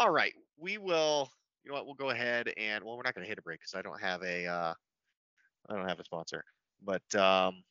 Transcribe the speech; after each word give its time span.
All 0.00 0.08
right, 0.08 0.32
we 0.58 0.78
will. 0.78 1.30
You 1.62 1.70
know 1.70 1.76
what? 1.76 1.84
We'll 1.84 1.94
go 1.94 2.08
ahead 2.08 2.50
and 2.56 2.82
well, 2.82 2.96
we're 2.96 3.02
not 3.02 3.14
going 3.14 3.22
to 3.22 3.28
hit 3.28 3.38
a 3.38 3.42
break 3.42 3.60
because 3.60 3.74
I 3.74 3.82
don't 3.82 4.00
have 4.00 4.22
a. 4.22 4.46
Uh, 4.46 4.72
I 5.68 5.76
don't 5.76 5.86
have 5.86 6.00
a 6.00 6.04
sponsor, 6.04 6.42
but 6.82 7.02
um, 7.14 7.62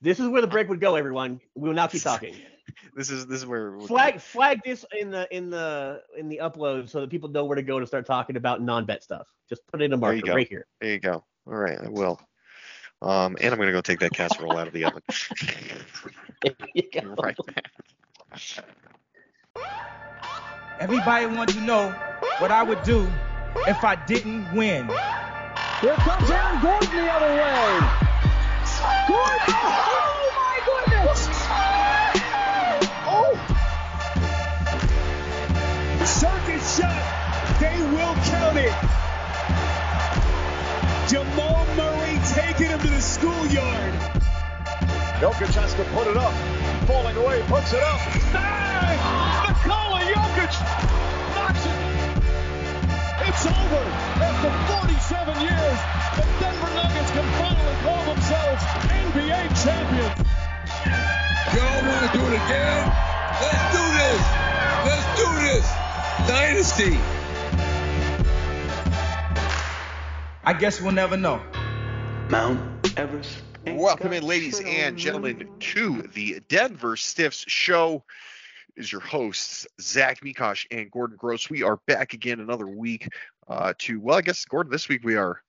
This 0.00 0.18
is 0.18 0.28
where 0.28 0.40
the 0.40 0.46
break 0.46 0.70
would 0.70 0.80
go, 0.80 0.96
everyone. 0.96 1.42
We 1.54 1.68
will 1.68 1.74
now 1.74 1.88
keep 1.88 2.00
talking. 2.00 2.36
this 2.96 3.10
is 3.10 3.26
this 3.26 3.40
is 3.40 3.46
where 3.46 3.78
Flag 3.80 4.18
flag 4.18 4.62
this 4.64 4.86
in 4.98 5.10
the 5.10 5.28
in 5.30 5.50
the 5.50 6.00
in 6.16 6.30
the 6.30 6.40
upload 6.42 6.88
so 6.88 7.02
that 7.02 7.10
people 7.10 7.28
know 7.28 7.44
where 7.44 7.56
to 7.56 7.62
go 7.62 7.78
to 7.78 7.86
start 7.86 8.06
talking 8.06 8.36
about 8.36 8.62
non-bet 8.62 9.02
stuff. 9.02 9.26
Just 9.46 9.60
put 9.66 9.82
it 9.82 9.84
in 9.84 9.92
a 9.92 9.96
marker 9.98 10.32
right 10.32 10.48
here. 10.48 10.64
There 10.80 10.90
you 10.90 11.00
go. 11.00 11.22
All 11.46 11.54
right, 11.54 11.78
I 11.78 11.90
will. 11.90 12.18
Um, 13.02 13.36
and 13.42 13.52
I'm 13.52 13.58
going 13.58 13.68
to 13.68 13.74
go 13.74 13.82
take 13.82 14.00
that 14.00 14.14
casserole 14.14 14.56
out 14.56 14.68
of 14.68 14.72
the 14.72 14.86
oven. 14.86 15.02
right 17.18 17.36
back. 17.46 17.66
Everybody 20.78 21.24
wants 21.26 21.54
to 21.54 21.60
know 21.62 21.88
what 22.38 22.50
I 22.50 22.62
would 22.62 22.82
do 22.82 23.10
if 23.66 23.82
I 23.82 23.96
didn't 23.96 24.52
win. 24.52 24.88
Here 25.80 25.94
comes 25.94 26.30
Aaron 26.30 26.60
Gordon 26.60 26.90
the 26.90 27.10
other 27.10 27.32
way. 27.32 27.80
Gordon! 29.08 29.54
Oh 29.56 30.30
my 30.36 30.60
goodness! 30.68 31.28
Oh! 33.08 33.32
Circus 36.04 36.78
shot. 36.78 37.02
They 37.58 37.80
will 37.94 38.14
count 38.28 38.58
it. 38.58 38.74
Jamal 41.08 41.64
Murray 41.74 42.20
taking 42.34 42.66
him 42.66 42.80
to 42.80 42.88
the 42.88 43.00
schoolyard. 43.00 43.94
Jokic 45.20 45.54
has 45.54 45.72
to 45.74 45.84
put 45.94 46.06
it 46.06 46.18
up. 46.18 46.34
Falling 46.86 47.16
away, 47.16 47.42
puts 47.48 47.72
it 47.72 47.82
up. 47.82 48.00
Bang! 48.32 49.15
Nikola 50.46 50.62
Jokic 50.62 51.34
knocks 51.34 51.66
it. 51.66 51.78
It's 53.28 53.46
over. 53.46 53.82
After 54.22 54.50
47 54.72 55.40
years, 55.42 55.78
the 56.14 56.22
Denver 56.40 56.70
Nuggets 56.74 57.10
can 57.10 57.26
finally 57.38 57.76
call 57.82 58.02
themselves 58.04 58.62
NBA 58.86 59.40
champions. 59.64 60.18
Y'all 61.54 61.82
want 61.88 62.02
to 62.06 62.18
do 62.18 62.22
it 62.26 62.34
again? 62.34 62.82
Let's 63.42 63.64
do 63.74 63.84
this. 63.98 64.22
Let's 64.86 65.08
do 65.18 65.28
this. 65.42 65.66
Dynasty. 66.28 66.98
I 70.44 70.52
guess 70.52 70.80
we'll 70.80 70.92
never 70.92 71.16
know. 71.16 71.42
Mount 72.30 72.60
Everest. 72.96 73.42
Welcome 73.66 74.12
in, 74.12 74.22
ladies 74.22 74.60
and 74.60 74.96
gentlemen, 74.96 75.48
to 75.58 76.02
the 76.02 76.40
Denver 76.48 76.96
Stiffs 76.96 77.44
show. 77.48 78.04
Is 78.76 78.92
your 78.92 79.00
hosts 79.00 79.66
Zach 79.80 80.20
Mikosh 80.20 80.66
and 80.70 80.90
Gordon 80.90 81.16
Gross. 81.16 81.48
We 81.48 81.62
are 81.62 81.78
back 81.86 82.12
again 82.12 82.40
another 82.40 82.66
week 82.66 83.08
uh, 83.48 83.72
to 83.78 83.98
well, 83.98 84.18
I 84.18 84.20
guess 84.20 84.44
Gordon. 84.44 84.70
This 84.70 84.86
week 84.88 85.02
we 85.02 85.16
are 85.16 85.40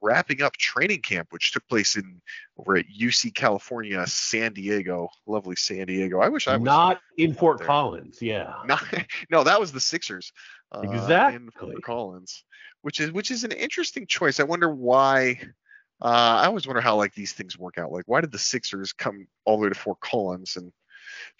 wrapping 0.00 0.42
up 0.42 0.56
training 0.56 1.02
camp, 1.02 1.26
which 1.30 1.50
took 1.50 1.66
place 1.66 1.96
in 1.96 2.20
over 2.56 2.76
at 2.76 2.84
UC 2.86 3.34
California, 3.34 4.06
San 4.06 4.52
Diego. 4.52 5.08
Lovely 5.26 5.56
San 5.56 5.88
Diego. 5.88 6.20
I 6.20 6.28
wish 6.28 6.46
I 6.46 6.56
was 6.56 6.62
Not 6.64 7.00
in 7.16 7.34
Fort 7.34 7.58
there. 7.58 7.66
Collins, 7.66 8.22
yeah. 8.22 8.54
Not, 8.66 8.84
no, 9.28 9.42
that 9.42 9.58
was 9.58 9.72
the 9.72 9.80
Sixers. 9.80 10.32
Uh, 10.70 10.82
In 10.82 10.92
Exactly. 10.92 11.72
Fort 11.72 11.82
Collins, 11.82 12.44
which 12.82 13.00
is 13.00 13.10
which 13.10 13.32
is 13.32 13.42
an 13.42 13.50
interesting 13.50 14.06
choice. 14.06 14.38
I 14.38 14.44
wonder 14.44 14.72
why. 14.72 15.40
Uh, 16.00 16.42
I 16.42 16.46
always 16.46 16.64
wonder 16.64 16.80
how 16.80 16.94
like 16.94 17.12
these 17.14 17.32
things 17.32 17.58
work 17.58 17.76
out. 17.76 17.90
Like, 17.90 18.04
why 18.06 18.20
did 18.20 18.30
the 18.30 18.38
Sixers 18.38 18.92
come 18.92 19.26
all 19.44 19.56
the 19.56 19.64
way 19.64 19.68
to 19.68 19.74
Fort 19.74 19.98
Collins 19.98 20.56
and 20.56 20.72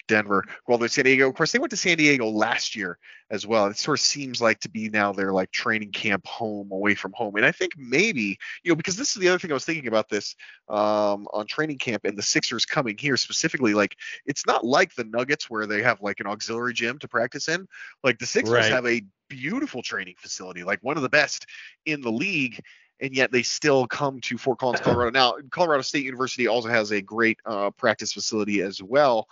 Denver, 0.07 0.43
go 0.65 0.73
all 0.73 0.77
the 0.77 0.83
way 0.83 0.87
San 0.87 1.05
Diego? 1.05 1.29
Of 1.29 1.35
course, 1.35 1.51
they 1.51 1.59
went 1.59 1.69
to 1.69 1.77
San 1.77 1.97
Diego 1.97 2.27
last 2.27 2.75
year 2.75 2.97
as 3.29 3.45
well. 3.45 3.67
It 3.67 3.77
sort 3.77 3.99
of 3.99 4.03
seems 4.03 4.41
like 4.41 4.59
to 4.61 4.69
be 4.69 4.89
now 4.89 5.13
their 5.13 5.31
like 5.31 5.51
training 5.51 5.91
camp 5.91 6.25
home 6.25 6.71
away 6.71 6.95
from 6.95 7.13
home. 7.13 7.35
And 7.35 7.45
I 7.45 7.51
think 7.51 7.73
maybe 7.77 8.37
you 8.63 8.71
know 8.71 8.75
because 8.75 8.97
this 8.97 9.15
is 9.15 9.21
the 9.21 9.29
other 9.29 9.39
thing 9.39 9.51
I 9.51 9.53
was 9.53 9.65
thinking 9.65 9.87
about 9.87 10.09
this 10.09 10.35
um, 10.67 11.27
on 11.31 11.45
training 11.47 11.77
camp 11.77 12.05
and 12.05 12.17
the 12.17 12.23
Sixers 12.23 12.65
coming 12.65 12.97
here 12.97 13.17
specifically. 13.17 13.73
Like, 13.73 13.95
it's 14.25 14.45
not 14.47 14.65
like 14.65 14.95
the 14.95 15.03
Nuggets 15.03 15.49
where 15.49 15.67
they 15.67 15.83
have 15.83 16.01
like 16.01 16.19
an 16.19 16.27
auxiliary 16.27 16.73
gym 16.73 16.97
to 16.99 17.07
practice 17.07 17.47
in. 17.47 17.67
Like 18.03 18.19
the 18.19 18.25
Sixers 18.25 18.51
Right. 18.51 18.71
have 18.71 18.85
a 18.85 19.03
beautiful 19.29 19.81
training 19.81 20.15
facility, 20.17 20.63
like 20.63 20.79
one 20.81 20.97
of 20.97 21.03
the 21.03 21.09
best 21.09 21.45
in 21.85 22.01
the 22.01 22.11
league, 22.11 22.61
and 22.99 23.13
yet 23.13 23.31
they 23.31 23.43
still 23.43 23.87
come 23.87 24.19
to 24.21 24.37
Fort 24.37 24.59
Collins, 24.59 24.79
Colorado. 24.83 25.11
Now, 25.11 25.35
Colorado 25.51 25.81
State 25.81 26.03
University 26.03 26.47
also 26.47 26.67
has 26.67 26.91
a 26.91 27.01
great 27.01 27.39
uh, 27.45 27.71
practice 27.71 28.11
facility 28.11 28.61
as 28.61 28.81
well, 28.81 29.27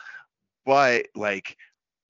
but 0.67 1.07
like. 1.16 1.57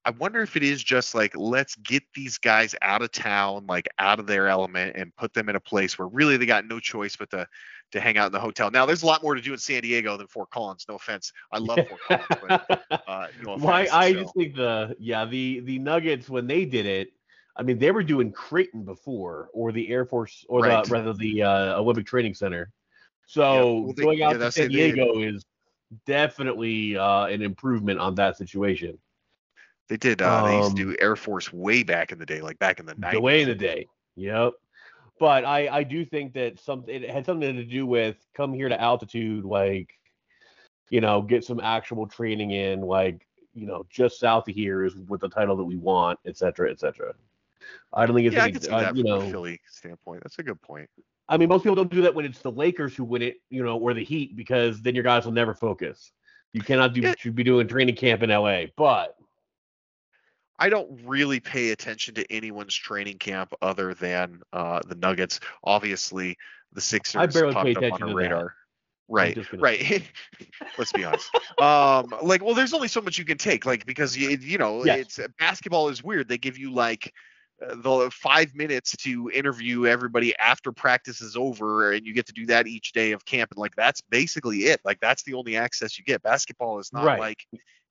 I 0.06 0.12
wonder 0.12 0.42
if 0.42 0.56
it 0.56 0.64
is 0.64 0.82
just 0.82 1.14
like 1.16 1.36
let's 1.36 1.76
get 1.76 2.02
these 2.16 2.38
guys 2.38 2.74
out 2.82 3.02
of 3.02 3.12
town, 3.12 3.66
like 3.68 3.90
out 4.00 4.22
of 4.22 4.26
their 4.26 4.48
element, 4.48 4.96
and 4.96 5.14
put 5.18 5.34
them 5.34 5.50
in 5.50 5.58
a 5.58 5.60
place 5.60 6.00
where 6.00 6.08
really 6.08 6.38
they 6.38 6.46
got 6.46 6.66
no 6.66 6.80
choice 6.80 7.18
but 7.18 7.30
to 7.32 7.46
to 7.92 8.00
hang 8.00 8.18
out 8.18 8.28
in 8.28 8.32
the 8.32 8.40
hotel. 8.40 8.72
Now, 8.72 8.86
there's 8.86 9.04
a 9.04 9.06
lot 9.06 9.22
more 9.22 9.36
to 9.36 9.42
do 9.42 9.52
in 9.52 9.60
San 9.60 9.82
Diego 9.82 10.16
than 10.16 10.28
Fort 10.28 10.50
Collins. 10.50 10.86
No 10.88 10.96
offense, 10.96 11.34
I 11.52 11.58
love 11.58 11.80
Fort 11.90 12.00
Collins, 12.30 12.62
but 12.88 13.02
uh, 13.06 13.28
no 13.44 13.58
Why. 13.58 13.90
I 13.92 14.14
so- 14.14 14.22
just 14.22 14.34
think 14.34 14.56
the 14.56 14.96
yeah 14.98 15.26
the 15.26 15.60
the 15.66 15.78
Nuggets 15.78 16.30
when 16.30 16.48
they 16.48 16.64
did 16.64 16.86
it, 16.86 17.12
I 17.58 17.64
mean 17.64 17.78
they 17.78 17.92
were 17.92 18.02
doing 18.04 18.32
Creighton 18.32 18.86
before 18.86 19.50
or 19.52 19.74
the 19.74 19.90
Air 19.90 20.06
Force 20.06 20.46
or 20.48 20.62
Right. 20.62 20.86
the 20.86 20.90
rather 20.90 21.12
the 21.12 21.44
uh, 21.44 21.80
Olympic 21.82 22.06
Training 22.06 22.34
Center. 22.34 22.72
So 23.26 23.80
well, 23.82 23.94
they- 23.94 24.04
going 24.04 24.20
yeah, 24.20 24.30
out 24.30 24.34
to 24.40 24.52
San 24.54 24.70
Diego 24.70 25.20
is 25.20 25.44
definitely 26.06 26.98
uh, 26.98 27.26
an 27.26 27.42
improvement 27.42 28.00
on 28.00 28.16
that 28.16 28.38
situation. 28.38 28.98
They 29.90 29.98
did. 29.98 30.22
Uh, 30.22 30.44
they 30.44 30.58
used 30.58 30.76
to 30.76 30.84
Um, 30.84 30.90
do 30.90 30.98
Air 31.00 31.16
Force 31.16 31.52
way 31.54 31.84
back 31.84 32.12
in 32.12 32.20
the 32.20 32.26
day, 32.26 32.42
like 32.42 32.60
back 32.60 32.80
in 32.80 32.86
the 32.86 32.96
90s. 32.96 33.12
The 33.14 33.22
way 33.22 33.42
in 33.42 33.48
the 33.48 33.56
day. 33.56 33.88
Yep. 34.16 34.54
But 35.20 35.46
I 35.46 35.68
I 35.70 35.84
do 35.84 36.06
think 36.06 36.34
that 36.34 36.60
some 36.60 36.84
it 36.88 37.10
had 37.10 37.26
something 37.26 37.56
to 37.56 37.64
do 37.64 37.86
with 37.86 38.18
come 38.36 38.54
here 38.54 38.70
to 38.70 38.80
altitude 38.80 39.46
like 39.46 39.90
you 40.90 41.02
know 41.02 41.22
get 41.22 41.44
some 41.44 41.60
actual 41.60 42.06
training 42.06 42.52
in 42.52 42.82
like 42.82 43.26
you 43.54 43.66
know 43.66 43.86
just 43.90 44.20
south 44.20 44.48
of 44.48 44.54
here 44.54 44.84
is 44.84 44.96
with 44.96 45.22
the 45.22 45.30
title 45.30 45.56
that 45.56 45.64
we 45.64 45.76
want 45.78 46.20
et 46.26 46.38
cetera 46.38 46.70
et 46.70 46.80
cetera. 46.80 47.14
I 47.94 48.06
don't 48.06 48.16
think 48.16 48.28
it's 48.28 48.36
Yeah, 48.36 48.44
I 48.44 48.52
can 48.52 48.62
see 48.62 48.70
uh, 48.70 48.82
that 48.82 48.96
you 48.96 49.04
from 49.04 49.10
know 49.10 49.28
a 49.28 49.32
Philly 49.32 49.60
standpoint. 49.70 50.22
That's 50.24 50.38
a 50.38 50.44
good 50.44 50.62
point. 50.62 50.90
I 51.30 51.38
mean 51.38 51.50
most 51.50 51.64
people 51.64 51.76
don't 51.76 51.92
do 51.92 52.02
that 52.04 52.16
when 52.16 52.26
it's 52.26 52.40
the 52.40 52.52
Lakers 52.52 52.96
who 52.96 53.04
win 53.04 53.22
it 53.22 53.38
you 53.50 53.64
know 53.64 53.78
or 53.78 53.94
the 53.94 54.04
Heat 54.04 54.36
because 54.36 54.82
then 54.82 54.96
your 54.96 55.04
guys 55.04 55.26
will 55.26 55.34
never 55.34 55.54
focus. 55.54 56.12
You 56.54 56.62
cannot 56.62 56.94
do 56.94 57.02
Yeah. 57.02 57.16
should 57.18 57.36
be 57.36 57.44
doing 57.44 57.68
training 57.68 57.96
camp 57.96 58.24
in 58.24 58.30
LA, 58.30 58.66
but 58.76 59.16
I 60.60 60.70
don't 60.70 61.02
really 61.06 61.40
pay 61.40 61.72
attention 61.72 62.16
to 62.16 62.32
anyone's 62.32 62.74
training 62.74 63.20
camp 63.20 63.54
other 63.62 63.94
than 63.94 64.42
uh, 64.54 64.80
the 64.88 64.96
Nuggets. 64.96 65.40
Obviously, 65.64 66.36
the 66.74 66.82
Sixers 66.82 67.22
I 67.22 67.28
barely 67.28 67.54
popped 67.54 67.66
pay 67.66 67.72
up 67.72 67.78
on 67.78 67.84
attention 67.84 68.10
our 68.10 68.22
to 68.24 68.30
that. 68.30 68.52
Right, 69.10 69.38
right. 69.54 70.04
Let's 70.78 70.92
be 70.92 71.06
honest. 71.06 71.30
Um, 71.62 72.14
like, 72.22 72.44
well, 72.44 72.56
there's 72.56 72.74
only 72.74 72.90
so 72.90 73.00
much 73.02 73.18
you 73.18 73.24
can 73.24 73.38
take, 73.38 73.66
like, 73.66 73.86
because 73.86 74.18
you, 74.18 74.30
you 74.30 74.58
know, 74.58 74.84
Yes. 74.84 75.18
it's 75.18 75.30
basketball 75.40 75.90
is 75.90 76.04
weird. 76.04 76.28
They 76.28 76.38
give 76.38 76.58
you 76.58 76.74
like 76.74 77.14
the 77.60 78.10
five 78.14 78.54
minutes 78.56 78.96
to 78.98 79.32
interview 79.32 79.86
everybody 79.86 80.38
after 80.38 80.72
practice 80.72 81.22
is 81.22 81.36
over, 81.36 81.92
and 81.94 82.06
you 82.06 82.14
get 82.14 82.28
to 82.28 82.34
do 82.34 82.46
that 82.48 82.68
each 82.68 82.92
day 82.92 83.12
of 83.12 83.26
camp, 83.26 83.52
and 83.52 83.58
like 83.58 83.76
that's 83.76 84.02
basically 84.02 84.66
it. 84.66 84.80
Like, 84.86 85.00
that's 85.00 85.24
the 85.24 85.34
only 85.34 85.58
access 85.58 85.98
you 85.98 86.04
get. 86.06 86.22
Basketball 86.22 86.80
is 86.80 86.94
not 86.94 87.04
Right. 87.04 87.20
like 87.20 87.46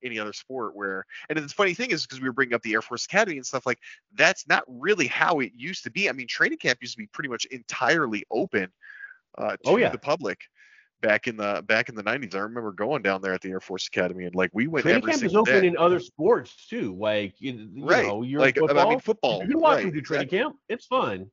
any 0.04 0.18
other 0.18 0.32
sport 0.32 0.76
where 0.76 1.04
and 1.30 1.38
the 1.38 1.48
funny 1.48 1.74
thing 1.74 1.90
is 1.90 2.02
because 2.02 2.20
we 2.20 2.28
were 2.28 2.32
bringing 2.32 2.54
up 2.54 2.62
the 2.62 2.74
air 2.74 2.82
force 2.82 3.06
academy 3.06 3.38
and 3.38 3.46
stuff 3.46 3.64
like 3.66 3.78
that's 4.14 4.46
not 4.46 4.62
really 4.68 5.06
how 5.06 5.40
it 5.40 5.52
used 5.56 5.82
to 5.82 5.90
be 5.90 6.08
i 6.08 6.12
mean 6.12 6.26
training 6.28 6.58
camp 6.58 6.78
used 6.82 6.92
to 6.92 6.98
be 6.98 7.06
pretty 7.08 7.28
much 7.30 7.46
entirely 7.46 8.22
open 8.30 8.70
uh, 9.38 9.52
to 9.52 9.56
Oh, 9.64 9.76
yeah. 9.78 9.88
the 9.88 9.98
public 9.98 10.38
back 11.02 11.26
in 11.28 11.36
the 11.36 11.62
back 11.66 11.88
in 11.88 11.94
the 11.94 12.02
90s 12.02 12.34
i 12.34 12.38
remember 12.38 12.72
going 12.72 13.02
down 13.02 13.20
there 13.20 13.34
at 13.34 13.40
the 13.40 13.50
air 13.50 13.60
force 13.60 13.86
academy 13.86 14.24
and 14.24 14.34
like 14.34 14.50
we 14.54 14.66
went 14.66 14.82
training 14.82 15.02
every 15.02 15.12
camp 15.12 15.24
is 15.24 15.34
open 15.36 15.60
day 15.62 15.66
in 15.68 15.76
other 15.76 16.00
sports 16.00 16.66
too. 16.68 16.96
Like 16.98 17.34
you, 17.38 17.68
you 17.74 17.84
right 17.84 18.06
know, 18.06 18.22
you're 18.22 18.40
like 18.40 18.56
football, 18.56 18.78
i 18.78 18.88
mean 18.88 19.00
football 19.00 19.42
You 19.42 19.48
can 19.48 19.60
watch 19.60 19.76
right, 19.76 19.82
them 19.84 19.92
do 19.92 20.00
training 20.00 20.26
exactly. 20.26 20.38
camp. 20.38 20.56
It's 20.68 20.86
fun. 20.86 21.30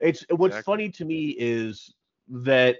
It's 0.00 0.24
what's 0.30 0.56
Exactly. 0.56 0.72
funny 0.72 0.88
to 0.90 1.04
me 1.04 1.36
is 1.38 1.94
that 2.28 2.76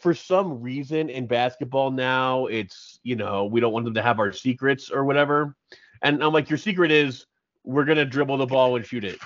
for 0.00 0.14
some 0.14 0.60
reason 0.60 1.08
in 1.08 1.26
basketball 1.26 1.90
now 1.90 2.46
it's 2.46 3.00
you 3.02 3.16
know 3.16 3.46
we 3.46 3.60
don't 3.60 3.72
want 3.72 3.84
them 3.84 3.94
to 3.94 4.02
have 4.02 4.18
our 4.18 4.32
secrets 4.32 4.90
or 4.90 5.04
whatever, 5.04 5.56
and 6.02 6.22
I'm 6.22 6.32
like 6.32 6.48
your 6.48 6.58
secret 6.58 6.90
is 6.90 7.26
we're 7.64 7.84
gonna 7.84 8.04
dribble 8.04 8.38
the 8.38 8.46
ball 8.46 8.76
and 8.76 8.86
shoot 8.86 9.04
it. 9.04 9.18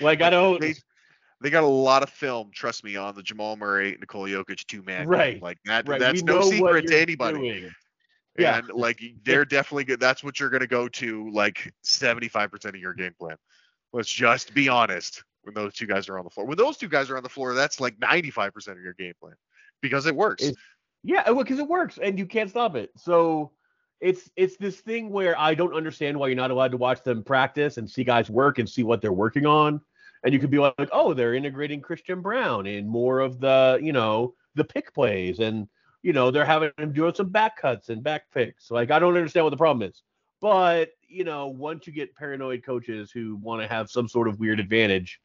Like 0.00 0.22
I 0.22 0.30
don't. 0.30 0.64
They, 1.42 1.50
got 1.50 1.64
a 1.64 1.66
lot 1.66 2.02
of 2.02 2.10
film 2.10 2.50
trust 2.52 2.84
me 2.84 2.96
on 2.96 3.14
the 3.14 3.22
jamal 3.22 3.56
murray 3.56 3.96
Nikola 3.98 4.28
jokic 4.28 4.66
two 4.66 4.82
man 4.82 5.08
Right, 5.08 5.42
like 5.42 5.58
that 5.64 5.88
right, 5.88 6.00
that's 6.00 6.22
we 6.22 6.26
no 6.26 6.42
secret 6.42 6.86
to 6.88 7.00
anybody 7.00 7.38
doing. 7.38 7.70
Yeah. 8.38 8.58
and 8.58 8.68
like 8.70 9.02
they're 9.24 9.44
definitely 9.44 9.84
good. 9.84 10.00
That's 10.00 10.24
what 10.24 10.40
you're 10.40 10.50
going 10.50 10.62
to 10.62 10.66
go 10.66 10.88
to 10.88 11.30
like 11.30 11.72
75% 11.84 12.64
of 12.66 12.76
your 12.76 12.94
game 12.94 13.14
plan. 13.18 13.36
Let's 13.92 14.08
just 14.08 14.54
be 14.54 14.68
honest. 14.68 15.22
When 15.42 15.54
those 15.54 15.74
two 15.74 15.86
guys 15.86 16.08
are 16.08 16.18
on 16.18 16.24
the 16.24 16.30
floor, 16.30 16.46
when 16.46 16.56
those 16.56 16.76
two 16.76 16.88
guys 16.88 17.10
are 17.10 17.16
on 17.16 17.24
the 17.24 17.28
floor, 17.28 17.52
that's 17.52 17.80
like 17.80 17.98
95% 17.98 18.68
of 18.68 18.80
your 18.80 18.94
game 18.94 19.14
plan 19.20 19.34
because 19.80 20.06
it 20.06 20.14
works. 20.14 20.42
It's- 20.44 20.56
Yeah, 21.02 21.30
because 21.32 21.58
it 21.58 21.66
works 21.66 21.98
and 22.00 22.16
you 22.18 22.26
can't 22.26 22.48
stop 22.48 22.76
it. 22.76 22.90
So 22.96 23.50
it's 24.00 24.30
it's 24.36 24.56
this 24.56 24.80
thing 24.80 25.10
where 25.10 25.38
I 25.38 25.54
don't 25.54 25.74
understand 25.74 26.18
why 26.18 26.28
you're 26.28 26.36
not 26.36 26.50
allowed 26.50 26.70
to 26.72 26.76
watch 26.76 27.02
them 27.02 27.22
practice 27.24 27.76
and 27.76 27.90
see 27.90 28.04
guys 28.04 28.30
work 28.30 28.58
and 28.58 28.68
see 28.68 28.82
what 28.82 29.00
they're 29.02 29.12
working 29.12 29.46
on. 29.46 29.80
And 30.24 30.32
you 30.32 30.38
could 30.38 30.50
be 30.50 30.58
like, 30.58 30.74
oh, 30.92 31.14
they're 31.14 31.34
integrating 31.34 31.80
Christian 31.80 32.20
Braun 32.20 32.66
in 32.66 32.86
more 32.86 33.20
of 33.20 33.40
the, 33.40 33.80
you 33.82 33.92
know, 33.92 34.34
the 34.54 34.64
pick 34.64 34.92
plays, 34.94 35.40
and 35.40 35.68
you 36.02 36.12
know 36.12 36.30
they're 36.30 36.44
having 36.44 36.70
him 36.78 36.92
doing 36.92 37.14
some 37.14 37.28
back 37.28 37.56
cuts 37.60 37.88
and 37.88 38.02
back 38.02 38.30
picks. 38.32 38.70
Like 38.70 38.90
I 38.90 38.98
don't 38.98 39.16
understand 39.16 39.44
what 39.44 39.50
the 39.50 39.56
problem 39.56 39.88
is. 39.88 40.02
But 40.40 40.90
you 41.08 41.24
know, 41.24 41.48
once 41.48 41.86
you 41.86 41.92
get 41.92 42.14
paranoid 42.16 42.64
coaches 42.64 43.10
who 43.10 43.36
want 43.36 43.62
to 43.62 43.68
have 43.68 43.90
some 43.90 44.08
sort 44.08 44.28
of 44.28 44.40
weird 44.40 44.60
advantage, 44.60 45.20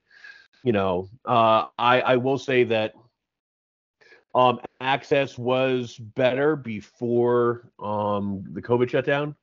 you 0.64 0.72
know, 0.72 1.10
uh, 1.26 1.66
I 1.78 2.02
I 2.02 2.16
will 2.18 2.38
say 2.38 2.64
that 2.66 2.94
um, 4.36 4.60
access 4.80 5.38
was 5.38 5.98
better 5.98 6.56
before 6.56 7.72
um, 7.80 8.44
the 8.52 8.62
COVID 8.62 8.90
shutdown, 8.90 9.36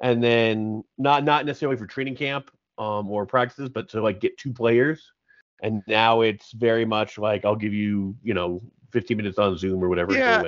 and 0.00 0.22
then 0.22 0.84
not 0.96 1.24
not 1.24 1.46
necessarily 1.46 1.76
for 1.76 1.86
training 1.86 2.16
camp 2.16 2.50
um, 2.78 3.10
or 3.10 3.26
practices, 3.26 3.68
but 3.68 3.88
to 3.90 4.02
like 4.02 4.20
get 4.20 4.38
two 4.38 4.52
players. 4.52 5.12
And 5.60 5.82
now 5.88 6.20
it's 6.20 6.52
very 6.52 6.84
much 6.84 7.18
like 7.18 7.44
I'll 7.44 7.56
give 7.56 7.74
you, 7.74 8.14
you 8.22 8.32
know, 8.32 8.60
15 8.92 9.16
minutes 9.16 9.38
on 9.38 9.56
Zoom 9.58 9.82
or 9.82 9.88
whatever. 9.88 10.14
Yeah, 10.14 10.42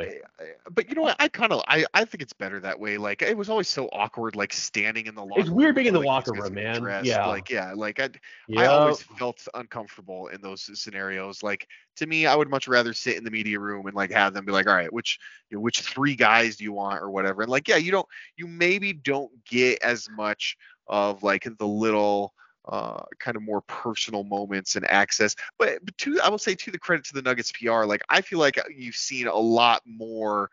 but 0.71 0.89
you 0.89 0.95
know 0.95 1.03
what? 1.03 1.17
I 1.19 1.29
kind 1.29 1.53
of 1.53 1.63
I, 1.69 1.85
I 1.93 2.05
think 2.05 2.23
it's 2.23 2.33
better 2.33 2.59
that 2.61 2.79
way. 2.79 2.97
Like 2.97 3.21
it 3.21 3.37
was 3.37 3.51
always 3.51 3.69
so 3.69 3.89
awkward, 3.93 4.35
like 4.35 4.53
standing 4.53 5.07
in 5.07 5.15
the 5.15 5.25
locker. 5.25 5.41
It's 5.41 5.51
weird 5.51 5.75
being 5.75 5.89
in 5.89 5.93
the 5.93 6.01
like, 6.01 6.07
locker 6.07 6.33
room, 6.33 6.55
man. 6.55 6.81
dressed, 6.81 7.07
Yeah. 7.07 7.27
Like 7.27 7.51
yeah, 7.51 7.75
like 7.75 8.01
I 8.01 8.09
I 8.57 8.67
always 8.67 9.03
felt 9.03 9.47
uncomfortable 9.55 10.29
in 10.29 10.41
those 10.41 10.71
scenarios. 10.81 11.43
Like 11.43 11.69
to 11.97 12.07
me, 12.07 12.27
I 12.27 12.35
would 12.35 12.49
much 12.49 12.69
rather 12.69 12.95
sit 12.95 13.17
in 13.17 13.25
the 13.25 13.31
media 13.31 13.61
room 13.61 13.87
and 13.87 13.95
like 13.95 14.11
have 14.13 14.33
them 14.33 14.47
be 14.47 14.53
like, 14.53 14.67
all 14.67 14.75
right, 14.75 14.93
which 14.93 15.19
you 15.51 15.57
know, 15.57 15.61
which 15.61 15.81
three 15.83 16.15
guys 16.15 16.57
do 16.57 16.65
you 16.65 16.73
want 16.73 17.03
or 17.03 17.11
whatever. 17.11 17.43
And 17.43 17.51
like 17.51 17.69
yeah, 17.69 17.77
you 17.77 17.91
don't 17.91 18.09
you 18.37 18.47
maybe 18.47 18.95
don't 18.95 19.33
get 19.45 19.83
as 19.83 20.09
much 20.09 20.57
of 20.91 21.23
like 21.23 21.47
the 21.59 21.67
little 21.67 22.35
uh, 22.69 23.03
kind 23.19 23.37
of 23.37 23.43
more 23.43 23.63
personal 23.63 24.25
moments 24.25 24.77
and 24.77 24.85
access. 24.91 25.35
But, 25.59 25.85
but 25.85 25.97
to 25.99 26.21
I 26.21 26.29
will 26.29 26.39
say 26.39 26.55
to 26.55 26.71
the 26.71 26.79
credit 26.79 27.07
to 27.07 27.15
the 27.15 27.23
Nuggets 27.23 27.53
PR, 27.53 27.85
like 27.85 28.03
I 28.11 28.21
feel 28.21 28.39
like 28.39 28.61
you've 28.77 28.97
seen 28.97 29.27
a 29.27 29.35
lot 29.35 29.81
more 29.87 30.51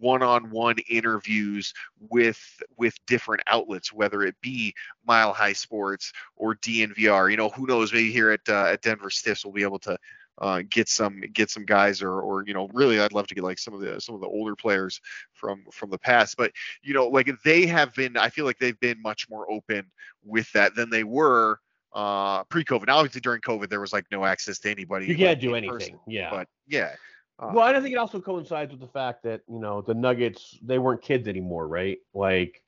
one-on-one 0.00 0.76
interviews 0.88 1.72
with 2.10 2.40
with 2.76 2.94
different 3.06 3.42
outlets, 3.46 3.92
whether 3.92 4.22
it 4.22 4.36
be 4.40 4.74
Mile 5.06 5.32
High 5.32 5.52
Sports 5.54 6.12
or 6.36 6.54
DNVR. 6.56 7.30
You 7.30 7.36
know, 7.36 7.48
who 7.48 7.66
knows? 7.66 7.92
Maybe 7.92 8.12
here 8.12 8.30
at 8.30 8.48
uh, 8.48 8.66
at 8.66 8.82
Denver 8.82 9.10
Stiffs, 9.10 9.44
we'll 9.44 9.54
be 9.54 9.62
able 9.62 9.78
to 9.80 9.98
uh, 10.40 10.62
get 10.68 10.88
some 10.88 11.20
get 11.32 11.50
some 11.50 11.64
guys 11.64 12.02
or 12.02 12.20
or 12.20 12.44
you 12.46 12.54
know 12.54 12.68
really 12.72 13.00
I'd 13.00 13.12
love 13.12 13.26
to 13.28 13.34
get 13.34 13.44
like 13.44 13.58
some 13.58 13.74
of 13.74 13.80
the 13.80 14.00
some 14.00 14.14
of 14.14 14.20
the 14.20 14.26
older 14.26 14.54
players 14.54 15.00
from 15.32 15.64
from 15.72 15.90
the 15.90 15.98
past 15.98 16.36
but 16.36 16.52
you 16.82 16.94
know 16.94 17.08
like 17.08 17.30
they 17.44 17.66
have 17.66 17.94
been 17.94 18.16
I 18.16 18.28
feel 18.28 18.44
like 18.44 18.58
they've 18.58 18.78
been 18.80 19.00
much 19.02 19.28
more 19.28 19.50
open 19.50 19.90
with 20.24 20.50
that 20.52 20.74
than 20.74 20.90
they 20.90 21.04
were 21.04 21.58
uh 21.92 22.44
pre-COVID 22.44 22.86
now 22.86 22.98
obviously 22.98 23.20
during 23.20 23.40
COVID 23.40 23.68
there 23.68 23.80
was 23.80 23.92
like 23.92 24.04
no 24.12 24.24
access 24.24 24.58
to 24.60 24.70
anybody 24.70 25.06
You 25.06 25.16
can't 25.16 25.40
do 25.40 25.54
anything. 25.54 25.72
person, 25.74 26.00
Yeah. 26.06 26.30
but 26.30 26.48
yeah 26.66 26.94
uh, 27.38 27.52
Well, 27.54 27.64
I 27.64 27.80
think 27.80 27.92
it 27.92 27.98
also 27.98 28.20
coincides 28.20 28.72
with 28.72 28.80
the 28.80 28.88
fact 28.88 29.22
that 29.22 29.42
you 29.48 29.58
know 29.58 29.80
the 29.80 29.94
Nuggets 29.94 30.58
they 30.62 30.78
weren't 30.78 31.02
kids 31.02 31.28
anymore, 31.28 31.68
right? 31.68 31.98
Like, 32.12 32.62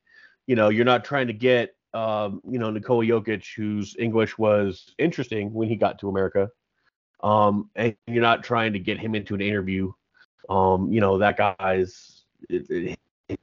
you 0.46 0.54
know, 0.56 0.68
you're 0.68 0.84
not 0.84 1.04
trying 1.04 1.26
to 1.26 1.32
get 1.32 1.74
um, 1.92 2.40
you 2.48 2.58
know 2.58 2.70
Nikola 2.70 3.04
Jokic, 3.04 3.44
whose 3.56 3.96
English 3.98 4.38
was 4.38 4.94
interesting 4.98 5.52
when 5.52 5.68
he 5.68 5.74
got 5.76 5.98
to 5.98 6.08
America, 6.08 6.48
um, 7.22 7.70
and 7.76 7.96
you're 8.06 8.22
not 8.22 8.42
trying 8.42 8.72
to 8.72 8.78
get 8.78 8.98
him 8.98 9.14
into 9.14 9.34
an 9.34 9.40
interview. 9.40 9.92
Um, 10.48 10.92
you 10.92 11.00
know 11.00 11.18
that 11.18 11.36
guy's 11.36 12.22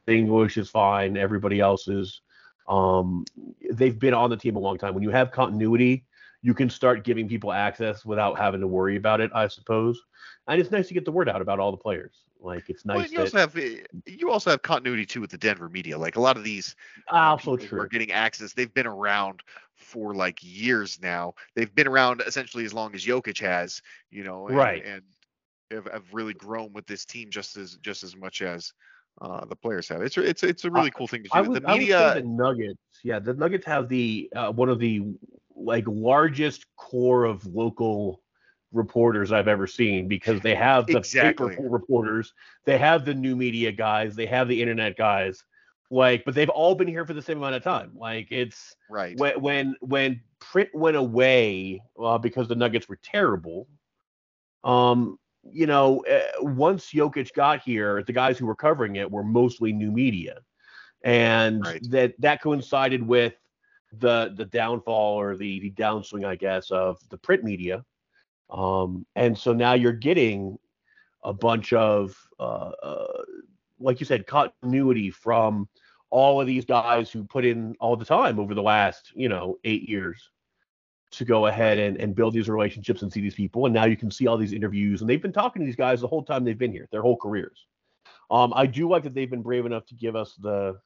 English 0.07 0.57
is 0.57 0.69
fine, 0.69 1.18
everybody 1.18 1.59
else 1.59 1.88
is. 1.88 2.21
Um, 2.68 3.24
they've 3.71 3.97
been 3.97 4.13
on 4.13 4.29
the 4.29 4.38
team 4.38 4.56
a 4.56 4.59
long 4.59 4.77
time. 4.77 4.94
When 4.94 5.03
you 5.03 5.09
have 5.12 5.31
continuity, 5.31 6.06
you 6.41 6.53
can 6.53 6.69
start 6.69 7.03
giving 7.03 7.27
people 7.27 7.51
access 7.51 8.06
without 8.06 8.38
having 8.38 8.62
to 8.62 8.68
worry 8.68 8.97
about 8.97 9.21
it, 9.21 9.31
I 9.33 9.47
suppose. 9.47 10.01
And 10.47 10.59
it's 10.59 10.71
nice 10.71 10.88
to 10.89 10.94
get 10.94 11.06
the 11.06 11.12
word 11.12 11.30
out 11.30 11.41
about 11.41 11.59
all 11.59 11.71
the 11.71 11.77
players. 11.77 12.23
Like 12.39 12.69
it's 12.69 12.86
nice. 12.86 12.98
well, 12.98 13.07
you 13.07 13.19
also 13.19 13.38
have 13.38 13.56
you 14.06 14.31
also 14.31 14.51
have 14.51 14.62
continuity 14.62 15.06
too 15.06 15.22
with 15.22 15.31
the 15.31 15.38
Denver 15.38 15.69
media 15.69 15.98
like 15.98 16.16
a 16.16 16.22
lot 16.22 16.38
of 16.38 16.44
these 16.44 16.75
also 17.10 17.57
true. 17.57 17.81
are 17.81 17.88
getting 17.88 18.12
access. 18.12 18.54
They've 18.54 18.74
been 18.74 18.88
around 18.88 19.42
for 19.74 20.13
like 20.13 20.39
years 20.42 21.00
now. 21.01 21.34
They've 21.56 21.74
been 21.74 21.88
around 21.88 22.22
essentially 22.25 22.66
as 22.66 22.74
long 22.74 22.95
as 22.95 23.06
Jokic 23.06 23.39
has, 23.42 23.81
you 24.12 24.24
know, 24.24 24.48
and, 24.48 24.57
Right. 24.57 24.86
and 24.86 25.01
have, 25.72 25.92
have 25.92 26.13
really 26.13 26.34
grown 26.34 26.74
with 26.74 26.86
this 26.88 27.06
team 27.06 27.30
just 27.30 27.57
as 27.57 27.78
just 27.78 28.04
as 28.04 28.16
much 28.16 28.42
as 28.42 28.74
uh, 29.22 29.45
the 29.45 29.56
players 29.56 29.88
have. 29.90 30.01
It's 30.01 30.18
a- 30.18 30.28
it's 30.28 30.44
it's 30.44 30.66
a 30.66 30.72
really 30.72 30.92
cool 30.92 31.07
thing 31.07 31.24
to 31.24 31.30
do. 31.30 31.38
I 31.38 31.42
would, 31.42 31.62
the 31.63 31.68
I 31.68 31.74
would 31.74 31.80
media, 31.80 32.13
say 32.13 32.22
the 32.22 32.28
Nuggets, 32.28 32.80
yeah, 33.04 33.19
the 33.19 33.33
Nuggets 33.33 33.66
have 33.66 33.90
the 33.90 34.30
uh, 34.36 34.51
one 34.51 34.69
of 34.69 34.80
the 34.80 35.01
like 35.56 35.86
largest 35.88 36.66
core 36.78 37.25
of 37.25 37.45
local 37.48 38.22
reporters 38.72 39.31
I've 39.31 39.48
ever 39.48 39.68
seen 39.68 40.08
because 40.08 40.42
they 40.42 40.56
have 40.56 40.86
the 40.88 41.00
Exactly. 41.02 41.50
paper 41.50 41.69
reporters, 41.69 42.34
they 42.66 42.78
have 42.78 43.06
the 43.06 43.14
new 43.14 43.36
media 43.36 43.72
guys, 43.72 44.16
they 44.16 44.25
have 44.25 44.48
the 44.48 44.62
internet 44.62 44.98
guys, 44.98 45.44
like, 45.90 46.25
but 46.25 46.36
they've 46.36 46.50
all 46.50 46.75
been 46.75 46.88
here 46.88 47.06
for 47.06 47.14
the 47.14 47.22
same 47.22 47.38
amount 47.38 47.56
of 47.56 47.64
time. 47.64 47.92
Like 47.96 48.28
it's 48.31 48.75
right? 48.90 49.18
when 49.18 49.40
when 49.42 49.75
when 49.81 50.22
print 50.40 50.69
went 50.74 50.98
away 50.98 51.81
uh, 52.00 52.18
because 52.18 52.48
the 52.48 52.56
Nuggets 52.56 52.90
were 52.90 53.00
terrible. 53.02 53.68
Um, 54.64 55.18
you 55.50 55.66
know, 55.66 56.04
uh, 56.06 56.42
once 56.42 56.92
Jokic 56.92 57.34
got 57.34 57.62
here, 57.62 58.04
the 58.04 58.12
guys 58.14 58.38
who 58.38 58.46
were 58.46 58.56
covering 58.56 58.98
it 58.98 59.10
were 59.10 59.24
mostly 59.24 59.72
new 59.72 59.92
media, 59.92 60.42
and 61.04 61.64
Right. 61.64 61.81
that 61.90 62.19
that 62.19 62.42
coincided 62.42 63.06
with 63.06 63.36
the 64.00 64.34
the 64.36 64.46
downfall 64.46 65.19
or 65.19 65.38
the, 65.38 65.60
the 65.62 65.72
downswing, 65.72 66.25
I 66.25 66.36
guess, 66.36 66.69
of 66.72 66.98
the 67.10 67.18
print 67.18 67.44
media. 67.44 67.86
Um, 68.49 69.05
and 69.15 69.38
so 69.38 69.53
now 69.53 69.73
you're 69.73 69.91
getting 69.91 70.57
a 71.23 71.33
bunch 71.33 71.73
of, 71.73 72.15
uh, 72.39 72.71
uh, 72.83 73.23
like 73.79 73.99
you 73.99 74.05
said, 74.05 74.27
continuity 74.27 75.09
from 75.09 75.67
all 76.09 76.39
of 76.39 76.47
these 76.47 76.65
guys 76.65 77.11
who 77.11 77.23
put 77.23 77.45
in 77.45 77.75
all 77.79 77.95
the 77.95 78.05
time 78.05 78.39
over 78.39 78.53
the 78.53 78.61
last, 78.61 79.11
you 79.13 79.27
know, 79.27 79.57
eight 79.63 79.88
years 79.89 80.29
to 81.11 81.25
go 81.25 81.47
ahead 81.47 81.77
and, 81.77 81.97
and 81.97 82.15
build 82.15 82.33
these 82.33 82.49
relationships 82.49 83.01
and 83.01 83.11
see 83.11 83.21
these 83.21 83.35
people. 83.35 83.65
And 83.65 83.73
now 83.73 83.85
you 83.85 83.97
can 83.97 84.11
see 84.11 84.27
all 84.27 84.38
these 84.38 84.53
interviews. 84.53 85.01
And 85.01 85.09
they've 85.09 85.21
been 85.21 85.33
talking 85.33 85.61
to 85.61 85.65
these 85.65 85.75
guys 85.75 86.01
the 86.01 86.07
whole 86.07 86.23
time 86.23 86.44
they've 86.44 86.57
been 86.57 86.71
here, 86.71 86.88
their 86.91 87.01
whole 87.01 87.17
careers. 87.17 87.65
Um, 88.29 88.53
I 88.55 88.65
do 88.65 88.89
like 88.89 89.03
that 89.03 89.13
they've 89.13 89.29
been 89.29 89.41
brave 89.41 89.65
enough 89.65 89.85
to 89.88 89.95
give 89.95 90.15
us 90.15 90.35
the 90.35 90.77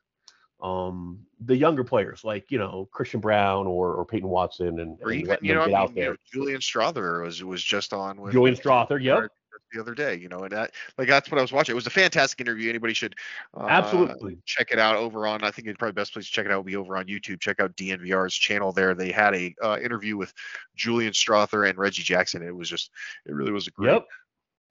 um 0.61 1.19
the 1.45 1.55
younger 1.55 1.83
players 1.83 2.23
like 2.23 2.51
you 2.51 2.59
know 2.59 2.87
Christian 2.91 3.19
Braun 3.19 3.65
or, 3.65 3.93
or 3.95 4.05
Peyton 4.05 4.29
Watson 4.29 4.79
and, 4.79 4.97
or 5.01 5.11
even 5.11 5.37
you 5.41 5.55
know, 5.55 5.61
them 5.61 5.63
I 5.63 5.65
get 5.65 5.67
mean, 5.67 5.75
out 5.75 5.89
you 5.89 5.95
there. 6.03 6.11
know, 6.11 6.17
Julian 6.31 6.59
Strawther 6.61 7.23
was 7.23 7.43
was 7.43 7.63
just 7.63 7.93
on 7.93 8.21
with 8.21 8.33
Julian 8.33 8.55
Strawther, 8.55 9.01
yep. 9.01 9.31
The 9.73 9.79
other 9.79 9.95
day, 9.95 10.15
you 10.15 10.27
know, 10.27 10.39
and 10.39 10.51
that 10.51 10.71
like 10.97 11.07
that's 11.07 11.31
what 11.31 11.37
I 11.37 11.41
was 11.41 11.53
watching. 11.53 11.71
It 11.71 11.75
was 11.75 11.87
a 11.87 11.91
fantastic 11.91 12.41
interview. 12.41 12.69
Anybody 12.69 12.93
should 12.93 13.15
uh, 13.57 13.67
Absolutely. 13.69 14.37
check 14.45 14.69
it 14.71 14.79
out 14.79 14.97
over 14.97 15.25
on. 15.27 15.45
I 15.45 15.51
think 15.51 15.67
it's 15.69 15.77
probably 15.77 15.93
best 15.93 16.11
place 16.11 16.25
to 16.25 16.31
check 16.31 16.45
it 16.45 16.51
out 16.51 16.57
would 16.57 16.65
be 16.65 16.75
over 16.75 16.97
on 16.97 17.05
YouTube. 17.05 17.39
Check 17.39 17.61
out 17.61 17.73
DNVR's 17.77 18.35
channel 18.35 18.73
there. 18.73 18.93
They 18.93 19.11
had 19.13 19.33
a 19.33 19.55
uh, 19.63 19.77
interview 19.81 20.17
with 20.17 20.33
Julian 20.75 21.13
Strawther 21.13 21.69
and 21.69 21.77
Reggie 21.79 22.03
Jackson. 22.03 22.43
It 22.43 22.53
was 22.53 22.67
just, 22.69 22.91
it 23.25 23.33
really 23.33 23.53
was 23.53 23.67
a 23.67 23.71
great, 23.71 23.93
Yep. 23.93 24.07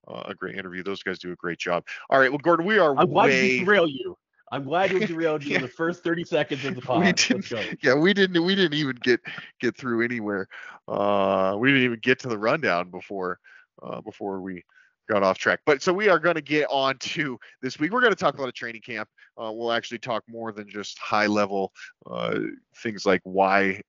uh, 0.09 0.23
a 0.27 0.35
great 0.35 0.57
interview. 0.57 0.83
Those 0.83 1.03
guys 1.03 1.19
do 1.19 1.33
a 1.33 1.37
great 1.37 1.59
job. 1.59 1.87
All 2.11 2.19
right, 2.21 2.31
well, 2.31 2.39
Gordon, 2.39 2.67
we 2.67 2.79
are 2.79 2.95
I'm 2.95 3.09
glad 3.11 3.29
to 3.29 3.33
way. 3.33 3.59
derail 3.61 3.87
you. 3.87 4.19
I'm 4.51 4.65
glad 4.65 4.91
to 4.91 5.07
derail 5.07 5.41
you 5.43 5.47
in 5.49 5.53
Yeah. 5.61 5.61
the 5.61 5.69
first 5.69 6.03
30 6.03 6.25
seconds 6.25 6.65
of 6.65 6.75
the 6.75 6.81
We 6.81 6.87
pod. 6.87 7.17
didn't- 7.17 7.83
yeah, 7.83 7.95
we 7.95 8.13
didn't 8.13 8.45
we 8.45 8.55
didn't 8.55 8.75
even 8.75 8.97
get 9.03 9.21
get 9.61 9.77
through 9.77 10.03
anywhere. 10.05 10.49
Uh, 10.89 11.57
we 11.59 11.69
didn't 11.69 11.85
even 11.85 12.01
get 12.03 12.19
to 12.21 12.29
the 12.29 12.39
rundown 12.39 12.91
before 12.91 13.39
uh, 13.83 14.01
before 14.01 14.41
we 14.41 14.65
got 15.09 15.23
off 15.23 15.39
track. 15.39 15.61
But 15.67 15.83
so 15.83 15.93
we 15.93 16.09
are 16.09 16.19
going 16.19 16.35
to 16.37 16.41
get 16.43 16.67
on 16.71 16.97
to 16.99 17.39
this 17.63 17.79
week. 17.79 17.93
We're 17.93 18.01
going 18.01 18.13
to 18.13 18.19
talk 18.19 18.35
about 18.35 18.49
a 18.49 18.53
training 18.53 18.83
camp. 18.83 19.09
Uh, 19.41 19.51
we'll 19.53 19.73
actually 19.73 19.99
talk 19.99 20.23
more 20.29 20.53
than 20.53 20.69
just 20.69 20.99
high 20.99 21.27
level 21.27 21.73
uh, 22.11 22.39
things 22.77 23.07
like 23.07 23.21
why 23.25 23.81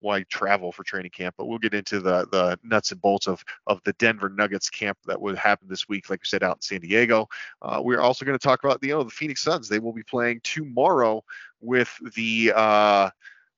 why 0.00 0.22
travel 0.24 0.72
for 0.72 0.82
training 0.84 1.10
camp, 1.10 1.34
but 1.38 1.46
we'll 1.46 1.58
get 1.58 1.74
into 1.74 2.00
the 2.00 2.26
the 2.32 2.58
nuts 2.62 2.92
and 2.92 3.00
bolts 3.00 3.26
of 3.28 3.44
of 3.66 3.80
the 3.84 3.92
Denver 3.94 4.28
Nuggets 4.28 4.70
camp 4.70 4.98
that 5.06 5.20
would 5.20 5.36
happen 5.36 5.68
this 5.68 5.88
week, 5.88 6.10
like 6.10 6.20
we 6.20 6.26
said, 6.26 6.42
out 6.42 6.56
in 6.56 6.62
San 6.62 6.80
Diego. 6.80 7.28
Uh, 7.62 7.80
we're 7.82 8.00
also 8.00 8.24
going 8.24 8.38
to 8.38 8.42
talk 8.42 8.64
about 8.64 8.82
you 8.82 8.90
know 8.90 9.02
the 9.02 9.10
Phoenix 9.10 9.42
Suns. 9.42 9.68
They 9.68 9.78
will 9.78 9.92
be 9.92 10.02
playing 10.02 10.40
tomorrow 10.42 11.22
with 11.60 11.94
the 12.14 12.52
uh, 12.54 13.10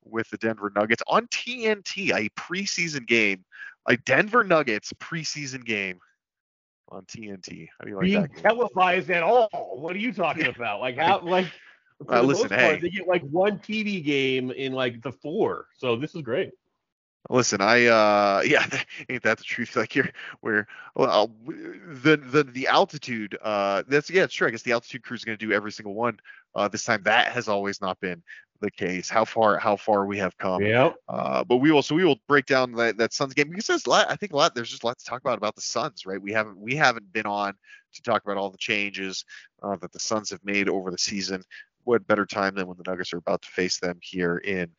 with 0.05 0.29
the 0.31 0.37
Denver 0.39 0.73
Nuggets 0.75 1.03
on 1.07 1.27
TNT, 1.29 2.11
a 2.15 2.29
preseason 2.31 3.07
game, 3.07 3.45
a 3.87 3.97
Denver 3.97 4.45
Nuggets 4.45 4.93
preseason 4.95 5.65
game 5.65 6.01
on 6.89 7.05
TNT. 7.05 7.69
How 7.79 7.85
do 7.85 7.91
you 7.91 7.97
like 7.97 8.05
Being 8.05 8.23
that? 8.23 8.33
game? 8.35 8.43
televised 8.43 9.11
at 9.11 9.23
all. 9.23 9.49
What 9.75 9.95
are 9.95 10.01
you 10.01 10.13
talking 10.13 10.47
about? 10.47 10.81
Like 10.81 10.97
how 10.97 11.21
like 11.21 11.47
for 12.05 12.15
Uh, 12.15 12.23
listen, 12.23 12.49
part, 12.49 12.61
hey. 12.61 12.79
they 12.81 12.91
get 12.91 13.07
like 13.07 13.23
one 13.23 13.59
TV 13.59 14.03
game 14.03 14.51
in 14.51 14.73
like 14.73 15.03
the 15.03 15.13
four. 15.13 15.67
So 15.77 15.97
this 15.97 16.15
is 16.15 16.23
great. 16.23 16.51
Listen, 17.31 17.61
I 17.61 17.87
uh 17.87 18.43
yeah, 18.47 18.67
ain't 19.09 19.23
that 19.23 19.39
the 19.39 19.45
truth? 19.45 19.77
Like 19.77 19.95
you're 19.95 20.11
where 20.41 20.67
well 20.95 21.31
the 21.47 22.17
the 22.17 22.45
the 22.45 22.67
altitude 22.67 23.39
uh 23.43 23.83
that's 23.87 24.11
yeah 24.11 24.25
it's 24.25 24.35
true. 24.35 24.49
I 24.49 24.51
guess 24.51 24.63
the 24.63 24.73
altitude 24.73 25.03
crew 25.05 25.15
is 25.15 25.25
going 25.25 25.39
to 25.39 25.47
do 25.47 25.53
every 25.53 25.73
single 25.73 25.95
one. 25.95 26.19
Uh, 26.55 26.69
this 26.69 26.85
time 26.85 27.03
that 27.05 27.33
has 27.33 27.49
always 27.49 27.81
not 27.81 27.99
been 28.01 28.23
the 28.63 28.71
case. 28.71 29.11
How 29.11 29.25
far 29.25 29.59
how 29.59 29.77
far 29.77 30.07
we 30.07 30.19
have 30.19 30.39
come. 30.39 30.63
Yeah. 30.63 30.93
Uh, 31.09 31.45
but 31.45 31.57
we 31.57 31.71
will 31.71 31.83
so 31.83 31.95
we 31.95 32.05
will 32.05 32.19
break 32.29 32.47
down 32.47 32.73
that, 32.73 32.97
that 32.97 33.13
Suns 33.13 33.35
game 33.35 33.51
because 33.51 33.67
there's 33.67 33.87
a 33.87 33.91
lot, 33.91 34.11
I 34.11 34.17
think 34.17 34.33
a 34.33 34.37
lot 34.37 34.55
there's 34.55 34.71
just 34.71 34.85
a 34.85 34.87
lot 34.87 34.99
to 34.99 35.05
talk 35.05 35.21
about 35.21 35.37
about 35.37 35.55
the 35.55 35.63
Suns, 35.63 36.07
right? 36.07 36.21
We 36.21 36.33
haven't 36.33 36.59
we 36.59 36.75
haven't 36.75 37.13
been 37.13 37.27
on 37.27 37.55
to 37.95 38.03
talk 38.03 38.25
about 38.25 38.39
all 38.39 38.51
the 38.51 38.59
changes 38.59 39.25
uh, 39.63 39.77
that 39.77 39.93
the 39.93 40.01
Suns 40.01 40.31
have 40.31 40.45
made 40.45 40.69
over 40.69 40.91
the 40.91 40.99
season. 40.99 41.43
What 41.85 42.07
better 42.07 42.27
time 42.27 42.55
than 42.55 42.67
when 42.67 42.77
the 42.77 42.85
Nuggets 42.87 43.13
are 43.13 43.19
about 43.19 43.43
to 43.43 43.49
face 43.51 43.79
them 43.79 43.99
here 44.03 44.39
in 44.39 44.71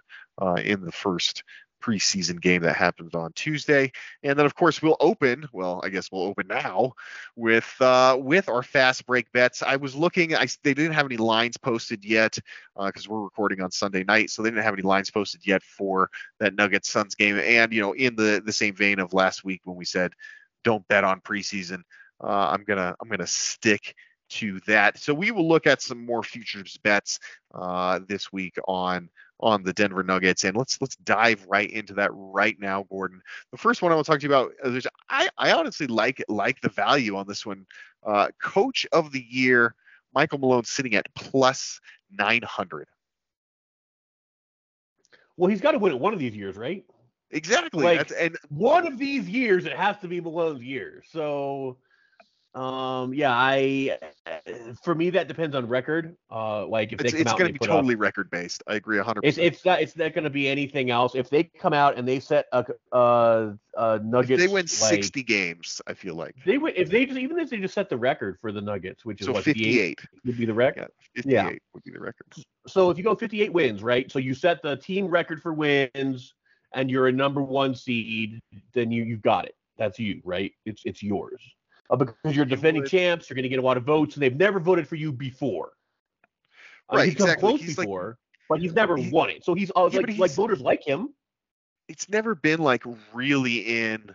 uh, 0.41 0.55
in 0.63 0.81
the 0.81 0.91
first 0.91 1.43
preseason 1.83 2.39
game 2.39 2.61
that 2.61 2.75
happens 2.75 3.13
on 3.13 3.33
Tuesday. 3.33 3.91
And 4.23 4.39
then 4.39 4.45
of 4.45 4.55
course 4.55 4.81
we'll 4.81 4.95
open, 5.01 5.45
well, 5.51 5.81
I 5.83 5.89
guess 5.89 6.09
we'll 6.11 6.23
open 6.23 6.47
now 6.47 6.93
with 7.35 7.75
uh 7.81 8.17
with 8.19 8.47
our 8.47 8.63
fast 8.63 9.05
break 9.05 9.29
bets. 9.33 9.61
I 9.61 9.75
was 9.75 9.93
looking 9.93 10.33
I 10.33 10.47
they 10.63 10.73
didn't 10.73 10.93
have 10.93 11.05
any 11.05 11.17
lines 11.17 11.57
posted 11.57 12.05
yet 12.05 12.37
uh 12.77 12.89
cuz 12.91 13.07
we're 13.07 13.21
recording 13.21 13.61
on 13.61 13.71
Sunday 13.71 14.05
night, 14.05 14.29
so 14.29 14.41
they 14.41 14.49
didn't 14.49 14.63
have 14.63 14.73
any 14.73 14.83
lines 14.83 15.11
posted 15.11 15.45
yet 15.45 15.61
for 15.61 16.09
that 16.39 16.55
Nuggets 16.55 16.89
Suns 16.89 17.15
game 17.15 17.37
and 17.37 17.73
you 17.73 17.81
know 17.81 17.91
in 17.93 18.15
the 18.15 18.41
the 18.45 18.53
same 18.53 18.75
vein 18.75 18.99
of 18.99 19.13
last 19.13 19.43
week 19.43 19.61
when 19.65 19.75
we 19.75 19.85
said 19.85 20.13
don't 20.63 20.87
bet 20.87 21.03
on 21.03 21.19
preseason, 21.19 21.81
uh 22.23 22.47
I'm 22.49 22.63
going 22.63 22.77
to 22.79 22.95
I'm 23.01 23.09
going 23.09 23.19
to 23.19 23.27
stick 23.27 23.95
to 24.29 24.59
that. 24.67 24.97
So 24.97 25.13
we 25.13 25.31
will 25.31 25.47
look 25.47 25.67
at 25.67 25.81
some 25.81 26.05
more 26.05 26.23
futures 26.23 26.77
bets 26.77 27.19
uh, 27.53 27.99
this 28.07 28.31
week 28.31 28.57
on 28.67 29.09
on 29.39 29.61
the 29.63 29.73
Denver 29.73 30.03
Nuggets, 30.03 30.45
and 30.45 30.55
let's 30.55 30.79
let's 30.79 30.95
dive 30.97 31.45
right 31.47 31.69
into 31.69 31.93
that 31.95 32.11
right 32.13 32.57
now, 32.59 32.85
Gordon. 32.89 33.21
The 33.51 33.57
first 33.57 33.81
one 33.81 33.91
I 33.91 33.95
want 33.95 34.05
to 34.05 34.11
talk 34.11 34.19
to 34.21 34.27
you 34.27 34.33
about 34.33 34.51
is 34.63 34.87
I 35.09 35.29
I 35.37 35.51
honestly 35.51 35.87
like 35.87 36.23
like 36.27 36.61
the 36.61 36.69
value 36.69 37.17
on 37.17 37.27
this 37.27 37.45
one. 37.45 37.65
Uh, 38.05 38.29
Coach 38.41 38.85
of 38.91 39.11
the 39.11 39.25
Year, 39.29 39.75
Michael 40.13 40.39
Malone, 40.39 40.65
sitting 40.65 40.95
at 40.95 41.07
plus 41.15 41.79
900. 42.11 42.87
Well, 45.37 45.49
he's 45.49 45.61
got 45.61 45.71
to 45.71 45.79
win 45.79 45.93
it 45.93 45.99
one 45.99 46.13
of 46.13 46.19
these 46.19 46.35
years, 46.35 46.57
right? 46.57 46.85
Exactly. 47.31 47.83
Like, 47.83 47.97
That's, 47.99 48.11
and 48.11 48.37
One 48.49 48.85
of 48.85 48.97
these 48.99 49.27
years, 49.27 49.65
it 49.65 49.73
has 49.73 49.97
to 49.99 50.07
be 50.07 50.21
Malone's 50.21 50.61
year. 50.61 51.03
So, 51.11 51.77
um, 52.55 53.13
yeah, 53.15 53.31
I 53.31 53.97
for 54.83 54.93
me 54.93 55.09
that 55.11 55.27
depends 55.27 55.55
on 55.55 55.67
record. 55.67 56.15
Uh, 56.31 56.67
like 56.67 56.93
if 56.93 56.99
they 56.99 57.05
it's, 57.05 57.13
come 57.13 57.21
it's 57.21 57.31
going 57.33 57.45
to 57.47 57.53
they 57.53 57.65
be 57.65 57.65
up- 57.69 57.75
totally 57.75 57.95
record 57.95 58.29
based. 58.29 58.61
I 58.67 58.75
agree 58.75 58.97
100%. 58.97 59.19
It's 59.23 59.37
it's 59.39 59.65
not 59.65 59.81
it's 59.81 59.95
not 59.97 60.13
going 60.13 60.23
to 60.25 60.29
be 60.29 60.47
anything 60.47 60.91
else. 60.91 61.15
If 61.15 61.29
they 61.29 61.45
come 61.45 61.73
out 61.73 61.97
and 61.97 62.07
they 62.07 62.19
set 62.19 62.45
a 62.51 62.63
uh 62.91 63.53
uh 63.75 63.99
if 64.03 64.27
they 64.27 64.47
win 64.47 64.65
like, 64.65 64.69
60 64.69 65.23
games, 65.23 65.81
I 65.87 65.95
feel 65.95 66.13
like. 66.13 66.35
they 66.45 66.59
would 66.59 66.73
if 66.75 66.89
they 66.89 67.07
just 67.07 67.17
even 67.17 67.39
if 67.39 67.49
they 67.49 67.57
just 67.57 67.73
set 67.73 67.89
the 67.89 67.97
record 67.97 68.37
for 68.39 68.51
the 68.51 68.61
Nuggets, 68.61 69.03
which 69.03 69.21
is 69.21 69.27
So 69.27 69.33
what 69.33 69.43
58. 69.43 69.99
would 70.25 70.37
be 70.37 70.45
the 70.45 70.53
record. 70.53 70.89
Yeah, 71.25 71.45
58 71.45 71.61
would 71.73 71.83
be 71.83 71.91
the 71.91 71.99
record. 71.99 72.27
So 72.67 72.91
if 72.91 72.99
you 72.99 73.03
go 73.03 73.15
58 73.15 73.51
wins, 73.51 73.81
right? 73.81 74.11
So 74.11 74.19
you 74.19 74.35
set 74.35 74.61
the 74.61 74.77
team 74.77 75.07
record 75.07 75.41
for 75.41 75.53
wins, 75.53 76.33
and 76.75 76.91
you're 76.91 77.07
a 77.07 77.11
number 77.11 77.41
one 77.41 77.73
seed, 77.73 78.41
then 78.73 78.91
you 78.91 79.03
you've 79.03 79.23
got 79.23 79.45
it. 79.45 79.55
That's 79.79 79.97
you, 79.97 80.21
right? 80.23 80.51
It's 80.65 80.83
it's 80.85 81.01
yours. 81.01 81.41
Uh, 81.89 81.95
because 81.97 82.35
you're 82.35 82.45
defending 82.45 82.85
champs, 82.85 83.29
you're 83.29 83.35
going 83.35 83.43
to 83.43 83.49
get 83.49 83.59
a 83.59 83.61
lot 83.61 83.77
of 83.77 83.83
votes, 83.83 84.15
and 84.15 84.23
they've 84.23 84.35
never 84.35 84.59
voted 84.59 84.87
for 84.87 84.95
you 84.95 85.11
before. 85.11 85.73
Uh, 86.91 86.97
Right, 86.97 87.05
he's 87.05 87.15
come 87.15 87.25
exactly. 87.25 87.49
close 87.49 87.61
He's 87.61 87.77
like- 87.77 87.89
but 88.49 88.59
he's 88.59 88.73
never 88.73 88.97
he- 88.97 89.09
won 89.09 89.29
it. 89.29 89.43
So 89.43 89.53
he's 89.53 89.71
uh, 89.75 89.89
Yeah, 89.91 89.97
like 89.99 90.07
but 90.07 90.17
like 90.17 90.31
voters 90.31 90.61
like 90.61 90.83
him. 90.85 91.13
it's 91.87 92.07
never 92.09 92.35
been 92.35 92.59
like 92.59 92.83
really 93.13 93.57
in 93.83 94.13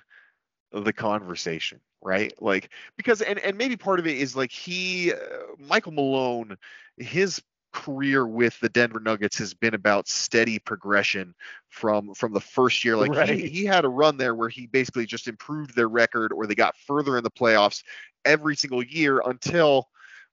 the 0.72 0.92
conversation 0.92 1.80
right 2.02 2.32
like 2.40 2.70
because 2.96 3.22
and 3.22 3.38
and 3.40 3.56
maybe 3.56 3.76
part 3.76 3.98
of 3.98 4.06
it 4.06 4.16
is 4.18 4.36
like 4.36 4.52
he 4.52 5.12
uh, 5.12 5.16
michael 5.58 5.92
malone 5.92 6.56
his 6.98 7.42
career 7.72 8.26
with 8.26 8.58
the 8.60 8.68
denver 8.70 9.00
nuggets 9.00 9.38
has 9.38 9.52
been 9.52 9.74
about 9.74 10.08
steady 10.08 10.58
progression 10.58 11.34
from 11.68 12.14
from 12.14 12.32
the 12.32 12.40
first 12.40 12.84
year 12.84 12.96
like 12.96 13.10
Right. 13.10 13.28
he, 13.28 13.46
he 13.48 13.64
had 13.64 13.84
a 13.84 13.88
run 13.88 14.16
there 14.16 14.34
where 14.34 14.48
he 14.48 14.66
basically 14.66 15.06
just 15.06 15.28
improved 15.28 15.74
their 15.76 15.88
record 15.88 16.32
or 16.32 16.46
they 16.46 16.54
got 16.54 16.76
further 16.76 17.18
in 17.18 17.24
the 17.24 17.30
playoffs 17.30 17.82
every 18.24 18.56
single 18.56 18.82
year 18.82 19.20
until 19.26 19.88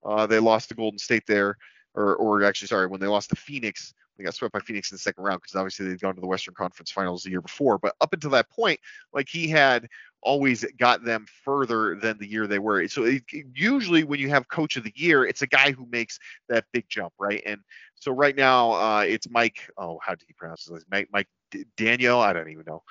uh, 0.06 0.26
they 0.26 0.40
lost 0.40 0.70
to 0.70 0.76
golden 0.76 0.98
state 0.98 1.24
there 1.28 1.58
or 1.94 2.16
or 2.16 2.44
actually 2.44 2.68
sorry 2.68 2.88
when 2.88 3.00
they 3.00 3.08
lost 3.08 3.30
to 3.30 3.36
phoenix 3.36 3.94
they 4.18 4.24
got 4.24 4.34
swept 4.34 4.54
by 4.54 4.60
Phoenix 4.60 4.92
in 4.92 4.96
the 4.96 5.00
second 5.00 5.24
round 5.24 5.42
because 5.42 5.56
obviously 5.56 5.88
they'd 5.88 6.00
gone 6.00 6.16
to 6.16 6.22
the 6.22 6.28
Western 6.28 6.54
Conference 6.54 6.92
Finals 6.92 7.24
the 7.24 7.32
year 7.32 7.42
before. 7.42 7.78
But 7.78 7.96
up 8.02 8.14
until 8.14 8.30
that 8.32 8.50
point, 8.50 8.80
like 9.14 9.28
he 9.30 9.48
had 9.48 9.88
always 10.22 10.66
got 10.78 11.04
them 11.04 11.26
further 11.44 11.96
than 11.96 12.18
the 12.18 12.28
year 12.28 12.48
they 12.48 12.60
were. 12.60 12.88
So 12.88 13.04
it, 13.04 13.24
usually 13.54 14.04
when 14.04 14.20
you 14.20 14.30
have 14.30 14.48
Coach 14.48 14.78
of 14.78 14.84
the 14.84 14.94
Year, 14.96 15.26
it's 15.26 15.42
a 15.42 15.48
guy 15.48 15.72
who 15.72 15.86
makes 15.92 16.20
that 16.50 16.66
big 16.72 16.86
jump, 16.90 17.14
right? 17.20 17.44
And 17.46 17.62
so 17.96 18.12
right 18.12 18.36
now 18.36 18.72
uh, 18.72 19.02
it's 19.02 19.30
Mike. 19.30 19.70
Oh, 19.78 20.00
how 20.02 20.16
did 20.16 20.26
he 20.28 20.34
pronounce 20.34 20.66
this? 20.66 20.86
Mike 20.90 21.10
Mike 21.12 21.28
D- 21.52 21.66
Daniel. 21.78 22.20
I 22.20 22.34
don't 22.34 22.50
even 22.50 22.66
know. 22.66 22.84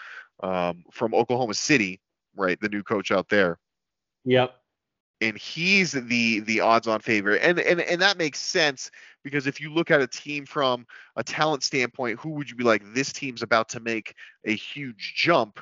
Um, 0.43 0.85
from 0.93 1.15
Oklahoma 1.15 1.55
City, 1.55 2.01
right? 2.37 2.61
The 2.61 2.69
new 2.69 2.83
coach 2.83 3.11
out 3.13 3.29
there 3.29 3.59
Yep. 4.25 4.59
And 5.25 5.39
he's 5.39 5.93
the 5.93 6.41
the 6.41 6.61
odds 6.61 6.87
on 6.87 7.01
favorite. 7.01 7.41
And 7.43 7.59
and 7.59 7.81
and 7.81 8.01
that 8.03 8.19
makes 8.19 8.39
sense 8.39 8.91
because 9.23 9.47
if 9.47 9.61
you 9.61 9.73
look 9.73 9.91
at 9.91 10.01
a 10.01 10.07
team 10.07 10.45
from 10.45 10.87
a 11.17 11.25
talent 11.25 11.63
standpoint 11.63 12.21
who 12.21 12.31
would 12.31 12.51
you 12.51 12.57
be 12.57 12.65
like 12.65 12.83
this 12.95 13.13
team's 13.13 13.43
about 13.43 13.69
to 13.71 13.81
make 13.81 14.15
a 14.45 14.55
huge 14.55 15.15
jump? 15.17 15.61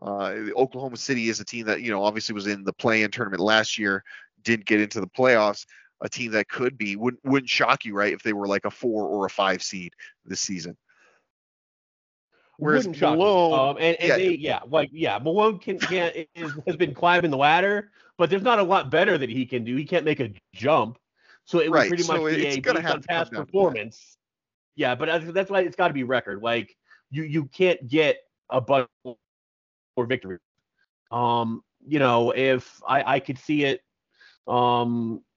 Uh, 0.00 0.34
oklahoma 0.56 0.96
city 0.96 1.28
is 1.28 1.38
a 1.38 1.44
team 1.44 1.66
that 1.66 1.82
you 1.82 1.90
know 1.90 2.02
obviously 2.02 2.34
was 2.34 2.46
in 2.46 2.64
the 2.64 2.72
play-in 2.72 3.10
tournament 3.10 3.40
last 3.40 3.78
year 3.78 4.02
didn't 4.42 4.66
get 4.66 4.80
into 4.80 5.00
the 5.00 5.06
playoffs. 5.06 5.66
A 6.00 6.08
team 6.08 6.32
that 6.32 6.48
could 6.48 6.76
be 6.76 6.96
wouldn't 6.96 7.24
wouldn't 7.24 7.50
shock 7.50 7.84
you 7.84 7.94
right 7.94 8.12
if 8.12 8.22
they 8.22 8.32
were 8.32 8.48
like 8.48 8.64
a 8.64 8.70
four 8.70 9.06
or 9.06 9.26
a 9.26 9.30
five 9.30 9.62
seed 9.62 9.94
this 10.24 10.40
season 10.40 10.76
Whereas 12.62 12.86
Wouldn't. 12.86 13.02
Malone- 13.02 13.70
um, 13.70 13.76
and, 13.80 13.96
and 13.96 14.08
yeah. 14.08 14.16
they, 14.16 14.28
yeah, 14.34 14.60
like 14.68 14.88
yeah, 14.92 15.18
Malone 15.18 15.58
can 15.58 15.80
can 15.80 16.12
is, 16.36 16.52
has 16.64 16.76
been 16.76 16.94
climbing 16.94 17.32
the 17.32 17.36
ladder, 17.36 17.90
but 18.18 18.30
there's 18.30 18.44
not 18.44 18.60
a 18.60 18.62
lot 18.62 18.88
better 18.88 19.18
that 19.18 19.28
he 19.28 19.44
can 19.44 19.64
do. 19.64 19.74
He 19.74 19.84
can't 19.84 20.04
make 20.04 20.20
a 20.20 20.32
jump, 20.54 20.96
so 21.44 21.58
it 21.58 21.68
would 21.68 21.74
Right, 21.74 21.88
pretty 21.88 22.04
much 22.04 22.18
so 22.18 22.26
be 22.26 22.46
a 22.46 22.60
gonna 22.60 22.80
based 22.80 22.94
on 22.94 23.02
past 23.02 23.08
down 23.08 23.24
to 23.24 23.30
that. 23.32 23.46
performance. 23.46 24.16
Yeah, 24.76 24.94
but 24.94 25.06
that's, 25.06 25.32
that's 25.32 25.50
why 25.50 25.62
it's 25.62 25.74
got 25.74 25.88
to 25.88 25.94
be 25.94 26.04
record. 26.04 26.40
Like 26.40 26.76
you 27.10 27.24
you 27.24 27.46
can't 27.46 27.84
get 27.88 28.18
a 28.48 28.60
bunch 28.60 28.88
or 29.04 30.06
victory. 30.06 30.38
Um, 31.10 31.64
you 31.84 31.98
know, 31.98 32.30
if 32.30 32.80
I 32.86 33.14
I 33.14 33.18
could 33.18 33.38
see 33.38 33.64
it, 33.64 33.82
um. 34.46 35.20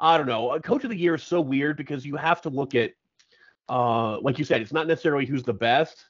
I 0.00 0.16
don't 0.16 0.26
know. 0.26 0.58
Coach 0.60 0.84
of 0.84 0.90
the 0.90 0.96
year 0.96 1.16
is 1.16 1.24
so 1.24 1.40
weird 1.40 1.76
because 1.76 2.06
you 2.06 2.14
have 2.14 2.40
to 2.42 2.50
look 2.50 2.76
at 2.76 2.92
uh, 3.68 4.18
like 4.20 4.38
you 4.38 4.44
said, 4.44 4.60
it's 4.60 4.72
not 4.72 4.86
necessarily 4.86 5.26
who's 5.26 5.42
the 5.42 5.52
best, 5.52 6.04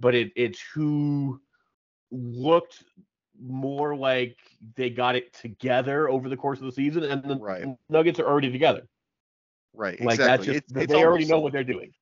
but 0.00 0.14
it 0.14 0.32
it's 0.36 0.60
who 0.74 1.40
looked 2.10 2.84
more 3.40 3.94
like 3.96 4.36
they 4.76 4.90
got 4.90 5.14
it 5.16 5.32
together 5.32 6.08
over 6.08 6.28
the 6.28 6.36
course 6.36 6.58
of 6.58 6.64
the 6.66 6.72
season, 6.72 7.04
and 7.04 7.22
the 7.22 7.36
Right. 7.36 7.66
Nuggets 7.88 8.18
are 8.18 8.26
already 8.26 8.50
together. 8.50 8.88
right 9.74 10.00
Like 10.00 10.14
exactly 10.18 10.24
that's 10.24 10.44
just 10.46 10.56
It's- 10.70 10.82
it's 10.84 10.92
they 10.92 10.98
already 10.98 11.24
almost- 11.24 11.30
know 11.30 11.40
what 11.40 11.52
they're 11.52 11.62
doing. 11.62 11.92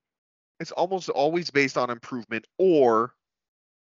it's 0.60 0.72
almost 0.72 1.08
always 1.10 1.50
based 1.50 1.76
on 1.76 1.90
improvement 1.90 2.46
or 2.58 3.12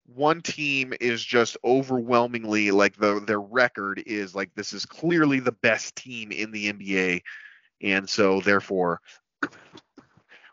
one 0.07 0.43
team 0.43 0.93
is 1.01 1.25
just 1.25 1.57
overwhelmingly 1.65 2.71
like 2.71 2.97
the 2.97 3.21
their 3.21 3.41
record 3.41 4.03
is 4.07 4.35
like 4.35 4.53
this 4.55 4.73
is 4.73 4.85
clearly 4.85 5.39
the 5.39 5.53
best 5.53 5.95
team 5.97 6.33
in 6.33 6.51
the 6.51 6.73
NBA 6.73 7.23
and 7.83 8.09
so 8.09 8.41
therefore 8.41 9.01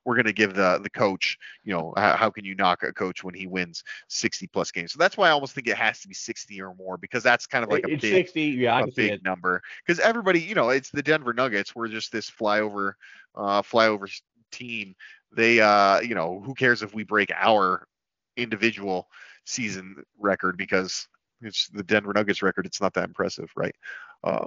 we're 0.05 0.15
going 0.15 0.25
to 0.25 0.34
give 0.34 0.53
the 0.53 0.79
the 0.84 0.89
coach 0.89 1.38
you 1.63 1.74
know 1.74 1.93
how, 1.98 2.15
how 2.15 2.29
can 2.29 2.46
you 2.46 2.55
knock 2.55 2.84
a 2.84 2.93
coach 2.93 3.24
when 3.24 3.36
he 3.36 3.48
wins 3.48 3.84
60 4.10 4.48
plus 4.48 4.72
games 4.72 4.93
so 4.93 4.98
that's 4.98 5.17
why 5.17 5.27
i 5.27 5.31
almost 5.31 5.53
think 5.53 5.67
it 5.67 5.77
has 5.77 6.00
to 6.00 6.08
be 6.08 6.13
60 6.13 6.62
or 6.62 6.74
more 6.75 6.98
because 6.98 7.24
that's 7.24 7.46
kind 7.46 7.63
of 7.63 7.70
like 7.70 7.84
a 7.84 7.91
it's 7.91 8.01
big 8.01 8.22
60. 8.22 8.41
Yeah, 8.41 8.75
I 8.75 8.81
a 8.81 8.88
big 8.88 9.24
number 9.24 9.62
because 9.86 10.00
everybody, 10.00 10.39
you 10.39 10.55
know, 10.55 10.70
it's 10.70 10.89
the 10.89 11.01
Denver 11.01 11.34
Nuggets. 11.34 11.75
We're 11.75 11.88
just 11.88 12.12
this 12.12 12.29
flyover, 12.29 12.93
uh, 13.36 13.62
flyover 13.62 14.10
team. 14.51 14.96
They, 15.31 15.60
uh, 15.60 16.01
you 16.01 16.15
know, 16.15 16.41
who 16.46 16.53
cares 16.53 16.84
if 16.84 16.93
we 16.93 17.03
break 17.03 17.31
our 17.36 17.88
individual 18.38 19.08
season 19.46 20.03
record 20.20 20.58
because 20.58 21.08
it's 21.41 21.67
the 21.70 21.84
Denver 21.84 22.13
Nuggets 22.13 22.41
record. 22.41 22.65
It's 22.65 22.81
not 22.81 22.93
that 22.93 23.05
impressive, 23.05 23.50
right? 23.55 23.75
Uh, 24.24 24.46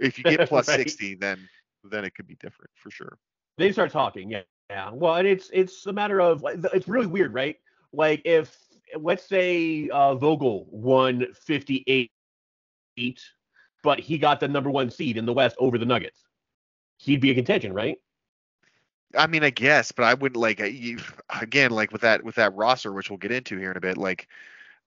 if 0.00 0.18
you 0.18 0.24
get 0.24 0.40
plus 0.48 0.68
Right. 0.68 0.78
60, 0.78 1.16
then 1.16 1.48
then 1.84 2.04
it 2.04 2.14
could 2.14 2.26
be 2.26 2.36
different 2.36 2.70
for 2.74 2.90
sure. 2.90 3.18
They 3.58 3.72
start 3.72 3.90
talking. 3.90 4.30
Yeah, 4.30 4.42
yeah. 4.70 4.90
Well, 4.92 5.16
and 5.16 5.26
it's 5.26 5.50
it's 5.52 5.86
a 5.86 5.92
matter 5.92 6.20
of 6.20 6.44
it's 6.74 6.88
really 6.88 7.06
weird, 7.06 7.32
right? 7.34 7.56
Like 7.92 8.22
if 8.24 8.56
let's 8.98 9.28
say 9.28 9.88
uh, 9.88 10.14
Vogel 10.14 10.66
won 10.70 11.26
58, 11.34 12.10
but 13.82 14.00
he 14.00 14.18
got 14.18 14.40
the 14.40 14.48
number 14.48 14.70
one 14.70 14.90
seed 14.90 15.16
in 15.16 15.26
the 15.26 15.32
West 15.32 15.56
over 15.58 15.78
the 15.78 15.86
Nuggets, 15.86 16.24
he'd 16.98 17.20
be 17.20 17.30
a 17.30 17.34
contention, 17.34 17.72
right? 17.72 17.98
I 19.16 19.26
mean, 19.26 19.44
I 19.44 19.50
guess, 19.50 19.92
but 19.92 20.04
I 20.04 20.14
wouldn't 20.14 20.40
like 20.40 20.60
you 20.60 20.98
again, 21.40 21.70
like 21.70 21.92
with 21.92 22.02
that 22.02 22.22
with 22.22 22.34
that 22.36 22.54
roster, 22.54 22.92
which 22.92 23.10
we'll 23.10 23.18
get 23.18 23.32
into 23.32 23.56
here 23.56 23.70
in 23.70 23.76
a 23.76 23.80
bit. 23.80 23.96
Like, 23.96 24.28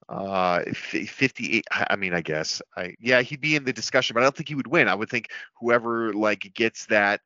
uh, 0.10 0.64
58. 0.74 1.66
I 1.72 1.88
I 1.92 1.96
mean, 1.96 2.14
I 2.14 2.22
guess, 2.22 2.62
I 2.76 2.96
yeah, 3.00 3.22
he'd 3.22 3.42
be 3.42 3.56
in 3.56 3.64
the 3.64 3.74
discussion, 3.74 4.14
but 4.14 4.22
I 4.22 4.24
don't 4.24 4.36
think 4.36 4.50
he 4.50 4.56
would 4.56 4.68
win. 4.68 4.88
I 4.88 4.96
would 4.96 5.10
think 5.10 5.30
whoever 5.60 6.14
like 6.14 6.52
gets 6.54 6.86
that, 6.88 7.22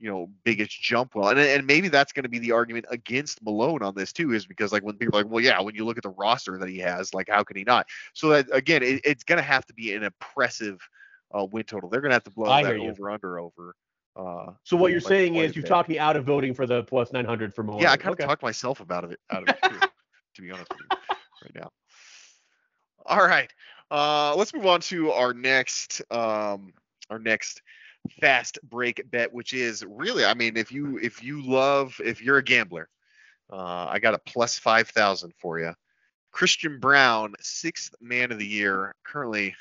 you 0.00 0.10
know, 0.10 0.30
biggest 0.44 0.80
jump 0.80 1.14
well, 1.14 1.28
and 1.28 1.38
and 1.38 1.66
maybe 1.66 1.88
that's 1.88 2.12
going 2.12 2.22
to 2.22 2.28
be 2.28 2.38
the 2.38 2.52
argument 2.52 2.86
against 2.88 3.42
Malone 3.42 3.82
on 3.82 3.94
this 3.94 4.12
too, 4.12 4.32
is 4.32 4.46
because 4.46 4.72
like 4.72 4.82
when 4.82 4.96
people 4.96 5.18
are 5.18 5.22
like, 5.22 5.30
well, 5.30 5.44
yeah, 5.44 5.60
when 5.60 5.74
you 5.74 5.84
look 5.84 5.98
at 5.98 6.02
the 6.02 6.10
roster 6.10 6.56
that 6.58 6.68
he 6.68 6.78
has, 6.78 7.12
like 7.12 7.28
how 7.28 7.44
can 7.44 7.56
he 7.56 7.64
not? 7.64 7.86
So 8.14 8.30
that 8.30 8.48
again, 8.52 8.82
it, 8.82 9.02
it's 9.04 9.24
going 9.24 9.36
to 9.36 9.42
have 9.42 9.66
to 9.66 9.74
be 9.74 9.94
an 9.94 10.02
impressive 10.02 10.80
uh, 11.38 11.44
win 11.44 11.64
total. 11.64 11.90
They're 11.90 12.00
going 12.00 12.10
to 12.10 12.14
have 12.14 12.24
to 12.24 12.30
blow 12.30 12.50
I 12.50 12.62
that 12.62 12.76
over 12.76 13.10
under 13.10 13.38
over. 13.38 13.74
Uh, 14.16 14.52
So 14.64 14.76
what 14.76 14.90
you're 14.90 15.00
like, 15.00 15.08
saying 15.08 15.36
is 15.36 15.54
you've 15.54 15.68
talked 15.68 15.88
me 15.88 15.98
out 15.98 16.16
of 16.16 16.24
voting 16.24 16.54
for 16.54 16.66
the 16.66 16.82
plus 16.82 17.12
900 17.12 17.54
for 17.54 17.62
Malone. 17.62 17.82
Yeah, 17.82 17.92
I 17.92 17.96
kind 17.96 18.12
okay. 18.14 18.24
of 18.24 18.28
talked 18.28 18.42
myself 18.42 18.80
about 18.80 19.04
it 19.04 19.20
out 19.30 19.42
of 19.42 19.48
it 19.48 19.58
too, 19.62 19.78
to 20.36 20.42
be 20.42 20.50
honest 20.50 20.70
with 20.70 20.80
you, 20.90 20.98
right 21.44 21.54
now. 21.54 21.70
All 23.06 23.26
right, 23.26 23.52
uh, 23.90 24.34
let's 24.36 24.52
move 24.54 24.66
on 24.66 24.80
to 24.82 25.12
our 25.12 25.32
next 25.34 26.02
um, 26.10 26.72
our 27.10 27.18
next 27.18 27.62
fast 28.20 28.58
break 28.62 29.08
bet, 29.10 29.32
which 29.32 29.52
is 29.52 29.84
really, 29.84 30.24
I 30.24 30.34
mean, 30.34 30.56
if 30.56 30.72
you 30.72 30.98
if 30.98 31.22
you 31.22 31.42
love 31.44 32.00
if 32.04 32.22
you're 32.22 32.38
a 32.38 32.42
gambler, 32.42 32.88
uh, 33.50 33.86
I 33.88 33.98
got 33.98 34.14
a 34.14 34.18
plus 34.18 34.58
five 34.58 34.88
thousand 34.88 35.34
for 35.38 35.58
you. 35.58 35.74
Christian 36.32 36.78
Braun, 36.78 37.34
sixth 37.40 37.94
man 38.00 38.30
of 38.32 38.38
the 38.38 38.46
year, 38.46 38.94
currently 39.04 39.54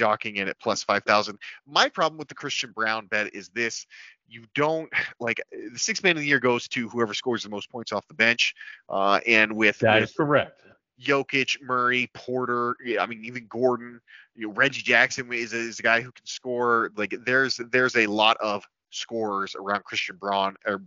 docking 0.00 0.36
in 0.36 0.48
at 0.48 0.58
plus 0.58 0.82
5,000. 0.82 1.38
My 1.66 1.88
problem 1.90 2.18
with 2.18 2.28
the 2.28 2.34
Christian 2.34 2.72
Braun 2.72 3.06
bet 3.06 3.34
is 3.34 3.50
this 3.50 3.86
you 4.26 4.44
don't 4.54 4.90
like 5.20 5.40
the 5.52 5.78
sixth 5.78 6.02
man 6.02 6.16
of 6.16 6.22
the 6.22 6.26
year 6.26 6.40
goes 6.40 6.66
to 6.68 6.88
whoever 6.88 7.14
scores 7.14 7.42
the 7.42 7.50
most 7.50 7.70
points 7.70 7.92
off 7.92 8.08
the 8.08 8.14
bench. 8.14 8.54
Uh, 8.88 9.20
and 9.26 9.52
with, 9.52 9.78
That 9.80 10.00
with 10.00 10.10
is 10.10 10.16
correct. 10.16 10.62
Jokic, 11.00 11.60
Murray, 11.62 12.10
Porter, 12.14 12.76
I 12.98 13.06
mean 13.06 13.24
even 13.24 13.46
Gordon, 13.48 14.00
you 14.34 14.46
know, 14.46 14.52
Reggie 14.52 14.82
Jackson 14.82 15.32
is 15.32 15.52
a, 15.52 15.58
is 15.58 15.78
a 15.78 15.82
guy 15.82 16.00
who 16.00 16.12
can 16.12 16.26
score. 16.26 16.90
Like 16.96 17.14
there's 17.24 17.60
there's 17.70 17.96
a 17.96 18.06
lot 18.06 18.36
of 18.38 18.64
scorers 18.90 19.54
around 19.54 19.84
Christian 19.84 20.16
Braun 20.16 20.56
or 20.66 20.82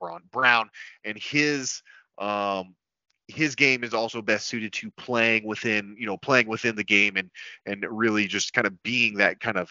Braun 0.00 0.22
Brown 0.30 0.70
and 1.04 1.16
his 1.18 1.82
um 2.18 2.74
his 3.28 3.54
game 3.54 3.84
is 3.84 3.94
also 3.94 4.20
best 4.20 4.46
suited 4.46 4.72
to 4.72 4.90
playing 4.92 5.44
within 5.44 5.96
you 5.98 6.06
know 6.06 6.16
playing 6.16 6.46
within 6.46 6.76
the 6.76 6.84
game 6.84 7.16
and 7.16 7.30
and 7.66 7.84
really 7.88 8.26
just 8.26 8.52
kind 8.52 8.66
of 8.66 8.82
being 8.82 9.14
that 9.14 9.40
kind 9.40 9.56
of 9.56 9.70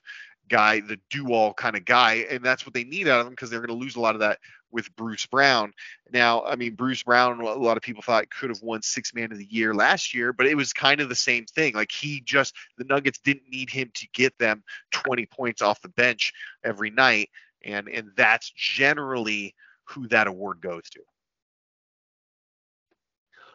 guy 0.50 0.80
the 0.82 1.00
do 1.10 1.32
all 1.32 1.54
kind 1.54 1.76
of 1.76 1.86
guy 1.86 2.26
and 2.30 2.44
that's 2.44 2.66
what 2.66 2.74
they 2.74 2.84
need 2.84 3.08
out 3.08 3.22
of 3.22 3.28
him 3.28 3.32
because 3.32 3.50
they're 3.50 3.60
going 3.60 3.68
to 3.68 3.74
lose 3.74 3.96
a 3.96 4.00
lot 4.00 4.16
of 4.16 4.20
that 4.20 4.40
with 4.74 4.94
Bruce 4.96 5.25
Brown. 5.25 5.72
Now, 6.12 6.44
I 6.44 6.56
mean, 6.56 6.75
Bruce 6.75 7.03
Brown, 7.03 7.39
a 7.39 7.53
lot 7.53 7.77
of 7.77 7.84
people 7.84 8.01
thought 8.01 8.30
could 8.30 8.50
have 8.50 8.62
won 8.62 8.82
six 8.82 9.13
man 9.13 9.32
of 9.32 9.38
the 9.38 9.48
year 9.50 9.74
last 9.74 10.13
year, 10.13 10.34
but 10.34 10.48
it 10.48 10.56
was 10.56 10.74
kind 10.74 11.00
of 11.00 11.08
the 11.08 11.15
same 11.15 11.46
thing. 11.46 11.75
Like 11.75 11.92
he 11.92 12.22
just, 12.22 12.53
the 12.77 12.84
Nuggets 12.84 13.20
didn't 13.20 13.50
need 13.50 13.70
him 13.70 13.92
to 13.94 14.08
get 14.13 14.38
them 14.39 14.63
20 14.92 15.25
points 15.27 15.62
off 15.62 15.82
the 15.82 15.89
bench 15.89 16.34
every 16.63 16.89
night. 16.89 17.30
And, 17.63 17.88
and 17.88 18.12
that's 18.18 18.51
generally 18.51 19.56
who 19.86 20.08
that 20.10 20.27
award 20.27 20.60
goes 20.60 20.89
to. 20.89 21.01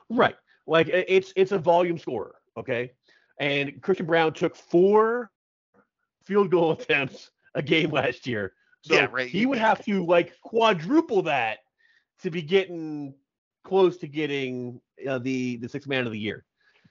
Right. 0.09 0.37
Like 0.67 0.89
it's 0.89 1.33
it's 1.35 1.53
a 1.53 1.59
volume 1.59 1.99
scorer, 1.99 2.35
okay? 2.57 2.93
And 3.41 3.81
Christian 3.81 4.07
Braun 4.07 4.33
took 4.33 4.55
four 4.55 5.31
field 6.25 6.51
goal 6.51 6.73
attempts 6.81 7.31
a 7.55 7.63
game 7.63 7.91
last 7.91 8.27
year. 8.27 8.53
So 8.83 8.95
Yeah, 8.95 9.09
right. 9.11 9.29
he 9.29 9.47
would 9.47 9.59
have 9.59 9.85
to 9.85 10.05
like 10.05 10.35
quadruple 10.43 11.23
that 11.23 11.59
to 12.23 12.31
be 12.31 12.43
getting 12.43 13.15
close 13.65 13.97
to 13.99 14.09
getting 14.09 14.81
uh, 15.09 15.19
the 15.19 15.57
the 15.57 15.69
sixth 15.69 15.89
man 15.89 16.07
of 16.07 16.13
the 16.13 16.19
year. 16.19 16.45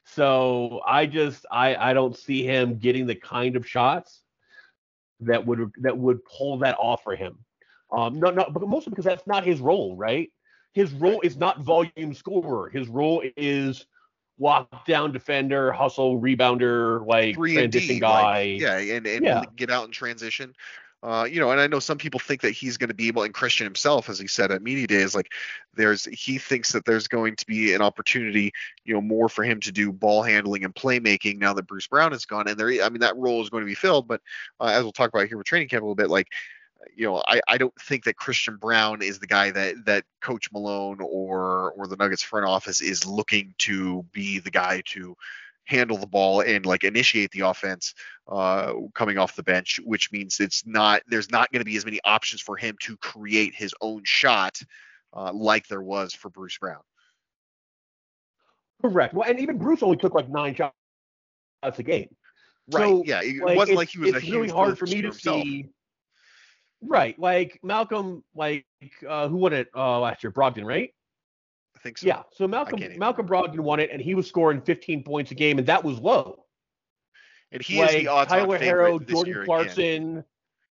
So 0.06 0.82
I 0.86 1.06
just 1.06 1.46
I 1.52 1.76
I 1.76 1.94
don't 1.94 2.18
see 2.18 2.44
him 2.44 2.78
getting 2.78 3.06
the 3.06 3.16
kind 3.16 3.56
of 3.56 3.68
shots 3.68 4.22
that 5.22 5.46
would 5.46 5.72
that 5.82 5.98
would 5.98 6.24
pull 6.26 6.60
that 6.60 6.76
off 6.80 7.04
for 7.04 7.16
him. 7.16 7.40
Um, 7.92 8.20
no, 8.20 8.30
no, 8.32 8.46
but 8.52 8.68
mostly 8.68 8.92
because 8.92 9.06
that's 9.06 9.26
not 9.28 9.46
his 9.46 9.60
role, 9.60 9.96
right? 9.96 10.32
His 10.74 10.92
role 10.94 11.22
is 11.22 11.38
not 11.38 11.62
volume 11.62 12.14
scorer. 12.14 12.70
His 12.70 12.88
role 12.88 13.24
is 13.36 13.86
walk 14.38 14.86
down 14.86 15.12
defender, 15.12 15.72
hustle, 15.72 16.22
rebounder, 16.22 17.06
like 17.08 17.36
Three 17.36 17.54
transition 17.54 17.96
D, 17.96 18.00
guy. 18.00 18.44
like, 18.44 18.62
yeah, 18.62 18.78
and, 18.78 19.08
and 19.08 19.24
Yeah. 19.26 19.46
get 19.56 19.72
out 19.72 19.86
in 19.86 19.92
transition. 19.92 20.54
Uh, 21.08 21.24
you 21.24 21.40
know, 21.40 21.52
and 21.52 21.62
I 21.62 21.68
know 21.68 21.80
some 21.80 21.98
people 21.98 22.20
think 22.20 22.42
that 22.42 22.52
he's 22.52 22.76
going 22.76 22.90
to 22.90 22.94
be 22.94 23.08
able, 23.08 23.24
and 23.24 23.34
Christian 23.34 23.64
himself, 23.64 24.10
as 24.10 24.20
he 24.20 24.28
said 24.28 24.52
at 24.52 24.62
media 24.62 24.88
day, 24.88 24.96
is 24.96 25.16
like 25.16 25.32
there's 25.74 26.04
he 26.04 26.38
thinks 26.38 26.74
that 26.74 26.84
there's 26.84 27.08
going 27.08 27.38
to 27.38 27.46
be 27.46 27.74
an 27.74 27.82
opportunity, 27.82 28.52
you 28.84 28.94
know, 28.94 29.00
more 29.00 29.30
for 29.30 29.46
him 29.46 29.62
to 29.62 29.72
do 29.72 29.94
ball 29.94 30.22
handling 30.22 30.66
and 30.66 30.76
playmaking 30.76 31.38
now 31.38 31.54
that 31.54 31.66
Bruce 31.66 31.88
Brown 31.88 32.12
is 32.12 32.26
gone, 32.26 32.50
and 32.50 32.60
there, 32.60 32.84
I 32.84 32.90
mean, 32.90 33.00
that 33.00 33.16
role 33.16 33.42
is 33.42 33.48
going 33.50 33.62
to 33.62 33.68
be 33.68 33.74
filled. 33.74 34.06
But 34.06 34.20
uh, 34.60 34.66
as 34.66 34.84
we'll 34.84 34.92
talk 34.92 35.08
about 35.08 35.30
here 35.30 35.38
with 35.38 35.48
training 35.48 35.70
camp 35.70 35.82
a 35.82 35.86
little 35.86 35.96
bit, 35.96 36.10
like 36.10 36.28
you 36.94 37.06
know, 37.06 37.24
I, 37.26 37.40
I 37.48 37.58
don't 37.58 37.74
think 37.80 38.04
that 38.04 38.18
Christian 38.18 38.58
Braun 38.58 39.02
is 39.02 39.20
the 39.20 39.28
guy 39.28 39.52
that 39.52 39.86
that 39.86 40.04
Coach 40.20 40.52
Malone 40.52 41.00
or 41.00 41.72
or 41.72 41.88
the 41.88 41.96
Nuggets 41.96 42.24
front 42.24 42.46
office 42.46 42.82
is 42.82 43.06
looking 43.06 43.56
to 43.60 44.04
be 44.12 44.40
the 44.40 44.52
guy 44.52 44.82
to 44.88 45.16
handle 45.68 45.98
the 45.98 46.08
ball 46.08 46.42
and 46.42 46.66
like 46.66 46.84
initiate 46.84 47.30
the 47.32 47.42
offense 47.42 47.94
uh, 48.28 48.74
coming 48.94 49.18
off 49.18 49.36
the 49.36 49.44
bench, 49.44 49.80
which 49.84 50.12
means 50.12 50.40
it's 50.40 50.66
not 50.66 51.02
there's 51.08 51.30
not 51.30 51.52
going 51.52 51.60
to 51.60 51.66
be 51.66 51.78
as 51.78 51.86
many 51.86 52.00
options 52.04 52.42
for 52.42 52.56
him 52.56 52.76
to 52.82 52.98
create 52.98 53.54
his 53.54 53.76
own 53.82 54.02
shot 54.04 54.60
uh, 55.14 55.32
like 55.34 55.68
there 55.68 55.82
was 55.82 56.14
for 56.14 56.30
Bruce 56.30 56.58
Brown. 56.58 56.82
Correct. 58.82 59.14
Well, 59.14 59.30
and 59.30 59.40
even 59.40 59.58
Bruce 59.58 59.84
only 59.84 59.98
took 59.98 60.14
like 60.14 60.30
nine 60.30 60.56
shots 60.56 60.74
a 61.64 61.84
game. 61.84 62.10
Right? 62.72 62.84
So, 62.84 63.04
yeah, 63.06 63.22
it 63.24 63.42
like, 63.44 63.58
wasn't 63.58 63.78
like 63.78 63.90
he 63.90 64.00
was 64.00 64.14
a 64.14 64.18
it's 64.18 64.30
really 64.30 64.50
hard 64.50 64.78
for 64.78 64.86
me 64.86 65.02
to 65.02 65.10
himself. 65.10 65.44
see. 65.44 65.70
Right, 66.80 67.18
like 67.18 67.60
Malcolm, 67.64 68.24
like 68.36 68.68
uh, 69.08 69.28
who 69.28 69.38
won 69.38 69.54
it 69.54 69.68
uh, 69.76 70.00
last 70.00 70.24
year? 70.24 70.32
Brogdon, 70.32 70.64
right? 70.64 70.94
I 71.78 71.80
think 71.84 72.00
so. 72.00 72.08
Yeah. 72.08 72.24
So 72.34 72.48
Malcolm 72.48 72.82
Malcolm 72.98 73.28
Brogdon 73.28 73.60
won 73.60 73.80
it, 73.80 73.92
and 73.92 74.02
he 74.02 74.16
was 74.16 74.28
scoring 74.28 74.62
15 74.62 75.04
points 75.04 75.30
a 75.32 75.36
game, 75.36 75.60
and 75.60 75.68
that 75.68 75.84
was 75.84 76.00
low. 76.00 76.44
and 77.52 77.62
he 77.62 77.80
like 77.80 77.90
is 77.90 77.96
the 77.98 78.08
odds-on 78.08 78.40
Tyler 78.40 78.58
favorite 78.58 78.92
Herro, 78.92 79.08
Jordan 79.08 79.34
again. 79.34 79.46
Clarkson. 79.46 80.24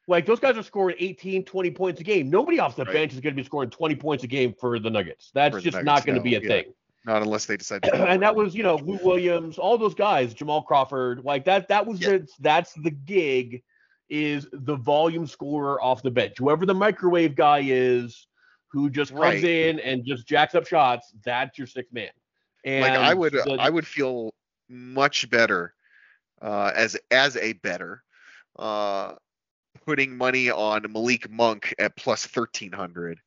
Like 0.08 0.26
those 0.26 0.38
guys 0.40 0.56
are 0.56 0.62
scoring 0.62 0.96
18, 0.98 1.44
20 1.44 1.70
points 1.72 2.00
a 2.00 2.04
game. 2.04 2.30
Nobody 2.30 2.58
off 2.60 2.76
the 2.76 2.84
Right. 2.84 2.94
bench 2.94 3.12
is 3.14 3.20
going 3.20 3.34
to 3.34 3.40
be 3.40 3.44
scoring 3.44 3.70
20 3.70 3.94
points 3.96 4.22
a 4.24 4.26
game 4.26 4.54
for 4.58 4.78
the 4.78 4.90
Nuggets. 4.90 5.30
That's 5.34 5.54
the 5.56 5.60
just 5.60 5.74
Nuggets, 5.74 5.86
not 5.86 6.06
going 6.06 6.14
to 6.14 6.20
no, 6.20 6.24
be 6.24 6.34
a 6.36 6.40
yeah. 6.40 6.48
thing. 6.62 6.74
Not 7.04 7.22
unless 7.22 7.46
they 7.46 7.56
decide 7.56 7.82
to. 7.84 7.94
and 8.08 8.22
that 8.22 8.34
was, 8.34 8.54
you 8.54 8.62
know, 8.62 8.76
Lou 8.76 8.98
Williams, 9.02 9.58
all 9.58 9.76
those 9.78 9.94
guys, 9.94 10.34
Jamal 10.34 10.62
Crawford, 10.62 11.24
like 11.24 11.44
that. 11.46 11.68
That 11.68 11.84
was 11.86 12.00
Yeah. 12.00 12.18
the 12.18 12.28
that's 12.40 12.72
the 12.74 12.90
gig, 12.90 13.62
is 14.08 14.46
the 14.52 14.76
volume 14.76 15.26
scorer 15.26 15.80
off 15.82 16.02
the 16.02 16.10
bench. 16.10 16.34
Whoever 16.38 16.66
the 16.66 16.74
microwave 16.74 17.34
guy 17.36 17.62
is, 17.64 18.26
who 18.72 18.88
just 18.90 19.10
comes 19.12 19.20
Right. 19.20 19.44
in 19.44 19.78
and 19.80 20.04
just 20.04 20.26
jacks 20.26 20.54
up 20.54 20.66
shots, 20.66 21.12
that's 21.24 21.58
your 21.58 21.66
sixth 21.66 21.92
man. 21.92 22.10
And 22.64 22.82
like 22.82 22.92
I 22.98 23.12
would 23.14 23.32
the- 23.34 23.56
I 23.60 23.68
would 23.68 23.86
feel 23.86 24.34
much 24.68 25.28
better 25.30 25.74
uh, 26.40 26.72
as 26.74 26.96
as 27.10 27.36
a 27.36 27.52
better 27.54 28.02
uh, 28.58 29.14
putting 29.86 30.16
money 30.16 30.50
on 30.50 30.84
Malik 30.90 31.30
Monk 31.30 31.74
at 31.78 31.96
plus 31.96 32.24
thirteen 32.26 32.72
hundred 32.72 33.18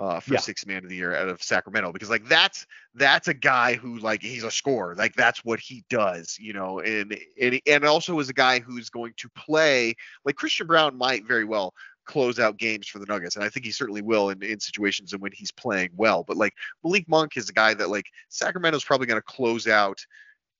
uh, 0.00 0.20
for 0.20 0.34
Yeah. 0.34 0.40
six 0.40 0.66
man 0.66 0.82
of 0.84 0.90
the 0.90 0.96
year 0.96 1.14
out 1.14 1.28
of 1.28 1.42
Sacramento 1.42 1.92
because 1.92 2.10
like 2.10 2.26
that's 2.28 2.66
that's 2.94 3.28
a 3.28 3.34
guy 3.34 3.74
who 3.74 3.98
like 3.98 4.22
he's 4.22 4.44
a 4.44 4.50
scorer 4.50 4.94
like 4.96 5.14
that's 5.14 5.44
what 5.44 5.60
he 5.60 5.84
does 5.88 6.36
you 6.38 6.52
know 6.52 6.80
and 6.80 7.16
and 7.40 7.60
and 7.66 7.84
also 7.84 8.18
is 8.18 8.28
a 8.28 8.32
guy 8.34 8.58
who's 8.58 8.90
going 8.90 9.14
to 9.16 9.28
play 9.30 9.94
like 10.24 10.34
Christian 10.36 10.66
Braun 10.66 10.96
might 10.98 11.24
very 11.26 11.44
well 11.44 11.72
close 12.04 12.38
out 12.38 12.56
games 12.58 12.86
for 12.88 12.98
the 12.98 13.06
Nuggets 13.06 13.36
and 13.36 13.44
I 13.44 13.48
think 13.48 13.66
he 13.66 13.72
certainly 13.72 14.02
will 14.02 14.30
in, 14.30 14.42
in 14.42 14.60
situations 14.60 15.12
and 15.12 15.22
when 15.22 15.32
he's 15.32 15.52
playing 15.52 15.90
well 15.96 16.22
but 16.22 16.36
like 16.36 16.54
Malik 16.82 17.08
Monk 17.08 17.36
is 17.36 17.48
a 17.48 17.52
guy 17.52 17.74
that 17.74 17.90
like 17.90 18.06
Sacramento's 18.28 18.84
probably 18.84 19.06
going 19.06 19.18
to 19.18 19.22
close 19.22 19.66
out 19.66 20.04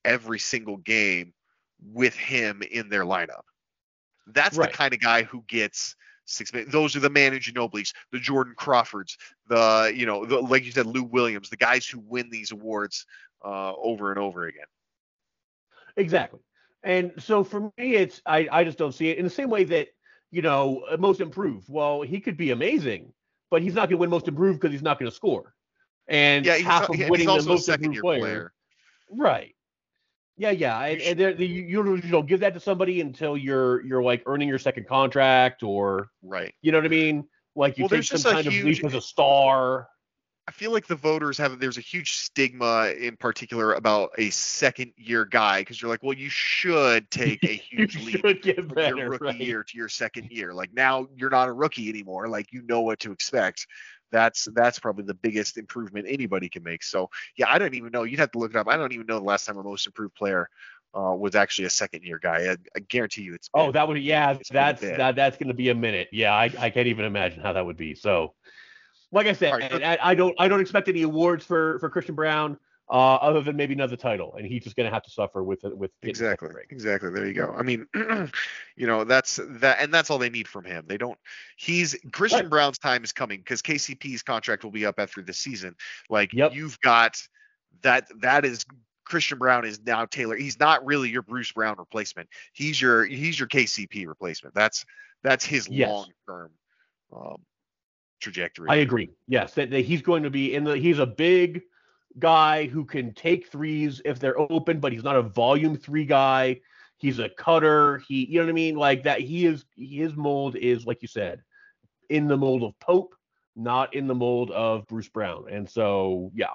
every 0.05 0.39
single 0.39 0.77
game 0.79 1.33
with 1.93 2.15
him 2.15 2.63
in 2.63 2.89
their 2.89 3.05
lineup. 3.05 3.43
That's 4.27 4.57
Right. 4.57 4.71
the 4.71 4.77
kind 4.77 4.95
of 4.95 5.01
guy 5.01 5.23
who 5.23 5.45
gets 5.49 5.97
six. 6.25 6.53
min- 6.53 6.71
Those 6.71 6.97
are 6.97 7.01
the 7.01 7.11
Manu 7.11 7.39
Ginobili's, 7.39 7.93
the 8.11 8.19
Jordan 8.19 8.55
Crawfords, 8.57 9.19
the 9.49 9.93
you 9.95 10.07
know, 10.07 10.25
the, 10.25 10.41
like 10.41 10.65
you 10.65 10.73
said, 10.73 10.87
Lou 10.87 11.03
Williams, 11.05 11.51
the 11.51 11.57
guys 11.57 11.87
who 11.87 12.01
win 12.01 12.31
these 12.31 12.53
awards 12.53 13.07
uh, 13.45 13.75
over 13.75 14.11
and 14.11 14.19
over 14.19 14.47
again. 14.47 14.65
Exactly. 15.97 16.41
And 16.83 17.13
so 17.19 17.45
for 17.45 17.61
me, 17.79 17.95
it's 17.95 18.21
I, 18.27 18.49
I 18.51 18.65
just 18.65 18.79
don't 18.79 18.95
see 18.95 19.09
it 19.09 19.19
in 19.19 19.25
the 19.25 19.31
same 19.31 19.51
way 19.51 19.65
that 19.65 19.89
you 20.31 20.43
know 20.43 20.85
uh, 20.91 20.97
most 20.97 21.21
improved. 21.21 21.69
Well, 21.69 22.03
he 22.03 22.21
could 22.21 22.37
be 22.37 22.51
amazing, 22.51 23.13
but 23.51 23.63
he's 23.63 23.75
not 23.75 23.89
going 23.89 23.97
to 23.97 23.97
win 23.99 24.11
most 24.11 24.29
improved 24.29 24.61
because 24.61 24.73
he's 24.73 24.83
not 24.83 24.99
going 24.99 25.11
to 25.11 25.15
score. 25.15 25.55
And 26.09 26.45
Yeah, 26.45 26.57
half 26.57 26.89
of 26.91 26.99
winning 26.99 27.27
the 27.27 27.43
most 27.47 27.67
second 27.67 27.87
improved 27.95 28.03
player, 28.03 28.21
player. 28.21 28.53
right? 29.11 29.55
Yeah, 30.37 30.51
yeah, 30.51 30.81
and, 30.81 31.01
You 31.01 31.07
and 31.11 31.21
they're- 31.21 31.31
you 31.41 31.63
you 31.97 32.11
don't 32.11 32.27
give 32.27 32.41
that 32.41 32.55
to 32.55 32.61
somebody 32.61 33.01
until 33.01 33.37
you're 33.37 33.85
you're 33.87 34.03
like 34.03 34.23
earning 34.27 34.49
your 34.49 34.59
second 34.59 34.87
contract 34.89 35.63
or 35.63 36.09
Right. 36.23 36.53
you 36.61 36.73
know 36.73 36.79
what 36.79 36.87
I 36.87 36.89
mean. 36.89 37.29
Like 37.55 37.79
you 37.79 37.85
Well, 37.85 37.91
take 37.91 38.03
some 38.03 38.33
kind 38.33 38.45
of 38.47 38.53
huge- 38.53 38.79
leap 38.83 38.85
as 38.85 38.95
a 38.95 39.01
star. 39.01 39.89
I 40.47 40.53
feel 40.53 40.73
like 40.73 40.87
the 40.87 40.95
voters 40.95 41.39
have 41.39 41.59
there's 41.59 41.79
a 41.79 41.83
huge 41.83 42.13
stigma 42.17 42.93
in 42.99 43.17
particular 43.17 43.73
about 43.73 44.11
a 44.19 44.29
second 44.31 44.93
year 44.97 45.25
guy 45.25 45.63
because 45.63 45.81
you're 45.81 45.91
like, 45.91 46.03
well, 46.03 46.13
you 46.13 46.29
should 46.29 47.11
take 47.11 47.43
a 47.45 47.55
huge 47.71 47.97
leap 48.05 48.21
from 48.21 48.67
better, 48.75 48.97
your 48.97 49.09
rookie 49.09 49.25
right? 49.25 49.41
year 49.41 49.63
to 49.65 49.79
your 49.79 49.89
second 49.89 50.31
year. 50.31 50.53
Like 50.53 50.73
now 50.75 51.09
you're 51.17 51.31
not 51.31 51.49
a 51.49 51.53
rookie 51.53 51.89
anymore. 51.89 52.29
Like 52.29 52.53
you 52.53 52.63
know 52.63 52.83
what 52.83 53.01
to 53.01 53.13
expect. 53.13 53.67
That's 54.13 54.47
that's 54.55 54.79
probably 54.79 55.05
the 55.05 55.15
biggest 55.15 55.57
improvement 55.57 56.07
anybody 56.09 56.49
can 56.51 56.63
make. 56.63 56.83
So 56.83 57.09
yeah, 57.37 57.47
I 57.49 57.59
don't 57.59 57.75
even 57.75 57.91
know. 57.91 58.03
You'd 58.03 58.21
have 58.21 58.33
to 58.33 58.39
look 58.39 58.51
it 58.51 58.57
up. 58.57 58.69
I 58.69 58.77
don't 58.77 58.93
even 58.93 59.07
know 59.07 59.19
the 59.19 59.25
last 59.25 59.47
time 59.47 59.57
a 59.57 59.63
most 59.63 59.87
improved 59.87 60.15
player 60.15 60.51
uh, 60.95 61.15
was 61.15 61.35
actually 61.35 61.65
a 61.65 61.71
second 61.71 62.03
year 62.05 62.19
guy. 62.19 62.53
I, 62.53 62.57
I 62.77 62.81
guarantee 62.81 63.23
you 63.23 63.35
it's. 63.35 63.49
Oh, 63.55 63.65
been- 63.67 63.73
that 63.73 63.89
would 63.89 64.03
yeah, 64.03 64.37
that's 64.51 64.83
that, 64.83 65.17
that's 65.17 65.37
going 65.37 65.49
to 65.49 65.55
be 65.55 65.71
a 65.71 65.75
minute. 65.75 66.09
Yeah, 66.13 66.33
I, 66.35 66.51
I 66.59 66.71
can't 66.71 66.87
even 66.87 67.07
imagine 67.07 67.41
how 67.41 67.55
that 67.55 67.65
would 67.67 67.77
be. 67.77 67.95
So, 67.95 68.35
like 69.13 69.27
I 69.27 69.33
said, 69.33 69.53
right, 69.53 69.83
I, 69.83 69.99
I 70.03 70.15
don't 70.15 70.35
I 70.39 70.49
don't 70.49 70.61
expect 70.61 70.89
any 70.89 71.03
awards 71.03 71.45
for 71.45 71.79
for 71.79 71.89
Christian 71.89 72.15
Braun, 72.15 72.59
uh, 72.91 73.15
other 73.17 73.41
than 73.41 73.57
maybe 73.57 73.75
another 73.75 73.97
title, 73.97 74.35
and 74.37 74.47
he's 74.47 74.63
just 74.63 74.77
going 74.77 74.89
to 74.89 74.93
have 74.93 75.03
to 75.05 75.11
suffer 75.11 75.43
with 75.43 75.65
it 75.65 75.77
with 75.77 75.91
Exactly. 76.03 76.51
Exactly. 76.71 77.11
There 77.11 77.27
you 77.27 77.33
go. 77.33 77.55
I 77.57 77.63
mean, 77.63 77.87
you 78.77 78.87
know, 78.87 79.05
that's 79.05 79.41
that, 79.43 79.79
and 79.81 79.93
that's 79.93 80.11
all 80.11 80.19
they 80.19 80.31
need 80.31 80.49
from 80.49 80.65
him. 80.65 80.85
They 80.87 80.99
don't. 80.99 81.19
He's 81.57 81.97
Christian 82.13 82.41
Right. 82.41 82.51
Brown's 82.51 82.79
time 82.79 83.03
is 83.05 83.13
coming 83.13 83.39
because 83.39 83.63
KCP's 83.63 84.23
contract 84.23 84.65
will 84.65 84.71
be 84.71 84.85
up 84.85 84.97
after 84.99 85.23
this 85.23 85.39
season. 85.39 85.75
Like 86.11 86.33
Yep. 86.33 86.55
you've 86.55 86.79
got 86.81 87.17
that. 87.83 88.07
That 88.21 88.45
is 88.45 88.67
Christian 89.05 89.39
Braun 89.39 89.65
is 89.65 89.81
now 89.85 90.05
Taylor. 90.05 90.37
He's 90.37 90.59
not 90.59 90.85
really 90.85 91.09
your 91.09 91.23
Bruce 91.23 91.53
Brown 91.53 91.77
replacement. 91.79 92.29
He's 92.53 92.81
your 92.81 93.05
he's 93.05 93.39
your 93.39 93.49
KCP 93.49 94.07
replacement. 94.07 94.55
That's 94.55 94.85
that's 95.23 95.45
his 95.45 95.69
Yes. 95.69 95.89
long 95.89 96.09
term 96.29 96.51
um, 97.15 97.37
trajectory. 98.25 98.69
I 98.69 98.77
agree. 98.77 99.11
Yes, 99.29 99.55
that, 99.55 99.71
that 99.71 99.85
he's 99.85 100.03
going 100.03 100.25
to 100.25 100.31
be 100.31 100.55
in 100.55 100.65
the. 100.65 100.77
He's 100.77 100.99
a 100.99 101.07
big 101.07 101.63
guy 102.19 102.67
who 102.67 102.85
can 102.85 103.15
take 103.15 103.49
threes 103.49 104.03
if 104.05 104.19
they're 104.19 104.39
open, 104.39 104.81
but 104.81 104.93
he's 104.93 105.05
not 105.05 105.17
a 105.17 105.23
volume 105.23 105.77
three 105.77 106.05
guy. 106.05 106.61
He's 106.97 107.19
a 107.19 107.29
cutter. 107.29 107.99
He, 108.09 108.27
you 108.27 108.39
know 108.39 108.47
what 108.47 108.51
I 108.51 108.55
mean? 108.55 108.77
Like 108.77 109.05
that. 109.05 109.21
He 109.21 109.47
is. 109.47 109.65
His 109.77 110.17
mold 110.17 110.57
is 110.57 110.87
like 110.87 111.03
you 111.03 111.09
said, 111.09 111.43
in 112.09 112.27
the 112.27 112.37
mold 112.37 112.63
of 112.63 112.79
Pope, 112.81 113.15
not 113.55 113.95
in 113.95 114.07
the 114.07 114.15
mold 114.15 114.51
of 114.51 114.87
Bruce 114.87 115.09
Brown. 115.09 115.47
And 115.51 115.69
so, 115.69 116.33
yeah, 116.35 116.55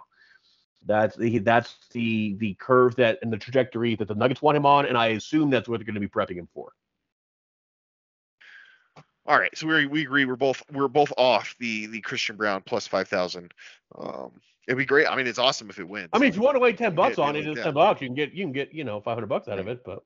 that's 0.86 1.16
the 1.16 1.40
that's 1.40 1.76
the 1.92 2.36
the 2.40 2.56
curve 2.56 2.96
that 2.96 3.20
and 3.22 3.32
the 3.32 3.38
trajectory 3.38 3.96
that 3.96 4.08
the 4.08 4.16
Nuggets 4.16 4.42
want 4.42 4.58
him 4.58 4.66
on, 4.66 4.86
and 4.86 4.98
I 4.98 5.08
assume 5.08 5.50
that's 5.50 5.70
what 5.70 5.80
they're 5.80 5.86
going 5.86 5.94
to 5.96 6.00
be 6.00 6.08
prepping 6.08 6.38
him 6.38 6.50
for. 6.54 6.72
All 9.30 9.38
right, 9.38 9.56
so 9.56 9.68
we 9.68 9.86
we 9.86 10.02
agree 10.02 10.26
we're 10.26 10.36
both 10.36 10.64
we're 10.74 10.88
both 10.88 11.14
off 11.16 11.56
the 11.60 11.86
the 11.86 12.02
Christian 12.02 12.36
Braun 12.36 12.64
plus 12.66 12.88
five 12.88 13.08
thousand. 13.08 13.54
Um, 13.96 14.32
it'd 14.68 14.76
be 14.76 14.86
great. 14.86 15.06
I 15.06 15.16
mean, 15.16 15.28
it's 15.28 15.38
awesome 15.38 15.70
if 15.70 15.78
it 15.78 15.88
wins. 15.88 16.10
I 16.14 16.18
mean, 16.18 16.30
if 16.30 16.36
you 16.36 16.42
want 16.42 16.58
to 16.58 16.64
lay 16.64 16.74
ten 16.74 16.96
bucks 16.96 17.20
on 17.20 17.36
it, 17.36 17.46
it's 17.46 17.62
ten 17.62 17.76
bucks. 17.76 18.02
You 18.02 18.08
can 18.08 18.16
get 18.16 18.34
you 18.34 18.44
can 18.44 18.54
get 18.54 18.74
you 18.74 18.84
know 18.84 19.00
five 19.00 19.14
hundred 19.14 19.28
bucks 19.28 19.48
out 19.48 19.60
of 19.60 19.68
it, 19.68 19.84
but 19.86 20.04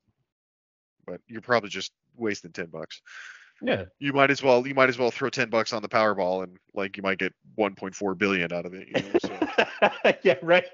but 1.07 1.21
you're 1.29 1.39
probably 1.39 1.69
just 1.69 1.93
wasting 2.17 2.51
ten 2.51 2.65
bucks. 2.65 3.01
yeah. 3.62 3.86
You 3.97 4.12
might 4.12 4.29
as 4.29 4.43
well 4.43 4.67
you 4.67 4.75
might 4.75 4.89
as 4.89 4.97
well 4.99 5.09
throw 5.09 5.29
ten 5.29 5.49
bucks 5.49 5.71
on 5.71 5.81
the 5.81 5.88
Powerball 5.88 6.43
and 6.43 6.57
like 6.73 6.97
you 6.97 7.03
might 7.03 7.17
get 7.17 7.33
one 7.55 7.75
point 7.75 7.95
four 7.95 8.15
billion 8.15 8.51
out 8.51 8.65
of 8.65 8.73
it. 8.73 8.89
You 8.89 9.03
know? 9.03 9.19
So. 9.23 10.13
yeah, 10.23 10.36
right. 10.41 10.65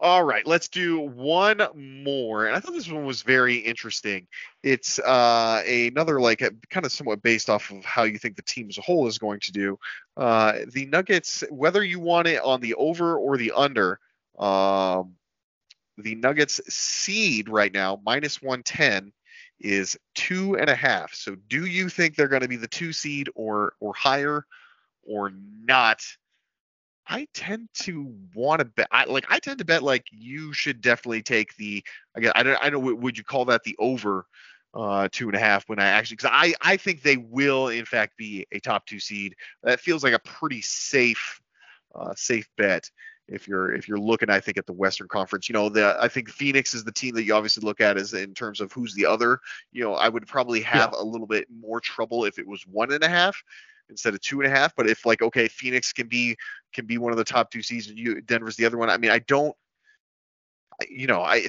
All 0.00 0.22
right, 0.22 0.46
let's 0.46 0.68
do 0.68 1.00
one 1.00 1.60
more. 1.74 2.46
And 2.46 2.54
I 2.54 2.60
thought 2.60 2.72
this 2.72 2.88
one 2.88 3.04
was 3.04 3.22
very 3.22 3.56
interesting. 3.56 4.28
It's 4.62 5.00
uh, 5.00 5.62
another 5.66 6.20
like 6.20 6.38
kind 6.70 6.86
of 6.86 6.92
somewhat 6.92 7.20
based 7.20 7.50
off 7.50 7.70
of 7.72 7.84
how 7.84 8.04
you 8.04 8.16
think 8.16 8.36
the 8.36 8.42
team 8.42 8.68
as 8.68 8.78
a 8.78 8.82
whole 8.82 9.08
is 9.08 9.18
going 9.18 9.40
to 9.40 9.52
do. 9.52 9.76
Uh, 10.16 10.60
the 10.72 10.86
Nuggets, 10.86 11.42
whether 11.50 11.82
you 11.82 11.98
want 11.98 12.28
it 12.28 12.40
on 12.44 12.60
the 12.60 12.74
over 12.74 13.18
or 13.18 13.36
the 13.36 13.52
under, 13.56 13.98
um, 14.38 15.14
the 15.96 16.14
Nuggets 16.14 16.60
seed 16.68 17.48
right 17.48 17.72
now 17.72 18.00
minus 18.04 18.40
110 18.40 19.12
is 19.58 19.98
two 20.14 20.56
and 20.56 20.70
a 20.70 20.76
half. 20.76 21.12
So 21.12 21.34
do 21.34 21.66
you 21.66 21.88
think 21.88 22.14
they're 22.14 22.28
going 22.28 22.42
to 22.42 22.48
be 22.48 22.56
the 22.56 22.68
two 22.68 22.92
seed 22.92 23.30
or 23.34 23.72
or 23.80 23.94
higher 23.94 24.46
or 25.02 25.32
not? 25.64 26.02
I 27.08 27.26
tend 27.32 27.68
to 27.80 28.14
want 28.34 28.58
to 28.60 28.66
bet. 28.66 28.88
I, 28.90 29.04
like 29.04 29.24
I 29.30 29.38
tend 29.38 29.58
to 29.58 29.64
bet 29.64 29.82
like 29.82 30.06
you 30.10 30.52
should 30.52 30.80
definitely 30.80 31.22
take 31.22 31.56
the. 31.56 31.82
Again, 32.14 32.32
I 32.34 32.42
don't. 32.42 32.58
I 32.62 32.70
don't. 32.70 33.00
Would 33.00 33.16
you 33.16 33.24
call 33.24 33.46
that 33.46 33.64
the 33.64 33.76
over? 33.78 34.26
Uh, 34.74 35.08
two 35.10 35.28
and 35.28 35.34
a 35.34 35.40
half. 35.40 35.66
When 35.66 35.80
I 35.80 35.86
actually, 35.86 36.16
because 36.16 36.30
I 36.32 36.54
I 36.60 36.76
think 36.76 37.00
they 37.02 37.16
will 37.16 37.68
in 37.68 37.86
fact 37.86 38.18
be 38.18 38.46
a 38.52 38.60
top 38.60 38.84
two 38.84 39.00
seed. 39.00 39.34
That 39.62 39.80
feels 39.80 40.04
like 40.04 40.12
a 40.12 40.18
pretty 40.18 40.60
safe, 40.60 41.40
uh, 41.94 42.12
safe 42.14 42.46
bet. 42.58 42.90
If 43.28 43.48
you're 43.48 43.74
if 43.74 43.88
you're 43.88 43.98
looking, 43.98 44.28
I 44.28 44.40
think 44.40 44.58
at 44.58 44.66
the 44.66 44.74
Western 44.74 45.08
Conference, 45.08 45.48
you 45.48 45.54
know, 45.54 45.70
the 45.70 45.96
I 45.98 46.08
think 46.08 46.28
Phoenix 46.28 46.74
is 46.74 46.84
the 46.84 46.92
team 46.92 47.14
that 47.14 47.24
you 47.24 47.34
obviously 47.34 47.64
look 47.64 47.80
at 47.80 47.96
as 47.96 48.12
in 48.12 48.34
terms 48.34 48.60
of 48.60 48.70
who's 48.72 48.92
the 48.92 49.06
other. 49.06 49.40
You 49.72 49.84
know, 49.84 49.94
I 49.94 50.10
would 50.10 50.26
probably 50.26 50.60
have 50.60 50.92
a 50.92 51.02
little 51.02 51.26
bit 51.26 51.46
more 51.50 51.80
trouble 51.80 52.26
if 52.26 52.38
it 52.38 52.46
was 52.46 52.62
one 52.66 52.92
and 52.92 53.02
a 53.02 53.08
half 53.08 53.42
instead 53.90 54.14
of 54.14 54.20
two 54.20 54.40
and 54.40 54.52
a 54.52 54.54
half. 54.54 54.74
But 54.76 54.88
if 54.88 55.06
like 55.06 55.22
okay, 55.22 55.48
Phoenix 55.48 55.92
can 55.92 56.08
be 56.08 56.36
can 56.72 56.86
be 56.86 56.98
one 56.98 57.12
of 57.12 57.18
the 57.18 57.24
top 57.24 57.50
two 57.50 57.62
seeds, 57.62 57.88
and 57.88 57.98
you 57.98 58.20
Denver's 58.20 58.56
the 58.56 58.66
other 58.66 58.78
one. 58.78 58.90
I 58.90 58.98
mean, 58.98 59.10
I 59.10 59.20
don't, 59.20 59.54
you 60.88 61.06
know, 61.06 61.22
I 61.22 61.48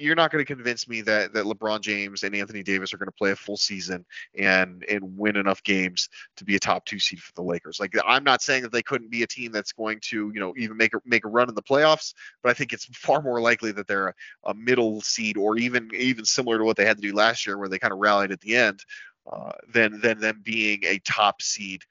you're 0.00 0.14
not 0.14 0.32
going 0.32 0.44
to 0.44 0.54
convince 0.54 0.88
me 0.88 1.02
that 1.02 1.32
that 1.34 1.44
LeBron 1.44 1.82
James 1.82 2.22
and 2.22 2.34
Anthony 2.34 2.62
Davis 2.62 2.92
are 2.92 2.96
going 2.96 3.08
to 3.08 3.12
play 3.12 3.30
a 3.30 3.36
full 3.36 3.56
season 3.56 4.04
and 4.36 4.84
and 4.88 5.16
win 5.16 5.36
enough 5.36 5.62
games 5.62 6.08
to 6.36 6.44
be 6.44 6.56
a 6.56 6.58
top 6.58 6.84
two 6.86 6.98
seed 6.98 7.20
for 7.20 7.32
the 7.34 7.42
Lakers. 7.42 7.78
Like 7.78 7.94
I'm 8.06 8.24
not 8.24 8.42
saying 8.42 8.62
that 8.62 8.72
they 8.72 8.82
couldn't 8.82 9.10
be 9.10 9.22
a 9.22 9.26
team 9.26 9.52
that's 9.52 9.72
going 9.72 10.00
to 10.04 10.30
you 10.34 10.40
know 10.40 10.54
even 10.56 10.76
make 10.76 10.94
a 10.94 11.00
make 11.04 11.24
a 11.24 11.28
run 11.28 11.48
in 11.48 11.54
the 11.54 11.62
playoffs, 11.62 12.14
but 12.42 12.50
I 12.50 12.54
think 12.54 12.72
it's 12.72 12.86
far 12.96 13.22
more 13.22 13.40
likely 13.40 13.72
that 13.72 13.86
they're 13.86 14.08
a, 14.08 14.14
a 14.44 14.54
middle 14.54 15.00
seed 15.02 15.36
or 15.36 15.58
even 15.58 15.90
even 15.94 16.24
similar 16.24 16.58
to 16.58 16.64
what 16.64 16.76
they 16.76 16.86
had 16.86 16.96
to 16.96 17.02
do 17.06 17.14
last 17.14 17.46
year 17.46 17.58
where 17.58 17.68
they 17.68 17.78
kind 17.78 17.92
of 17.92 17.98
rallied 17.98 18.32
at 18.32 18.40
the 18.40 18.56
end 18.56 18.82
uh, 19.30 19.52
than 19.72 20.00
than 20.00 20.20
them 20.20 20.40
being 20.42 20.80
a 20.84 20.98
top 21.00 21.42
seed 21.42 21.82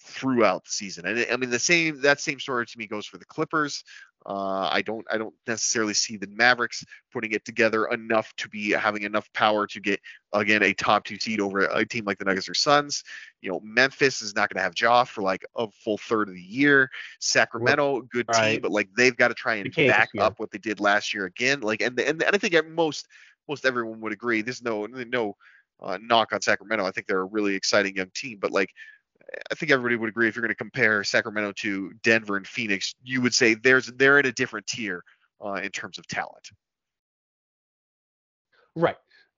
throughout 0.00 0.64
the 0.64 0.70
season. 0.70 1.06
And 1.06 1.26
I 1.30 1.36
mean 1.36 1.50
the 1.50 1.58
same 1.58 2.00
that 2.02 2.20
same 2.20 2.38
story 2.38 2.66
to 2.66 2.78
me 2.78 2.86
goes 2.86 3.06
for 3.06 3.18
the 3.18 3.24
Clippers. 3.24 3.84
Uh, 4.26 4.70
I 4.72 4.80
don't 4.80 5.06
I 5.10 5.18
don't 5.18 5.34
necessarily 5.46 5.92
see 5.92 6.16
the 6.16 6.26
Mavericks 6.28 6.82
putting 7.12 7.32
it 7.32 7.44
together 7.44 7.86
enough 7.86 8.32
to 8.36 8.48
be 8.48 8.70
having 8.70 9.02
enough 9.02 9.30
power 9.34 9.66
to 9.66 9.80
get 9.80 10.00
again 10.32 10.62
a 10.62 10.72
top 10.72 11.04
two 11.04 11.18
seed 11.18 11.40
over 11.40 11.60
a 11.60 11.84
team 11.84 12.04
like 12.06 12.18
the 12.18 12.24
Nuggets 12.24 12.48
or 12.48 12.54
Suns. 12.54 13.04
You 13.42 13.50
know 13.50 13.60
Memphis 13.62 14.22
is 14.22 14.34
not 14.34 14.48
going 14.48 14.56
to 14.56 14.62
have 14.62 14.74
Ja 14.78 15.04
for 15.04 15.20
like 15.20 15.44
a 15.56 15.68
full 15.70 15.98
third 15.98 16.28
of 16.28 16.34
the 16.34 16.40
year. 16.40 16.90
Sacramento 17.20 18.02
good 18.02 18.26
team, 18.28 18.60
but 18.62 18.70
like 18.70 18.88
they've 18.96 19.16
got 19.16 19.28
to 19.28 19.34
try 19.34 19.56
and 19.56 19.74
back 19.74 20.08
yeah. 20.14 20.24
up 20.24 20.38
what 20.38 20.50
they 20.50 20.58
did 20.58 20.80
last 20.80 21.12
year 21.12 21.26
again. 21.26 21.60
Like 21.60 21.82
and 21.82 21.98
and, 22.00 22.22
and 22.22 22.34
I 22.34 22.38
think 22.38 22.54
at 22.54 22.66
most 22.66 23.06
most 23.46 23.66
everyone 23.66 24.00
would 24.00 24.12
agree. 24.12 24.40
There's 24.40 24.62
no 24.62 24.86
no 24.86 25.36
uh, 25.82 25.98
knock 26.02 26.32
on 26.32 26.40
Sacramento. 26.40 26.84
I 26.86 26.90
think 26.90 27.06
they're 27.06 27.20
a 27.20 27.24
really 27.24 27.54
exciting 27.54 27.96
young 27.96 28.10
team, 28.14 28.38
but 28.40 28.50
like 28.50 28.70
I 29.50 29.54
think 29.54 29.72
everybody 29.72 29.96
would 29.96 30.08
agree 30.08 30.28
if 30.28 30.36
you're 30.36 30.42
going 30.42 30.50
to 30.50 30.54
compare 30.54 31.02
Sacramento 31.04 31.52
to 31.52 31.92
Denver 32.02 32.36
and 32.36 32.46
Phoenix, 32.46 32.94
you 33.02 33.20
would 33.20 33.34
say 33.34 33.54
there's 33.54 33.86
they're 33.86 34.18
in 34.18 34.26
a 34.26 34.32
different 34.32 34.66
tier 34.66 35.02
uh, 35.44 35.54
in 35.54 35.70
terms 35.70 35.98
of 35.98 36.06
talent. 36.06 36.50
Right. 38.76 38.96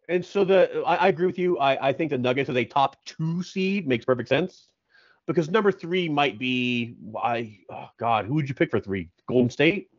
And 0.09 0.25
so 0.25 0.45
the 0.45 0.83
I, 0.87 0.97
I 0.97 1.09
agree 1.09 1.27
with 1.27 1.39
you. 1.39 1.59
I, 1.59 1.89
I 1.89 1.93
think 1.93 2.11
the 2.11 2.19
Nuggets 2.19 2.49
as 2.49 2.57
a 2.57 2.65
top 2.65 2.97
two 3.05 3.43
seed 3.43 3.87
makes 3.87 4.05
perfect 4.05 4.29
sense. 4.29 4.69
Because 5.27 5.51
number 5.51 5.73
three 5.73 6.09
might 6.09 6.39
be 6.39 6.95
why 7.01 7.59
oh 7.71 7.89
God, 7.99 8.27
who 8.27 8.35
would 8.35 8.49
you 8.49 8.55
pick 8.55 8.71
for 8.71 8.81
three? 8.81 9.11
Golden 9.29 9.51
State? 9.51 9.91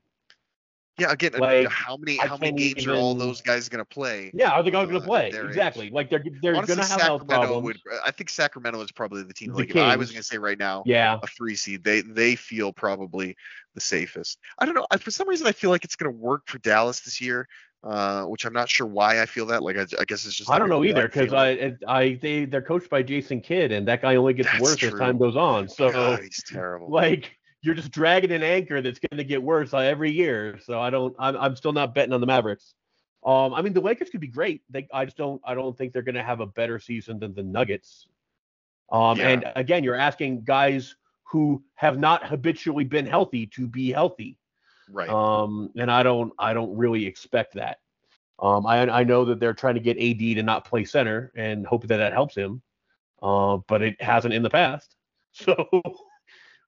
Yeah, 1.00 1.12
again, 1.12 1.32
mean, 1.34 1.42
Like, 1.42 1.70
how 1.70 1.96
many 1.98 2.18
how 2.18 2.38
many 2.38 2.74
games 2.74 2.88
are 2.88 2.96
all 2.96 3.14
those 3.14 3.42
guys 3.42 3.70
going 3.70 3.80
to 3.84 3.86
play? 3.86 4.32
Yeah, 4.34 4.50
are 4.52 4.64
they 4.64 4.72
all 4.72 4.86
going 4.86 4.96
Uh, 4.98 5.00
to 5.02 5.06
play? 5.06 5.32
their 5.32 5.44
age. 5.44 5.50
Exactly. 5.50 5.90
Like 5.92 6.10
they're 6.10 6.24
they're 6.42 6.54
gonna 6.54 6.86
have 6.86 7.02
health 7.02 7.28
problems. 7.28 7.64
would. 7.64 7.80
I 8.06 8.12
think 8.12 8.30
Sacramento 8.30 8.82
is 8.82 8.92
probably 8.92 9.24
the 9.24 9.34
team. 9.34 9.52
The 9.52 9.58
like 9.60 9.70
if 9.70 9.78
I 9.78 9.96
was 9.96 10.10
going 10.10 10.22
to 10.22 10.28
say 10.28 10.38
right 10.40 10.58
now, 10.58 10.84
yeah. 10.88 11.20
a 11.22 11.28
three 11.28 11.56
seed. 11.56 11.84
They 11.84 12.02
they 12.02 12.36
feel 12.36 12.74
probably 12.74 13.36
the 13.76 13.82
safest. 13.82 14.40
I 14.58 14.66
don't 14.66 14.74
know. 14.74 14.88
I- 14.90 14.98
For 14.98 15.12
some 15.12 15.30
reason, 15.30 15.46
I 15.46 15.52
feel 15.52 15.70
like 15.70 15.84
it's 15.84 15.96
going 15.96 16.12
to 16.12 16.18
work 16.18 16.44
for 16.48 16.58
Dallas 16.58 17.02
this 17.02 17.22
year, 17.22 17.48
uh, 17.84 18.24
which 18.24 18.46
I'm 18.46 18.54
not 18.54 18.68
sure 18.68 18.88
why 18.88 19.22
I 19.22 19.28
feel 19.28 19.46
that. 19.48 19.62
Like 19.62 19.78
I, 19.78 19.86
I 20.00 20.06
guess 20.06 20.26
it's 20.26 20.34
just. 20.34 20.50
I 20.50 20.58
don't 20.58 20.70
know 20.70 20.84
either 20.84 21.08
because. 21.08 21.32
I 21.32 21.74
I 21.88 22.18
they 22.20 22.46
they're 22.46 22.64
coached 22.64 22.90
by 22.90 23.04
Jason 23.04 23.42
Kidd 23.42 23.72
and 23.72 23.88
that 23.88 24.02
guy 24.02 24.16
only 24.16 24.34
gets 24.34 24.50
That's 24.50 24.64
worse 24.64 24.82
as 24.84 24.94
time 24.96 25.20
goes 25.20 25.36
on. 25.36 25.70
So 25.70 25.92
God, 25.92 26.22
he's 26.24 26.44
terrible. 26.44 26.90
like 26.92 27.37
you're 27.62 27.76
just 27.76 27.92
dragging 27.92 28.32
an 28.32 28.44
anchor 28.44 28.82
that's 28.82 29.00
going 29.00 29.18
to 29.18 29.24
get 29.24 29.42
worse 29.42 29.74
uh, 29.74 29.80
every 29.80 30.12
year. 30.12 30.60
So 30.64 30.80
I 30.80 30.90
don't. 30.90 31.16
I'm, 31.20 31.36
I'm 31.38 31.56
still 31.56 31.74
not 31.74 31.94
betting 31.96 32.14
on 32.14 32.22
the 32.22 32.28
Mavericks. 32.28 32.74
Um, 33.26 33.54
I 33.54 33.62
mean 33.62 33.74
the 33.74 33.82
Lakers 33.82 34.10
could 34.10 34.22
be 34.22 34.28
great. 34.28 34.62
They, 34.70 34.88
I 34.94 35.06
just 35.06 35.18
don't. 35.18 35.42
I 35.44 35.54
don't 35.56 35.78
think 35.78 35.92
they're 35.94 36.02
going 36.04 36.16
to 36.16 36.24
have 36.24 36.40
a 36.40 36.46
better 36.46 36.80
season 36.80 37.20
than 37.20 37.34
the 37.34 37.44
Nuggets. 37.44 38.08
Um, 38.92 39.18
Yeah. 39.18 39.30
and 39.30 39.52
again, 39.56 39.84
you're 39.84 39.96
asking 39.96 40.44
guys 40.44 40.96
who 41.24 41.62
have 41.76 42.00
not 42.00 42.26
habitually 42.26 42.86
been 42.86 43.06
healthy 43.06 43.48
to 43.48 43.68
be 43.68 43.92
healthy. 43.92 44.38
right. 44.90 45.10
Um, 45.10 45.72
and 45.76 45.92
I 45.92 46.04
don't. 46.04 46.32
I 46.40 46.54
don't 46.54 46.76
really 46.78 47.06
expect 47.06 47.56
that. 47.56 47.80
Um, 48.40 48.66
I 48.68 48.88
I 48.88 49.04
know 49.04 49.26
that 49.26 49.40
they're 49.40 49.54
trying 49.56 49.74
to 49.76 49.82
get 49.82 49.98
AD 49.98 50.20
to 50.38 50.44
not 50.44 50.64
play 50.64 50.86
center 50.86 51.32
and 51.36 51.66
hope 51.66 51.88
that 51.88 51.98
that 51.98 52.14
helps 52.14 52.36
him. 52.36 52.62
uh, 53.24 53.58
but 53.68 53.82
it 53.82 54.00
hasn't 54.02 54.34
in 54.34 54.44
the 54.44 54.50
past. 54.50 54.96
So 55.34 55.70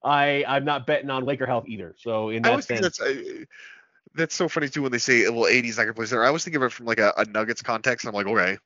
I 0.03 0.45
I'm 0.47 0.65
not 0.65 0.87
betting 0.87 1.09
on 1.09 1.25
Laker 1.25 1.45
health 1.45 1.65
either. 1.67 1.95
So 1.97 2.29
in 2.29 2.43
I 2.45 2.49
that 2.49 2.63
think 2.63 2.81
sense, 2.81 2.97
that's 2.97 3.01
uh, 3.01 3.43
that's 4.15 4.35
so 4.35 4.47
funny 4.47 4.69
too 4.69 4.81
when 4.81 4.91
they 4.91 4.97
say 4.97 5.27
well 5.29 5.47
AD's 5.47 5.77
not 5.77 5.83
gonna 5.83 5.93
play 5.93 6.05
center. 6.05 6.23
I 6.23 6.27
always 6.27 6.43
think 6.43 6.55
of 6.55 6.63
it 6.63 6.71
from 6.71 6.85
like 6.85 6.99
a, 6.99 7.13
a 7.17 7.25
Nuggets 7.25 7.61
context. 7.61 8.07
I'm 8.07 8.13
like, 8.13 8.27
okay, 8.27 8.57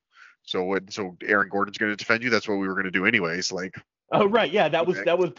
so 0.43 0.63
what? 0.63 0.91
So 0.91 1.17
Aaron 1.25 1.49
Gordon's 1.49 1.77
gonna 1.77 1.95
defend 1.95 2.23
you. 2.23 2.29
That's 2.29 2.47
what 2.47 2.57
we 2.57 2.67
were 2.67 2.75
gonna 2.75 2.91
do 2.91 3.05
anyways. 3.05 3.51
Like, 3.51 3.75
oh 4.11 4.25
right, 4.25 4.51
yeah, 4.51 4.69
that 4.69 4.85
was 4.85 4.97
Okay. 4.97 5.05
that 5.05 5.17
was 5.17 5.31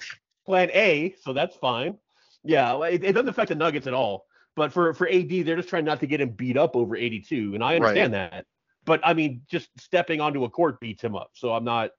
Plan 0.46 0.70
A, 0.72 1.14
so 1.22 1.32
that's 1.32 1.56
fine. 1.56 1.96
Yeah, 2.42 2.82
it, 2.82 3.02
it 3.04 3.12
doesn't 3.12 3.28
affect 3.28 3.48
the 3.48 3.54
Nuggets 3.54 3.86
at 3.86 3.94
all. 3.94 4.26
But 4.56 4.72
for 4.72 4.92
for 4.94 5.08
AD, 5.08 5.30
they're 5.30 5.56
just 5.56 5.68
trying 5.68 5.84
not 5.84 6.00
to 6.00 6.06
get 6.06 6.20
him 6.20 6.30
beat 6.30 6.56
up 6.56 6.76
over 6.76 6.96
82, 6.96 7.54
and 7.54 7.64
I 7.64 7.76
understand 7.76 8.14
that. 8.14 8.46
But 8.84 9.00
I 9.02 9.14
mean, 9.14 9.42
just 9.48 9.68
stepping 9.78 10.20
onto 10.20 10.44
a 10.44 10.50
court 10.50 10.80
beats 10.80 11.02
him 11.02 11.16
up. 11.16 11.30
So 11.34 11.52
I'm 11.52 11.64
not 11.64 11.90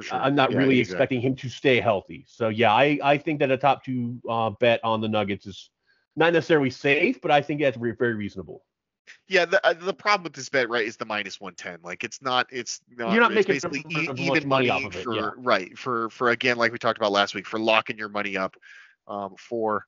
sure. 0.00 0.18
I'm 0.18 0.34
not 0.34 0.52
Yeah, 0.52 0.58
really 0.58 0.78
exactly. 0.78 0.92
expecting 0.92 1.20
him 1.20 1.36
to 1.36 1.48
stay 1.48 1.80
healthy. 1.80 2.24
So 2.28 2.48
yeah, 2.48 2.72
I, 2.72 2.98
I 3.02 3.18
think 3.18 3.40
that 3.40 3.50
a 3.50 3.56
top 3.56 3.84
two 3.84 4.20
uh, 4.28 4.50
bet 4.50 4.80
on 4.84 5.00
the 5.00 5.08
Nuggets 5.08 5.46
is 5.46 5.70
not 6.16 6.32
necessarily 6.32 6.70
safe, 6.70 7.20
but 7.20 7.30
I 7.30 7.42
think 7.42 7.60
that's 7.60 7.76
re- 7.76 7.92
very 7.92 8.14
reasonable. 8.14 8.62
Yeah, 9.28 9.44
the 9.44 9.64
uh, 9.66 9.72
the 9.72 9.94
problem 9.94 10.24
with 10.24 10.34
this 10.34 10.48
bet, 10.48 10.68
right, 10.68 10.86
is 10.86 10.96
the 10.96 11.04
minus 11.04 11.40
110. 11.40 11.80
Like, 11.82 12.04
it's 12.04 12.22
not, 12.22 12.46
it's 12.50 12.80
not. 12.88 13.12
You're 13.12 13.20
not 13.20 13.32
making 13.32 13.54
basically 13.54 13.84
much 13.90 14.04
e- 14.04 14.06
money 14.06 14.26
even 14.26 14.48
money 14.48 14.68
off 14.70 14.84
of 14.84 14.96
it, 14.96 15.04
for 15.04 15.14
yeah. 15.14 15.30
right 15.36 15.76
for 15.78 16.10
for 16.10 16.30
again, 16.30 16.56
like 16.56 16.72
we 16.72 16.78
talked 16.78 16.98
about 16.98 17.12
last 17.12 17.34
week, 17.34 17.46
for 17.46 17.58
locking 17.58 17.98
your 17.98 18.08
money 18.08 18.36
up 18.36 18.56
um, 19.08 19.34
for 19.38 19.84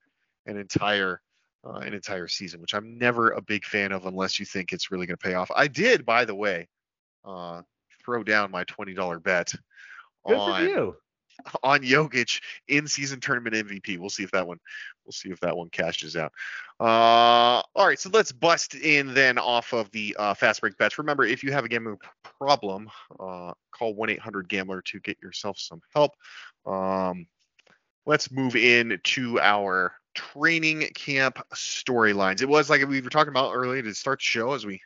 an 0.46 0.56
entire 0.56 1.20
uh, 1.64 1.78
an 1.78 1.94
entire 1.94 2.28
season, 2.28 2.60
which 2.60 2.74
I'm 2.74 2.98
never 2.98 3.30
a 3.30 3.42
big 3.42 3.64
fan 3.64 3.92
of 3.92 4.06
unless 4.06 4.40
you 4.40 4.46
think 4.46 4.72
it's 4.72 4.90
really 4.90 5.06
going 5.06 5.18
to 5.18 5.24
pay 5.24 5.34
off. 5.34 5.50
I 5.54 5.68
did, 5.68 6.04
by 6.04 6.24
the 6.24 6.34
way, 6.34 6.68
uh, 7.24 7.62
throw 8.04 8.22
down 8.22 8.50
my 8.50 8.64
twenty 8.64 8.94
dollar 8.94 9.20
bet 9.20 9.54
Good 10.26 10.38
on 10.38 10.60
for 10.60 10.66
you. 10.66 10.96
on 11.62 11.80
Jokic 11.80 12.40
in 12.68 12.86
season 12.86 13.20
tournament 13.20 13.54
MVP. 13.54 13.98
We'll 13.98 14.10
see 14.10 14.22
if 14.22 14.30
that 14.32 14.46
one 14.46 14.58
we'll 15.04 15.12
see 15.12 15.30
if 15.30 15.40
that 15.40 15.56
one 15.56 15.68
cashes 15.70 16.16
out. 16.16 16.32
Uh, 16.80 17.62
all 17.74 17.86
right, 17.86 17.98
so 17.98 18.10
let's 18.12 18.32
bust 18.32 18.74
in 18.74 19.14
then 19.14 19.38
off 19.38 19.72
of 19.72 19.90
the 19.90 20.16
uh, 20.18 20.34
fast 20.34 20.60
break 20.60 20.76
bets. 20.78 20.98
Remember, 20.98 21.24
if 21.24 21.42
you 21.42 21.52
have 21.52 21.64
a 21.64 21.68
gambling 21.68 21.98
problem, 22.38 22.88
uh, 23.18 23.52
call 23.72 23.94
1-800-GAMBLER 23.96 24.82
to 24.82 25.00
get 25.00 25.18
yourself 25.22 25.58
some 25.58 25.80
help. 25.94 26.12
Um, 26.66 27.26
let's 28.06 28.30
move 28.30 28.56
in 28.56 28.98
to 29.02 29.40
our 29.40 29.94
training 30.14 30.88
camp 30.94 31.38
storylines. 31.54 32.42
It 32.42 32.48
was 32.48 32.68
like 32.68 32.86
we 32.86 33.00
were 33.00 33.10
talking 33.10 33.32
about 33.32 33.52
earlier 33.54 33.82
to 33.82 33.94
start 33.94 34.18
the 34.18 34.24
show 34.24 34.52
as 34.52 34.66
we 34.66 34.80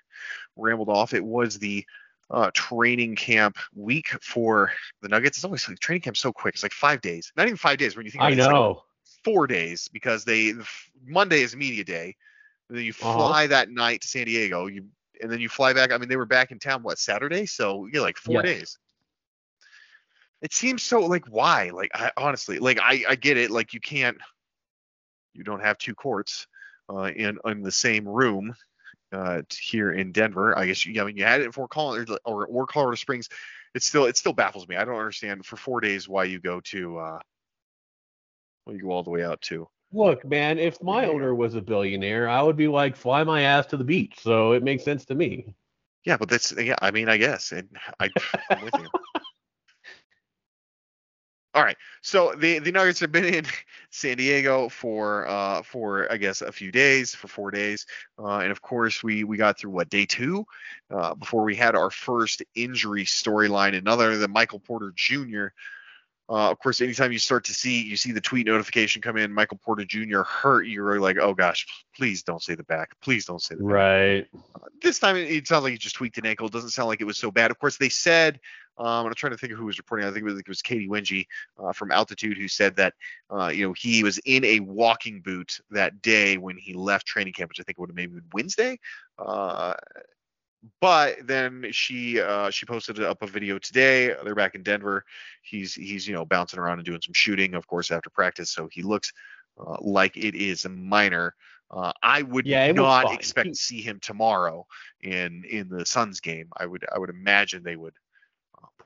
rambled 0.57 0.89
off. 0.89 1.15
It 1.15 1.25
was 1.25 1.59
the 1.59 1.85
uh, 2.31 2.51
training 2.55 3.17
camp 3.17 3.57
week 3.75 4.09
for 4.23 4.73
the 5.03 5.09
Nuggets. 5.09 5.39
It's 5.39 5.45
always 5.45 5.69
like 5.69 5.79
training 5.79 6.03
camp 6.03 6.17
so 6.17 6.33
quick. 6.33 6.55
It's 6.55 6.63
like 6.63 6.73
five 6.73 7.01
days. 7.01 7.33
Not 7.37 7.47
even 7.47 7.57
five 7.57 7.79
days 7.79 7.97
when 7.97 8.05
you 8.05 8.11
think 8.13 8.25
I 8.25 8.31
it, 8.31 8.33
it's 8.33 8.47
like 8.47 8.57
know. 8.57 8.83
four 9.25 9.47
days 9.47 9.89
because 9.89 10.25
they 10.25 10.55
Monday 11.07 11.43
is 11.43 11.57
media 11.57 11.85
day. 11.85 12.17
Then 12.69 12.83
you 12.83 12.93
Uh-huh. 13.03 13.15
fly 13.27 13.47
that 13.47 13.71
night 13.71 14.03
to 14.03 14.09
San 14.09 14.27
Diego. 14.27 14.67
You 14.67 14.87
and 15.21 15.31
then 15.31 15.41
you 15.41 15.49
fly 15.49 15.73
back. 15.73 15.93
I 15.93 15.99
mean, 15.99 16.09
they 16.09 16.17
were 16.17 16.27
back 16.27 16.51
in 16.51 16.59
town 16.59 16.83
what 16.83 16.99
Saturday, 16.99 17.47
so 17.47 17.87
you're 17.87 18.03
like 18.03 18.19
four 18.19 18.43
Yes. 18.43 18.43
days. 18.43 18.79
It 20.43 20.53
seems 20.53 20.83
so 20.83 21.01
like 21.01 21.27
why? 21.27 21.71
Like 21.71 21.91
I 21.95 22.13
honestly 22.17 22.59
like 22.59 22.79
I 22.81 23.05
I 23.09 23.15
get 23.17 23.37
it. 23.37 23.51
Like 23.51 23.73
you 23.73 23.81
can't 23.81 24.19
you 25.35 25.45
don't 25.45 25.63
have 25.63 25.79
two 25.79 25.95
courts 25.95 26.47
uh, 26.91 27.11
in 27.15 27.39
in 27.47 27.63
the 27.63 27.73
same 27.73 28.07
room 28.07 28.55
uh, 29.13 29.43
here 29.51 29.93
in 29.93 30.13
Denver. 30.13 30.57
I 30.57 30.67
guess 30.67 30.85
you 30.85 31.01
I 31.01 31.05
mean 31.05 31.17
you 31.17 31.25
had 31.25 31.41
it 31.41 31.45
in 31.45 31.53
Fort 31.53 31.71
Collins 31.71 32.11
or, 32.25 32.47
or 32.47 32.67
Colorado 32.67 32.97
Springs. 32.97 33.29
It 33.75 33.83
still 33.83 34.07
it 34.07 34.17
still 34.17 34.33
baffles 34.33 34.69
me. 34.69 34.77
I 34.77 34.85
don't 34.85 34.97
understand 34.97 35.45
for 35.45 35.57
four 35.57 35.81
days 35.81 36.09
why 36.09 36.25
you 36.25 36.39
go 36.39 36.61
to 36.61 36.99
uh, 36.99 37.19
why 38.65 38.75
you 38.75 38.83
go 38.83 38.91
all 38.91 39.03
the 39.03 39.11
way 39.11 39.25
out 39.25 39.41
to 39.43 39.69
Look, 39.93 40.25
man, 40.25 40.59
if 40.59 40.83
my 40.83 41.07
owner 41.07 41.35
was 41.35 41.55
a 41.55 41.61
billionaire, 41.61 42.29
I 42.29 42.43
would 42.43 42.57
be 42.57 42.69
like, 42.69 42.97
fly 42.97 43.23
my 43.25 43.43
ass 43.43 43.67
to 43.67 43.77
the 43.77 43.85
beach. 43.85 44.19
So 44.21 44.53
it 44.53 44.63
makes 44.63 44.85
sense 44.85 45.05
to 45.07 45.15
me. 45.15 45.55
Yeah, 46.05 46.17
but 46.17 46.29
that's 46.29 46.53
yeah. 46.53 46.77
I 46.83 46.91
mean, 46.91 47.09
I 47.09 47.17
guess, 47.17 47.53
and 47.53 47.69
I, 47.99 48.11
I'm 48.51 48.65
with 48.65 48.75
you. 48.75 48.89
All 51.57 51.65
right, 51.65 51.77
so 52.03 52.35
the 52.37 52.59
the 52.59 52.71
Nuggets 52.71 53.01
have 53.01 53.11
been 53.11 53.25
in 53.25 53.47
San 53.91 54.19
Diego 54.19 54.69
for 54.69 55.27
uh 55.27 55.63
for 55.63 56.07
I 56.13 56.19
guess 56.19 56.43
a 56.43 56.53
few 56.53 56.71
days, 56.71 57.15
for 57.15 57.29
four 57.29 57.51
days, 57.51 57.87
uh, 58.19 58.41
and 58.41 58.51
of 58.51 58.61
course 58.61 59.03
we 59.03 59.25
we 59.25 59.39
got 59.39 59.59
through 59.59 59.71
what 59.71 59.89
day 59.89 60.05
two, 60.05 60.47
uh, 60.91 61.15
before 61.15 61.45
we 61.45 61.57
had 61.57 61.75
our 61.75 61.91
first 61.91 62.43
injury 62.55 63.05
storyline, 63.05 63.75
and 63.75 63.85
none 63.85 63.95
other 63.95 64.19
than 64.19 64.31
Michael 64.33 64.61
Porter 64.61 64.93
Jr. 64.95 65.47
Uh, 66.29 66.51
of 66.51 66.59
course, 66.59 66.81
anytime 66.83 67.11
you 67.13 67.19
start 67.19 67.45
to 67.45 67.55
see 67.55 67.81
you 67.83 67.97
see 67.97 68.13
the 68.13 68.21
tweet 68.21 68.47
notification 68.47 69.01
come 69.01 69.17
in, 69.17 69.33
Michael 69.33 69.59
Porter 69.65 69.87
Jr. 69.87 70.23
hurt, 70.23 70.67
you're 70.67 71.01
like, 71.01 71.17
oh 71.19 71.33
gosh, 71.33 71.67
please 71.97 72.23
don't 72.23 72.43
say 72.43 72.55
the 72.55 72.65
back, 72.65 72.91
please 73.01 73.25
don't 73.25 73.41
say 73.41 73.55
the 73.55 73.63
back 73.63 73.73
Right. 73.73 74.27
this 74.83 74.99
time 74.99 75.17
it, 75.17 75.31
it 75.31 75.49
sounds 75.49 75.63
like 75.63 75.73
he 75.73 75.79
just 75.79 75.95
tweaked 75.95 76.19
an 76.19 76.27
ankle. 76.27 76.49
It 76.49 76.53
doesn't 76.53 76.71
sound 76.71 76.89
like 76.89 77.01
it 77.01 77.05
was 77.05 77.17
so 77.17 77.31
bad. 77.31 77.51
Of 77.51 77.59
course, 77.59 77.79
they 77.79 77.89
said, 77.89 78.41
um, 78.79 79.07
I'm 79.07 79.15
trying 79.15 79.33
to 79.33 79.39
think 79.39 79.53
of 79.53 79.59
who 79.59 79.67
was 79.67 79.79
reporting. 79.79 80.07
I 80.07 80.11
think 80.11 80.23
it 80.23 80.25
was, 80.25 80.39
it 80.39 80.49
was 80.49 80.63
Katy 80.63 80.89
Winge 80.89 81.27
uh, 81.59 81.73
from 81.73 81.91
Altitude 81.93 82.37
who 82.39 82.49
said 82.49 82.77
that, 82.77 82.95
uh, 83.31 83.49
you 83.49 83.67
know, 83.67 83.73
he 83.73 84.03
was 84.03 84.19
in 84.25 84.45
a 84.45 84.61
walking 84.61 85.21
boot 85.21 85.61
that 85.71 86.03
day 86.03 86.37
when 86.37 86.57
he 86.57 86.75
left 86.75 87.07
training 87.07 87.33
camp, 87.33 87.51
which 87.51 87.61
I 87.61 87.63
think 87.65 87.79
would 87.79 87.91
have 87.91 87.97
maybe 87.97 88.15
been 88.15 88.29
Wednesday. 88.33 88.79
Uh, 89.19 89.75
but 90.81 91.27
then 91.27 91.67
she 91.73 92.21
uh, 92.21 92.51
she 92.51 92.67
posted 92.67 93.01
up 93.01 93.23
a 93.23 93.27
video 93.27 93.59
today. 93.59 94.15
They're 94.25 94.35
back 94.35 94.55
in 94.55 94.63
Denver. 94.63 95.05
He's 95.43 95.75
he's 95.75 96.07
you 96.07 96.15
know 96.15 96.25
bouncing 96.25 96.59
around 96.59 96.79
and 96.79 96.87
doing 96.87 97.01
some 97.03 97.15
shooting, 97.15 97.55
of 97.55 97.67
course, 97.67 97.91
after 97.91 98.11
practice. 98.11 98.51
So 98.51 98.69
he 98.71 98.83
looks 98.83 99.13
uh, 99.59 99.77
like 99.81 100.17
it 100.17 100.35
is 100.35 100.65
a 100.65 100.69
minor. 100.69 101.35
Uh, 101.71 101.93
I 102.03 102.23
would 102.23 102.47
Yeah, 102.47 102.73
not 102.73 103.11
expect 103.11 103.49
He- 103.49 103.55
to 103.55 103.59
see 103.61 103.81
him 103.83 104.01
tomorrow 104.01 104.67
in 105.01 105.45
in 105.45 105.69
the 105.69 105.85
Suns 105.87 106.21
game. 106.21 106.49
I 106.57 106.67
would 106.67 106.85
I 106.95 106.99
would 106.99 107.11
imagine 107.11 107.63
they 107.63 107.77
would 107.77 107.95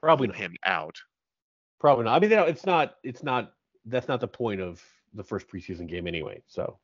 Probably 0.02 0.28
him 0.32 0.56
out. 0.64 0.96
Probably 1.78 2.04
not. 2.04 2.16
I 2.16 2.26
mean, 2.26 2.32
it's 2.32 2.66
not. 2.66 2.96
It's 3.02 3.22
not. 3.22 3.52
That's 3.86 4.08
not 4.08 4.20
the 4.20 4.28
point 4.28 4.60
of 4.60 4.82
the 5.14 5.24
first 5.24 5.48
preseason 5.48 5.88
game 5.88 6.06
anyway. 6.06 6.42
So, 6.46 6.78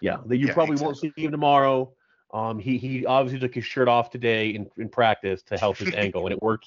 yeah, 0.00 0.18
you 0.28 0.46
Yeah, 0.46 0.54
probably 0.54 0.76
won't 0.76 0.98
see 0.98 1.12
him 1.16 1.30
tomorrow. 1.30 1.92
Um, 2.32 2.58
he 2.58 2.78
he 2.78 3.06
obviously 3.06 3.40
took 3.40 3.54
his 3.54 3.64
shirt 3.64 3.88
off 3.88 4.10
today 4.10 4.50
in, 4.50 4.68
in 4.76 4.88
practice 4.88 5.42
to 5.44 5.58
help 5.58 5.78
his 5.78 5.94
ankle, 5.94 6.26
and 6.26 6.32
it 6.32 6.42
worked. 6.42 6.66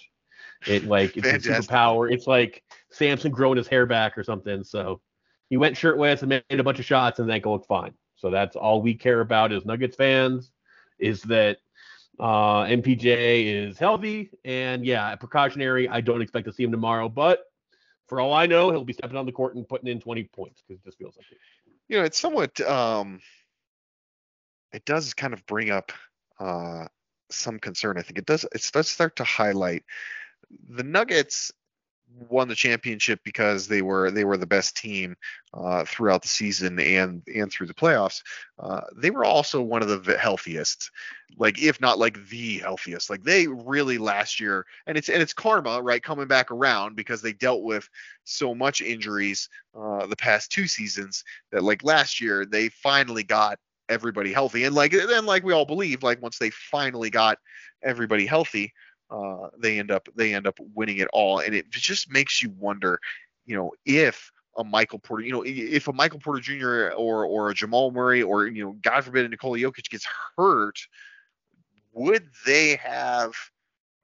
It 0.67 0.85
like 0.85 1.17
it's 1.17 1.27
a 1.27 1.31
Fantastic. 1.31 1.69
superpower. 1.69 2.11
It's 2.11 2.27
like 2.27 2.63
Samson 2.89 3.31
growing 3.31 3.57
his 3.57 3.67
hair 3.67 3.85
back 3.85 4.17
or 4.17 4.23
something. 4.23 4.63
So 4.63 5.01
he 5.49 5.57
went 5.57 5.77
shirtless 5.77 6.21
and 6.21 6.29
made 6.29 6.43
a 6.51 6.63
bunch 6.63 6.79
of 6.79 6.85
shots, 6.85 7.19
and 7.19 7.27
his 7.27 7.33
ankle 7.33 7.53
looked 7.53 7.67
fine. 7.67 7.93
So 8.15 8.29
that's 8.29 8.55
all 8.55 8.81
we 8.81 8.93
care 8.93 9.21
about 9.21 9.51
as 9.51 9.65
Nuggets 9.65 9.95
fans, 9.95 10.51
is 10.99 11.21
that 11.23 11.57
uh, 12.19 12.63
MPJ 12.63 13.45
is 13.45 13.77
healthy 13.77 14.29
and 14.45 14.85
yeah, 14.85 15.15
precautionary. 15.15 15.87
I 15.87 16.01
don't 16.01 16.21
expect 16.21 16.45
to 16.47 16.53
see 16.53 16.63
him 16.63 16.71
tomorrow, 16.71 17.09
but 17.09 17.45
for 18.07 18.19
all 18.19 18.33
I 18.33 18.45
know, 18.45 18.71
he'll 18.71 18.83
be 18.83 18.93
stepping 18.93 19.17
on 19.17 19.25
the 19.25 19.31
court 19.31 19.55
and 19.55 19.67
putting 19.67 19.87
in 19.87 19.99
20 19.99 20.23
points 20.25 20.61
because 20.61 20.81
it 20.81 20.85
just 20.85 20.97
feels 20.97 21.15
like 21.17 21.25
it. 21.31 21.37
You 21.87 21.97
know, 21.97 22.03
it's 22.03 22.19
somewhat 22.19 22.59
um, 22.61 23.19
it 24.73 24.85
does 24.85 25.13
kind 25.13 25.33
of 25.33 25.45
bring 25.45 25.69
up 25.69 25.91
uh 26.39 26.85
some 27.29 27.59
concern. 27.59 27.97
I 27.97 28.01
think 28.01 28.17
it 28.17 28.25
does 28.25 28.43
it 28.43 28.69
does 28.73 28.89
start 28.89 29.15
to 29.17 29.23
highlight 29.23 29.83
the 30.69 30.83
Nuggets 30.83 31.51
won 32.29 32.47
the 32.47 32.55
championship 32.55 33.19
because 33.23 33.67
they 33.67 33.81
were 33.81 34.11
they 34.11 34.23
were 34.25 34.37
the 34.37 34.45
best 34.45 34.77
team 34.77 35.15
uh, 35.53 35.83
throughout 35.85 36.21
the 36.21 36.27
season 36.27 36.79
and 36.79 37.21
and 37.33 37.51
through 37.51 37.67
the 37.67 37.73
playoffs. 37.73 38.21
Uh, 38.59 38.81
they 38.95 39.09
were 39.09 39.25
also 39.25 39.61
one 39.61 39.81
of 39.81 40.05
the 40.05 40.17
healthiest, 40.17 40.91
like 41.37 41.61
if 41.61 41.79
not 41.81 41.99
like 41.99 42.25
the 42.29 42.59
healthiest. 42.59 43.09
Like 43.09 43.23
they 43.23 43.47
really 43.47 43.97
last 43.97 44.39
year, 44.39 44.65
and 44.87 44.97
it's 44.97 45.09
and 45.09 45.21
it's 45.21 45.33
karma, 45.33 45.81
right, 45.81 46.01
coming 46.01 46.27
back 46.27 46.51
around 46.51 46.95
because 46.95 47.21
they 47.21 47.33
dealt 47.33 47.63
with 47.63 47.87
so 48.23 48.53
much 48.53 48.81
injuries 48.81 49.49
uh, 49.77 50.05
the 50.07 50.15
past 50.15 50.51
two 50.51 50.67
seasons 50.67 51.23
that 51.51 51.63
like 51.63 51.83
last 51.83 52.21
year 52.21 52.45
they 52.45 52.69
finally 52.69 53.23
got 53.23 53.57
everybody 53.89 54.31
healthy 54.31 54.63
and 54.63 54.73
like 54.73 54.93
then 54.93 55.25
like 55.25 55.43
we 55.43 55.51
all 55.51 55.65
believe 55.65 56.01
like 56.01 56.21
once 56.21 56.37
they 56.37 56.49
finally 56.49 57.09
got 57.09 57.37
everybody 57.83 58.25
healthy 58.25 58.71
uh, 59.11 59.49
they 59.57 59.77
end 59.77 59.91
up 59.91 60.07
they 60.15 60.33
end 60.33 60.47
up 60.47 60.57
winning 60.73 60.97
it 60.97 61.09
all, 61.13 61.39
and 61.39 61.53
it 61.53 61.69
just 61.69 62.11
makes 62.11 62.41
you 62.41 62.49
wonder, 62.57 62.99
you 63.45 63.55
know, 63.55 63.71
if 63.85 64.31
a 64.57 64.63
Michael 64.63 64.99
Porter, 64.99 65.23
you 65.23 65.31
know, 65.31 65.43
if 65.45 65.87
a 65.87 65.93
Michael 65.93 66.19
Porter 66.19 66.41
Jr. 66.41 66.95
or 66.95 67.25
or 67.25 67.49
a 67.49 67.53
Jamal 67.53 67.91
Murray 67.91 68.23
or 68.23 68.47
you 68.47 68.63
know, 68.63 68.77
God 68.81 69.03
forbid, 69.03 69.25
a 69.25 69.29
Nikola 69.29 69.57
Jokic 69.57 69.89
gets 69.89 70.07
hurt, 70.37 70.79
would 71.93 72.27
they 72.45 72.75
have 72.77 73.33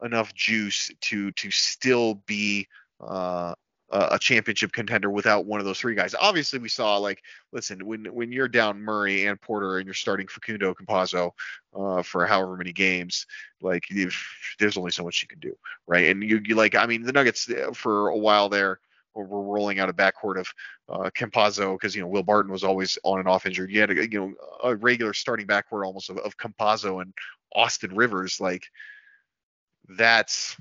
enough 0.03 0.33
juice 0.33 0.91
to 1.01 1.31
to 1.31 1.51
still 1.51 2.15
be 2.25 2.67
uh, 2.99 3.55
uh, 3.89 4.09
a 4.11 4.19
championship 4.19 4.71
contender 4.71 5.09
without 5.09 5.45
one 5.45 5.59
of 5.59 5.65
those 5.65 5.79
three 5.79 5.95
guys. 5.95 6.13
Obviously, 6.19 6.59
we 6.59 6.69
saw 6.69 6.97
like, 6.97 7.23
listen, 7.51 7.85
when 7.85 8.05
when 8.05 8.31
you're 8.31 8.47
down 8.47 8.81
Murray 8.81 9.25
and 9.25 9.39
Porter 9.39 9.77
and 9.77 9.85
you're 9.85 9.93
starting 9.93 10.27
Facundo 10.27 10.73
Campazzo 10.73 11.31
uh, 11.75 12.01
for 12.01 12.25
however 12.25 12.57
many 12.57 12.73
games, 12.73 13.25
like 13.61 13.85
there's 14.59 14.77
only 14.77 14.91
so 14.91 15.03
much 15.03 15.21
you 15.21 15.27
can 15.27 15.39
do, 15.39 15.55
right? 15.87 16.09
And 16.09 16.21
you, 16.21 16.41
you 16.43 16.55
like, 16.55 16.75
I 16.75 16.85
mean, 16.85 17.03
the 17.03 17.13
Nuggets 17.13 17.49
uh, 17.49 17.71
for 17.73 18.09
a 18.09 18.17
while 18.17 18.49
there 18.49 18.79
were 19.25 19.41
rolling 19.41 19.79
out 19.79 19.89
a 19.89 19.93
backcourt 19.93 20.39
of 20.39 20.53
uh, 20.89 21.09
Campazzo 21.09 21.73
because 21.73 21.95
you 21.95 22.01
know 22.01 22.07
Will 22.07 22.23
Barton 22.23 22.51
was 22.51 22.63
always 22.63 22.97
on 23.03 23.19
and 23.19 23.27
off 23.27 23.45
injured. 23.45 23.71
You 23.71 23.81
had 23.81 23.91
a, 23.91 24.11
you 24.11 24.19
know 24.19 24.33
a 24.63 24.75
regular 24.75 25.13
starting 25.13 25.47
backcourt 25.47 25.85
almost 25.85 26.09
of, 26.09 26.17
of 26.19 26.37
Campazzo 26.37 27.01
and 27.01 27.13
Austin 27.55 27.95
Rivers. 27.95 28.39
Like 28.39 28.65
that's 29.89 30.57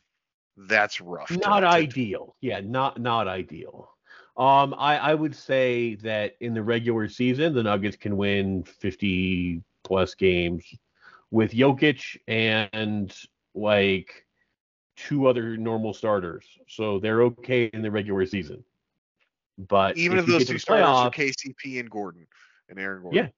that's 0.57 1.01
rough. 1.01 1.31
not 1.31 1.65
ideal. 1.65 2.37
Yeah, 2.41 2.61
not 2.61 3.01
not 3.01 3.29
ideal. 3.29 3.91
Um, 4.37 4.75
I 4.77 4.99
I 4.99 5.15
would 5.15 5.35
say 5.35 5.97
that 5.97 6.37
in 6.41 6.55
the 6.55 6.63
regular 6.63 7.09
season, 7.09 7.55
the 7.55 7.63
Nuggets 7.63 7.97
can 7.97 8.17
win 8.17 8.65
50 8.65 9.63
plus 9.83 10.15
games 10.15 10.65
with 11.31 11.53
Jokic 11.53 12.19
and 12.27 13.15
like 13.55 14.27
two 14.97 15.27
other 15.27 15.57
normal 15.57 15.95
starters, 15.95 16.47
so 16.69 16.99
they're 16.99 17.23
okay 17.23 17.71
in 17.73 17.83
the 17.83 17.91
regular 17.91 18.27
season. 18.27 18.65
But 19.59 19.97
even 19.97 20.19
if 20.19 20.27
those 20.27 20.47
two 20.47 20.55
the 20.55 20.59
starters 20.59 20.87
are 20.87 21.11
KCP 21.11 21.81
and 21.81 21.91
Gordon 21.91 22.27
and 22.69 22.79
Aaron 22.79 23.03
Gordon. 23.03 23.25
Yeah. 23.25 23.29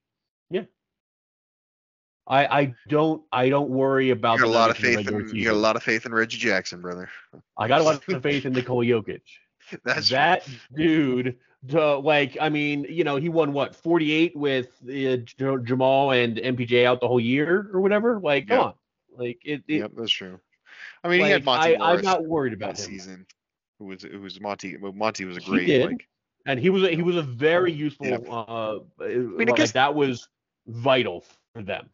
I 2.28 2.60
I 2.60 2.74
don't 2.88 3.22
I 3.32 3.48
don't 3.48 3.70
worry 3.70 4.10
about 4.10 4.34
You 4.38 4.44
got 4.44 4.50
a 4.50 4.52
lot 4.52 4.70
of 4.70 4.82
Nuggets 4.82 4.98
in 5.00 5.04
the 5.06 5.22
faith 5.22 5.30
in 5.30 5.36
you 5.36 5.44
got 5.44 5.54
a 5.54 5.56
lot 5.56 5.76
of 5.76 5.82
faith 5.82 6.06
in 6.06 6.12
Reggie 6.12 6.38
Jackson, 6.38 6.80
brother. 6.80 7.08
I 7.56 7.68
got 7.68 7.80
a 7.80 7.84
lot 7.84 7.96
of 8.08 8.22
faith 8.22 8.44
in 8.46 8.52
Nikola 8.52 8.84
Jokic. 8.84 9.22
That's 9.84 10.08
that 10.10 10.48
dude 10.74 11.36
to, 11.70 11.96
like 11.98 12.36
i 12.40 12.48
mean 12.48 12.86
you 12.88 13.02
know 13.02 13.16
he 13.16 13.28
won 13.28 13.52
what 13.52 13.74
48 13.74 14.36
with 14.36 14.68
uh, 14.88 15.16
jamal 15.64 16.12
and 16.12 16.36
mpj 16.36 16.84
out 16.84 17.00
the 17.00 17.08
whole 17.08 17.18
year 17.20 17.68
or 17.72 17.80
whatever 17.80 18.20
like 18.20 18.46
come 18.48 18.60
on 18.60 18.74
like 19.16 19.40
it, 19.44 19.62
it 19.66 19.78
Yep, 19.80 19.90
that's 19.96 20.12
true. 20.12 20.38
I 21.02 21.08
mean, 21.08 21.24
he 21.24 21.30
had 21.30 21.44
Monty 21.44 21.76
I, 21.76 21.92
i'm 21.94 22.02
not 22.02 22.24
worried 22.24 22.52
that 22.52 22.56
about 22.64 22.78
him 22.78 22.84
season. 22.86 23.26
Who 23.78 23.86
was 23.86 24.02
who 24.04 24.20
was 24.20 24.40
Monty? 24.40 24.76
well, 24.76 24.92
Monty 24.92 25.24
was 25.24 25.36
a 25.36 25.40
great 25.40 25.62
He 25.62 25.66
did. 25.66 25.86
like 25.86 26.08
and 26.46 26.60
he 26.60 26.70
was 26.70 26.84
a, 26.84 26.94
he 26.94 27.02
was 27.02 27.16
a 27.16 27.22
very 27.22 27.72
useful 27.72 28.06
Yeah. 28.06 28.16
uh 28.30 28.78
I 29.00 29.06
like, 29.06 29.56
guess- 29.56 29.72
that 29.72 29.94
was 29.94 30.28
vital 30.68 31.24
for 31.52 31.62
them 31.62 31.90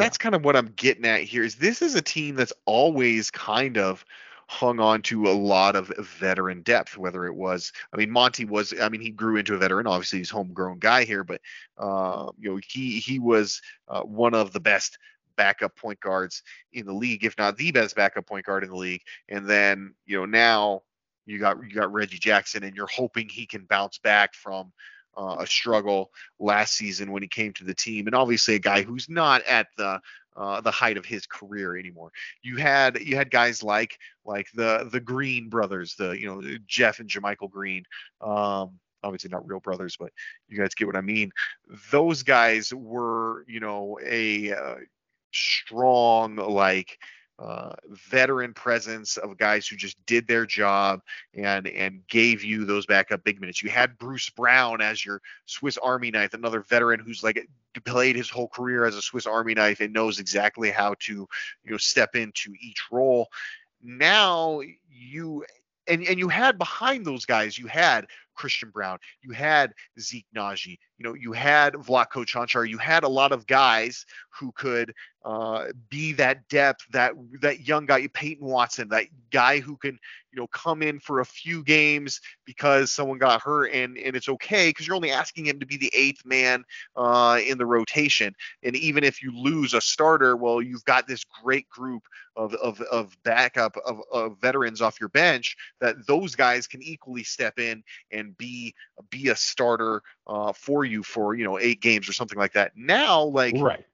that's 0.00 0.18
kind 0.18 0.34
of 0.34 0.44
what 0.44 0.56
I'm 0.56 0.72
getting 0.76 1.04
at 1.04 1.22
here. 1.22 1.42
Is 1.42 1.56
this 1.56 1.82
is 1.82 1.94
a 1.94 2.02
team 2.02 2.34
that's 2.34 2.52
always 2.66 3.30
kind 3.30 3.78
of 3.78 4.04
hung 4.48 4.80
on 4.80 5.00
to 5.00 5.28
a 5.28 5.30
lot 5.30 5.76
of 5.76 5.92
veteran 6.18 6.60
depth, 6.62 6.98
whether 6.98 7.24
it 7.24 7.34
was, 7.34 7.72
I 7.92 7.96
mean, 7.96 8.10
Monty 8.10 8.44
was, 8.44 8.74
I 8.80 8.88
mean, 8.88 9.00
he 9.00 9.10
grew 9.10 9.36
into 9.36 9.54
a 9.54 9.58
veteran. 9.58 9.86
Obviously, 9.86 10.18
he's 10.18 10.30
homegrown 10.30 10.80
guy 10.80 11.04
here, 11.04 11.22
but 11.22 11.40
uh, 11.78 12.30
you 12.36 12.50
know, 12.50 12.60
he 12.66 12.98
he 12.98 13.20
was 13.20 13.62
uh, 13.86 14.02
one 14.02 14.34
of 14.34 14.52
the 14.52 14.58
best 14.58 14.98
backup 15.36 15.76
point 15.76 16.00
guards 16.00 16.42
in 16.72 16.84
the 16.84 16.92
league, 16.92 17.24
if 17.24 17.38
not 17.38 17.56
the 17.56 17.70
best 17.70 17.94
backup 17.94 18.26
point 18.26 18.44
guard 18.44 18.64
in 18.64 18.70
the 18.70 18.76
league. 18.76 19.02
And 19.28 19.46
then 19.46 19.94
you 20.04 20.18
know 20.18 20.26
now 20.26 20.82
you 21.26 21.38
got 21.38 21.56
you 21.62 21.74
got 21.74 21.92
Reggie 21.92 22.18
Jackson, 22.18 22.64
and 22.64 22.76
you're 22.76 22.88
hoping 22.88 23.28
he 23.28 23.46
can 23.46 23.64
bounce 23.64 23.98
back 23.98 24.34
from 24.34 24.72
uh, 25.16 25.36
a 25.40 25.46
struggle 25.46 26.10
last 26.38 26.74
season 26.74 27.12
when 27.12 27.22
he 27.22 27.28
came 27.28 27.52
to 27.54 27.64
the 27.64 27.74
team, 27.74 28.06
and 28.06 28.14
obviously 28.14 28.54
a 28.54 28.60
guy 28.60 28.82
who's 28.82 29.08
not 29.08 29.42
at 29.44 29.68
the 29.76 30.00
uh, 30.36 30.60
the 30.60 30.70
height 30.70 30.96
of 30.96 31.04
his 31.04 31.26
career 31.26 31.76
anymore. 31.76 32.12
You 32.42 32.56
had 32.56 33.00
you 33.00 33.16
had 33.16 33.30
guys 33.30 33.62
like 33.62 33.98
like 34.24 34.48
the 34.54 34.88
the 34.90 35.00
Green 35.00 35.48
brothers, 35.48 35.94
the 35.96 36.12
you 36.12 36.26
know 36.26 36.58
Jeff 36.66 37.00
and 37.00 37.08
JaMychal 37.08 37.50
Green. 37.50 37.84
Um, 38.20 38.78
obviously 39.02 39.30
not 39.30 39.48
real 39.48 39.60
brothers, 39.60 39.96
but 39.98 40.12
you 40.48 40.58
guys 40.58 40.74
get 40.74 40.86
what 40.86 40.96
I 40.96 41.00
mean. 41.00 41.32
Those 41.90 42.22
guys 42.22 42.72
were 42.72 43.44
you 43.48 43.60
know 43.60 43.98
a 44.04 44.52
uh, 44.52 44.76
strong 45.32 46.36
like 46.36 46.98
uh, 47.40 47.72
veteran 48.10 48.52
presence 48.52 49.16
of 49.16 49.38
guys 49.38 49.66
who 49.66 49.74
just 49.74 49.96
did 50.04 50.28
their 50.28 50.44
job 50.44 51.00
and 51.34 51.66
and 51.66 52.06
gave 52.06 52.44
you 52.44 52.66
those 52.66 52.84
backup 52.84 53.24
big 53.24 53.40
minutes. 53.40 53.62
You 53.62 53.70
had 53.70 53.96
Bruce 53.96 54.28
Brown 54.28 54.82
as 54.82 55.04
your 55.04 55.22
Swiss 55.46 55.78
Army 55.78 56.10
knife, 56.10 56.34
another 56.34 56.60
veteran 56.60 57.00
who's 57.00 57.24
like 57.24 57.48
played 57.86 58.16
his 58.16 58.28
whole 58.28 58.48
career 58.48 58.84
as 58.84 58.94
a 58.94 59.02
Swiss 59.02 59.26
Army 59.26 59.54
knife 59.54 59.80
and 59.80 59.92
knows 59.92 60.18
exactly 60.18 60.70
how 60.70 60.94
to 61.00 61.26
you 61.64 61.70
know 61.70 61.78
step 61.78 62.14
into 62.14 62.52
each 62.60 62.82
role. 62.92 63.28
Now 63.82 64.60
you 64.90 65.46
and 65.86 66.04
and 66.04 66.18
you 66.18 66.28
had 66.28 66.58
behind 66.58 67.06
those 67.06 67.24
guys, 67.24 67.58
you 67.58 67.68
had 67.68 68.06
Christian 68.34 68.68
Braun, 68.68 68.98
you 69.22 69.32
had 69.32 69.72
Zeke 69.98 70.26
Nnaji, 70.34 70.78
you 71.00 71.08
know, 71.08 71.14
you 71.14 71.32
had 71.32 71.72
Vlatko 71.72 72.26
Cancar, 72.26 72.68
you 72.68 72.76
had 72.76 73.04
a 73.04 73.08
lot 73.08 73.32
of 73.32 73.46
guys 73.46 74.04
who 74.28 74.52
could 74.52 74.92
uh, 75.24 75.66
be 75.88 76.12
that 76.12 76.46
depth, 76.48 76.86
that 76.92 77.12
that 77.40 77.66
young 77.66 77.86
guy, 77.86 78.06
Peyton 78.08 78.46
Watson, 78.46 78.88
that 78.88 79.06
guy 79.30 79.60
who 79.60 79.76
can, 79.76 79.98
you 80.30 80.40
know, 80.40 80.46
come 80.46 80.82
in 80.82 80.98
for 80.98 81.20
a 81.20 81.24
few 81.24 81.62
games 81.62 82.20
because 82.44 82.90
someone 82.90 83.18
got 83.18 83.42
hurt 83.42 83.68
and 83.72 83.96
and 83.98 84.14
it's 84.14 84.28
okay 84.28 84.70
because 84.70 84.86
you're 84.86 84.96
only 84.96 85.10
asking 85.10 85.46
him 85.46 85.58
to 85.60 85.66
be 85.66 85.76
the 85.76 85.90
eighth 85.94 86.24
man 86.24 86.64
uh, 86.96 87.38
in 87.46 87.58
the 87.58 87.66
rotation. 87.66 88.34
And 88.62 88.76
even 88.76 89.02
if 89.02 89.22
you 89.22 89.32
lose 89.34 89.74
a 89.74 89.80
starter, 89.80 90.36
well, 90.36 90.62
you've 90.62 90.84
got 90.84 91.06
this 91.06 91.24
great 91.42 91.68
group 91.68 92.02
of 92.36 92.54
of 92.54 92.80
of 92.82 93.16
backup 93.22 93.76
of, 93.84 94.00
of 94.12 94.38
veterans 94.40 94.80
off 94.80 95.00
your 95.00 95.10
bench 95.10 95.56
that 95.80 96.06
those 96.06 96.34
guys 96.34 96.66
can 96.66 96.82
equally 96.82 97.24
step 97.24 97.58
in 97.58 97.82
and 98.10 98.36
be 98.38 98.74
be 99.10 99.28
a 99.28 99.36
starter 99.36 100.02
uh, 100.26 100.52
for 100.52 100.84
you 100.90 101.02
for 101.02 101.34
you 101.34 101.44
know 101.44 101.58
eight 101.58 101.80
games 101.80 102.08
or 102.08 102.12
something 102.12 102.38
like 102.38 102.52
that. 102.52 102.72
Now, 102.76 103.22
like 103.22 103.54
right 103.56 103.84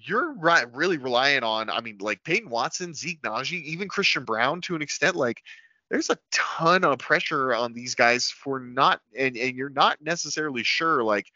you're 0.00 0.32
right, 0.34 0.72
really 0.74 0.96
relying 0.96 1.42
on, 1.42 1.68
I 1.68 1.80
mean, 1.80 1.98
like 1.98 2.22
Peyton 2.22 2.50
Watson, 2.50 2.94
Zeke 2.94 3.20
Nnaji, 3.22 3.64
even 3.64 3.88
Christian 3.88 4.24
Braun 4.24 4.60
to 4.60 4.76
an 4.76 4.80
extent. 4.80 5.16
Like, 5.16 5.42
there's 5.90 6.08
a 6.08 6.16
ton 6.30 6.84
of 6.84 7.00
pressure 7.00 7.52
on 7.52 7.72
these 7.72 7.96
guys 7.96 8.30
for 8.30 8.60
not, 8.60 9.00
and, 9.18 9.36
and 9.36 9.56
you're 9.56 9.70
not 9.70 10.00
necessarily 10.00 10.62
sure, 10.62 11.02
like, 11.02 11.26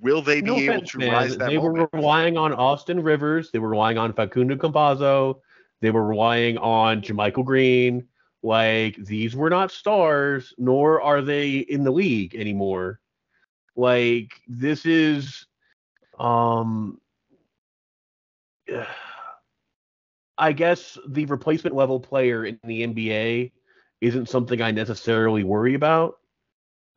will 0.00 0.20
they 0.20 0.40
be 0.40 0.48
no 0.48 0.56
able 0.56 0.74
offense, 0.74 0.90
to 0.90 0.98
man. 0.98 1.12
rise 1.12 1.36
that 1.36 1.48
they 1.48 1.58
moment? 1.58 1.92
were 1.92 1.98
relying 1.98 2.36
on 2.36 2.52
austin 2.52 3.02
rivers 3.02 3.50
they 3.50 3.58
were 3.58 3.70
relying 3.70 3.96
on 3.96 4.12
facundo 4.12 4.54
campazzo 4.54 5.40
they 5.80 5.90
were 5.90 6.04
relying 6.04 6.58
on 6.58 7.00
JaMychal 7.02 7.44
Green. 7.44 8.06
Like 8.42 8.96
these 8.96 9.36
were 9.36 9.50
not 9.50 9.70
stars, 9.70 10.54
nor 10.56 11.02
are 11.02 11.20
they 11.20 11.58
in 11.58 11.84
the 11.84 11.90
league 11.90 12.34
anymore. 12.34 13.00
Like 13.76 14.30
this 14.48 14.86
is 14.86 15.46
um 16.18 17.00
I 20.38 20.52
guess 20.52 20.96
the 21.06 21.26
replacement 21.26 21.76
level 21.76 22.00
player 22.00 22.46
in 22.46 22.58
the 22.64 22.86
NBA 22.86 23.52
isn't 24.00 24.28
something 24.30 24.62
I 24.62 24.70
necessarily 24.70 25.44
worry 25.44 25.74
about. 25.74 26.16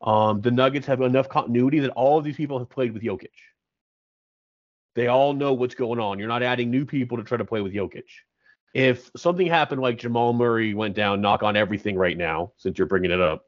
Um, 0.02 0.40
the 0.42 0.52
Nuggets 0.52 0.88
have 0.88 1.02
enough 1.02 1.28
continuity 1.28 1.80
that 1.80 1.92
all 1.92 2.18
of 2.18 2.24
these 2.24 2.38
people 2.38 2.60
have 2.60 2.70
played 2.70 2.94
with 2.94 3.04
Jokic. 3.04 3.34
They 4.96 5.08
all 5.08 5.34
know 5.34 5.54
what's 5.54 5.76
going 5.76 6.00
on. 6.00 6.20
You're 6.20 6.28
not 6.28 6.44
adding 6.44 6.70
new 6.70 6.86
people 6.86 7.18
to 7.18 7.24
try 7.24 7.38
to 7.38 7.46
play 7.46 7.62
with 7.62 7.74
Jokic. 7.74 8.04
If 8.74 9.12
something 9.16 9.48
happened 9.48 9.82
like 9.82 9.98
Jamal 9.98 10.34
Murray 10.34 10.74
went 10.74 10.96
down, 10.96 11.22
knock 11.22 11.44
on 11.44 11.56
everything 11.56 11.96
right 11.96 12.18
now, 12.18 12.54
since 12.58 12.78
you're 12.78 12.88
bringing 12.88 13.12
it 13.12 13.22
up. 13.22 13.46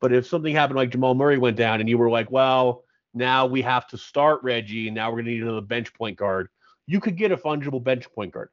But 0.00 0.12
if 0.12 0.26
something 0.26 0.54
happened 0.54 0.76
like 0.76 0.90
Jamal 0.90 1.14
Murray 1.14 1.38
went 1.38 1.56
down 1.56 1.80
and 1.80 1.88
you 1.88 1.98
were 1.98 2.10
like, 2.10 2.30
well, 2.30 2.84
now 3.14 3.46
we 3.46 3.62
have 3.62 3.86
to 3.88 3.98
start 3.98 4.42
Reggie 4.42 4.88
and 4.88 4.94
now 4.94 5.08
we're 5.10 5.16
going 5.16 5.26
to 5.26 5.30
need 5.32 5.42
another 5.42 5.60
bench 5.62 5.92
point 5.94 6.18
guard, 6.18 6.48
you 6.86 7.00
could 7.00 7.16
get 7.16 7.32
a 7.32 7.36
fungible 7.36 7.82
bench 7.82 8.10
point 8.12 8.32
guard. 8.32 8.50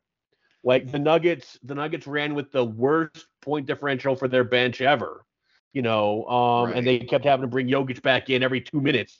Like 0.63 0.89
the 0.89 0.99
Nuggets, 0.99 1.59
the 1.63 1.75
Nuggets 1.75 2.07
ran 2.07 2.33
with 2.33 2.51
the 2.51 2.63
worst 2.63 3.27
point 3.41 3.65
differential 3.65 4.15
for 4.15 4.29
their 4.29 4.45
bench 4.45 4.79
ever, 4.79 5.25
you 5.73 5.81
know, 5.81 6.25
um, 6.27 6.69
Right. 6.69 6.77
and 6.77 6.87
they 6.87 6.99
kept 6.99 7.25
having 7.25 7.41
to 7.41 7.47
bring 7.47 7.67
Jokic 7.67 8.01
back 8.01 8.29
in 8.29 8.41
every 8.41 8.61
two 8.61 8.79
minutes 8.79 9.19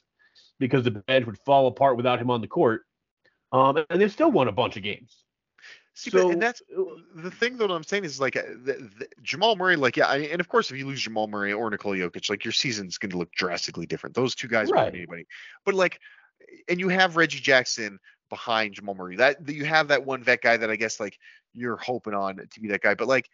because 0.60 0.86
the 0.86 0.92
bench 0.92 1.26
would 1.26 1.38
fall 1.40 1.68
apart 1.68 1.98
without 1.98 2.20
him 2.20 2.32
on 2.32 2.40
the 2.40 2.48
court. 2.48 2.84
Um, 3.52 3.84
and 3.90 4.02
they 4.02 4.08
still 4.08 4.32
won 4.32 4.48
a 4.48 4.54
bunch 4.54 4.78
of 4.78 4.84
games. 4.84 5.26
See, 5.96 6.10
but, 6.10 6.22
So- 6.22 6.30
and 6.32 6.42
that's 6.42 6.62
the 7.16 7.32
thing 7.32 7.58
that 7.58 7.70
I'm 7.70 7.84
saying 7.84 8.04
is 8.04 8.20
like 8.20 8.36
uh, 8.36 8.42
the, 8.64 8.90
the, 9.00 9.08
Jamal 9.22 9.56
Murray, 9.56 9.76
like 9.76 9.96
yeah, 9.96 10.08
I, 10.08 10.18
and 10.18 10.40
of 10.42 10.50
course 10.50 10.72
if 10.72 10.78
you 10.78 10.88
lose 10.88 11.02
Jamal 11.02 11.28
Murray 11.28 11.54
or 11.54 11.70
Nikola 11.70 11.98
Jokic, 11.98 12.30
like 12.30 12.44
your 12.44 12.52
season's 12.52 12.98
going 12.98 13.12
to 13.12 13.18
look 13.18 13.32
drastically 13.34 13.86
different. 13.86 14.16
Those 14.16 14.34
two 14.36 14.48
guys 14.48 14.70
Right. 14.72 14.94
anybody. 14.94 15.28
But 15.66 15.76
like, 15.76 16.00
and 16.68 16.80
you 16.80 16.90
have 16.90 17.16
Reggie 17.16 17.40
Jackson 17.40 18.00
behind 18.30 18.74
Jamal 18.74 18.96
Murray. 18.96 19.18
That 19.18 19.48
you 19.48 19.66
have 19.66 19.90
that 19.90 20.06
one 20.06 20.24
vet 20.24 20.42
guy 20.42 20.58
that 20.58 20.70
I 20.70 20.76
guess 20.76 21.00
like 21.00 21.20
you're 21.54 21.78
hoping 21.78 22.16
on 22.16 22.38
to 22.38 22.60
be 22.60 22.70
that 22.70 22.82
guy. 22.82 22.96
But 22.96 23.08
like, 23.08 23.30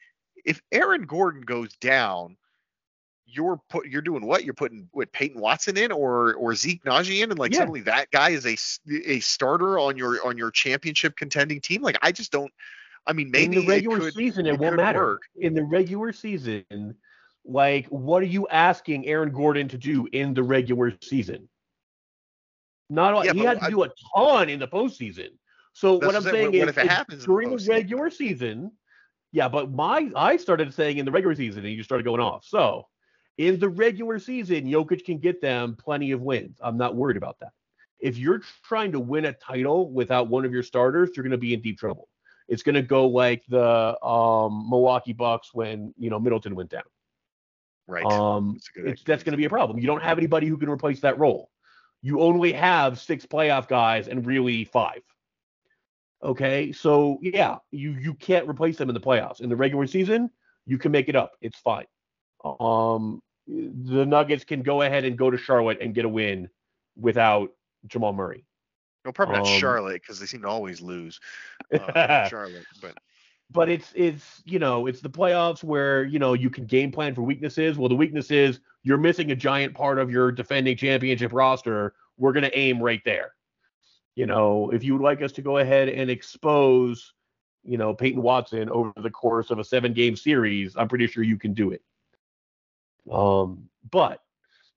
if 0.45 0.62
Aaron 0.72 1.04
Gordon 1.04 1.42
goes 1.42 1.75
down, 1.77 2.36
you're 3.32 3.62
put 3.69 3.88
you're 3.88 4.02
doing 4.02 4.25
what? 4.25 4.44
You're 4.44 4.54
putting 4.54 4.88
what 4.92 5.12
Peyton 5.12 5.40
Watson 5.40 5.77
in 5.77 5.92
or 5.92 6.34
or 6.36 6.56
Zeke 6.56 6.84
Nnaji 6.84 7.23
in, 7.23 7.30
and 7.32 7.40
like 7.40 7.52
Yeah. 7.54 7.60
suddenly 7.60 7.82
that 7.82 8.12
guy 8.12 8.30
is 8.30 8.46
a 8.46 8.58
a 9.06 9.19
starter 9.19 9.77
on 9.80 9.98
your 9.98 10.25
on 10.25 10.38
your 10.38 10.52
championship 10.52 11.15
contending 11.15 11.62
team. 11.62 11.82
Like 11.82 11.98
I 12.02 12.12
just 12.12 12.32
don't. 12.32 12.52
I 13.08 13.13
mean, 13.13 13.32
maybe 13.32 13.58
in 13.58 13.65
the 13.65 13.67
regular 13.67 14.00
could, 14.00 14.13
season, 14.13 14.46
it, 14.46 14.54
it 14.54 14.60
won't 14.60 14.75
matter. 14.75 15.00
work. 15.00 15.21
In 15.38 15.54
the 15.54 15.63
regular 15.63 16.12
season, 16.13 16.96
Like, 17.46 17.88
what 17.88 18.21
are 18.21 18.27
you 18.27 18.48
asking 18.50 19.08
Aaron 19.08 19.32
Gordon 19.32 19.67
to 19.69 19.77
do 19.77 20.08
in 20.12 20.34
the 20.34 20.44
regular 20.44 20.94
season? 21.02 21.50
Not 22.90 23.13
all, 23.13 23.25
Yeah, 23.25 23.34
he 23.34 23.40
had 23.40 23.60
to 23.60 23.65
I- 23.65 23.69
do 23.69 23.84
a 23.84 23.90
ton 24.15 24.50
in 24.50 24.60
the 24.60 24.67
postseason. 24.67 25.30
So 25.73 25.96
what 25.96 26.15
I'm 26.15 26.21
saying, 26.23 26.54
is, 26.54 26.60
what 26.60 26.69
if 26.69 26.77
it 26.77 26.86
is 26.86 26.90
happens 26.90 27.13
in 27.13 27.19
the 27.21 27.25
during 27.25 27.56
the, 27.56 27.65
regular 27.69 28.10
season, 28.10 28.71
yeah, 29.32 29.48
but 29.48 29.71
my 29.71 30.12
I 30.15 30.38
started 30.38 30.73
saying 30.73 30.98
in 30.98 31.06
the 31.06 31.12
regular 31.12 31.36
season 31.36 31.65
and 31.65 31.73
you 31.73 31.84
started 31.84 32.04
going 32.04 32.19
off. 32.19 32.46
So 32.46 32.88
in 33.40 33.58
the 33.58 33.69
regular 33.69 34.19
season, 34.19 34.65
Jokic 34.65 35.06
can 35.06 35.17
get 35.17 35.40
them 35.40 35.73
plenty 35.73 36.12
of 36.12 36.21
wins. 36.21 36.58
I'm 36.62 36.77
not 36.77 36.98
worried 36.98 37.15
about 37.15 37.40
that. 37.40 37.54
If 37.98 38.17
you're 38.17 38.42
trying 38.63 38.92
to 38.92 39.00
win 39.00 39.25
a 39.25 39.33
title 39.33 39.90
without 39.90 40.27
one 40.27 40.44
of 40.44 40.52
your 40.52 40.62
starters, 40.62 41.12
you're 41.15 41.23
going 41.23 41.31
to 41.31 41.37
be 41.37 41.54
in 41.54 41.62
deep 41.62 41.79
trouble. 41.79 42.10
It's 42.50 42.63
going 42.63 42.75
to 42.75 42.81
go 42.81 43.08
like 43.08 43.44
the 43.48 43.98
um, 44.06 44.69
Milwaukee 44.69 45.13
Bucks 45.13 45.54
when 45.54 45.94
you 45.98 46.10
know 46.10 46.19
Middleton 46.19 46.54
went 46.54 46.69
down. 46.69 46.83
Right. 47.87 48.04
Um, 48.04 48.60
That's 48.75 48.92
it's, 48.92 49.04
that's 49.04 49.23
going 49.23 49.31
to 49.31 49.37
be 49.37 49.46
a 49.46 49.50
problem. 49.50 49.79
You 49.79 49.87
don't 49.87 50.04
have 50.04 50.17
anybody 50.17 50.48
who 50.48 50.58
can 50.58 50.69
replace 50.69 51.00
that 51.00 51.17
role. 51.17 51.50
You 52.02 52.19
only 52.19 52.52
have 52.52 53.00
six 53.00 53.25
playoff 53.25 53.69
guys 53.69 54.10
and 54.10 54.25
really 54.25 54.65
five. 54.65 55.02
Okay, 56.21 56.73
so 56.73 57.19
yeah, 57.21 57.60
you 57.71 57.92
you 57.92 58.15
can't 58.15 58.50
replace 58.50 58.75
them 58.75 58.90
in 58.90 58.94
the 58.94 59.00
playoffs. 59.00 59.40
In 59.40 59.48
the 59.48 59.56
regular 59.56 59.87
season, 59.87 60.29
you 60.65 60.77
can 60.77 60.92
make 60.92 61.08
it 61.08 61.15
up. 61.15 61.31
It's 61.42 61.58
fine. 61.58 61.85
Um, 62.44 63.21
the 63.50 64.06
Nuggets 64.06 64.43
can 64.43 64.62
go 64.62 64.83
ahead 64.83 65.06
and 65.06 65.17
go 65.17 65.31
to 65.31 65.37
Charlotte 65.37 65.79
and 65.81 65.95
get 65.95 66.06
a 66.06 66.10
win 66.10 66.50
without 66.95 67.52
Jamal 67.87 68.13
Murray. 68.13 68.45
no, 69.06 69.12
probably 69.12 69.37
not 69.37 69.47
um, 69.47 69.60
Charlotte 69.60 70.02
because 70.02 70.19
they 70.19 70.25
seem 70.25 70.43
to 70.43 70.47
always 70.47 70.81
lose. 70.81 71.19
Uh, 71.73 72.27
Charlotte, 72.29 72.65
but 72.81 72.97
but 73.52 73.69
it's 73.69 73.91
it's 73.95 74.43
you 74.45 74.60
know 74.60 74.85
it's 74.85 75.02
the 75.02 75.10
playoffs 75.10 75.63
where 75.63 76.04
you 76.04 76.19
know 76.19 76.33
you 76.33 76.50
can 76.50 76.65
game 76.65 76.91
plan 76.91 77.15
for 77.15 77.23
weaknesses. 77.23 77.77
Well, 77.77 77.89
the 77.89 77.95
weakness 77.95 78.29
is 78.29 78.60
you're 78.83 78.97
missing 78.97 79.31
a 79.31 79.35
giant 79.35 79.73
part 79.73 79.97
of 79.97 80.12
your 80.12 80.31
defending 80.31 80.77
championship 80.77 81.33
roster. 81.33 81.95
We're 82.17 82.33
gonna 82.33 82.52
aim 82.54 82.81
right 82.81 83.02
there. 83.04 83.33
You 84.15 84.27
know, 84.27 84.69
if 84.71 84.83
you 84.83 84.93
would 84.93 85.02
like 85.02 85.21
us 85.21 85.31
to 85.33 85.41
go 85.41 85.58
ahead 85.58 85.89
and 85.89 86.10
expose, 86.10 87.13
you 87.63 87.77
know, 87.77 87.93
Peyton 87.93 88.21
Watson 88.21 88.69
over 88.69 88.91
the 88.97 89.10
course 89.10 89.50
of 89.50 89.58
a 89.58 89.63
seven 89.63 89.93
game 89.93 90.15
series, 90.15 90.75
I'm 90.75 90.87
pretty 90.87 91.08
sure 91.08 91.23
you 91.23 91.37
can 91.37 91.54
do 91.54 91.71
it. 91.71 91.81
Um, 93.12 93.69
but 93.91 94.21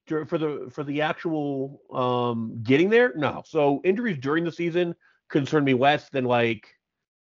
for 0.06 0.38
the 0.38 0.68
for 0.72 0.84
the 0.84 1.02
actual 1.02 1.80
um 1.92 2.60
getting 2.62 2.90
there, 2.90 3.12
no. 3.16 3.42
So 3.46 3.80
injuries 3.84 4.18
during 4.20 4.44
the 4.44 4.52
season 4.52 4.94
concern 5.28 5.64
me 5.64 5.74
less 5.74 6.08
than 6.10 6.24
like 6.24 6.68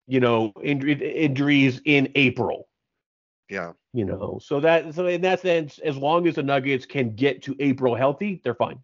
you 0.08 0.20
know, 0.20 0.52
injury, 0.62 0.94
injuries 0.94 1.82
in 1.86 2.12
April. 2.16 2.68
yeah. 3.50 3.74
You 3.94 4.06
know, 4.06 4.40
so 4.42 4.60
that 4.60 4.94
so 4.96 5.06
in 5.06 5.22
that 5.22 5.42
sense, 5.42 5.80
as 5.80 5.96
long 5.96 6.28
as 6.28 6.36
the 6.36 6.44
Nuggets 6.44 6.86
can 6.86 7.16
get 7.16 7.44
to 7.44 7.56
April 7.60 7.96
healthy, 7.96 8.42
they're 8.44 8.56
fine. 8.56 8.80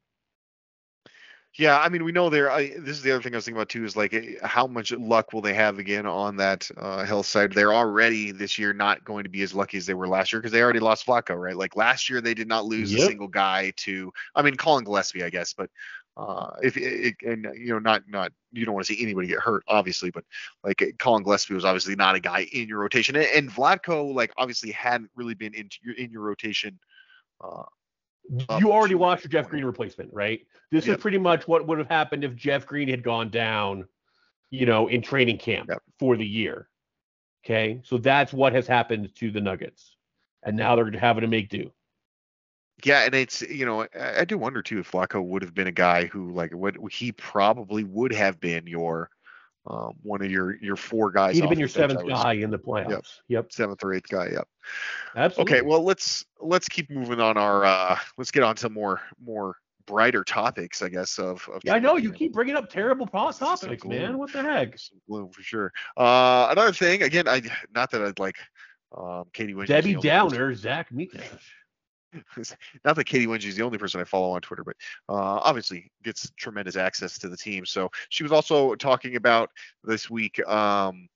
Yeah, 1.55 1.79
I 1.79 1.89
mean, 1.89 2.03
we 2.03 2.11
know 2.11 2.29
there. 2.29 2.51
I, 2.51 2.69
this 2.77 2.95
is 2.95 3.01
the 3.01 3.11
other 3.11 3.23
thing 3.23 3.33
I 3.33 3.37
was 3.37 3.45
thinking 3.45 3.57
about 3.57 3.69
too. 3.69 3.83
Is 3.83 3.97
like, 3.97 4.13
eh, 4.13 4.35
how 4.43 4.67
much 4.67 4.91
luck 4.91 5.33
will 5.33 5.41
they 5.41 5.55
have 5.55 5.79
again 5.79 6.05
on 6.05 6.37
that 6.37 6.69
uh, 6.77 7.03
hill 7.05 7.23
side? 7.23 7.53
They're 7.53 7.73
already 7.73 8.31
this 8.31 8.59
year 8.59 8.71
not 8.71 9.03
going 9.03 9.23
to 9.23 9.29
be 9.29 9.41
as 9.41 9.53
lucky 9.53 9.77
as 9.77 9.85
they 9.85 9.95
were 9.95 10.07
last 10.07 10.31
year 10.31 10.39
because 10.39 10.51
they 10.51 10.61
already 10.61 10.79
lost 10.79 11.07
Flacco, 11.07 11.35
right? 11.35 11.55
Like 11.55 11.75
last 11.75 12.07
year, 12.07 12.21
they 12.21 12.35
did 12.35 12.47
not 12.47 12.65
lose 12.65 12.93
a 12.93 12.99
single 12.99 13.27
guy 13.27 13.73
to. 13.77 14.13
I 14.35 14.43
mean, 14.43 14.55
Colin 14.55 14.83
Gillespie, 14.83 15.23
I 15.23 15.31
guess, 15.31 15.53
but 15.53 15.71
uh, 16.19 16.51
if 16.61 16.75
it, 16.77 17.15
and 17.25 17.47
you 17.55 17.67
know, 17.67 17.79
not 17.79 18.03
not 18.07 18.31
you 18.51 18.65
don't 18.65 18.73
want 18.73 18.85
to 18.85 18.93
see 18.93 19.01
anybody 19.01 19.27
get 19.27 19.39
hurt, 19.39 19.63
obviously, 19.67 20.11
but 20.11 20.25
like 20.63 20.81
eh, 20.81 20.91
Colin 20.99 21.23
Gillespie 21.23 21.53
was 21.53 21.65
obviously 21.65 21.95
not 21.95 22.15
a 22.15 22.19
guy 22.19 22.47
in 22.51 22.67
your 22.67 22.79
rotation, 22.79 23.15
and, 23.15 23.25
and 23.25 23.49
Vlatko 23.49 24.13
like 24.13 24.31
obviously 24.37 24.71
hadn't 24.71 25.09
really 25.15 25.33
been 25.33 25.53
into 25.53 25.77
your 25.81 25.95
in 25.95 26.11
your 26.11 26.21
rotation. 26.21 26.77
Uh, 27.41 27.63
you 28.59 28.71
already 28.71 28.95
watched 28.95 29.23
your 29.23 29.31
Jeff. 29.31 29.49
Green 29.49 29.65
replacement, 29.65 30.13
right? 30.13 30.45
This 30.71 30.85
Yep. 30.85 30.97
is 30.97 31.01
pretty 31.01 31.17
much 31.17 31.47
what 31.47 31.65
would 31.67 31.77
have 31.79 31.87
happened 31.87 32.23
if 32.23 32.35
Jeff 32.35 32.65
Green 32.65 32.87
had 32.87 33.03
gone 33.03 33.29
down, 33.29 33.87
you 34.51 34.65
know, 34.65 34.87
in 34.87 35.01
training 35.01 35.37
camp 35.37 35.69
Yep. 35.69 35.81
for 35.97 36.15
the 36.15 36.25
year. 36.25 36.69
Okay, 37.45 37.81
so 37.83 37.97
that's 37.97 38.33
what 38.33 38.53
has 38.53 38.67
happened 38.67 39.13
to 39.15 39.31
the 39.31 39.41
Nuggets, 39.41 39.95
and 40.43 40.57
now 40.57 40.75
they're 40.75 40.91
having 40.91 41.21
to 41.21 41.27
make 41.27 41.49
do. 41.49 41.71
Yeah, 42.83 43.05
and 43.05 43.15
it's 43.15 43.41
you 43.41 43.65
know 43.65 43.81
I, 43.81 44.19
I 44.19 44.25
do 44.25 44.37
wonder 44.37 44.61
too 44.61 44.79
if 44.79 44.91
Flacco 44.91 45.23
would 45.23 45.41
have 45.41 45.53
been 45.53 45.67
a 45.67 45.71
guy 45.71 46.05
who 46.05 46.31
like 46.31 46.53
what 46.53 46.75
he 46.91 47.11
probably 47.13 47.83
would 47.83 48.13
have 48.13 48.39
been 48.39 48.67
your 48.67 49.09
um, 49.67 49.93
one 50.01 50.21
of 50.21 50.31
your 50.31 50.55
your 50.61 50.75
four 50.75 51.11
guys. 51.11 51.35
He'd 51.35 51.41
have 51.41 51.49
been 51.49 51.59
your 51.59 51.67
seventh 51.67 52.07
guy 52.07 52.33
in 52.33 52.49
the 52.49 52.57
playoffs. 52.57 52.89
Yep, 52.89 53.03
yep. 53.27 53.51
seventh 53.51 53.83
or 53.83 53.93
eighth 53.93 54.07
guy. 54.09 54.29
Yep. 54.31 54.47
absolutely. 55.15 55.57
Okay, 55.57 55.61
well 55.65 55.83
let's 55.83 56.25
let's 56.39 56.67
keep 56.67 56.89
moving 56.89 57.19
on 57.19 57.37
our 57.37 57.65
uh 57.65 57.97
let's 58.17 58.31
get 58.31 58.43
on 58.43 58.55
to 58.57 58.69
more 58.69 59.01
more 59.23 59.55
brighter 59.85 60.23
topics 60.23 60.83
I 60.83 60.89
guess 60.89 61.17
of, 61.17 61.47
of 61.49 61.61
Yeah, 61.63 61.73
I 61.73 61.79
know 61.79 61.97
you 61.97 62.11
keep 62.11 62.33
bringing 62.33 62.55
up 62.55 62.69
terrible 62.69 63.07
po- 63.07 63.27
This 63.27 63.35
is 63.35 63.39
some 63.39 63.57
topics, 63.57 63.85
man. 63.85 64.17
What 64.17 64.31
the 64.31 64.43
heck? 64.43 64.77
Gloom 65.07 65.31
for 65.31 65.41
sure. 65.41 65.71
Uh, 65.97 66.47
another 66.51 66.73
thing 66.73 67.03
again, 67.03 67.27
I 67.27 67.41
not 67.73 67.91
that 67.91 68.01
I'd 68.01 68.19
like 68.19 68.37
um 68.95 69.25
Katy. 69.33 69.53
Debbie 69.65 69.95
Downer, 69.95 70.53
Zach 70.55 70.91
Mika. 70.91 71.21
Not 72.85 72.95
that 72.95 73.05
Katy 73.05 73.27
Winge 73.27 73.45
is 73.45 73.55
the 73.55 73.63
only 73.63 73.77
person 73.77 74.01
I 74.01 74.03
follow 74.03 74.31
on 74.31 74.41
Twitter, 74.41 74.63
but 74.63 74.75
uh, 75.07 75.39
obviously 75.43 75.91
gets 76.03 76.31
tremendous 76.37 76.75
access 76.75 77.17
to 77.19 77.29
the 77.29 77.37
team. 77.37 77.65
So 77.65 77.89
she 78.09 78.23
was 78.23 78.31
also 78.31 78.75
talking 78.75 79.15
about 79.15 79.49
this 79.83 80.09
week 80.09 80.45
um, 80.47 81.07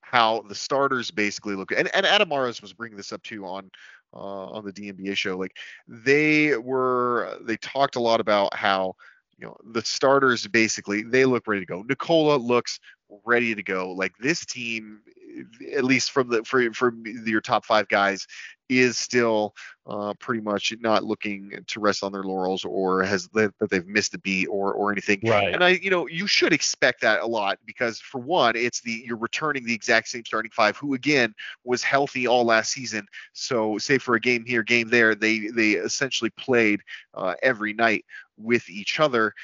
how 0.00 0.42
the 0.48 0.54
starters 0.54 1.10
basically 1.10 1.54
look, 1.54 1.72
and, 1.72 1.94
and 1.94 2.06
Adam 2.06 2.30
Mares 2.30 2.62
was 2.62 2.72
bringing 2.72 2.96
this 2.96 3.12
up 3.12 3.22
too 3.22 3.44
on 3.44 3.70
uh, 4.14 4.46
on 4.46 4.64
the 4.64 4.72
DNVR 4.72 5.16
show. 5.16 5.36
Like 5.36 5.56
they 5.86 6.56
were, 6.56 7.38
they 7.42 7.56
talked 7.58 7.96
a 7.96 8.00
lot 8.00 8.20
about 8.20 8.54
how 8.54 8.94
you 9.38 9.46
know 9.46 9.56
the 9.72 9.82
starters 9.82 10.46
basically 10.46 11.02
they 11.02 11.24
look 11.24 11.46
ready 11.46 11.60
to 11.60 11.66
go. 11.66 11.82
Nikola 11.82 12.36
looks 12.36 12.80
ready 13.24 13.54
to 13.54 13.62
go. 13.62 13.92
Like 13.92 14.16
this 14.18 14.44
team, 14.44 15.00
at 15.74 15.84
least 15.84 16.10
from 16.10 16.28
the 16.28 16.44
for 16.44 16.72
for 16.72 16.92
your 17.04 17.40
top 17.40 17.64
five 17.64 17.88
guys, 17.88 18.26
is 18.68 18.98
still 18.98 19.54
uh, 19.86 20.12
pretty 20.20 20.42
much 20.42 20.74
not 20.80 21.04
looking 21.04 21.52
to 21.66 21.80
rest 21.80 22.04
on 22.04 22.12
their 22.12 22.22
laurels 22.22 22.64
or 22.64 23.02
has 23.02 23.28
that 23.28 23.52
they've 23.70 23.86
missed 23.86 24.14
a 24.14 24.18
beat 24.18 24.46
or 24.46 24.72
or 24.74 24.92
anything. 24.92 25.20
Right. 25.24 25.54
And 25.54 25.64
I, 25.64 25.70
you 25.70 25.90
know, 25.90 26.06
you 26.06 26.26
should 26.26 26.52
expect 26.52 27.00
that 27.00 27.20
a 27.20 27.26
lot 27.26 27.58
because 27.64 27.98
for 27.98 28.20
one, 28.20 28.56
it's 28.56 28.80
the 28.80 29.02
you're 29.06 29.16
returning 29.16 29.64
the 29.64 29.74
exact 29.74 30.08
same 30.08 30.24
starting 30.24 30.50
five 30.50 30.76
who 30.76 30.94
again 30.94 31.34
was 31.64 31.82
healthy 31.82 32.26
all 32.26 32.44
last 32.44 32.72
season. 32.72 33.06
So 33.32 33.78
say 33.78 33.98
for 33.98 34.14
a 34.14 34.20
game 34.20 34.44
here, 34.44 34.62
game 34.62 34.88
there, 34.88 35.14
they 35.14 35.48
they 35.48 35.72
essentially 35.72 36.30
played 36.30 36.80
uh, 37.14 37.34
every 37.42 37.72
night 37.72 38.04
with 38.36 38.68
each 38.68 39.00
other. 39.00 39.34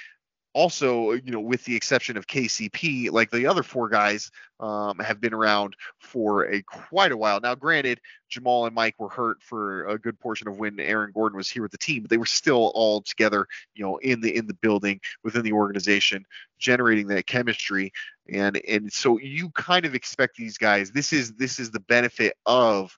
Also, 0.54 1.12
you 1.12 1.32
know, 1.32 1.40
with 1.40 1.64
the 1.64 1.74
exception 1.74 2.16
of 2.16 2.26
KCP, 2.26 3.10
like 3.10 3.30
the 3.30 3.46
other 3.46 3.62
four 3.62 3.88
guys 3.88 4.30
um, 4.60 4.98
have 5.00 5.20
been 5.20 5.34
around 5.34 5.74
for 5.98 6.44
a 6.44 6.62
quite 6.62 7.12
a 7.12 7.16
while. 7.16 7.40
Now, 7.40 7.54
granted, 7.54 8.00
Jamal 8.28 8.66
and 8.66 8.74
Mike 8.74 8.94
were 8.98 9.08
hurt 9.08 9.42
for 9.42 9.84
a 9.86 9.98
good 9.98 10.18
portion 10.18 10.48
of 10.48 10.58
when 10.58 10.78
Aaron 10.78 11.10
Gordon 11.12 11.36
was 11.36 11.50
here 11.50 11.62
with 11.62 11.72
the 11.72 11.78
team, 11.78 12.02
but 12.02 12.10
they 12.10 12.18
were 12.18 12.26
still 12.26 12.70
all 12.74 13.02
together, 13.02 13.46
you 13.74 13.84
know, 13.84 13.96
in 13.98 14.20
the 14.20 14.34
in 14.34 14.46
the 14.46 14.54
building 14.54 15.00
within 15.24 15.42
the 15.42 15.52
organization, 15.52 16.24
generating 16.58 17.08
that 17.08 17.26
chemistry. 17.26 17.92
And 18.32 18.56
and 18.68 18.92
so 18.92 19.18
you 19.18 19.50
kind 19.50 19.84
of 19.84 19.94
expect 19.94 20.36
these 20.36 20.56
guys. 20.56 20.92
This 20.92 21.12
is 21.12 21.34
this 21.34 21.58
is 21.58 21.72
the 21.72 21.80
benefit 21.80 22.36
of 22.46 22.96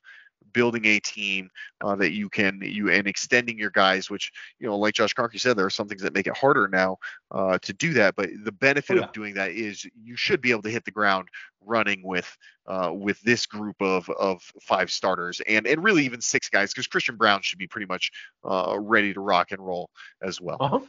building 0.57 0.87
a 0.87 0.99
team 1.01 1.51
uh, 1.85 1.95
that 1.95 2.13
you 2.13 2.31
can 2.31 2.59
you 2.65 2.91
and 2.91 3.07
extending 3.07 3.59
your 3.59 3.69
guys, 3.71 4.09
which 4.09 4.33
you 4.59 4.67
know, 4.67 4.79
like 4.79 4.95
Josh 4.95 5.15
Kroenke 5.15 5.39
said, 5.39 5.55
there 5.57 5.67
are 5.67 5.71
some 5.71 5.87
things 5.87 6.01
that 6.01 6.15
make 6.15 6.27
it 6.27 6.35
harder 6.37 6.67
now 6.67 6.97
uh, 7.31 7.59
to 7.59 7.75
do 7.75 7.93
that. 7.93 8.17
But 8.17 8.31
the 8.43 8.53
benefit 8.53 8.97
Oh, 8.97 9.01
yeah. 9.01 9.05
of 9.05 9.13
doing 9.13 9.35
that 9.35 9.51
is 9.51 9.87
you 10.03 10.17
should 10.17 10.41
be 10.41 10.51
able 10.51 10.63
to 10.63 10.71
hit 10.71 10.87
the 10.87 10.91
ground 10.91 11.29
running 11.61 12.03
with 12.03 12.35
uh, 12.67 12.91
with 12.95 13.21
this 13.21 13.45
group 13.45 13.77
of 13.83 14.09
of 14.09 14.43
five 14.63 14.91
starters 14.91 15.43
and 15.47 15.67
and 15.67 15.85
really 15.85 16.07
even 16.07 16.23
six 16.23 16.49
guys 16.49 16.73
because 16.73 16.87
Christian 16.87 17.17
Braun 17.17 17.43
should 17.43 17.59
be 17.59 17.67
pretty 17.67 17.87
much 17.87 18.11
uh, 18.43 18.77
ready 18.81 19.13
to 19.13 19.21
rock 19.21 19.53
and 19.53 19.61
roll 19.65 19.91
as 20.23 20.41
well. 20.41 20.57
Uh 20.59 20.69
huh. 20.69 20.81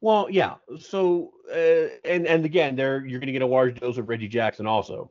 Well, 0.00 0.28
yeah. 0.30 0.54
So, 0.78 1.32
uh, 1.52 1.88
and 2.08 2.26
and 2.26 2.44
again, 2.44 2.76
there 2.76 3.04
you're 3.04 3.18
going 3.20 3.26
to 3.26 3.32
get 3.32 3.42
a 3.42 3.46
large 3.46 3.78
dose 3.80 3.98
of 3.98 4.08
Reggie 4.08 4.28
Jackson 4.28 4.66
also. 4.66 5.10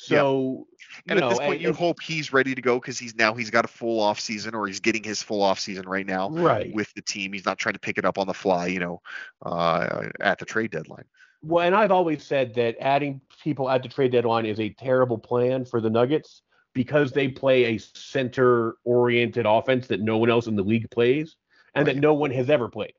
So, 0.00 0.68
And 1.08 1.16
you 1.16 1.20
know, 1.20 1.26
at 1.26 1.30
this 1.30 1.38
point, 1.40 1.52
and- 1.54 1.62
you 1.62 1.72
hope 1.72 2.00
he's 2.00 2.32
ready 2.32 2.54
to 2.54 2.62
go 2.62 2.78
because 2.78 3.00
he's 3.00 3.16
now 3.16 3.34
he's 3.34 3.50
got 3.50 3.64
a 3.64 3.68
full 3.68 3.98
off 3.98 4.20
season 4.20 4.54
or 4.54 4.68
he's 4.68 4.78
getting 4.78 5.02
his 5.02 5.24
full 5.24 5.42
off 5.42 5.58
season 5.58 5.88
right 5.88 6.06
now 6.06 6.30
right. 6.30 6.72
with 6.72 6.94
the 6.94 7.02
team. 7.02 7.32
He's 7.32 7.44
not 7.44 7.58
trying 7.58 7.72
to 7.72 7.80
pick 7.80 7.98
it 7.98 8.04
up 8.04 8.16
on 8.16 8.28
the 8.28 8.34
fly, 8.34 8.68
you 8.68 8.78
know, 8.78 9.02
uh, 9.44 10.06
at 10.20 10.38
the 10.38 10.44
trade 10.44 10.70
deadline. 10.70 11.04
Well, 11.42 11.66
and 11.66 11.74
I've 11.74 11.90
always 11.90 12.22
said 12.22 12.54
that 12.54 12.76
adding 12.80 13.20
people 13.42 13.68
at 13.68 13.82
the 13.82 13.88
trade 13.88 14.12
deadline 14.12 14.46
is 14.46 14.60
a 14.60 14.68
terrible 14.70 15.18
plan 15.18 15.64
for 15.64 15.80
the 15.80 15.90
Nuggets 15.90 16.42
because 16.74 17.10
they 17.10 17.26
play 17.26 17.64
a 17.64 17.78
center-oriented 17.78 19.46
offense 19.46 19.88
that 19.88 20.00
no 20.00 20.18
one 20.18 20.30
else 20.30 20.46
in 20.46 20.54
the 20.54 20.62
league 20.62 20.88
plays 20.92 21.34
and 21.74 21.88
that 21.88 21.96
no 21.96 22.14
one 22.14 22.30
has 22.30 22.48
ever 22.50 22.68
played. 22.68 22.92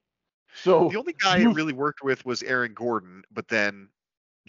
So 0.54 0.90
The 0.90 0.98
only 1.00 1.14
guy 1.14 1.38
you- 1.38 1.52
it 1.52 1.54
really 1.54 1.74
worked 1.74 2.04
with 2.04 2.26
was 2.26 2.44
Aaron 2.44 2.74
Gordon, 2.74 3.24
but 3.32 3.48
then 3.48 3.88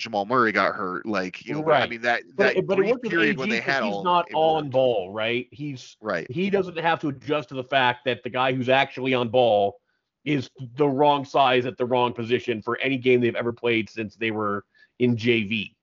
Jamal 0.00 0.26
Murray 0.26 0.52
got 0.52 0.74
hurt. 0.74 1.06
Like 1.06 1.44
you 1.46 1.54
know, 1.54 1.62
but 1.62 1.74
I 1.74 1.86
mean 1.86 2.02
that 2.02 2.22
But, 2.34 2.54
that 2.56 2.66
but 2.66 2.78
it 2.78 2.82
brief 2.82 2.90
worked 2.92 3.02
with 3.04 3.12
period 3.12 3.30
AG 3.30 3.36
when 3.38 3.48
they 3.48 3.60
had 3.60 3.84
he's 3.84 3.92
all 3.94 4.02
not 4.02 4.26
on 4.34 4.64
worked. 4.64 4.72
ball, 4.72 5.12
right? 5.12 5.46
He's 5.52 5.96
Right. 6.00 6.28
he 6.30 6.50
doesn't 6.50 6.78
have 6.78 7.00
to 7.00 7.08
adjust 7.08 7.50
to 7.50 7.54
the 7.54 7.64
fact 7.64 8.04
that 8.06 8.22
the 8.22 8.30
guy 8.30 8.52
who's 8.52 8.68
actually 8.68 9.14
on 9.14 9.28
ball 9.28 9.80
is 10.24 10.50
the 10.76 10.88
wrong 10.88 11.24
size 11.24 11.66
at 11.66 11.76
the 11.78 11.86
wrong 11.86 12.12
position 12.12 12.60
for 12.62 12.78
any 12.78 12.98
game 12.98 13.20
they've 13.20 13.34
ever 13.36 13.52
played 13.52 13.88
since 13.88 14.16
they 14.16 14.30
were 14.30 14.64
in 14.98 15.16
JV. 15.16 15.74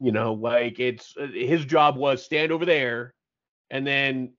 You 0.00 0.12
know, 0.12 0.34
like 0.34 0.78
it's 0.78 1.14
his 1.32 1.64
job 1.64 1.96
was 1.96 2.24
stand 2.24 2.52
over 2.52 2.64
there 2.64 3.14
and 3.70 3.86
then 3.86 4.32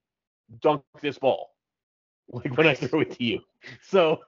dunk 0.62 0.84
this 1.02 1.18
ball, 1.20 1.52
like 2.30 2.56
when 2.58 2.68
I 2.68 2.74
throw 2.76 3.02
it 3.02 3.12
to 3.12 3.24
you. 3.24 3.42
So, 3.82 4.22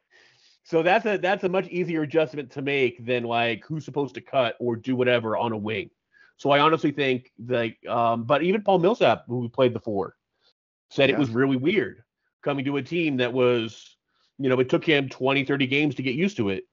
so 0.64 0.84
that's 0.84 1.06
a 1.06 1.18
that's 1.18 1.44
a 1.44 1.50
much 1.50 1.68
easier 1.68 2.04
adjustment 2.04 2.52
to 2.52 2.62
make 2.62 3.06
than 3.06 3.24
like 3.24 3.66
who's 3.66 3.86
supposed 3.86 4.16
to 4.16 4.22
cut 4.22 4.56
or 4.60 4.76
do 4.76 4.96
whatever 4.96 5.36
on 5.38 5.52
a 5.52 5.58
wing. 5.58 5.90
So 6.38 6.50
I 6.52 6.60
honestly 6.60 6.92
think 6.92 7.32
like, 7.48 7.78
um, 7.88 8.24
but 8.24 8.42
even 8.44 8.64
Paul 8.64 8.80
Millsap, 8.80 9.26
who 9.28 9.48
played 9.50 9.74
the 9.74 9.80
four, 9.80 10.16
said 10.90 11.10
Yeah. 11.10 11.16
it 11.16 11.20
was 11.20 11.30
really 11.30 11.58
weird 11.58 12.04
coming 12.44 12.66
to 12.66 12.78
a 12.78 12.82
team 12.82 13.18
that 13.18 13.32
was, 13.32 13.96
you 14.40 14.50
know, 14.50 14.60
it 14.60 14.70
took 14.70 14.84
him 14.84 15.08
20, 15.10 15.46
30 15.46 15.68
games 15.68 15.96
to 15.96 16.04
get 16.04 16.16
used 16.16 16.38
to 16.38 16.50
it. 16.50 16.64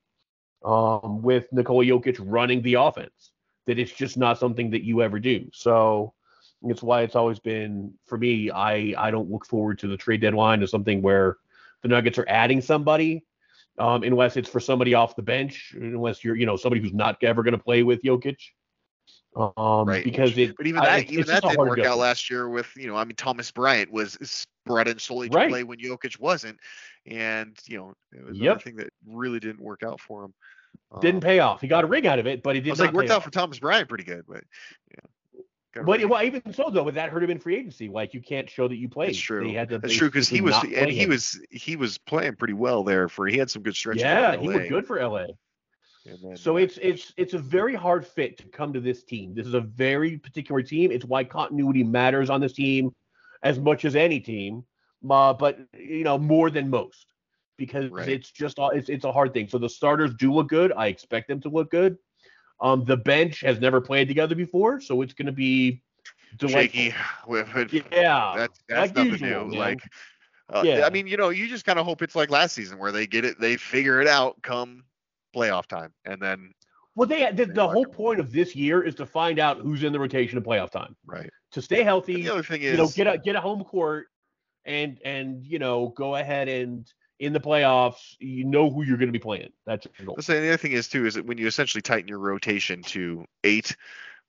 Um, 0.64 1.22
with 1.22 1.46
Nikola 1.52 1.84
Jokic 1.84 2.16
running 2.20 2.62
the 2.62 2.74
offense, 2.74 3.30
that 3.66 3.78
it's 3.78 3.92
just 3.92 4.16
not 4.16 4.38
something 4.38 4.70
that 4.70 4.82
you 4.82 5.02
ever 5.02 5.20
do. 5.20 5.48
So 5.52 6.14
it's 6.62 6.82
why 6.82 7.02
it's 7.02 7.14
always 7.14 7.38
been 7.38 7.92
for 8.06 8.18
me. 8.18 8.50
I 8.50 8.92
I 8.98 9.10
don't 9.12 9.30
look 9.30 9.46
forward 9.46 9.78
to 9.80 9.86
the 9.86 9.96
trade 9.96 10.20
deadline 10.20 10.62
as 10.62 10.70
something 10.70 11.00
where 11.00 11.36
the 11.82 11.88
Nuggets 11.88 12.18
are 12.18 12.28
adding 12.28 12.60
somebody, 12.60 13.24
um, 13.78 14.02
unless 14.02 14.36
it's 14.36 14.48
for 14.48 14.60
somebody 14.60 14.94
off 14.94 15.16
the 15.16 15.22
bench, 15.22 15.74
unless 15.74 16.24
you're 16.24 16.36
you 16.36 16.46
know 16.46 16.56
somebody 16.56 16.80
who's 16.80 16.92
not 16.92 17.22
ever 17.22 17.42
going 17.42 17.52
to 17.56 17.62
play 17.62 17.82
with 17.82 18.02
Jokic. 18.02 18.38
Um, 19.36 19.86
Right. 19.86 20.02
because 20.02 20.36
it 20.36 20.56
But 20.56 20.66
even 20.66 20.82
that, 20.82 20.98
it's- 21.00 21.12
even 21.12 21.26
that 21.26 21.42
didn't 21.42 21.58
work 21.58 21.78
out 21.80 21.98
last 21.98 22.28
year 22.28 22.48
with, 22.48 22.66
you 22.76 22.88
know, 22.88 22.96
I 22.96 23.04
mean, 23.04 23.14
Thomas 23.14 23.50
Bryant 23.50 23.92
was 23.92 24.46
brought 24.66 24.88
in 24.88 24.98
solely 24.98 25.28
to 25.28 25.36
Right. 25.36 25.48
play 25.48 25.62
when 25.64 25.78
Jokic 25.78 26.18
wasn't, 26.18 26.58
and 27.06 27.56
you 27.66 27.78
know, 27.78 27.94
it 28.12 28.24
was 28.24 28.38
Yep. 28.38 28.62
thing 28.62 28.76
that 28.76 28.88
really 29.06 29.38
didn't 29.38 29.60
work 29.60 29.82
out 29.82 30.00
for 30.00 30.24
him. 30.24 30.34
Didn't 31.00 31.16
Um, 31.16 31.20
pay 31.28 31.38
off. 31.38 31.60
He 31.60 31.68
got 31.68 31.84
a 31.84 31.86
ring 31.86 32.06
out 32.06 32.18
of 32.18 32.26
it, 32.26 32.42
but 32.42 32.54
he 32.56 32.60
did 32.60 32.70
not 32.70 32.78
like, 32.78 32.94
worked 32.94 33.10
out 33.10 33.18
off. 33.18 33.24
for 33.24 33.30
Thomas 33.30 33.58
Bryant 33.58 33.88
pretty 33.88 34.04
good, 34.04 34.24
but 34.26 34.42
yeah. 34.90 35.08
But 35.84 36.04
well, 36.08 36.22
even 36.22 36.52
so 36.52 36.70
though, 36.70 36.84
but 36.84 36.94
that 36.94 37.10
hurt 37.10 37.22
him 37.22 37.30
in 37.30 37.38
free 37.38 37.56
agency. 37.56 37.88
Like 37.88 38.14
you 38.14 38.20
can't 38.20 38.48
show 38.48 38.68
that 38.68 38.76
you 38.76 38.88
played. 38.88 39.08
That's 39.08 39.18
true. 39.18 39.52
To 39.52 39.78
That's 39.80 39.94
true 39.94 40.08
because 40.08 40.28
he 40.28 40.40
was 40.40 40.62
and 40.64 40.90
he 40.90 41.06
was 41.06 41.40
he 41.50 41.76
was 41.76 41.98
playing 41.98 42.36
pretty 42.36 42.54
well 42.54 42.84
there 42.84 43.08
for 43.08 43.26
he 43.26 43.38
had 43.38 43.50
some 43.50 43.62
good 43.62 43.76
stretches. 43.76 44.02
yeah, 44.02 44.36
he 44.36 44.48
was 44.48 44.68
good 44.68 44.86
for 44.86 45.00
LA. 45.00 45.26
then, 46.04 46.36
So 46.36 46.54
uh, 46.54 46.60
it's 46.60 46.78
it's 46.80 47.12
it's 47.16 47.34
a 47.34 47.38
very 47.38 47.74
hard 47.74 48.06
fit 48.06 48.38
to 48.38 48.44
come 48.48 48.72
to 48.72 48.80
this 48.80 49.04
team. 49.04 49.34
This 49.34 49.46
is 49.46 49.54
a 49.54 49.60
very 49.60 50.18
particular 50.18 50.62
team. 50.62 50.90
It's 50.90 51.04
why 51.04 51.24
continuity 51.24 51.84
matters 51.84 52.30
on 52.30 52.40
this 52.40 52.52
team 52.52 52.94
as 53.42 53.58
much 53.58 53.84
as 53.84 53.94
any 53.94 54.20
team, 54.20 54.64
uh, 55.08 55.32
but 55.32 55.58
you 55.78 56.04
know 56.04 56.18
more 56.18 56.50
than 56.50 56.70
most 56.70 57.06
because 57.56 57.90
Right. 57.90 58.08
it's 58.08 58.30
just 58.30 58.58
it's 58.58 58.88
it's 58.88 59.04
a 59.04 59.12
hard 59.12 59.34
thing. 59.34 59.48
So 59.48 59.58
the 59.58 59.68
starters 59.68 60.14
do 60.14 60.32
look 60.32 60.48
good. 60.48 60.72
I 60.72 60.86
expect 60.86 61.28
them 61.28 61.40
to 61.42 61.48
look 61.48 61.70
good. 61.70 61.98
Um, 62.60 62.84
the 62.84 62.96
bench 62.96 63.40
has 63.40 63.60
never 63.60 63.80
played 63.80 64.08
together 64.08 64.34
before, 64.34 64.80
so 64.80 65.02
it's 65.02 65.14
going 65.14 65.26
to 65.26 65.32
be 65.32 65.80
delightful. 66.36 66.80
shaky. 66.80 67.84
Yeah, 67.92 68.34
that's 68.36 68.60
that's 68.68 68.80
like 68.80 68.96
nothing 68.96 69.12
usual, 69.12 69.44
new. 69.46 69.50
man. 69.52 69.58
Like, 69.58 69.80
uh, 70.52 70.62
Yeah. 70.64 70.86
I 70.86 70.90
mean, 70.90 71.06
you 71.06 71.16
know, 71.16 71.28
you 71.28 71.48
just 71.48 71.64
kind 71.64 71.78
of 71.78 71.84
hope 71.84 72.02
it's 72.02 72.16
like 72.16 72.30
last 72.30 72.54
season 72.54 72.78
where 72.78 72.92
they 72.92 73.06
get 73.06 73.24
it, 73.24 73.40
they 73.40 73.56
figure 73.56 74.00
it 74.00 74.08
out 74.08 74.40
come 74.42 74.84
playoff 75.34 75.66
time, 75.66 75.92
and 76.04 76.20
then 76.20 76.52
Well, 76.96 77.06
they 77.06 77.30
the, 77.32 77.46
the 77.46 77.68
whole 77.68 77.86
point 77.86 78.18
of 78.18 78.32
this 78.32 78.56
year 78.56 78.82
is 78.82 78.94
to 78.96 79.06
find 79.06 79.38
out 79.38 79.58
who's 79.58 79.84
in 79.84 79.92
the 79.92 80.00
rotation 80.00 80.38
at 80.38 80.44
playoff 80.44 80.70
time 80.70 80.96
right. 81.06 81.30
to 81.52 81.62
stay 81.62 81.82
healthy. 81.82 82.14
And 82.14 82.24
the 82.24 82.32
other 82.32 82.42
thing 82.42 82.62
is, 82.62 82.72
you 82.72 82.78
know, 82.78 82.88
get 82.88 83.06
a 83.06 83.18
get 83.18 83.36
a 83.36 83.40
home 83.40 83.62
court 83.62 84.06
and 84.64 85.00
and 85.04 85.44
you 85.44 85.58
know 85.58 85.92
go 85.96 86.16
ahead 86.16 86.48
and 86.48 86.90
in 87.18 87.32
the 87.32 87.40
playoffs 87.40 88.16
you 88.20 88.44
know 88.44 88.70
who 88.70 88.82
you're 88.84 88.96
going 88.96 89.08
to 89.08 89.12
be 89.12 89.18
playing. 89.18 89.50
That's 89.66 89.86
your 89.98 90.06
goal. 90.06 90.16
the 90.16 90.38
other 90.38 90.56
thing 90.56 90.72
is 90.72 90.88
too 90.88 91.06
is 91.06 91.14
that 91.14 91.26
when 91.26 91.38
you 91.38 91.46
essentially 91.46 91.82
tighten 91.82 92.08
your 92.08 92.18
rotation 92.18 92.82
to 92.84 93.24
eight, 93.44 93.76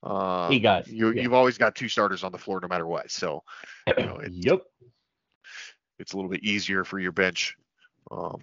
uh, 0.04 0.48
Eight 0.52 0.64
guys, 0.64 0.88
you 0.88 1.12
yeah. 1.12 1.24
you've 1.24 1.34
always 1.34 1.58
got 1.58 1.76
two 1.76 1.90
starters 1.90 2.24
on 2.24 2.32
the 2.32 2.38
floor 2.38 2.60
no 2.62 2.68
matter 2.68 2.88
what. 2.88 3.12
So 3.12 3.44
you 3.88 4.06
know, 4.06 4.18
it, 4.24 4.32
yep. 4.32 4.62
it's 6.00 6.14
a 6.14 6.16
little 6.16 6.32
bit 6.32 6.44
easier 6.44 6.84
for 6.84 7.00
your 7.00 7.12
bench 7.12 7.56
um, 8.10 8.42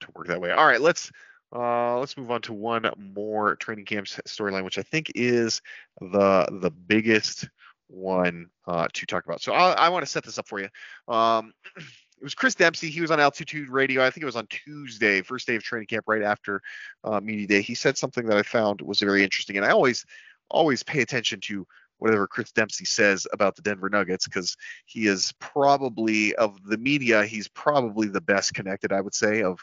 to 0.00 0.08
work 0.14 0.26
that 0.28 0.40
way. 0.40 0.50
All 0.50 0.66
right, 0.66 0.80
let's 0.80 1.10
uh, 1.54 1.98
let's 1.98 2.16
move 2.16 2.30
on 2.30 2.42
to 2.42 2.52
one 2.52 2.90
more 2.98 3.56
training 3.56 3.86
camp 3.86 4.06
storyline, 4.06 4.64
which 4.64 4.78
I 4.78 4.82
think 4.82 5.12
is 5.14 5.62
the 6.00 6.46
the 6.60 6.70
biggest 6.70 7.48
one 7.88 8.48
uh, 8.66 8.88
to 8.92 9.06
talk 9.06 9.24
about. 9.24 9.42
So 9.42 9.52
I, 9.52 9.72
I 9.72 9.88
want 9.88 10.04
to 10.04 10.10
set 10.10 10.24
this 10.24 10.38
up 10.38 10.48
for 10.48 10.60
you. 10.60 10.68
Um, 11.08 11.52
it 12.22 12.24
was 12.24 12.36
Chris 12.36 12.54
Dempsey. 12.54 12.88
He 12.88 13.00
was 13.00 13.10
on 13.10 13.18
Altitude 13.18 13.68
Radio. 13.68 14.06
I 14.06 14.10
think 14.10 14.22
it 14.22 14.26
was 14.26 14.36
on 14.36 14.46
Tuesday, 14.46 15.22
first 15.22 15.44
day 15.44 15.56
of 15.56 15.64
training 15.64 15.88
camp, 15.88 16.04
right 16.06 16.22
after 16.22 16.62
uh, 17.02 17.18
media 17.18 17.48
day. 17.48 17.62
He 17.62 17.74
said 17.74 17.98
something 17.98 18.26
that 18.26 18.38
I 18.38 18.42
found 18.42 18.80
was 18.80 19.00
very 19.00 19.24
interesting, 19.24 19.56
and 19.56 19.66
I 19.66 19.70
always 19.70 20.06
always 20.48 20.84
pay 20.84 21.00
attention 21.00 21.40
to 21.40 21.66
whatever 21.98 22.28
Chris 22.28 22.52
Dempsey 22.52 22.84
says 22.84 23.26
about 23.32 23.56
the 23.56 23.62
Denver 23.62 23.88
Nuggets 23.88 24.28
because 24.28 24.56
he 24.86 25.08
is 25.08 25.34
probably 25.40 26.32
of 26.36 26.62
the 26.64 26.78
media 26.78 27.24
he's 27.24 27.48
probably 27.48 28.06
the 28.08 28.20
best 28.20 28.54
connected 28.54 28.92
i 28.92 29.00
would 29.00 29.14
say 29.14 29.42
of 29.42 29.58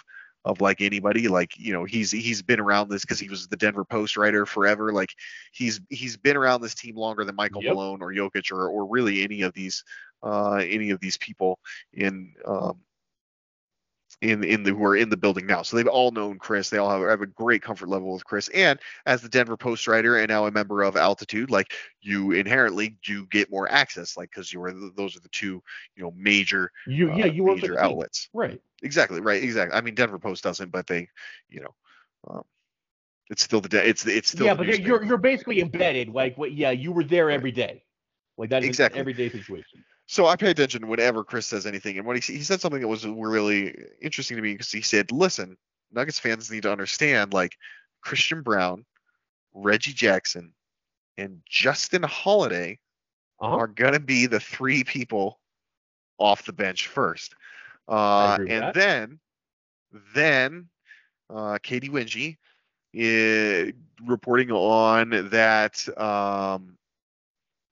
of 0.46 0.62
like 0.62 0.82
anybody 0.82 1.28
like 1.28 1.58
you 1.58 1.74
know 1.74 1.84
he's 1.84 2.12
he's 2.12 2.42
been 2.42 2.60
around 2.60 2.90
this 2.90 3.02
because 3.02 3.20
he 3.20 3.30
was 3.30 3.48
the 3.48 3.58
denver 3.58 3.84
post 3.84 4.16
writer 4.16 4.46
forever 4.46 4.94
like 4.94 5.14
he's 5.52 5.82
he's 5.90 6.16
been 6.16 6.38
around 6.38 6.62
this 6.62 6.76
team 6.76 6.96
longer 6.96 7.26
than 7.26 7.36
michael 7.36 7.62
Yep. 7.62 7.74
malone 7.74 8.02
or 8.02 8.14
jokic 8.14 8.52
or 8.52 8.70
or 8.70 8.86
really 8.88 9.24
any 9.24 9.42
of 9.42 9.54
these 9.54 9.84
uh 10.24 10.62
any 10.66 10.92
of 10.92 11.00
these 11.00 11.18
people 11.18 11.60
in 11.94 12.34
um 12.46 12.80
in 14.22 14.44
in 14.44 14.64
the 14.64 14.72
who 14.72 14.84
are 14.84 14.98
in 14.98 15.10
the 15.10 15.16
building 15.18 15.46
now. 15.46 15.62
So 15.62 15.78
they've 15.78 15.88
all 15.88 16.12
known 16.12 16.40
Chris. 16.40 16.70
They 16.70 16.78
all 16.78 16.90
have, 16.90 17.08
have 17.08 17.22
a 17.22 17.28
great 17.28 17.62
comfort 17.62 17.88
level 17.88 18.12
with 18.12 18.26
Chris. 18.26 18.50
And 18.50 18.78
as 19.06 19.22
the 19.22 19.30
Denver 19.30 19.56
Post 19.56 19.88
writer 19.88 20.18
and 20.18 20.28
now 20.30 20.46
a 20.46 20.52
member 20.52 20.84
of 20.84 20.98
Altitude, 20.98 21.50
like 21.50 21.74
you 22.02 22.32
inherently 22.32 22.98
do 23.06 23.26
get 23.28 23.50
more 23.50 23.72
access, 23.72 24.18
like 24.18 24.30
because 24.32 24.52
you 24.52 24.60
were 24.60 24.74
those 24.74 25.16
are 25.16 25.22
the 25.22 25.30
two 25.30 25.64
you 25.96 26.04
know 26.04 26.12
major 26.18 26.72
You 26.86 27.12
uh, 27.12 27.16
yeah 27.16 27.26
you 27.26 27.44
work 27.44 27.62
major 27.62 27.80
outlets. 27.80 28.30
right. 28.34 28.62
Exactly 28.82 29.20
right. 29.22 29.44
Exactly. 29.44 29.78
I 29.78 29.82
mean 29.82 29.96
Denver 29.96 30.20
Post 30.20 30.44
doesn't, 30.44 30.72
but 30.72 30.88
they 30.88 31.08
you 31.50 31.62
know 31.62 31.74
um, 32.30 32.44
it's 33.30 33.44
still 33.44 33.62
the 33.62 33.70
day. 33.70 33.88
it's 33.88 34.06
it's 34.06 34.30
still 34.32 34.48
yeah, 34.48 34.54
but 34.54 34.68
you're 34.80 35.04
you're 35.04 35.18
basically 35.18 35.60
embedded. 35.62 36.10
Like 36.10 36.38
what? 36.38 36.52
Yeah, 36.54 36.72
you 36.72 36.92
were 36.92 37.04
there 37.04 37.30
every 37.30 37.52
day. 37.52 37.84
Like 38.38 38.50
that 38.52 38.64
is 38.64 38.70
Exactly. 38.70 38.98
an 38.98 39.02
everyday 39.02 39.30
situation. 39.30 39.84
So 40.08 40.26
I 40.28 40.36
pay 40.36 40.50
attention 40.50 40.88
whenever 40.88 41.24
Chris 41.24 41.48
says 41.48 41.66
anything, 41.66 41.98
and 41.98 42.08
when 42.08 42.16
he 42.18 42.34
he 42.34 42.44
said 42.44 42.62
something 42.62 42.82
that 42.82 42.88
was 42.88 43.06
really 43.06 43.76
interesting 44.02 44.38
to 44.38 44.44
me 44.44 44.54
because 44.54 44.72
he 44.72 44.82
said, 44.82 45.12
"Listen, 45.12 45.58
Nuggets 45.92 46.20
fans 46.20 46.50
need 46.50 46.64
to 46.64 46.72
understand 46.72 47.34
like 47.34 47.58
Christian 48.02 48.42
Brown, 48.42 48.86
Reggie 49.54 49.94
Jackson, 49.94 50.54
and 51.18 51.42
Justin 51.50 52.04
Holiday 52.04 52.80
Uh-huh. 53.40 53.56
are 53.58 53.68
gonna 53.68 54.00
be 54.00 54.26
the 54.26 54.40
three 54.40 54.84
people 54.84 55.40
off 56.18 56.46
the 56.46 56.54
bench 56.54 56.88
first, 56.88 57.36
uh, 57.90 58.38
and 58.40 58.64
that. 58.64 58.74
then 58.74 59.20
then 60.16 60.70
uh, 61.30 61.58
Katy 61.62 61.90
Winge 61.90 62.38
is 62.94 63.74
reporting 64.06 64.52
on 64.52 65.30
that 65.32 65.88
um, 66.00 66.78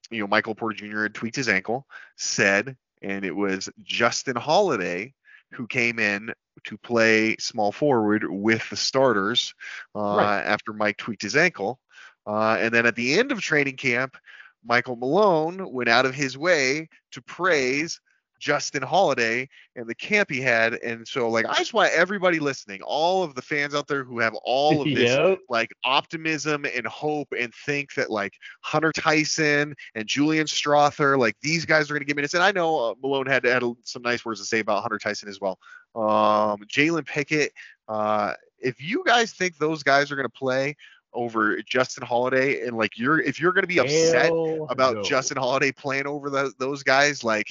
you 0.10 0.20
know 0.22 0.28
Michael 0.28 0.56
Porter 0.56 0.76
Jr. 0.76 1.04
had 1.04 1.14
tweaked 1.14 1.36
his 1.36 1.50
ankle, 1.50 1.86
said, 2.18 2.76
and 3.02 3.26
it 3.26 3.36
was 3.36 3.70
Justin 3.84 4.36
Holiday 4.36 5.14
who 5.52 5.68
came 5.68 6.00
in 6.00 6.34
to 6.66 6.78
play 6.78 7.36
small 7.40 7.72
forward 7.72 8.26
with 8.30 8.70
the 8.70 8.76
starters 8.76 9.54
uh, 9.96 10.16
Right. 10.18 10.42
after 10.44 10.74
Mike 10.74 10.98
tweaked 10.98 11.22
his 11.22 11.36
ankle. 11.36 11.80
Uh, 12.26 12.58
and 12.60 12.74
then 12.74 12.86
at 12.86 12.96
the 12.96 13.18
end 13.18 13.32
of 13.32 13.40
training 13.40 13.78
camp, 13.78 14.18
Michael 14.66 14.98
Malone 14.98 15.72
went 15.72 15.88
out 15.88 16.06
of 16.06 16.14
his 16.14 16.38
way 16.38 16.90
to 17.12 17.22
praise 17.22 18.02
Justin 18.40 18.82
Holiday 18.82 19.50
and 19.76 19.88
the 19.88 19.96
camp 19.96 20.30
he 20.30 20.42
had. 20.42 20.76
And 20.76 21.08
so, 21.08 21.30
like, 21.30 21.46
I 21.46 21.56
just 21.56 21.74
want 21.74 21.92
everybody 21.94 22.40
listening, 22.40 22.82
all 22.82 23.24
of 23.24 23.36
the 23.36 23.42
fans 23.42 23.74
out 23.76 23.88
there 23.88 24.04
who 24.04 24.20
have 24.20 24.36
all 24.44 24.82
of 24.82 24.88
this 24.94 25.16
Yep. 25.18 25.40
like 25.50 25.72
optimism 25.84 26.66
and 26.66 26.86
hope 26.88 27.30
and 27.38 27.54
think 27.66 27.94
that 27.96 28.10
like 28.10 28.34
Hunter 28.62 28.92
Tyson 28.92 29.76
and 29.96 30.08
Julian 30.08 30.46
Strawther, 30.46 31.18
like 31.18 31.36
these 31.42 31.66
guys 31.66 31.90
are 31.90 31.94
going 31.94 32.02
to 32.02 32.06
get 32.06 32.16
minutes. 32.16 32.34
And 32.34 32.44
I 32.44 32.52
know 32.52 32.78
uh, 32.78 32.96
Malone 33.02 33.26
had 33.26 33.46
had 33.46 33.64
some 33.84 34.02
nice 34.02 34.26
words 34.26 34.40
to 34.40 34.46
say 34.46 34.60
about 34.60 34.82
Hunter 34.82 35.00
Tyson 35.00 35.30
as 35.30 35.40
well. 35.42 35.60
Um, 35.96 36.60
Jalen 36.68 37.06
Pickett, 37.06 37.54
uh, 37.88 38.34
if 38.60 38.82
you 38.82 39.04
guys 39.06 39.34
think 39.34 39.58
those 39.58 39.84
guys 39.84 40.12
are 40.12 40.16
going 40.16 40.28
to 40.28 40.30
play 40.30 40.76
over 41.14 41.62
Justin 41.64 42.06
Holiday 42.06 42.66
and 42.68 42.78
like 42.78 42.98
you're 42.98 43.20
if 43.20 43.40
you're 43.40 43.54
going 43.54 43.64
to 43.64 43.68
be 43.68 43.80
upset 43.80 44.26
Hell 44.26 44.68
about 44.70 44.96
no. 44.96 45.04
Justin 45.04 45.38
Holiday 45.38 45.72
playing 45.72 46.06
over 46.06 46.30
the, 46.30 46.54
those 46.60 46.84
guys, 46.84 47.24
like 47.24 47.48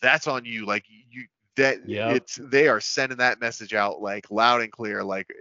that's 0.00 0.26
on 0.26 0.44
you. 0.44 0.66
Like 0.66 0.84
you 0.88 1.26
that 1.56 1.88
Yep. 1.88 2.16
it's 2.16 2.38
they 2.42 2.68
are 2.68 2.80
sending 2.80 3.18
that 3.18 3.40
message 3.40 3.74
out 3.74 4.00
like 4.00 4.30
loud 4.30 4.62
and 4.62 4.70
clear. 4.72 5.02
Like 5.02 5.32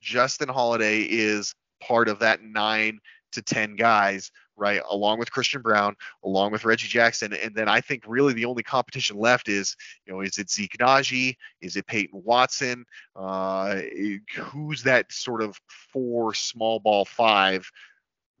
Justin 0.00 0.48
Holiday 0.48 1.00
is 1.00 1.54
part 1.80 2.08
of 2.08 2.20
that 2.20 2.42
nine 2.42 3.00
to 3.32 3.42
ten 3.42 3.74
guys, 3.74 4.30
right? 4.56 4.80
Along 4.88 5.18
with 5.18 5.32
Christian 5.32 5.60
Braun, 5.60 5.96
along 6.22 6.52
with 6.52 6.64
Reggie 6.64 6.86
Jackson, 6.86 7.32
and 7.32 7.54
then 7.54 7.68
I 7.68 7.80
think 7.80 8.04
really 8.06 8.32
the 8.32 8.44
only 8.44 8.62
competition 8.62 9.16
left 9.16 9.48
is, 9.48 9.74
you 10.06 10.12
know, 10.12 10.20
is 10.20 10.38
it 10.38 10.50
Zeke 10.50 10.76
Nnaji? 10.78 11.34
Is 11.60 11.76
it 11.76 11.86
Peyton 11.88 12.22
Watson? 12.24 12.84
Uh, 13.16 13.80
who's 14.36 14.84
that 14.84 15.10
sort 15.10 15.42
of 15.42 15.58
four 15.92 16.32
small 16.34 16.78
ball 16.78 17.04
five? 17.04 17.68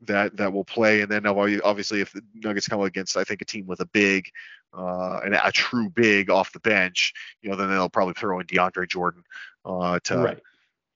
That, 0.06 0.36
that 0.36 0.52
will 0.52 0.64
play, 0.64 1.00
and 1.00 1.10
then 1.10 1.26
obviously 1.26 2.02
if 2.02 2.12
the 2.12 2.20
Nuggets 2.34 2.68
come 2.68 2.82
against 2.82 3.16
I 3.16 3.24
think 3.24 3.40
a 3.40 3.46
team 3.46 3.64
with 3.66 3.80
a 3.80 3.86
big, 3.86 4.28
uh, 4.76 5.20
and 5.24 5.34
a 5.34 5.52
true 5.52 5.88
big 5.88 6.30
off 6.30 6.52
the 6.52 6.60
bench, 6.60 7.12
you 7.42 7.50
know, 7.50 7.56
then 7.56 7.68
they'll 7.68 7.88
probably 7.88 8.14
throw 8.14 8.40
in 8.40 8.46
DeAndre 8.46 8.88
Jordan 8.88 9.22
uh, 9.64 9.98
to 10.04 10.16
Right. 10.18 10.40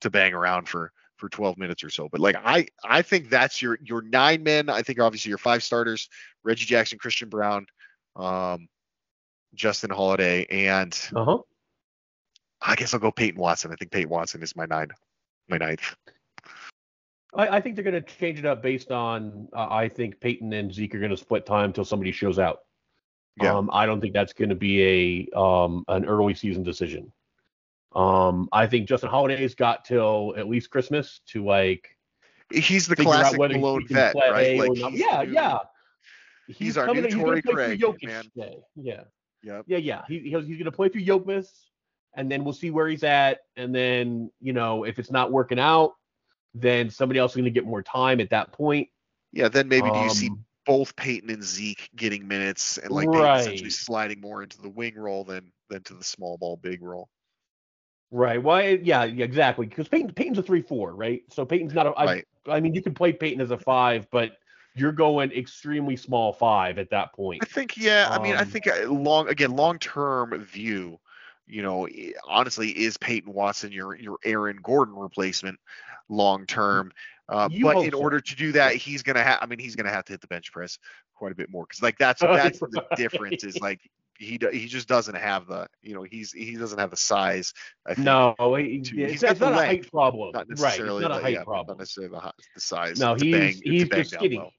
to 0.01 0.09
bang 0.09 0.33
around 0.33 0.67
for 0.67 0.91
for 1.17 1.29
12 1.29 1.57
minutes 1.57 1.83
or 1.83 1.89
so. 1.89 2.07
But 2.09 2.21
like 2.21 2.35
I 2.43 2.67
I 2.83 3.01
think 3.01 3.29
that's 3.29 3.61
your 3.61 3.77
your 3.81 4.01
nine 4.01 4.43
men. 4.43 4.69
I 4.69 4.81
think 4.81 4.99
obviously 4.99 5.29
your 5.29 5.37
five 5.37 5.63
starters: 5.63 6.09
Reggie 6.43 6.65
Jackson, 6.65 6.97
Christian 6.97 7.29
Braun, 7.29 7.65
um, 8.15 8.67
Justin 9.53 9.89
Holiday, 9.89 10.45
and 10.49 10.97
Uh 11.15 11.25
huh. 11.25 11.37
I 12.61 12.75
guess 12.75 12.93
I'll 12.93 12.99
go 12.99 13.11
Peyton 13.11 13.39
Watson. 13.39 13.71
I 13.71 13.75
think 13.75 13.91
Peyton 13.91 14.09
Watson 14.09 14.43
is 14.43 14.55
my 14.55 14.65
nine, 14.65 14.89
my 15.47 15.57
ninth. 15.57 15.95
I, 17.33 17.57
I 17.57 17.61
think 17.61 17.75
they're 17.75 17.83
going 17.83 17.93
to 17.93 18.01
change 18.01 18.39
it 18.39 18.45
up 18.45 18.61
based 18.61 18.91
on. 18.91 19.47
Uh, 19.53 19.67
I 19.69 19.87
think 19.87 20.19
Peyton 20.19 20.51
and 20.53 20.73
Zeke 20.73 20.95
are 20.95 20.99
going 20.99 21.11
to 21.11 21.17
split 21.17 21.45
time 21.45 21.65
until 21.65 21.85
somebody 21.85 22.11
shows 22.11 22.39
out. 22.39 22.59
Yeah. 23.41 23.55
Um, 23.55 23.69
I 23.73 23.85
don't 23.85 24.01
think 24.01 24.13
that's 24.13 24.33
going 24.33 24.49
to 24.49 24.55
be 24.55 25.29
a 25.33 25.37
um, 25.39 25.83
an 25.87 26.05
early 26.05 26.33
season 26.33 26.63
decision. 26.63 27.11
Um, 27.95 28.49
I 28.51 28.67
think 28.67 28.87
Justin 28.87 29.09
Holiday's 29.09 29.55
got 29.55 29.85
till 29.85 30.33
at 30.37 30.47
least 30.47 30.69
Christmas 30.69 31.21
to 31.27 31.43
like 31.43 31.95
He's 32.51 32.87
the 32.87 32.95
classic 32.95 33.39
whether 33.39 33.53
Malone 33.57 33.81
he 33.81 33.87
can 33.87 33.95
vet, 33.95 34.15
right? 34.15 34.57
Like 34.57 34.71
he's 34.73 34.99
yeah, 34.99 35.23
new- 35.23 35.33
yeah. 35.33 35.57
he's 36.47 36.77
our 36.77 36.85
coming 36.87 37.03
new 37.03 37.09
he's 37.09 37.43
through 37.43 37.53
Craig, 37.53 37.79
Jokic 37.79 38.05
man. 38.07 38.23
today. 38.23 38.57
Yeah, 38.75 39.03
Yep. 39.43 39.65
yeah, 39.67 39.77
yeah. 39.77 40.01
He, 40.07 40.19
he's, 40.19 40.31
he's 40.47 40.57
going 40.57 40.65
to 40.65 40.71
play 40.71 40.89
through 40.89 41.03
Jokic, 41.03 41.47
and 42.15 42.31
then 42.31 42.43
we'll 42.43 42.53
see 42.53 42.71
where 42.71 42.87
he's 42.87 43.03
at. 43.03 43.39
And 43.55 43.73
then 43.73 44.31
you 44.41 44.53
know 44.53 44.83
if 44.83 44.97
it's 44.99 45.11
not 45.11 45.31
working 45.31 45.59
out, 45.59 45.93
then 46.55 46.89
somebody 46.89 47.19
else 47.19 47.33
is 47.33 47.35
going 47.35 47.45
to 47.45 47.51
get 47.51 47.65
more 47.65 47.83
time 47.83 48.19
at 48.19 48.31
that 48.31 48.51
point. 48.51 48.89
Yeah. 49.31 49.49
Then 49.49 49.67
maybe 49.67 49.89
do 49.91 49.97
you 49.99 50.09
see 50.09 50.29
Um, 50.29 50.45
both 50.69 50.95
Peyton 50.95 51.29
and 51.31 51.43
Zeke 51.43 51.89
getting 51.95 52.27
minutes 52.27 52.77
and 52.77 52.91
like 52.91 53.11
Peyton 53.11 53.35
essentially 53.35 53.63
Right. 53.63 53.71
sliding 53.73 54.21
more 54.21 54.43
into 54.43 54.61
the 54.61 54.69
wing 54.69 54.95
role 54.95 55.23
than 55.23 55.51
than 55.69 55.83
to 55.83 55.95
the 55.95 56.03
small 56.03 56.37
ball 56.37 56.57
big 56.57 56.81
role. 56.81 57.09
Right. 58.11 58.41
Well, 58.41 58.61
yeah, 58.61 59.03
yeah, 59.03 59.25
exactly. 59.25 59.67
Because 59.67 59.87
Peyton, 59.87 60.13
Peyton's 60.13 60.39
a 60.39 60.43
three-four, 60.43 60.95
right? 60.95 61.21
So 61.29 61.45
Peyton's 61.45 61.73
not 61.73 61.87
a. 61.87 61.91
I, 61.91 62.05
Right. 62.05 62.27
I 62.47 62.59
mean, 62.59 62.73
you 62.73 62.81
can 62.81 62.93
play 62.93 63.13
Peyton 63.13 63.41
as 63.41 63.51
a 63.51 63.57
five, 63.57 64.07
but 64.11 64.37
you're 64.75 64.91
going 64.91 65.31
extremely 65.31 65.95
small 65.95 66.33
five 66.33 66.79
at 66.79 66.89
that 66.91 67.13
point. 67.13 67.43
I 67.43 67.45
think, 67.45 67.77
yeah. 67.77 68.07
I 68.09 68.21
mean, 68.21 68.35
I 68.35 68.41
Um, 68.41 68.47
think 68.47 68.67
uh, 68.67 68.87
long 68.87 69.27
again, 69.27 69.51
long 69.51 69.77
term 69.79 70.39
view. 70.43 70.99
You 71.47 71.63
know, 71.63 71.87
honestly, 72.27 72.69
is 72.69 72.97
Peyton 72.97 73.33
Watson 73.33 73.71
your 73.71 73.95
your 73.95 74.17
Aaron 74.23 74.59
Gordon 74.63 74.95
replacement 74.95 75.59
long 76.07 76.45
term? 76.45 76.91
Uh, 77.29 77.47
but 77.61 77.77
in 77.85 77.91
so. 77.91 77.99
order 77.99 78.19
to 78.19 78.35
do 78.35 78.51
that, 78.53 78.75
he's 78.75 79.03
gonna 79.03 79.23
have. 79.23 79.39
I 79.41 79.45
mean, 79.45 79.59
he's 79.59 79.75
gonna 79.75 79.89
have 79.91 80.05
to 80.05 80.13
hit 80.13 80.21
the 80.21 80.27
bench 80.27 80.51
press 80.51 80.77
quite 81.15 81.31
a 81.31 81.35
bit 81.35 81.49
more 81.51 81.65
because 81.65 81.81
like 81.81 81.97
that's 81.97 82.21
that's 82.21 82.59
the 82.59 82.83
difference. 82.95 83.43
Is 83.43 83.59
like 83.61 83.79
he 84.17 84.39
he 84.51 84.65
just 84.67 84.87
doesn't 84.87 85.15
have 85.15 85.47
the 85.47 85.67
you 85.81 85.93
know 85.93 86.03
he's 86.03 86.31
he 86.31 86.55
doesn't 86.55 86.79
have 86.79 86.89
the 86.89 86.97
size. 86.97 87.53
I 87.85 87.93
think, 87.93 88.05
No, 88.05 88.35
he, 88.55 88.81
to- 88.81 89.01
it's, 89.01 89.23
it's 89.23 89.39
the 89.39 89.45
not 89.45 89.53
a 89.53 89.57
length, 89.57 89.85
height 89.85 89.91
problem. 89.91 90.31
not 90.33 90.47
Right. 90.47 90.51
It's 90.51 90.61
necessarily 90.61 91.01
not 91.03 91.11
a 91.11 91.13
the, 91.15 91.21
height 91.21 91.33
yeah, 91.35 91.43
problem. 91.43 91.77
not 91.77 91.79
necessarily 91.79 92.11
the, 92.19 92.33
the 92.55 92.61
size. 92.61 92.99
No, 92.99 93.13
It's 93.13 93.23
he's 93.23 93.35
bang, 93.35 93.61
he's 93.63 93.87
just 93.89 94.11
skinny. 94.13 94.37
low. 94.37 94.49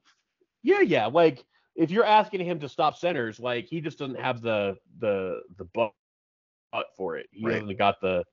Yeah, 0.62 0.80
yeah. 0.80 1.06
Like 1.06 1.44
if 1.76 1.90
you're 1.90 2.04
asking 2.06 2.44
him 2.44 2.60
to 2.60 2.68
stop 2.68 2.96
centers, 2.96 3.40
like 3.40 3.66
he 3.66 3.80
just 3.80 3.98
doesn't 3.98 4.18
have 4.20 4.40
the 4.42 4.76
the 4.98 5.40
the 5.58 5.64
butt 5.64 5.92
for 6.96 7.16
it. 7.16 7.26
He 7.32 7.44
Right. 7.44 7.54
hasn't 7.56 7.76
got 7.78 8.00
the 8.00 8.24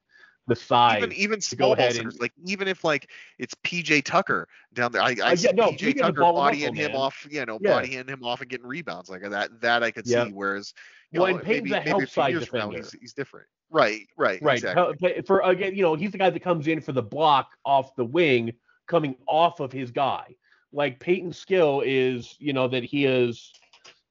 the 0.47 0.55
size. 0.55 0.97
even 0.97 1.11
even 1.13 1.35
go 1.35 1.41
small 1.41 1.69
ball 1.69 1.73
ahead 1.73 1.93
centers, 1.95 2.13
and- 2.15 2.21
like 2.21 2.33
even 2.45 2.67
if 2.67 2.83
like 2.83 3.11
it's 3.37 3.53
PJ 3.63 4.03
Tucker 4.03 4.47
down 4.73 4.91
there, 4.91 5.01
I, 5.01 5.15
I 5.23 5.31
Uh, 5.31 5.35
see 5.35 5.47
yeah, 5.47 5.51
no, 5.53 5.71
PJ 5.71 5.97
Tucker 5.97 6.21
ball 6.21 6.31
him 6.31 6.37
up, 6.37 6.43
bodying 6.45 6.75
him 6.75 6.91
man. 6.93 6.95
off, 6.99 7.27
you 7.29 7.45
know, 7.45 7.59
Yeah. 7.61 7.73
bodying 7.75 8.07
him 8.07 8.23
off 8.23 8.41
and 8.41 8.49
getting 8.49 8.65
rebounds 8.65 9.09
like 9.09 9.21
that. 9.29 9.61
That 9.61 9.83
I 9.83 9.91
could 9.91 10.07
see. 10.07 10.31
Whereas, 10.31 10.73
you 11.11 11.19
Well, 11.19 11.31
know, 11.33 11.37
and 11.39 11.47
maybe, 11.47 11.71
a 11.71 11.73
maybe 11.73 11.89
help 11.89 11.99
few 12.01 12.07
side 12.07 12.47
from 12.47 12.59
now, 12.59 12.65
defender. 12.69 12.77
he's, 12.77 12.91
he's 13.01 13.13
different. 13.13 13.47
Right, 13.69 14.07
right, 14.15 14.41
Right. 14.41 14.57
exactly. 14.57 15.21
For 15.23 15.41
again, 15.41 15.75
you 15.75 15.83
know, 15.83 15.95
he's 15.95 16.11
the 16.11 16.17
guy 16.17 16.29
that 16.29 16.39
comes 16.41 16.67
in 16.67 16.79
for 16.79 16.93
the 16.93 17.01
block 17.03 17.49
off 17.65 17.95
the 17.97 18.05
wing, 18.05 18.53
coming 18.87 19.17
off 19.27 19.59
of 19.59 19.73
his 19.73 19.91
guy. 19.91 20.35
Like 20.71 20.99
Peyton's 21.01 21.37
skill 21.37 21.81
is, 21.85 22.35
you 22.39 22.53
know, 22.53 22.67
that 22.69 22.83
he 22.83 23.05
is, 23.05 23.51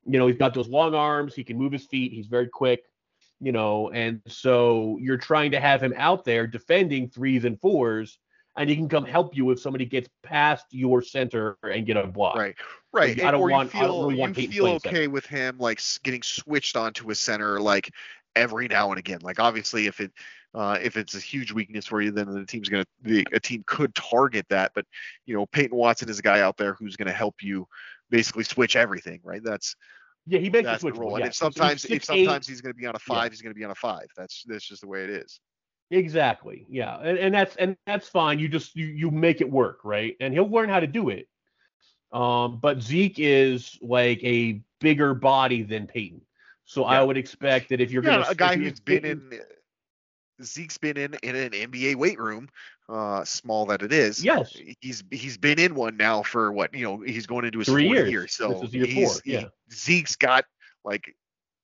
you 0.05 0.19
know, 0.19 0.27
he's 0.27 0.37
got 0.37 0.53
those 0.53 0.69
long 0.69 0.95
arms. 0.95 1.35
He 1.35 1.43
can 1.45 1.57
move 1.57 1.73
his 1.73 1.87
feet. 1.87 2.13
He's 2.13 2.27
very 2.27 2.49
quick, 2.49 2.85
you 3.41 3.53
know, 3.53 3.91
and 3.91 4.21
so 4.27 4.99
you're 5.01 5.17
trying 5.17 5.51
to 5.51 5.61
have 5.61 5.83
him 5.83 5.95
out 5.97 6.25
there 6.25 6.47
defending 6.47 7.09
threes 7.09 7.45
and 7.45 7.61
fours, 7.61 8.19
and 8.57 8.71
he 8.71 8.77
can 8.77 8.89
come 8.89 9.05
help 9.05 9.37
you 9.37 9.51
if 9.51 9.61
somebody 9.61 9.85
gets 9.85 10.09
past 10.23 10.67
your 10.71 11.03
center 11.03 11.59
and 11.63 11.87
get 11.87 11.97
a 11.97 12.07
block. 12.07 12.37
Right, 12.37 12.55
right. 12.93 13.23
I 13.23 13.31
don't 13.31 13.41
or 13.41 13.51
want- 13.51 13.75
you 13.75 13.81
I 13.81 13.83
feel, 13.83 13.93
don't 13.93 14.09
really 14.09 14.21
want 14.21 14.39
you 14.39 14.49
feel 14.49 14.67
okay 14.67 14.91
center. 14.91 15.11
with 15.11 15.27
him 15.27 15.59
like 15.59 15.81
getting 16.03 16.23
switched 16.23 16.77
onto 16.77 17.11
a 17.11 17.15
center 17.15 17.61
like 17.61 17.91
every 18.35 18.69
now 18.69 18.91
and 18.91 18.99
again. 18.99 19.19
Like 19.23 19.39
obviously, 19.41 19.87
if 19.87 20.01
it 20.01 20.13
uh, 20.55 20.79
if 20.81 20.97
it's 20.97 21.15
a 21.15 21.21
huge 21.21 21.53
weakness 21.53 21.85
for 21.87 22.01
you, 22.01 22.11
then 22.11 22.33
the 22.33 22.47
team's 22.47 22.71
gonna 22.71 22.87
the, 23.03 23.27
a 23.33 23.41
team 23.41 23.63
could 23.67 23.95
target 23.95 24.47
that. 24.49 24.73
But 24.75 24.87
you 25.27 25.35
know, 25.35 25.45
Peyton 25.47 25.77
Watson 25.77 26.09
is 26.09 26.19
a 26.19 26.23
guy 26.23 26.41
out 26.41 26.57
there 26.57 26.73
who's 26.75 26.97
gonna 26.97 27.13
help 27.13 27.43
you 27.43 27.69
basically 28.09 28.45
switch 28.45 28.77
everything. 28.77 29.21
Right. 29.23 29.43
That's 29.45 29.77
Yeah, 30.27 30.41
he 30.41 30.51
makes 30.51 30.65
that's 30.65 30.83
the 30.83 30.91
the 30.91 30.95
switch. 30.95 31.01
role. 31.01 31.13
Yeah. 31.13 31.27
And 31.27 31.27
if 31.27 31.35
sometimes 31.35 31.85
if 31.85 32.03
6'8", 32.03 32.05
sometimes 32.05 32.49
he's 32.49 32.61
gonna 32.61 32.75
be 32.75 32.87
on 32.87 32.97
a 32.97 32.99
five, 32.99 33.33
he's 33.33 33.43
gonna 33.43 33.55
be 33.55 33.65
on 33.65 33.71
a 33.71 33.77
five. 33.77 34.07
That's 34.17 34.45
that's 34.47 34.67
just 34.67 34.83
the 34.83 34.89
way 34.89 35.05
it 35.05 35.11
is. 35.11 35.41
Exactly. 35.91 36.67
Yeah. 36.69 36.99
And, 36.99 37.19
and 37.19 37.35
that's 37.35 37.57
and 37.57 37.77
that's 37.87 38.09
fine. 38.09 38.39
You 38.39 38.49
just 38.49 38.75
you 38.77 38.87
you 38.87 39.11
make 39.11 39.41
it 39.41 39.51
work, 39.51 39.81
right? 39.85 40.17
And 40.21 40.35
he'll 40.35 40.51
learn 40.51 40.69
how 40.69 40.81
to 40.81 40.87
do 40.87 41.11
it. 41.11 41.29
Um, 42.13 42.59
but 42.61 42.83
Zeke 42.83 43.19
is 43.19 43.79
like 43.83 44.23
a 44.25 44.63
bigger 44.81 45.15
body 45.15 45.63
than 45.63 45.87
Peyton. 45.87 46.23
So 46.65 46.85
I 46.85 47.03
would 47.03 47.17
expect 47.17 47.69
that 47.69 47.81
if 47.81 47.93
you're 47.93 48.03
yeah, 48.03 48.19
gonna 48.19 48.27
a 48.31 48.35
guy 48.35 48.57
who's 48.57 48.81
been 48.81 49.05
in 49.05 49.41
Zeke's 50.43 50.79
been 50.79 50.97
in 50.97 51.15
in 51.23 51.35
an 51.37 51.51
NBA 51.53 51.97
weight 51.97 52.19
room, 52.19 52.49
uh, 52.89 53.25
small 53.25 53.67
that 53.67 53.83
it 53.83 53.93
is. 53.93 54.25
Yes. 54.25 54.57
he's 54.81 55.03
he's 55.11 55.37
been 55.39 55.59
in 55.59 55.75
one 55.75 55.97
now 55.97 56.23
for 56.23 56.53
what 56.53 56.75
you 56.75 56.85
know 56.85 57.01
he's 57.01 57.27
going 57.27 57.45
into 57.45 57.59
his 57.59 57.69
Three 57.69 57.89
years. 57.89 58.11
year. 58.11 58.29
So 58.29 58.63
year 58.65 58.87
he's, 58.87 59.21
yeah. 59.25 59.41
he- 59.41 59.47
Zeke's 59.75 60.17
got 60.17 60.45
like 60.85 61.15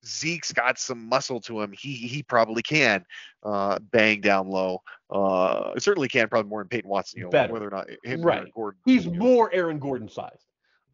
Zeke's 0.04 0.52
got 0.52 0.78
some 0.78 1.06
muscle 1.08 1.40
to 1.42 1.60
him. 1.60 1.72
He 1.72 1.94
he 1.94 2.22
probably 2.22 2.62
can 2.62 3.04
uh, 3.44 3.78
bang 3.90 4.20
down 4.20 4.48
low. 4.48 4.82
Uh, 5.10 5.78
certainly 5.78 6.08
can 6.08 6.28
probably 6.28 6.48
more 6.48 6.60
than 6.62 6.68
Peyton 6.68 6.90
Watson. 6.90 7.18
You 7.18 7.24
know 7.24 7.30
Better. 7.30 7.52
whether 7.52 7.68
or 7.68 7.70
not 7.70 7.88
him 8.02 8.20
or 8.22 8.24
Right. 8.26 8.52
Gordon. 8.54 8.80
He's 8.84 9.04
you 9.04 9.12
know. 9.12 9.18
more 9.18 9.52
Aaron 9.54 9.78
Gordon 9.78 10.08
sized. 10.08 10.44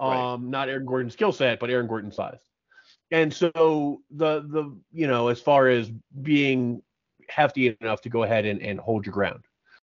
Right. 0.01 0.33
Um, 0.35 0.51
not 0.51 0.69
Aaron 0.69 0.85
Gordon 0.85 1.11
skill 1.11 1.33
set, 1.33 1.59
but 1.59 1.71
Aaron 1.71 1.87
Gordon 1.87 2.13
sized. 2.13 2.43
And 3.11 3.33
so 3.33 4.03
the 4.11 4.41
the 4.43 4.77
you 4.93 5.07
know 5.07 5.29
as 5.29 5.41
far 5.41 5.69
as 5.69 5.91
being 6.23 6.83
hefty 7.29 7.77
enough 7.81 8.01
to 8.03 8.09
go 8.09 8.23
ahead 8.23 8.45
and, 8.45 8.63
and 8.63 8.79
hold 8.79 9.07
your 9.07 9.13
ground. 9.13 9.45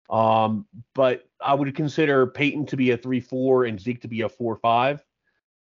Um, 0.09 0.65
but 0.93 1.27
I 1.41 1.53
would 1.53 1.73
consider 1.75 2.27
Peyton 2.27 2.65
to 2.67 2.77
be 2.77 2.91
a 2.91 2.97
three 2.97 3.19
four 3.19 3.65
and 3.65 3.79
Zeke 3.79 4.01
to 4.01 4.07
be 4.07 4.21
a 4.21 4.29
four 4.29 4.55
five. 4.57 5.03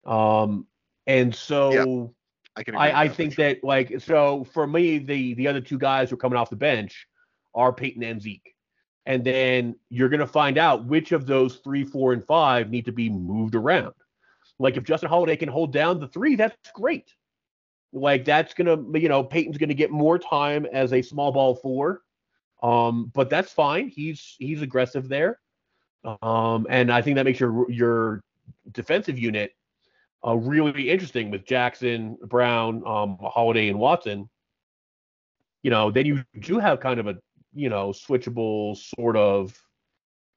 Um, 0.06 0.68
and 1.06 1.34
so 1.34 2.14
I 2.56 2.64
can. 2.64 2.76
I, 2.76 3.02
I 3.02 3.08
that 3.08 3.16
think 3.16 3.34
sure. 3.34 3.46
that 3.46 3.64
like 3.64 4.02
so 4.02 4.44
for 4.54 4.68
me 4.68 4.98
the 4.98 5.34
the 5.36 5.48
other 5.48 5.62
two 5.62 5.78
guys 5.78 6.10
who 6.10 6.16
are 6.16 6.20
coming 6.20 6.38
off 6.38 6.50
the 6.50 6.56
bench 6.56 7.08
are 7.56 7.72
Peyton 7.72 8.04
and 8.04 8.22
Zeke. 8.22 8.54
And 9.06 9.24
then 9.24 9.76
you're 9.90 10.10
gonna 10.10 10.28
find 10.28 10.58
out 10.58 10.86
which 10.86 11.14
of 11.14 11.26
those 11.26 11.58
three, 11.58 11.86
four, 11.86 12.12
and 12.12 12.26
five 12.26 12.70
need 12.70 12.86
to 12.86 12.92
be 12.92 13.10
moved 13.10 13.56
around. 13.56 13.94
Like 14.60 14.76
if 14.76 14.84
Justin 14.84 15.10
Holiday 15.10 15.38
can 15.38 15.50
hold 15.50 15.72
down 15.72 16.00
the 16.00 16.08
three, 16.08 16.36
that's 16.36 16.56
great. 16.74 17.14
Like 17.94 18.26
that's 18.26 18.54
gonna 18.54 18.78
you 18.98 19.10
know, 19.10 19.24
Peyton's 19.24 19.58
gonna 19.58 19.74
get 19.74 19.92
more 19.92 20.20
time 20.20 20.66
as 20.66 20.94
a 20.94 21.02
small 21.02 21.32
ball 21.32 21.56
four. 21.56 22.02
Um, 22.62 23.12
but 23.14 23.30
that's 23.30 23.52
fine. 23.52 23.90
He's 23.90 24.36
he's 24.40 24.62
aggressive 24.62 25.08
there. 25.08 25.40
Um, 26.22 26.68
and 26.70 26.92
I 26.92 27.02
think 27.02 27.16
that 27.16 27.26
makes 27.26 27.40
your 27.40 27.70
your 27.72 28.24
defensive 28.72 29.18
unit 29.18 29.52
uh, 30.26 30.36
really 30.36 30.90
interesting 30.90 31.32
with 31.32 31.46
Jackson, 31.46 32.18
Brown, 32.24 32.84
um, 32.86 33.18
Holiday, 33.22 33.70
and 33.70 33.80
Watson. 33.80 34.30
You 35.64 35.72
know, 35.72 35.92
then 35.92 36.06
you 36.06 36.24
do 36.40 36.60
have 36.60 36.80
kind 36.80 37.00
of 37.00 37.08
a 37.08 37.18
you 37.54 37.70
know 37.70 37.90
switchable 37.90 38.78
sort 38.96 39.16
of 39.16 39.60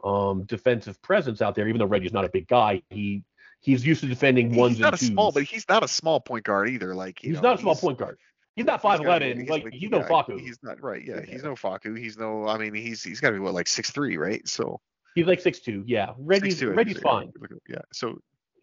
um, 0.04 0.44
defensive 0.44 1.00
presence 1.02 1.42
out 1.42 1.54
there. 1.54 1.68
Even 1.68 1.78
though 1.78 1.86
Reggie's 1.86 2.12
not 2.12 2.24
a 2.24 2.30
big 2.30 2.48
guy, 2.48 2.82
he 2.90 3.22
he's 3.60 3.84
used 3.86 4.00
to 4.00 4.06
defending 4.08 4.54
ones 4.56 4.76
he's 4.76 4.80
not 4.80 4.88
and 4.88 4.94
a 4.94 4.98
twos. 4.98 5.08
small, 5.08 5.32
but 5.32 5.42
he's 5.44 5.68
not 5.68 5.82
a 5.84 5.88
small 5.88 6.20
point 6.20 6.44
guard 6.44 6.68
either. 6.68 6.94
Like 6.94 7.18
he's 7.20 7.34
know, 7.36 7.40
not 7.42 7.58
a 7.58 7.60
small 7.60 7.76
point 7.76 7.98
guard. 7.98 8.18
He's 8.56 8.66
not 8.66 8.82
five 8.82 9.00
eleven. 9.00 9.46
Like 9.46 9.66
he's 9.72 9.90
no 9.90 9.98
yeah, 9.98 10.08
Facu. 10.08 10.38
He's 10.40 10.58
not 10.62 10.82
right. 10.82 11.02
Yeah, 11.04 11.20
he's 11.20 11.42
Yeah. 11.42 11.48
no 11.48 11.54
Facu. 11.54 11.96
He's 11.96 12.18
no. 12.18 12.46
I 12.46 12.58
mean, 12.58 12.74
he's 12.74 13.02
he's 13.02 13.20
got 13.20 13.28
to 13.30 13.34
be 13.34 13.40
what 13.40 13.54
like 13.54 13.68
six 13.68 13.90
three, 13.90 14.16
right? 14.16 14.46
So 14.48 14.80
He's 15.14 15.26
like 15.26 15.40
six 15.40 15.58
two. 15.60 15.82
Yeah, 15.86 16.12
Reggie's 16.18 16.60
6'2", 16.60 16.68
I 16.70 16.74
Reggie's 16.74 16.94
think. 16.94 17.02
fine. 17.04 17.32
Yeah. 17.68 17.78
So 17.92 18.18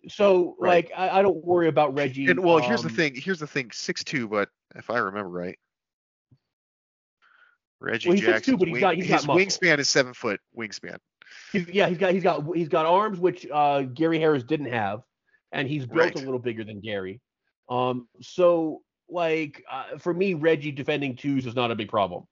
So 0.09 0.55
Right. 0.59 0.85
like 0.87 0.91
I, 0.97 1.19
I 1.19 1.21
don't 1.21 1.43
worry 1.43 1.67
about 1.67 1.97
Reggie. 1.97 2.27
and 2.27 2.39
well, 2.43 2.57
here's 2.59 2.81
the 2.83 2.89
um, 2.89 2.95
thing. 2.95 3.15
Here's 3.15 3.39
the 3.39 3.47
thing. 3.47 3.71
Six 3.73 4.03
two, 4.03 4.27
but 4.27 4.49
if 4.75 4.89
I 4.89 4.97
remember 4.99 5.29
right, 5.29 5.57
Reggie 7.79 8.09
Well, 8.09 8.17
he's 8.17 8.25
6'2", 8.27 8.43
two, 8.43 8.57
but 8.57 8.67
he's 8.67 8.73
wing- 8.73 8.81
got- 8.81 8.95
he's 8.95 9.05
his 9.07 9.25
wingspan 9.25 9.79
is 9.79 9.87
seven 9.87 10.13
foot 10.13 10.39
wingspan. 10.57 10.97
He's, 11.51 11.67
yeah, 11.69 11.87
he's 11.87 11.97
got 11.97 12.13
he's 12.13 12.23
got 12.23 12.43
he's 12.55 12.69
got 12.69 12.85
arms 12.85 13.19
which 13.19 13.47
uh, 13.51 13.83
Gary 13.83 14.19
Harris 14.19 14.43
didn't 14.43 14.71
have, 14.71 15.01
and 15.51 15.67
he's 15.67 15.85
built 15.85 15.97
Right. 15.97 16.15
a 16.15 16.19
little 16.19 16.39
bigger 16.39 16.63
than 16.63 16.81
Gary. 16.81 17.21
Um, 17.69 18.07
so 18.21 18.81
like 19.09 19.63
uh, 19.71 19.97
for 19.97 20.13
me, 20.13 20.33
Reggie 20.33 20.71
defending 20.71 21.15
twos 21.15 21.45
is 21.45 21.55
not 21.55 21.71
a 21.71 21.75
big 21.75 21.89
problem. 21.89 22.23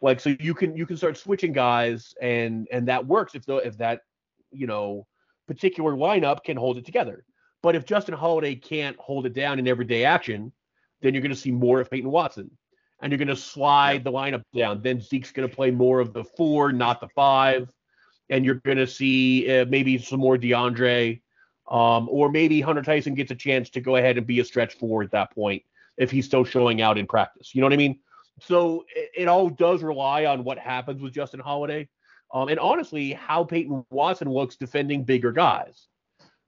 Like 0.00 0.20
so 0.20 0.34
you 0.40 0.54
can 0.54 0.76
you 0.76 0.86
can 0.86 0.96
start 0.96 1.16
switching 1.16 1.52
guys 1.52 2.14
and 2.20 2.68
and 2.72 2.88
that 2.88 3.06
works 3.06 3.34
if 3.34 3.44
the 3.46 3.56
if 3.56 3.76
that 3.78 4.02
you 4.50 4.66
know 4.66 5.06
particular 5.46 5.92
lineup 5.92 6.44
can 6.44 6.56
hold 6.56 6.78
it 6.78 6.84
together. 6.84 7.24
But 7.62 7.74
if 7.74 7.84
Justin 7.84 8.14
Holiday 8.14 8.54
can't 8.54 8.96
hold 8.98 9.26
it 9.26 9.32
down 9.32 9.58
in 9.58 9.66
everyday 9.66 10.04
action, 10.04 10.52
then 11.02 11.14
you're 11.14 11.22
going 11.22 11.34
to 11.34 11.40
see 11.40 11.50
more 11.50 11.80
of 11.80 11.90
Peyton 11.90 12.10
Watson. 12.10 12.50
And 13.00 13.10
you're 13.10 13.18
going 13.18 13.28
to 13.28 13.36
slide 13.36 14.04
the 14.04 14.12
lineup 14.12 14.42
down. 14.54 14.82
Then 14.82 15.00
Zeke's 15.00 15.32
going 15.32 15.48
to 15.48 15.54
play 15.54 15.70
more 15.70 16.00
of 16.00 16.12
the 16.12 16.24
four, 16.24 16.72
not 16.72 17.00
the 17.00 17.08
five. 17.14 17.68
And 18.30 18.44
you're 18.44 18.56
going 18.56 18.78
to 18.78 18.86
see 18.86 19.60
uh, 19.60 19.64
maybe 19.66 19.98
some 19.98 20.20
more 20.20 20.36
DeAndre. 20.36 21.20
Um, 21.70 22.08
or 22.10 22.30
maybe 22.30 22.62
Hunter 22.62 22.82
Tyson 22.82 23.14
gets 23.14 23.30
a 23.30 23.34
chance 23.34 23.68
to 23.70 23.80
go 23.80 23.96
ahead 23.96 24.16
and 24.16 24.26
be 24.26 24.40
a 24.40 24.44
stretch 24.44 24.74
four 24.78 25.02
at 25.02 25.10
that 25.10 25.34
point 25.34 25.62
if 25.98 26.10
he's 26.10 26.24
still 26.24 26.44
showing 26.44 26.80
out 26.80 26.96
in 26.96 27.06
practice. 27.06 27.54
You 27.54 27.60
know 27.60 27.66
what 27.66 27.74
I 27.74 27.76
mean? 27.76 27.98
So 28.40 28.86
it, 28.94 29.10
it 29.14 29.28
all 29.28 29.50
does 29.50 29.82
rely 29.82 30.24
on 30.24 30.44
what 30.44 30.58
happens 30.58 31.02
with 31.02 31.12
Justin 31.12 31.40
Holiday. 31.40 31.88
Um, 32.32 32.48
and 32.48 32.58
honestly, 32.58 33.12
how 33.12 33.44
Peyton 33.44 33.84
Watson 33.90 34.30
looks 34.30 34.56
defending 34.56 35.04
bigger 35.04 35.32
guys. 35.32 35.88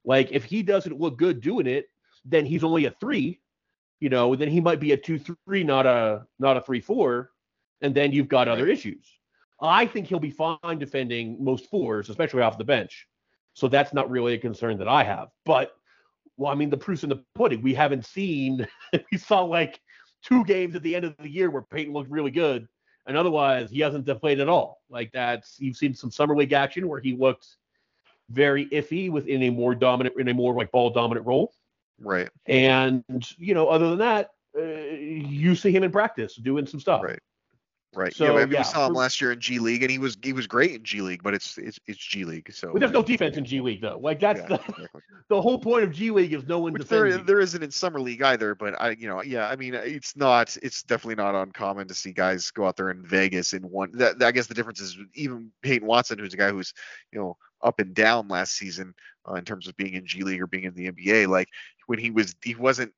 Like 0.05 0.33
if 0.33 0.45
he 0.45 0.63
doesn't 0.63 0.99
look 0.99 1.19
good 1.19 1.41
doing 1.41 1.67
it, 1.67 1.87
then 2.25 2.47
he's 2.47 2.65
only 2.65 2.87
a 2.87 2.91
three. 2.91 3.41
You 3.99 4.09
know, 4.09 4.35
then 4.35 4.49
he 4.49 4.61
might 4.61 4.81
be 4.81 4.93
a 4.93 4.97
two 4.97 5.21
three, 5.47 5.65
not 5.65 5.85
a 5.85 6.27
not 6.39 6.57
a 6.57 6.63
three 6.63 6.81
four, 6.81 7.31
and 7.83 7.95
then 7.95 8.13
you've 8.13 8.29
got 8.29 8.49
other 8.49 8.67
issues. 8.67 9.07
I 9.61 9.87
think 9.87 10.07
he'll 10.07 10.19
be 10.19 10.31
fine 10.31 10.79
defending 10.79 11.43
most 11.43 11.69
fours, 11.71 12.09
especially 12.09 12.43
off 12.43 12.59
the 12.59 12.65
bench. 12.65 13.07
So 13.55 13.69
that's 13.69 13.93
not 13.93 14.11
really 14.11 14.35
a 14.35 14.39
concern 14.39 14.79
that 14.79 14.89
I 14.89 15.05
have. 15.05 15.29
But 15.45 15.73
well, 16.37 16.51
I 16.51 16.55
mean, 16.55 16.71
the 16.71 16.77
proof's 16.77 17.03
in 17.03 17.11
the 17.11 17.23
pudding. 17.35 17.63
We 17.63 17.75
haven't 17.75 18.07
seen. 18.07 18.67
we 19.13 19.19
saw 19.19 19.43
like 19.43 19.81
two 20.23 20.45
games 20.45 20.75
at 20.75 20.83
the 20.83 20.97
end 20.97 21.05
of 21.05 21.17
the 21.19 21.29
year 21.29 21.51
where 21.51 21.63
Peyton 21.63 21.93
looked 21.93 22.11
really 22.11 22.31
good, 22.31 22.67
and 23.07 23.17
otherwise 23.17 23.71
he 23.71 23.81
hasn't 23.81 24.07
played 24.21 24.41
at 24.41 24.49
all. 24.49 24.81
Like 24.89 25.13
that's 25.13 25.57
you've 25.61 25.77
seen 25.77 25.95
some 25.95 26.11
summer 26.11 26.37
league 26.37 26.53
action 26.53 26.89
where 26.89 27.01
he 27.01 27.15
looked 27.15 27.47
very 28.31 28.67
iffy 28.67 29.11
within 29.11 29.43
a 29.43 29.51
more 29.51 29.75
dominant, 29.75 30.15
in 30.19 30.29
a 30.29 30.35
more 30.35 30.55
like 30.55 30.71
ball 30.71 30.91
dominant 30.91 31.27
role. 31.27 31.53
Right. 31.99 32.31
And 32.47 33.05
you 33.37 33.55
know, 33.55 33.69
other 33.69 33.91
than 33.91 33.99
that, 33.99 34.31
uh, 34.57 34.63
you 34.63 35.55
see 35.55 35.73
him 35.73 35.83
in 35.83 35.93
practice 35.93 36.37
doing 36.37 36.67
some 36.67 36.81
stuff. 36.81 37.03
Right. 37.03 37.21
Right. 37.93 38.15
So, 38.15 38.25
yeah, 38.25 38.31
I 38.31 38.45
mean, 38.45 38.53
yeah, 38.53 38.61
we 38.61 38.65
saw 38.65 38.87
him 38.87 38.95
last 38.95 39.21
year 39.21 39.33
in 39.33 39.41
G 39.41 39.59
League, 39.59 39.83
and 39.83 39.91
he 39.91 39.99
was 39.99 40.17
he 40.23 40.33
was 40.33 40.47
great 40.47 40.77
in 40.77 40.85
G 40.85 41.01
League, 41.01 41.25
but 41.25 41.35
it's 41.35 41.59
it's 41.59 41.81
it's 41.89 41.99
G 41.99 42.25
League, 42.25 42.53
so. 42.53 42.73
But 42.73 42.79
there's 42.79 42.93
no 42.93 43.03
defense 43.03 43.37
in 43.37 43.45
G 43.45 43.61
League 43.61 43.81
though. 43.81 43.99
Like 44.01 44.21
that's 44.21 44.41
yeah, 44.41 44.47
the, 44.47 44.55
exactly. 44.55 44.87
the 45.29 45.43
whole 45.43 45.59
point 45.59 45.83
of 45.83 45.91
G 45.91 46.13
League 46.13 46.33
is 46.33 46.47
no 46.47 46.61
one 46.61 46.73
Which 46.73 46.87
there 46.87 47.07
defends. 47.07 47.23
you. 47.23 47.27
there 47.27 47.41
isn't 47.41 47.61
in 47.61 47.71
summer 47.73 48.01
league 48.01 48.23
either, 48.23 48.55
but 48.55 48.81
I 48.81 48.91
you 48.91 49.09
know 49.09 49.23
yeah 49.23 49.49
I 49.49 49.57
mean 49.57 49.75
it's 49.75 50.17
not 50.17 50.57
it's 50.63 50.85
definitely 50.85 51.17
not 51.17 51.35
uncommon 51.35 51.89
to 51.89 51.95
see 51.95 52.13
guys 52.13 52.53
go 52.53 52.65
out 52.65 52.77
there 52.77 52.91
in 52.91 53.05
Vegas 53.05 53.55
in 53.55 53.63
one. 53.65 53.91
That, 53.95 54.23
I 54.23 54.31
guess 54.31 54.47
the 54.47 54.55
difference 54.55 54.81
is 54.81 54.97
even 55.15 55.51
Peyton 55.63 55.89
Watson, 55.89 56.21
who's 56.21 56.35
a 56.35 56.37
guy 56.37 56.51
who's 56.51 56.73
you 57.11 57.19
know 57.19 57.37
up 57.61 57.81
and 57.81 57.93
down 57.93 58.29
last 58.29 58.53
season 58.53 58.95
uh, 59.29 59.35
in 59.35 59.45
terms 59.45 59.67
of 59.67 59.77
being 59.77 59.95
in 59.95 60.07
G 60.07 60.23
League 60.23 60.41
or 60.41 60.47
being 60.47 60.65
in 60.65 60.75
the 60.75 60.93
NBA. 60.93 61.27
Like 61.27 61.49
when 61.87 61.99
he 61.99 62.13
was 62.13 62.37
he 62.45 62.55
wasn't 62.55 62.93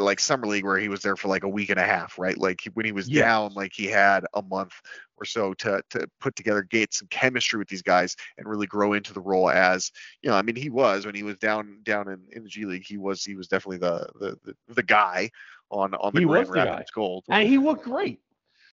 like 0.00 0.18
summer 0.18 0.46
league 0.46 0.64
where 0.64 0.78
he 0.78 0.88
was 0.88 1.02
there 1.02 1.16
for 1.16 1.28
like 1.28 1.44
a 1.44 1.48
week 1.48 1.70
and 1.70 1.78
a 1.78 1.84
half, 1.84 2.18
right? 2.18 2.36
Like 2.38 2.60
he- 2.62 2.70
when 2.70 2.86
he 2.86 2.92
was 2.92 3.08
Yes. 3.08 3.24
down, 3.24 3.54
like 3.54 3.72
he 3.74 3.86
had 3.86 4.24
a 4.34 4.42
month 4.42 4.72
or 5.16 5.24
so 5.24 5.52
to 5.54 5.82
to 5.90 6.08
put 6.20 6.34
together, 6.36 6.62
get 6.62 6.92
some 6.94 7.06
chemistry 7.08 7.58
with 7.58 7.68
these 7.68 7.82
guys, 7.82 8.16
and 8.38 8.48
really 8.48 8.66
grow 8.66 8.94
into 8.94 9.12
the 9.12 9.20
role 9.20 9.50
as 9.50 9.92
you 10.22 10.30
know. 10.30 10.36
I 10.36 10.42
mean, 10.42 10.56
he 10.56 10.70
was 10.70 11.04
when 11.06 11.14
he 11.14 11.22
was 11.22 11.36
down 11.36 11.80
down 11.82 12.08
in, 12.08 12.20
in 12.32 12.42
the 12.44 12.48
G 12.48 12.64
League, 12.64 12.84
he 12.86 12.96
was 12.96 13.24
he 13.24 13.34
was 13.34 13.46
definitely 13.48 13.78
the 13.78 14.08
the 14.18 14.38
the, 14.44 14.74
the 14.74 14.82
guy 14.82 15.30
on 15.70 15.94
on 15.94 16.12
the 16.14 16.20
He 16.20 16.26
Grand 16.26 16.48
was 16.48 16.48
the 16.48 16.54
guy. 16.56 16.64
Rapids 16.70 16.90
Gold. 16.90 17.24
and 17.28 17.46
he 17.48 17.58
looked 17.58 17.84
great. 17.84 18.20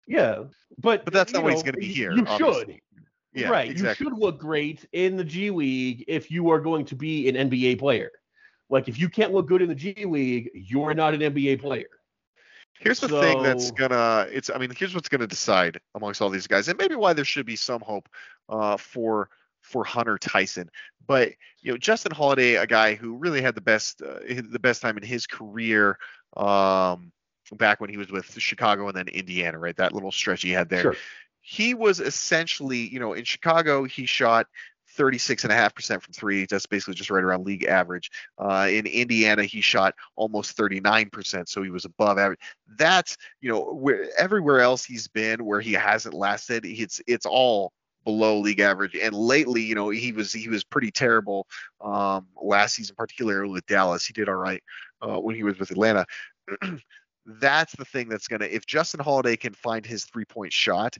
Yeah, 0.07 0.43
but 0.77 1.03
But 1.05 1.13
that's 1.13 1.33
not 1.33 1.39
you 1.39 1.43
what 1.45 1.53
he's 1.53 1.63
going 1.63 1.73
to 1.75 1.79
be 1.79 1.87
here. 1.93 2.11
You 2.13 2.25
obviously. 2.27 2.73
should. 2.75 2.81
Yeah, 3.33 3.49
right. 3.49 3.69
exactly. 3.69 4.05
You 4.05 4.11
should 4.11 4.19
look 4.19 4.39
great 4.39 4.85
in 4.93 5.17
the 5.17 5.23
G 5.23 5.49
League 5.51 6.05
if 6.07 6.31
you 6.31 6.49
are 6.51 6.59
going 6.59 6.85
to 6.85 6.95
be 6.95 7.27
an 7.27 7.49
NBA 7.49 7.79
player. 7.79 8.11
Like 8.69 8.87
if 8.87 8.99
you 8.99 9.09
can't 9.09 9.33
look 9.33 9.47
good 9.47 9.61
in 9.61 9.69
the 9.69 9.75
G 9.75 10.05
League, 10.05 10.49
you're 10.53 10.93
not 10.93 11.13
an 11.13 11.21
NBA 11.21 11.61
player. 11.61 11.89
Here's 12.79 12.99
the 12.99 13.07
thing 13.07 13.41
that's 13.41 13.71
gonna 13.71 14.27
it's 14.31 14.49
I 14.53 14.57
mean 14.57 14.71
here's 14.75 14.93
what's 14.93 15.07
gonna 15.07 15.27
decide 15.27 15.79
amongst 15.93 16.21
all 16.21 16.29
these 16.29 16.47
guys 16.47 16.67
and 16.67 16.77
maybe 16.77 16.95
why 16.95 17.13
there 17.13 17.25
should 17.25 17.45
be 17.45 17.55
some 17.55 17.81
hope 17.81 18.09
uh, 18.49 18.77
for 18.77 19.29
for 19.61 19.83
Hunter 19.83 20.17
Tyson. 20.17 20.69
But 21.07 21.31
you 21.61 21.71
know 21.71 21.77
Justin 21.77 22.11
Holiday, 22.11 22.55
a 22.55 22.67
guy 22.67 22.95
who 22.95 23.15
really 23.15 23.41
had 23.41 23.55
the 23.55 23.61
best 23.61 24.01
uh, 24.01 24.19
the 24.27 24.59
best 24.59 24.81
time 24.81 24.97
in 24.97 25.03
his 25.03 25.25
career 25.25 25.97
um, 26.35 27.11
back 27.53 27.79
when 27.79 27.89
he 27.89 27.97
was 27.97 28.11
with 28.11 28.37
Chicago 28.39 28.87
and 28.87 28.97
then 28.97 29.07
Indiana, 29.07 29.57
right? 29.57 29.75
That 29.77 29.93
little 29.93 30.11
stretch 30.11 30.41
he 30.41 30.51
had 30.51 30.69
there. 30.69 30.81
Sure. 30.81 30.95
He 31.41 31.75
was 31.75 31.99
essentially, 31.99 32.79
you 32.79 32.99
know, 32.99 33.13
in 33.13 33.23
Chicago 33.23 33.83
he 33.83 34.05
shot 34.05 34.47
36.5% 34.97 36.01
from 36.01 36.13
three. 36.13 36.45
That's 36.45 36.65
basically 36.65 36.95
just 36.95 37.09
right 37.09 37.23
around 37.23 37.45
league 37.45 37.65
average. 37.65 38.11
Uh, 38.37 38.67
in 38.69 38.85
Indiana, 38.85 39.43
he 39.43 39.61
shot 39.61 39.95
almost 40.15 40.57
39%, 40.57 41.47
so 41.47 41.61
he 41.61 41.69
was 41.69 41.85
above 41.85 42.17
average. 42.17 42.39
That's, 42.77 43.17
you 43.41 43.51
know, 43.51 43.73
where 43.73 44.09
everywhere 44.17 44.61
else 44.61 44.85
he's 44.85 45.07
been 45.07 45.45
where 45.45 45.61
he 45.61 45.73
hasn't 45.73 46.13
lasted, 46.13 46.65
it's 46.65 47.01
it's 47.07 47.25
all 47.25 47.71
below 48.05 48.39
league 48.39 48.59
average. 48.59 48.95
And 48.95 49.13
lately, 49.13 49.63
you 49.63 49.75
know, 49.75 49.89
he 49.89 50.11
was 50.11 50.31
he 50.31 50.47
was 50.47 50.63
pretty 50.63 50.91
terrible 50.91 51.47
um, 51.81 52.27
last 52.41 52.75
season, 52.75 52.95
particularly 52.95 53.49
with 53.49 53.65
Dallas. 53.65 54.05
He 54.05 54.13
did 54.13 54.29
all 54.29 54.35
right 54.35 54.63
uh, 55.01 55.19
when 55.19 55.35
he 55.35 55.43
was 55.43 55.59
with 55.59 55.71
Atlanta. 55.71 56.05
that's 57.25 57.75
the 57.75 57.85
thing 57.85 58.07
that's 58.07 58.27
gonna 58.27 58.45
if 58.45 58.65
Justin 58.65 58.99
Holiday 58.99 59.35
can 59.35 59.53
find 59.53 59.85
his 59.85 60.05
three 60.05 60.25
point 60.25 60.53
shot, 60.53 60.95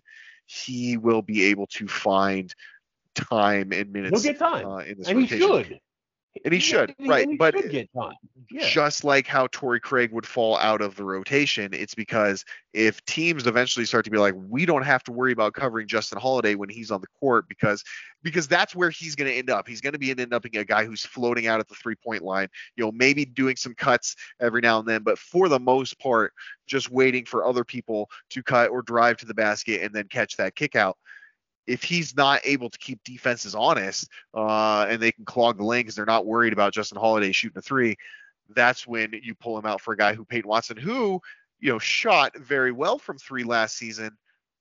he 0.46 0.98
will 0.98 1.22
be 1.22 1.46
able 1.46 1.68
to 1.68 1.88
find 1.88 2.54
time 3.16 3.72
and 3.72 3.88
He'll 3.88 4.04
minutes 4.04 4.24
get 4.24 4.38
time. 4.38 4.66
uh, 4.68 4.78
in 4.80 4.98
this 5.00 5.08
and 5.08 5.22
he 5.22 5.28
should. 5.28 5.80
And 6.44 6.54
he 6.54 6.60
should, 6.60 6.94
and 7.00 7.08
right, 7.08 7.30
he 7.30 7.38
but- 7.38 7.58
should. 7.58 7.88
Yeah. 8.52 8.68
Just 8.68 9.04
like 9.04 9.26
how 9.26 9.48
Torrey 9.52 9.80
Craig 9.80 10.12
would 10.12 10.26
fall 10.26 10.58
out 10.58 10.82
of 10.82 10.96
the 10.96 11.04
rotation, 11.04 11.70
it's 11.74 11.96
because 11.96 12.44
if 12.74 13.04
teams 13.06 13.48
eventually 13.48 13.86
start 13.86 14.06
to 14.06 14.12
be 14.12 14.18
like, 14.18 14.36
we 14.38 14.66
don't 14.66 14.84
have 14.84 15.04
to 15.06 15.12
worry 15.14 15.32
about 15.32 15.54
covering 15.54 15.88
Justin 15.88 16.20
Holiday 16.20 16.54
when 16.56 16.70
he's 16.70 16.92
on 16.92 17.02
the 17.02 17.08
court 17.20 17.48
because 17.50 17.84
because 18.22 18.48
that's 18.48 18.76
where 18.76 18.90
he's 18.90 19.16
going 19.16 19.32
to 19.32 19.36
end 19.36 19.50
up. 19.50 19.68
He's 19.68 19.82
going 19.82 19.94
to 19.94 20.00
be 20.00 20.12
end 20.12 20.34
up 20.34 20.44
being 20.44 20.58
a 20.58 20.66
guy 20.66 20.86
who's 20.86 21.06
floating 21.06 21.48
out 21.48 21.60
at 21.60 21.68
the 21.70 21.76
three 21.76 21.96
point 21.96 22.22
line, 22.22 22.50
you 22.76 22.84
know, 22.84 22.92
maybe 22.92 23.26
doing 23.26 23.56
some 23.56 23.74
cuts 23.74 24.16
every 24.40 24.62
now 24.62 24.80
and 24.80 24.88
then, 24.88 25.04
but 25.04 25.18
for 25.18 25.48
the 25.50 25.60
most 25.60 25.98
part, 26.00 26.34
just 26.68 26.92
waiting 26.92 27.26
for 27.26 27.46
other 27.46 27.64
people 27.64 28.10
to 28.32 28.44
cut 28.44 28.70
or 28.70 28.82
drive 28.82 29.18
to 29.18 29.26
the 29.26 29.34
basket 29.34 29.82
and 29.82 29.94
then 29.94 30.08
catch 30.08 30.36
that 30.38 30.54
kick 30.56 30.76
out. 30.76 30.98
If 31.68 31.84
he's 31.84 32.16
not 32.16 32.42
able 32.44 32.70
to 32.70 32.78
keep 32.78 33.04
defenses 33.04 33.56
honest 33.56 34.08
uh, 34.34 34.86
and 34.90 35.02
they 35.02 35.12
can 35.12 35.26
clog 35.26 35.58
the 35.58 35.66
lane 35.66 35.82
because 35.82 35.96
they're 35.96 36.06
not 36.06 36.26
worried 36.26 36.54
about 36.54 36.74
Justin 36.74 37.00
Holiday 37.00 37.32
shooting 37.32 37.58
a 37.58 37.62
three, 37.62 37.98
that's 38.56 38.86
when 38.86 39.14
you 39.24 39.34
pull 39.34 39.58
him 39.58 39.66
out 39.66 39.82
for 39.82 39.94
a 39.94 39.98
guy 39.98 40.14
who 40.14 40.26
Peyton 40.26 40.50
Watson, 40.50 40.78
who 40.78 41.22
you 41.60 41.72
know 41.72 41.80
shot 41.80 42.38
very 42.38 42.72
well 42.72 43.00
from 43.00 43.18
three 43.18 43.44
last 43.44 43.78
season, 43.78 44.12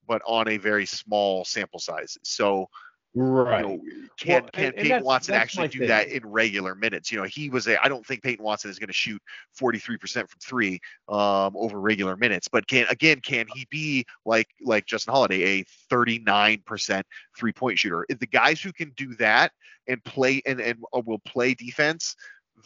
but 0.07 0.22
on 0.26 0.48
a 0.48 0.57
very 0.57 0.86
small 0.86 1.44
sample 1.44 1.80
size. 1.80 2.16
So 2.22 2.68
Right. 3.17 3.65
you 3.65 3.69
know, 3.69 3.81
can 4.17 4.43
Well, 4.43 4.51
can 4.53 4.73
Peyton 4.73 5.05
Watson 5.05 5.35
actually 5.35 5.69
do 5.69 5.81
thing. 5.81 5.89
that 5.89 6.09
in 6.09 6.27
regular 6.27 6.75
minutes? 6.75 7.12
You 7.12 7.19
know, 7.19 7.25
he 7.25 7.49
was 7.49 7.67
a. 7.69 7.83
I 7.85 7.89
don't 7.89 8.05
think 8.05 8.23
Peyton 8.23 8.45
Watson 8.45 8.71
is 8.71 8.79
going 8.79 8.89
to 8.89 8.93
shoot 8.93 9.21
43% 9.61 10.29
from 10.29 10.29
three 10.41 10.81
um, 11.09 11.55
over 11.57 11.81
regular 11.81 12.17
minutes, 12.17 12.49
but 12.49 12.67
can 12.67 12.87
again 12.91 13.21
can 13.21 13.47
he 13.55 13.67
be 13.71 14.05
like 14.25 14.49
like 14.62 14.87
Justin 14.87 15.15
Holiday, 15.15 15.61
a 15.61 15.65
39% 15.93 17.03
three 17.37 17.53
point 17.53 17.79
shooter? 17.79 18.05
The 18.09 18.27
guys 18.27 18.61
who 18.61 18.73
can 18.73 18.93
do 18.97 19.15
that 19.15 19.53
and 19.87 20.03
play 20.05 20.43
and 20.47 20.61
and 20.61 20.79
uh, 20.93 21.03
will 21.05 21.21
play 21.21 21.55
defense. 21.55 22.17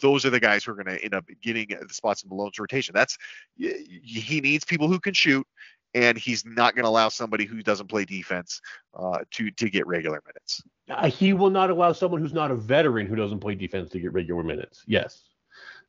Those 0.00 0.24
are 0.24 0.30
the 0.30 0.40
guys 0.40 0.64
who 0.64 0.72
are 0.72 0.82
going 0.82 0.96
to 0.96 1.02
end 1.02 1.14
up 1.14 1.24
getting 1.42 1.68
the 1.68 1.94
spots 1.94 2.22
in 2.22 2.28
Malone's 2.28 2.58
rotation. 2.58 2.94
That's 2.94 3.16
he 3.58 4.40
needs 4.40 4.64
people 4.64 4.88
who 4.88 5.00
can 5.00 5.14
shoot, 5.14 5.46
and 5.94 6.18
he's 6.18 6.44
not 6.44 6.74
going 6.74 6.84
to 6.84 6.88
allow 6.88 7.08
somebody 7.08 7.44
who 7.44 7.62
doesn't 7.62 7.86
play 7.88 8.04
defense 8.04 8.60
uh, 8.94 9.18
to 9.32 9.50
to 9.52 9.70
get 9.70 9.86
regular 9.86 10.22
minutes. 10.26 10.62
Uh, 10.88 11.08
he 11.10 11.32
will 11.32 11.50
not 11.50 11.70
allow 11.70 11.92
someone 11.92 12.20
who's 12.20 12.32
not 12.32 12.50
a 12.50 12.54
veteran 12.54 13.06
who 13.06 13.16
doesn't 13.16 13.40
play 13.40 13.54
defense 13.54 13.90
to 13.90 14.00
get 14.00 14.12
regular 14.12 14.42
minutes. 14.42 14.82
Yes. 14.86 15.22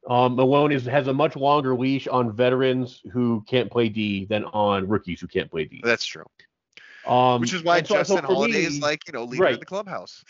Um, 0.10 0.36
Malone 0.36 0.72
is, 0.72 0.86
has 0.86 1.08
a 1.08 1.14
much 1.14 1.36
longer 1.36 1.76
leash 1.76 2.08
on 2.08 2.32
veterans 2.34 3.02
who 3.12 3.44
can't 3.48 3.70
play 3.70 3.90
D 3.90 4.26
than 4.26 4.46
on 4.46 4.88
rookies 4.88 5.20
who 5.20 5.28
can't 5.28 5.52
play 5.52 5.66
D. 5.66 5.82
That's 5.84 6.06
true. 6.06 6.26
Um, 7.06 7.42
Which 7.42 7.54
is 7.54 7.64
why 7.64 7.82
so- 7.82 7.88
so 7.88 7.96
Justin 7.96 8.18
for 8.20 8.28
Holiday 8.28 8.60
me- 8.60 8.66
is 8.66 8.80
like, 8.80 9.06
you 9.08 9.14
know, 9.14 9.26
leader 9.26 9.46
in 9.48 9.60
the 9.60 9.66
clubhouse. 9.66 10.24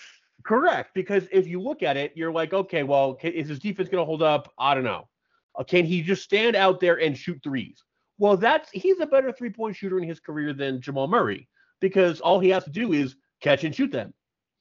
Correct, 0.43 0.93
because 0.95 1.27
if 1.31 1.47
you 1.47 1.61
look 1.61 1.83
at 1.83 1.97
it, 1.97 2.13
you're 2.15 2.31
like, 2.31 2.53
okay, 2.53 2.83
well, 2.83 3.17
is 3.21 3.49
his 3.49 3.59
defense 3.59 3.89
going 3.89 4.01
to 4.01 4.05
hold 4.05 4.23
up? 4.23 4.51
I 4.57 4.73
don't 4.73 4.85
know. 4.85 5.07
Uh, 5.55 5.63
can 5.63 5.85
he 5.85 6.01
just 6.01 6.23
stand 6.23 6.55
out 6.55 6.79
there 6.79 6.99
and 6.99 7.17
shoot 7.17 7.39
threes? 7.43 7.83
Well, 8.19 8.35
that's 8.37 8.69
he's 8.71 8.99
a 8.99 9.05
better 9.05 9.31
three 9.31 9.49
point 9.49 9.75
shooter 9.75 9.97
in 9.97 10.07
his 10.07 10.19
career 10.19 10.53
than 10.53 10.81
Jamal 10.81 11.07
Murray 11.07 11.47
because 11.79 12.19
all 12.19 12.39
he 12.39 12.49
has 12.49 12.65
to 12.65 12.69
do 12.69 12.93
is 12.93 13.15
catch 13.41 13.63
and 13.63 13.73
shoot 13.73 13.91
them. 13.91 14.13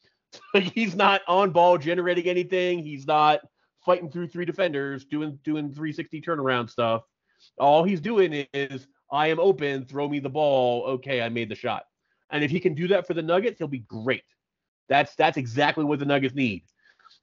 he's 0.54 0.94
not 0.94 1.22
on 1.26 1.50
ball 1.50 1.76
generating 1.76 2.26
anything. 2.26 2.78
He's 2.78 3.06
not 3.06 3.40
fighting 3.84 4.10
through 4.10 4.28
three 4.28 4.44
defenders, 4.44 5.04
doing 5.04 5.38
doing 5.42 5.72
360 5.72 6.20
turnaround 6.20 6.70
stuff. 6.70 7.02
All 7.58 7.82
he's 7.82 8.00
doing 8.00 8.46
is 8.52 8.86
I 9.10 9.28
am 9.28 9.40
open, 9.40 9.84
throw 9.84 10.08
me 10.08 10.20
the 10.20 10.28
ball. 10.28 10.84
Okay, 10.84 11.20
I 11.20 11.28
made 11.28 11.48
the 11.48 11.54
shot. 11.54 11.84
And 12.30 12.44
if 12.44 12.50
he 12.50 12.60
can 12.60 12.74
do 12.74 12.88
that 12.88 13.06
for 13.06 13.14
the 13.14 13.22
Nuggets, 13.22 13.58
he'll 13.58 13.68
be 13.68 13.78
great. 13.80 14.24
That's 14.88 15.14
that's 15.16 15.36
exactly 15.36 15.84
what 15.84 15.98
the 15.98 16.04
Nuggets 16.04 16.34
need. 16.34 16.62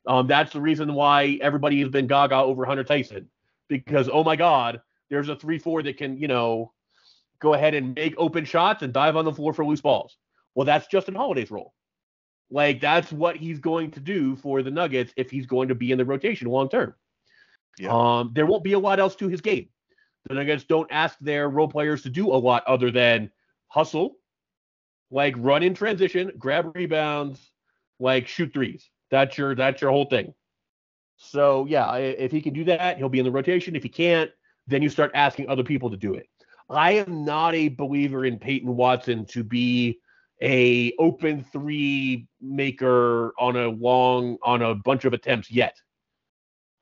Um, 0.07 0.27
that's 0.27 0.51
the 0.51 0.61
reason 0.61 0.93
why 0.93 1.39
everybody 1.41 1.79
has 1.79 1.89
been 1.89 2.07
gaga 2.07 2.35
over 2.35 2.65
Hunter 2.65 2.83
Tyson 2.83 3.29
because 3.67 4.09
oh 4.11 4.23
my 4.23 4.35
God, 4.35 4.81
there's 5.09 5.29
a 5.29 5.35
three 5.35 5.59
four 5.59 5.83
that 5.83 5.97
can 5.97 6.17
you 6.17 6.27
know 6.27 6.71
go 7.39 7.53
ahead 7.53 7.73
and 7.73 7.95
make 7.95 8.15
open 8.17 8.45
shots 8.45 8.81
and 8.81 8.93
dive 8.93 9.15
on 9.15 9.25
the 9.25 9.33
floor 9.33 9.53
for 9.53 9.65
loose 9.65 9.81
balls. 9.81 10.17
Well, 10.55 10.65
that's 10.65 10.87
Justin 10.87 11.15
Holiday's 11.15 11.51
role. 11.51 11.73
Like 12.49 12.79
that's 12.79 13.11
what 13.11 13.37
he's 13.37 13.59
going 13.59 13.91
to 13.91 13.99
do 13.99 14.35
for 14.35 14.63
the 14.63 14.71
Nuggets 14.71 15.13
if 15.17 15.31
he's 15.31 15.45
going 15.45 15.67
to 15.69 15.75
be 15.75 15.91
in 15.91 15.97
the 15.97 16.05
rotation 16.05 16.47
long 16.47 16.69
term. 16.69 16.93
Yeah. 17.77 17.91
Um, 17.91 18.31
there 18.33 18.45
won't 18.45 18.63
be 18.63 18.73
a 18.73 18.79
lot 18.79 18.99
else 18.99 19.15
to 19.17 19.27
his 19.27 19.41
game. 19.41 19.67
The 20.27 20.35
Nuggets 20.35 20.63
don't 20.63 20.91
ask 20.91 21.17
their 21.19 21.49
role 21.49 21.67
players 21.67 22.03
to 22.03 22.09
do 22.09 22.31
a 22.31 22.37
lot 22.37 22.63
other 22.65 22.89
than 22.91 23.31
hustle, 23.67 24.17
like 25.11 25.35
run 25.37 25.63
in 25.63 25.73
transition, 25.73 26.31
grab 26.37 26.75
rebounds, 26.75 27.51
like 27.99 28.27
shoot 28.27 28.53
threes. 28.53 28.89
That's 29.11 29.37
your 29.37 29.55
that's 29.55 29.81
your 29.81 29.91
whole 29.91 30.05
thing. 30.05 30.33
So 31.17 31.65
yeah, 31.67 31.93
if 31.95 32.31
he 32.31 32.41
can 32.41 32.53
do 32.53 32.63
that, 32.65 32.97
he'll 32.97 33.09
be 33.09 33.19
in 33.19 33.25
the 33.25 33.31
rotation. 33.31 33.75
If 33.75 33.83
he 33.83 33.89
can't, 33.89 34.31
then 34.67 34.81
you 34.81 34.89
start 34.89 35.11
asking 35.13 35.49
other 35.49 35.63
people 35.63 35.89
to 35.89 35.97
do 35.97 36.13
it. 36.13 36.27
I 36.69 36.93
am 36.93 37.23
not 37.23 37.53
a 37.53 37.69
believer 37.69 38.25
in 38.25 38.39
Peyton 38.39 38.75
Watson 38.75 39.25
to 39.27 39.43
be 39.43 39.99
a 40.41 40.93
open 40.99 41.43
three 41.43 42.27
maker 42.41 43.33
on 43.39 43.55
a 43.55 43.69
long 43.69 44.37
on 44.41 44.61
a 44.61 44.75
bunch 44.75 45.05
of 45.05 45.13
attempts 45.13 45.51
yet. 45.51 45.75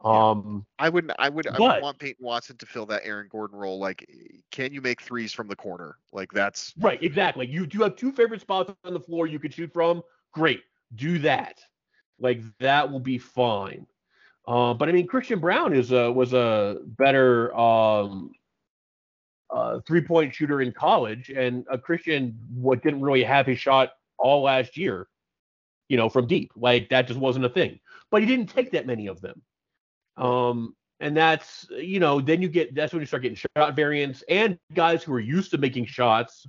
Um, 0.03 0.65
I 0.79 0.89
wouldn't. 0.89 1.13
I 1.17 1.29
would 1.29 1.47
I 1.47 1.57
would 1.57 1.81
want 1.81 1.99
Peyton 1.99 2.25
Watson 2.25 2.57
to 2.57 2.65
fill 2.65 2.86
that 2.88 3.03
Aaron 3.05 3.29
Gordon 3.31 3.57
role. 3.57 3.79
Like, 3.79 4.05
can 4.51 4.73
you 4.73 4.81
make 4.81 5.01
threes 5.01 5.31
from 5.31 5.47
the 5.47 5.55
corner? 5.55 5.97
Like 6.11 6.31
that's 6.31 6.73
right, 6.79 7.01
exactly. 7.01 7.47
You 7.47 7.65
do 7.65 7.81
have 7.84 7.95
two 7.95 8.11
favorite 8.11 8.41
spots 8.41 8.73
on 8.84 8.93
the 8.93 8.99
floor 8.99 9.27
you 9.27 9.39
could 9.39 9.53
shoot 9.53 9.71
from. 9.71 10.01
Great, 10.34 10.61
do 10.95 11.19
that. 11.19 11.59
Like 12.19 12.41
that 12.59 12.91
will 12.91 12.99
be 12.99 13.17
fine. 13.17 13.88
Uh, 14.47 14.73
but 14.73 14.89
I 14.89 14.91
mean, 14.91 15.07
Christian 15.07 15.39
Braun 15.39 15.73
is 15.73 15.91
a 15.91 16.11
was 16.11 16.33
a 16.33 16.77
better 16.83 17.55
um, 17.55 18.31
uh, 19.49 19.79
three 19.87 20.01
point 20.01 20.33
shooter 20.33 20.61
in 20.61 20.71
college, 20.73 21.29
and 21.29 21.65
a 21.69 21.77
Christian 21.77 22.37
what 22.53 22.83
didn't 22.83 23.01
really 23.01 23.23
have 23.23 23.45
his 23.45 23.59
shot 23.59 23.91
all 24.17 24.43
last 24.43 24.75
year. 24.77 25.07
You 25.87 25.97
know, 25.97 26.09
from 26.09 26.27
deep, 26.27 26.51
like 26.55 26.89
that 26.89 27.07
just 27.07 27.19
wasn't 27.19 27.45
a 27.45 27.49
thing. 27.49 27.79
But 28.11 28.21
he 28.21 28.27
didn't 28.27 28.47
take 28.47 28.71
that 28.71 28.87
many 28.87 29.07
of 29.07 29.21
them. 29.21 29.41
Um, 30.17 30.75
and 30.99 31.15
that's 31.15 31.65
you 31.71 31.99
know, 31.99 32.19
then 32.19 32.41
you 32.41 32.49
get 32.49 32.75
that's 32.75 32.93
when 32.93 33.01
you 33.01 33.05
start 33.05 33.23
getting 33.23 33.37
shot 33.37 33.75
variants 33.75 34.23
and 34.27 34.57
guys 34.73 35.03
who 35.03 35.13
are 35.13 35.19
used 35.19 35.51
to 35.51 35.57
making 35.57 35.85
shots 35.85 36.45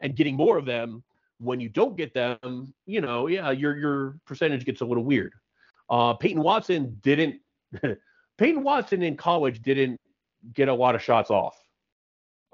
and 0.00 0.16
getting 0.16 0.36
more 0.36 0.56
of 0.56 0.64
them. 0.64 1.04
When 1.40 1.60
you 1.60 1.68
don't 1.68 1.96
get 1.96 2.14
them, 2.14 2.74
you 2.84 3.00
know, 3.00 3.28
yeah, 3.28 3.52
your 3.52 3.76
your 3.76 4.18
percentage 4.26 4.64
gets 4.64 4.80
a 4.80 4.84
little 4.84 5.04
weird. 5.04 5.32
Uh, 5.90 6.14
Peyton 6.14 6.42
Watson 6.42 6.98
didn't. 7.02 7.40
Peyton 8.38 8.62
Watson 8.62 9.02
in 9.02 9.16
college 9.16 9.62
didn't 9.62 10.00
get 10.54 10.68
a 10.68 10.74
lot 10.74 10.94
of 10.94 11.02
shots 11.02 11.30
off. 11.30 11.56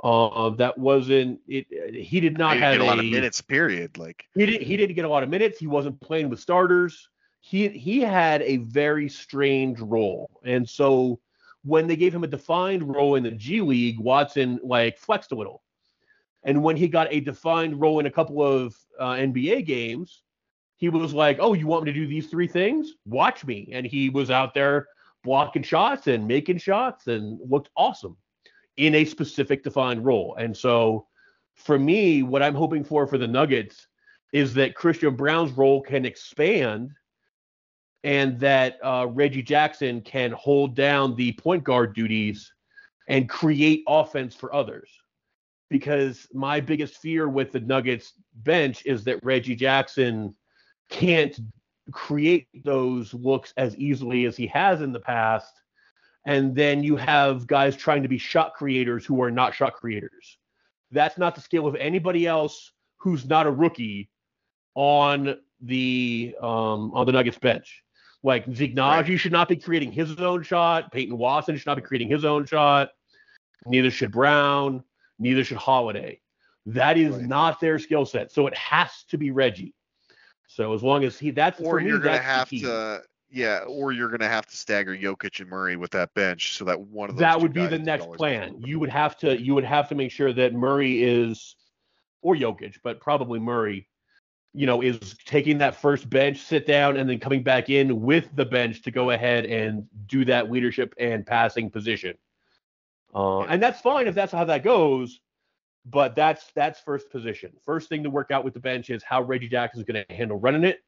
Uh, 0.02 0.50
that 0.50 0.76
wasn't 0.76 1.40
it. 1.48 1.66
He 1.94 2.20
did 2.20 2.36
not 2.36 2.54
he 2.54 2.60
have 2.60 2.74
get 2.74 2.80
a 2.80 2.84
lot 2.84 2.98
of 2.98 3.04
minutes. 3.06 3.40
Period. 3.40 3.96
Like 3.96 4.26
he 4.34 4.44
didn't 4.44 4.62
he 4.62 4.76
didn't 4.76 4.96
get 4.96 5.04
a 5.04 5.08
lot 5.08 5.22
of 5.22 5.28
minutes. 5.28 5.58
He 5.58 5.66
wasn't 5.66 6.00
playing 6.00 6.28
with 6.28 6.40
starters. 6.40 7.08
He 7.40 7.68
he 7.68 8.00
had 8.00 8.42
a 8.42 8.58
very 8.58 9.08
strange 9.08 9.80
role. 9.80 10.30
And 10.44 10.68
so 10.68 11.20
when 11.64 11.86
they 11.86 11.96
gave 11.96 12.14
him 12.14 12.24
a 12.24 12.26
defined 12.26 12.94
role 12.94 13.14
in 13.14 13.22
the 13.22 13.30
G 13.30 13.62
League, 13.62 13.98
Watson 13.98 14.60
like 14.62 14.98
flexed 14.98 15.32
a 15.32 15.34
little. 15.34 15.62
And 16.42 16.62
when 16.62 16.76
he 16.76 16.88
got 16.88 17.08
a 17.10 17.20
defined 17.20 17.80
role 17.80 18.00
in 18.00 18.06
a 18.06 18.10
couple 18.10 18.42
of 18.42 18.76
uh, 19.00 19.12
NBA 19.12 19.64
games, 19.64 20.23
he 20.92 20.98
was 20.98 21.14
like, 21.14 21.38
"Oh, 21.40 21.54
you 21.54 21.66
want 21.66 21.84
me 21.84 21.92
to 21.92 21.98
do 21.98 22.06
these 22.06 22.28
three 22.28 22.48
things? 22.48 22.92
Watch 23.06 23.44
me." 23.44 23.68
And 23.72 23.86
he 23.86 24.10
was 24.10 24.30
out 24.30 24.54
there 24.54 24.88
blocking 25.22 25.62
shots 25.62 26.06
and 26.06 26.26
making 26.26 26.58
shots 26.58 27.06
and 27.06 27.38
looked 27.48 27.70
awesome 27.76 28.16
in 28.76 28.94
a 28.94 29.04
specific 29.04 29.62
defined 29.62 30.04
role. 30.04 30.36
And 30.38 30.56
so 30.56 31.06
for 31.54 31.78
me, 31.78 32.22
what 32.22 32.42
I'm 32.42 32.54
hoping 32.54 32.84
for 32.84 33.06
for 33.06 33.18
the 33.18 33.26
Nuggets 33.26 33.86
is 34.32 34.52
that 34.54 34.74
Christian 34.74 35.16
Braun's 35.16 35.52
role 35.52 35.80
can 35.80 36.04
expand 36.04 36.90
and 38.02 38.38
that 38.40 38.76
uh, 38.84 39.06
Reggie 39.08 39.42
Jackson 39.42 40.02
can 40.02 40.32
hold 40.32 40.74
down 40.74 41.16
the 41.16 41.32
point 41.32 41.64
guard 41.64 41.94
duties 41.94 42.52
and 43.08 43.28
create 43.28 43.82
offense 43.88 44.34
for 44.34 44.54
others. 44.54 44.90
Because 45.70 46.28
my 46.32 46.60
biggest 46.60 46.98
fear 46.98 47.28
with 47.28 47.50
the 47.50 47.60
Nuggets 47.60 48.12
bench 48.34 48.84
is 48.84 49.04
that 49.04 49.24
Reggie 49.24 49.56
Jackson 49.56 50.34
can't 50.90 51.38
create 51.92 52.48
those 52.64 53.12
looks 53.14 53.52
as 53.56 53.76
easily 53.76 54.24
as 54.24 54.36
he 54.36 54.46
has 54.48 54.80
in 54.80 54.92
the 54.92 55.00
past. 55.00 55.52
And 56.26 56.54
then 56.54 56.82
you 56.82 56.96
have 56.96 57.46
guys 57.46 57.76
trying 57.76 58.02
to 58.02 58.08
be 58.08 58.16
shot 58.18 58.54
creators 58.54 59.04
who 59.04 59.22
are 59.22 59.30
not 59.30 59.54
shot 59.54 59.74
creators. 59.74 60.38
That's 60.90 61.18
not 61.18 61.34
the 61.34 61.40
skill 61.40 61.66
of 61.66 61.74
anybody 61.74 62.26
else 62.26 62.72
who's 62.96 63.26
not 63.26 63.46
a 63.46 63.50
rookie 63.50 64.08
on 64.74 65.36
the 65.60 66.34
um, 66.40 66.92
on 66.94 67.06
the 67.06 67.12
Nuggets 67.12 67.38
bench. 67.38 67.82
Like 68.22 68.46
Zeke 68.54 68.74
Nnaji 68.74 69.18
should 69.18 69.32
not 69.32 69.48
be 69.48 69.56
creating 69.56 69.92
his 69.92 70.18
own 70.18 70.42
shot. 70.42 70.90
Peyton 70.92 71.18
Watson 71.18 71.56
should 71.56 71.66
not 71.66 71.76
be 71.76 71.82
creating 71.82 72.08
his 72.08 72.24
own 72.24 72.46
shot. 72.46 72.90
Neither 73.66 73.90
should 73.90 74.12
Brown. 74.12 74.82
Neither 75.18 75.44
should 75.44 75.58
Holiday. 75.58 76.20
That 76.66 76.96
is 76.96 77.16
Right. 77.16 77.26
not 77.26 77.60
their 77.60 77.78
skill 77.78 78.06
set. 78.06 78.32
So 78.32 78.46
it 78.46 78.56
has 78.56 79.04
to 79.10 79.18
be 79.18 79.30
Reggie. 79.30 79.74
So 80.46 80.74
as 80.74 80.82
long 80.82 81.04
as 81.04 81.18
he, 81.18 81.30
that's 81.30 81.60
or 81.60 81.78
for 81.78 81.80
me, 81.80 81.88
you're 81.88 81.98
gonna 81.98 82.18
have 82.18 82.48
to 82.50 83.02
yeah, 83.30 83.60
or 83.66 83.92
you're 83.92 84.10
gonna 84.10 84.28
have 84.28 84.46
to 84.46 84.56
stagger 84.56 84.96
Jokic 84.96 85.40
and 85.40 85.50
Murray 85.50 85.76
with 85.76 85.90
that 85.92 86.14
bench 86.14 86.56
so 86.56 86.64
that 86.66 86.80
one 86.80 87.10
of 87.10 87.16
those 87.16 87.20
that 87.20 87.40
would 87.40 87.52
be 87.52 87.66
the 87.66 87.78
next 87.78 88.06
plan. 88.12 88.62
You 88.64 88.78
would 88.78 88.90
have 88.90 89.16
to 89.18 89.40
you 89.40 89.54
would 89.54 89.64
have 89.64 89.88
to 89.88 89.94
make 89.94 90.12
sure 90.12 90.32
that 90.32 90.54
Murray 90.54 91.02
is 91.02 91.56
or 92.22 92.34
Jokic, 92.36 92.76
but 92.82 93.00
probably 93.00 93.38
Murray, 93.38 93.88
you 94.52 94.66
know, 94.66 94.80
is 94.82 95.16
taking 95.26 95.58
that 95.58 95.74
first 95.74 96.08
bench, 96.08 96.38
sit 96.38 96.66
down, 96.66 96.96
and 96.96 97.08
then 97.08 97.18
coming 97.18 97.42
back 97.42 97.68
in 97.68 98.00
with 98.00 98.28
the 98.34 98.46
bench 98.46 98.82
to 98.82 98.90
go 98.90 99.10
ahead 99.10 99.44
and 99.46 99.86
do 100.06 100.24
that 100.24 100.50
leadership 100.50 100.94
and 100.98 101.26
passing 101.26 101.70
position. 101.70 102.16
Uh, 103.14 103.40
And 103.42 103.62
that's 103.62 103.80
fine 103.80 104.06
if 104.06 104.14
that's 104.14 104.32
how 104.32 104.44
that 104.44 104.62
goes, 104.62 105.20
but 105.86 106.14
that's 106.16 106.50
that's 106.54 106.80
first 106.80 107.10
position. 107.10 107.52
First 107.64 107.88
thing 107.88 108.02
to 108.02 108.10
work 108.10 108.30
out 108.30 108.44
with 108.44 108.54
the 108.54 108.60
bench 108.60 108.90
is 108.90 109.02
how 109.02 109.22
Reggie 109.22 109.48
Jackson 109.48 109.80
is 109.80 109.86
going 109.86 110.04
to 110.06 110.14
handle 110.14 110.38
running 110.38 110.64
it. 110.64 110.80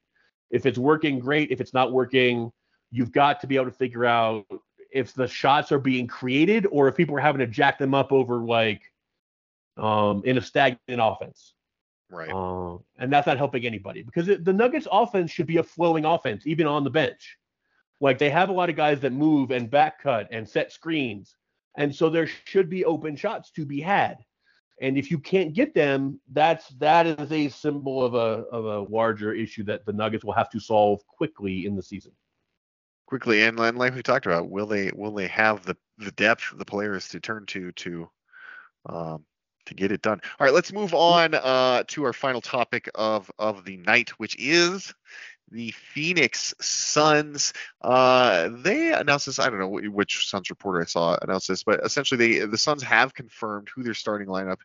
If 0.49 0.65
it's 0.65 0.77
working, 0.77 1.19
great. 1.19 1.51
If 1.51 1.61
it's 1.61 1.73
not 1.73 1.91
working, 1.91 2.51
you've 2.91 3.11
got 3.11 3.41
to 3.41 3.47
be 3.47 3.55
able 3.55 3.65
to 3.65 3.71
figure 3.71 4.05
out 4.05 4.45
if 4.91 5.13
the 5.13 5.27
shots 5.27 5.71
are 5.71 5.79
being 5.79 6.07
created 6.07 6.65
or 6.71 6.87
if 6.87 6.95
people 6.95 7.15
are 7.15 7.21
having 7.21 7.39
to 7.39 7.47
jack 7.47 7.77
them 7.77 7.93
up 7.93 8.11
over 8.11 8.37
like 8.37 8.81
um, 9.75 10.21
in 10.25 10.37
a 10.37 10.41
stagnant 10.41 11.01
offense. 11.01 11.53
Right. 12.09 12.31
Uh, 12.31 12.77
and 12.97 13.11
that's 13.11 13.27
not 13.27 13.37
helping 13.37 13.65
anybody 13.65 14.01
because 14.01 14.29
it, 14.29 14.45
the 14.45 14.53
Nuggets 14.53 14.87
offense 14.91 15.29
should 15.29 15.47
be 15.47 15.57
a 15.57 15.63
flowing 15.63 16.05
offense, 16.05 16.47
even 16.47 16.65
on 16.65 16.83
the 16.83 16.89
bench. 16.89 17.37
Like 17.99 18.17
they 18.17 18.29
have 18.29 18.49
a 18.49 18.53
lot 18.53 18.69
of 18.69 18.75
guys 18.75 19.01
that 19.01 19.11
move 19.11 19.51
and 19.51 19.69
back 19.69 20.01
cut 20.01 20.27
and 20.31 20.47
set 20.47 20.71
screens. 20.71 21.35
And 21.75 21.93
so 21.93 22.09
there 22.09 22.27
should 22.45 22.69
be 22.69 22.85
open 22.85 23.15
shots 23.15 23.51
to 23.51 23.65
be 23.65 23.81
had. 23.81 24.17
And 24.79 24.97
if 24.97 25.09
you 25.11 25.19
can't 25.19 25.53
get 25.53 25.73
them, 25.73 26.19
that's 26.31 26.67
that 26.79 27.07
is 27.07 27.31
a 27.31 27.49
symbol 27.49 28.03
of 28.03 28.13
a 28.13 28.45
of 28.51 28.65
a 28.65 28.79
larger 28.91 29.33
issue 29.33 29.63
that 29.65 29.85
the 29.85 29.93
Nuggets 29.93 30.23
will 30.23 30.33
have 30.33 30.49
to 30.51 30.59
solve 30.59 31.05
quickly 31.07 31.65
in 31.65 31.75
the 31.75 31.83
season. 31.83 32.11
quickly 33.05 33.43
and, 33.43 33.59
and 33.59 33.77
like 33.77 33.95
we 33.95 34.03
talked 34.03 34.25
about 34.25 34.49
will 34.49 34.67
they 34.67 34.91
will 34.93 35.13
they 35.13 35.27
have 35.27 35.63
the 35.65 35.75
the 35.97 36.11
depth 36.11 36.53
the 36.57 36.65
players 36.65 37.07
to 37.09 37.19
turn 37.19 37.45
to 37.45 37.71
to 37.73 38.09
um 38.87 39.23
to 39.65 39.73
get 39.73 39.91
it 39.91 40.01
done 40.01 40.19
all 40.39 40.45
right 40.45 40.53
let's 40.53 40.71
move 40.73 40.93
on 40.93 41.33
uh 41.33 41.83
to 41.87 42.03
our 42.03 42.13
final 42.13 42.41
topic 42.41 42.89
of 42.95 43.31
of 43.39 43.65
the 43.65 43.77
night 43.77 44.09
which 44.11 44.35
is 44.39 44.93
the 45.51 45.71
Phoenix 45.71 46.53
Suns. 46.59 47.53
Uh, 47.81 48.49
they 48.51 48.93
announced 48.93 49.27
this. 49.27 49.39
I 49.39 49.49
don't 49.49 49.59
know 49.59 49.89
which 49.89 50.27
Suns 50.27 50.49
reporter 50.49 50.81
I 50.81 50.85
saw 50.85 51.17
announce 51.21 51.47
this, 51.47 51.63
but 51.63 51.79
essentially, 51.83 52.39
they 52.39 52.45
the 52.45 52.57
Suns 52.57 52.83
have 52.83 53.13
confirmed 53.13 53.69
who 53.73 53.83
their 53.83 53.93
starting 53.93 54.27
lineup 54.27 54.59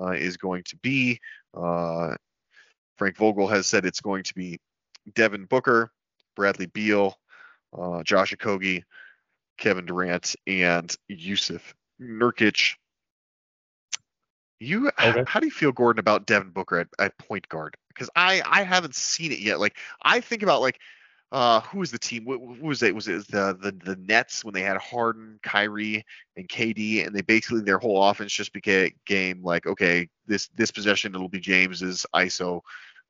uh, 0.00 0.10
is 0.10 0.36
going 0.36 0.62
to 0.64 0.76
be. 0.78 1.20
Uh, 1.54 2.14
Frank 2.98 3.16
Vogel 3.16 3.48
has 3.48 3.66
said 3.66 3.84
it's 3.84 4.00
going 4.00 4.24
to 4.24 4.34
be 4.34 4.58
Devin 5.14 5.44
Booker, 5.44 5.90
Bradley 6.34 6.66
Beal, 6.66 7.18
uh, 7.76 8.02
Josh 8.02 8.34
Okogie, 8.34 8.82
Kevin 9.58 9.86
Durant, 9.86 10.34
and 10.46 10.94
Jusuf 11.10 11.74
Nurkic. 12.00 12.74
You, 14.58 14.90
Okay. 15.02 15.24
how 15.26 15.40
do 15.40 15.46
you 15.46 15.52
feel, 15.52 15.72
Gordon, 15.72 16.00
about 16.00 16.26
Devin 16.26 16.50
Booker 16.50 16.78
at, 16.78 16.88
at 16.98 17.18
point 17.18 17.46
guard? 17.48 17.76
Because 17.96 18.10
I, 18.14 18.42
I 18.44 18.62
haven't 18.62 18.94
seen 18.94 19.32
it 19.32 19.38
yet. 19.40 19.58
Like, 19.58 19.76
I 20.02 20.20
think 20.20 20.42
about 20.42 20.60
like, 20.60 20.78
uh, 21.32 21.60
who 21.62 21.80
was 21.80 21.90
the 21.90 21.98
team? 21.98 22.24
Who, 22.24 22.54
who 22.54 22.66
was 22.66 22.82
it? 22.82 22.94
Was 22.94 23.08
it 23.08 23.26
the, 23.28 23.58
the 23.60 23.72
the 23.84 23.96
Nets 23.96 24.44
when 24.44 24.54
they 24.54 24.62
had 24.62 24.76
Harden, 24.76 25.40
Kyrie, 25.42 26.04
and 26.36 26.48
KD, 26.48 27.04
and 27.04 27.14
they 27.14 27.22
basically 27.22 27.62
their 27.62 27.78
whole 27.78 28.02
offense 28.08 28.32
just 28.32 28.52
became 28.52 28.92
game 29.06 29.42
like, 29.42 29.66
okay, 29.66 30.08
this 30.26 30.48
this 30.54 30.70
possession 30.70 31.14
it'll 31.14 31.28
be 31.28 31.40
James's 31.40 32.06
ISO, 32.14 32.60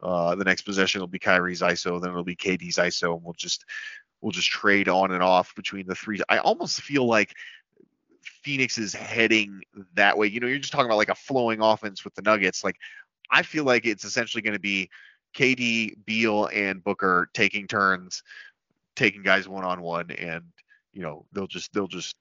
uh, 0.02 0.34
the 0.34 0.44
next 0.44 0.62
possession 0.62 0.98
it'll 0.98 1.08
be 1.08 1.18
Kyrie's 1.18 1.60
ISO, 1.60 2.00
then 2.00 2.10
it'll 2.10 2.24
be 2.24 2.36
KD's 2.36 2.76
ISO, 2.76 3.14
and 3.14 3.22
we'll 3.22 3.34
just 3.34 3.66
we'll 4.20 4.32
just 4.32 4.48
trade 4.48 4.88
on 4.88 5.12
and 5.12 5.22
off 5.22 5.54
between 5.54 5.86
the 5.86 5.94
three. 5.94 6.20
I 6.28 6.38
almost 6.38 6.80
feel 6.80 7.06
like 7.06 7.34
Phoenix 8.42 8.78
is 8.78 8.94
heading 8.94 9.62
that 9.94 10.16
way. 10.16 10.26
You 10.26 10.40
know, 10.40 10.46
you're 10.46 10.58
just 10.58 10.72
talking 10.72 10.86
about 10.86 10.98
like 10.98 11.08
a 11.08 11.14
flowing 11.14 11.60
offense 11.60 12.04
with 12.04 12.14
the 12.14 12.22
Nuggets. 12.22 12.64
Like, 12.64 12.76
I 13.30 13.42
feel 13.42 13.64
like 13.64 13.86
it's 13.86 14.04
essentially 14.04 14.42
going 14.42 14.54
to 14.54 14.60
be 14.60 14.90
KD, 15.34 15.96
Beal, 16.04 16.46
and 16.46 16.82
Booker 16.82 17.28
taking 17.34 17.66
turns, 17.66 18.22
taking 18.94 19.22
guys 19.22 19.48
one 19.48 19.64
on 19.64 19.82
one, 19.82 20.10
and 20.12 20.44
you 20.92 21.02
know 21.02 21.26
they'll 21.32 21.46
just 21.46 21.72
they'll 21.72 21.86
just 21.86 22.16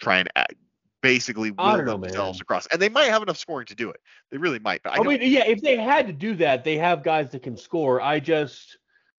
try 0.00 0.18
and 0.18 0.28
act, 0.36 0.54
basically 1.02 1.50
will 1.50 1.84
know, 1.84 1.96
themselves 1.98 2.38
man. 2.38 2.42
across, 2.42 2.66
and 2.66 2.80
they 2.80 2.88
might 2.88 3.10
have 3.10 3.22
enough 3.22 3.38
scoring 3.38 3.66
to 3.66 3.74
do 3.74 3.90
it. 3.90 4.00
They 4.30 4.38
really 4.38 4.58
might, 4.58 4.82
but 4.82 4.92
I, 4.92 5.02
I, 5.02 5.02
mean, 5.02 5.20
yeah, 5.22 5.44
if 5.46 5.60
they 5.60 5.76
had 5.76 6.06
to 6.06 6.12
do 6.12 6.34
that, 6.36 6.64
they 6.64 6.76
have 6.76 7.02
guys 7.02 7.30
that 7.30 7.42
can 7.42 7.56
score. 7.56 8.00
I 8.00 8.20
just 8.20 8.78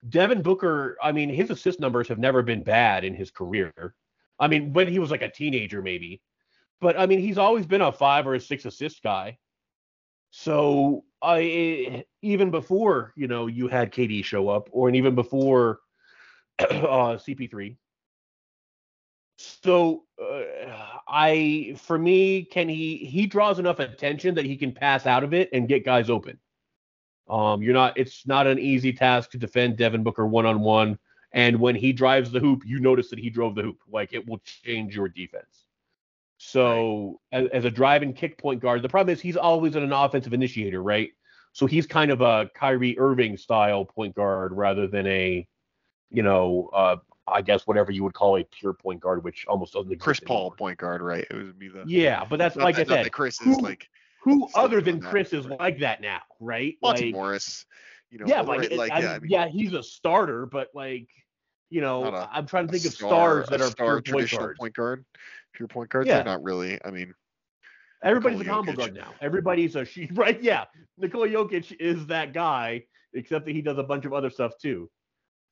Devin 0.09 0.43
Booker, 0.43 0.97
I 1.03 1.13
mean, 1.13 1.29
his 1.29 1.51
assist 1.51 1.81
numbers 1.81 2.09
have 2.09 2.19
never 2.19 2.43
been 2.43 2.63
bad 2.63 3.05
in 3.05 3.15
his 3.15 3.31
career. 3.31 3.73
I 4.39 4.49
mean, 4.49 4.73
when 4.73 4.89
he 4.89 4.99
was 4.99 5.11
like 5.11 5.23
a 5.23 5.31
teenager, 5.31 5.83
maybe. 5.83 6.21
But 6.81 6.99
I 6.99 7.07
mean, 7.07 7.21
he's 7.21 7.39
always 7.39 7.67
been 7.67 7.81
a 7.81 7.93
five 7.93 8.27
or 8.27 8.35
a 8.35 8.41
six 8.41 8.65
assist 8.65 9.03
guy. 9.03 9.39
So 10.31 11.05
I 11.25 12.05
even 12.23 12.51
before, 12.51 13.13
you 13.17 13.27
know, 13.27 13.47
you 13.47 13.69
had 13.69 13.93
KD 13.93 14.25
show 14.25 14.49
up, 14.49 14.69
or 14.73 14.89
and 14.89 14.97
even 14.97 15.15
before 15.15 15.81
uh, 16.59 17.17
CP3. 17.17 17.77
So 19.37 20.05
uh, 20.23 20.43
I, 21.09 21.77
for 21.79 21.99
me, 21.99 22.45
can 22.45 22.69
he? 22.69 22.99
He 22.99 23.27
draws 23.27 23.59
enough 23.59 23.81
attention 23.81 24.35
that 24.37 24.45
he 24.45 24.57
can 24.57 24.73
pass 24.73 25.07
out 25.07 25.25
of 25.25 25.35
it 25.35 25.49
and 25.53 25.67
get 25.67 25.85
guys 25.85 26.11
open. 26.11 26.39
Um, 27.29 27.63
you're 27.63 27.75
not. 27.75 27.99
It's 27.99 28.27
not 28.27 28.47
an 28.47 28.59
easy 28.59 28.93
task 28.93 29.31
to 29.33 29.39
defend 29.39 29.77
Devin 29.77 30.03
Booker 30.03 30.27
one 30.27 30.47
on 30.47 30.61
one. 30.61 30.99
And 31.33 31.59
when 31.59 31.75
he 31.75 31.93
drives 31.93 32.31
the 32.31 32.39
hoop, 32.39 32.63
you 32.65 32.79
notice 32.79 33.11
that 33.11 33.19
he 33.19 33.29
drove 33.29 33.57
the 33.57 33.63
hoop. 33.63 33.81
Like 33.89 34.13
it 34.13 34.25
will 34.29 34.41
change 34.45 34.95
your 34.95 35.09
defense. 35.09 35.64
So 36.47 37.21
as, 37.33 37.49
as 37.53 37.65
a 37.65 37.71
drive 37.71 38.03
and 38.03 38.15
kick 38.15 38.39
point 38.39 38.61
guard, 38.61 38.83
the 38.83 38.89
problem 38.89 39.13
is 39.13 39.21
he's 39.21 39.37
always 39.37 39.77
an 39.77 39.93
offensive 39.93 40.33
initiator, 40.35 40.83
right? 40.83 41.11
So 41.53 41.67
he's 41.67 41.87
kind 41.87 42.11
of 42.11 42.21
a 42.21 42.51
Kyrie 42.55 42.99
Irving 42.99 43.37
style 43.37 43.85
point 43.85 44.15
guard 44.15 44.53
rather 44.53 44.87
than 44.87 45.07
a, 45.07 45.47
you 46.11 46.23
know, 46.23 46.71
uh, 46.75 46.97
I 47.27 47.41
guess 47.41 47.67
whatever 47.67 47.93
you 47.93 48.05
would 48.05 48.13
call 48.13 48.37
a 48.37 48.45
pure 48.45 48.75
point 48.75 49.01
guard, 49.01 49.25
which 49.25 49.47
almost 49.49 49.73
doesn't 49.73 49.91
exist. 49.91 50.05
Chris 50.05 50.21
Paul 50.21 50.51
point 50.51 50.79
guard, 50.79 51.01
right? 51.01 51.27
It 51.31 51.35
would 51.35 51.59
be 51.59 51.69
the 51.69 51.85
Yeah, 51.87 52.25
but 52.29 52.39
that's 52.39 52.57
like 52.57 52.77
that, 52.77 52.91
I 52.91 53.03
said. 53.03 53.13
Chris 53.13 53.41
is 53.41 53.47
who- 53.47 53.63
like 53.63 53.89
Who 54.23 54.49
other 54.55 54.81
than 54.81 55.01
Chris 55.01 55.33
is 55.33 55.47
right. 55.47 55.59
like 55.59 55.79
that 55.79 56.01
now, 56.03 56.21
right? 56.41 56.77
Monte 56.83 57.05
like, 57.07 57.15
Morris. 57.15 57.65
You 58.11 58.19
know, 58.19 58.27
yeah, 58.27 58.43
right, 58.43 58.47
like, 58.47 58.73
like 58.73 58.93
I 58.93 59.01
yeah, 59.01 59.13
I 59.13 59.19
mean, 59.19 59.31
yeah, 59.31 59.49
he's 59.49 59.73
a 59.73 59.83
starter, 59.83 60.47
but 60.47 60.69
like, 60.75 61.09
you 61.71 61.81
know, 61.81 62.05
I'm 62.31 62.47
trying 62.47 62.67
to 62.67 62.73
think 62.73 62.85
a 62.85 62.89
of 62.89 62.95
star- 62.95 63.45
stars 63.45 63.49
that 63.49 63.61
are 63.61 63.71
star 63.71 63.87
pure 63.87 63.95
point 63.95 64.07
traditional 64.07 64.43
guards. 64.43 64.59
point 64.59 64.75
guard, 64.75 65.05
pure 65.55 65.69
point 65.69 65.91
guards. 65.91 66.07
Yeah. 66.09 66.17
They're 66.17 66.25
not 66.25 66.43
really. 66.43 66.79
I 66.85 66.91
mean, 66.91 67.15
Everybody's 68.03 68.41
a 68.41 68.45
combo 68.45 68.73
Jokic. 68.73 68.77
guard 68.77 68.95
now. 68.95 69.15
Everybody's 69.23 69.77
a 69.77 69.85
she, 69.85 70.09
right? 70.13 70.41
Yeah, 70.43 70.65
Nikola 70.99 71.29
Jokic 71.29 71.75
is 71.81 72.07
that 72.07 72.35
guy, 72.35 72.85
except 73.15 73.47
that 73.47 73.53
he 73.53 73.63
does 73.63 73.79
a 73.79 73.83
bunch 73.83 74.05
of 74.05 74.13
other 74.13 74.29
stuff 74.29 74.53
too. 74.61 74.91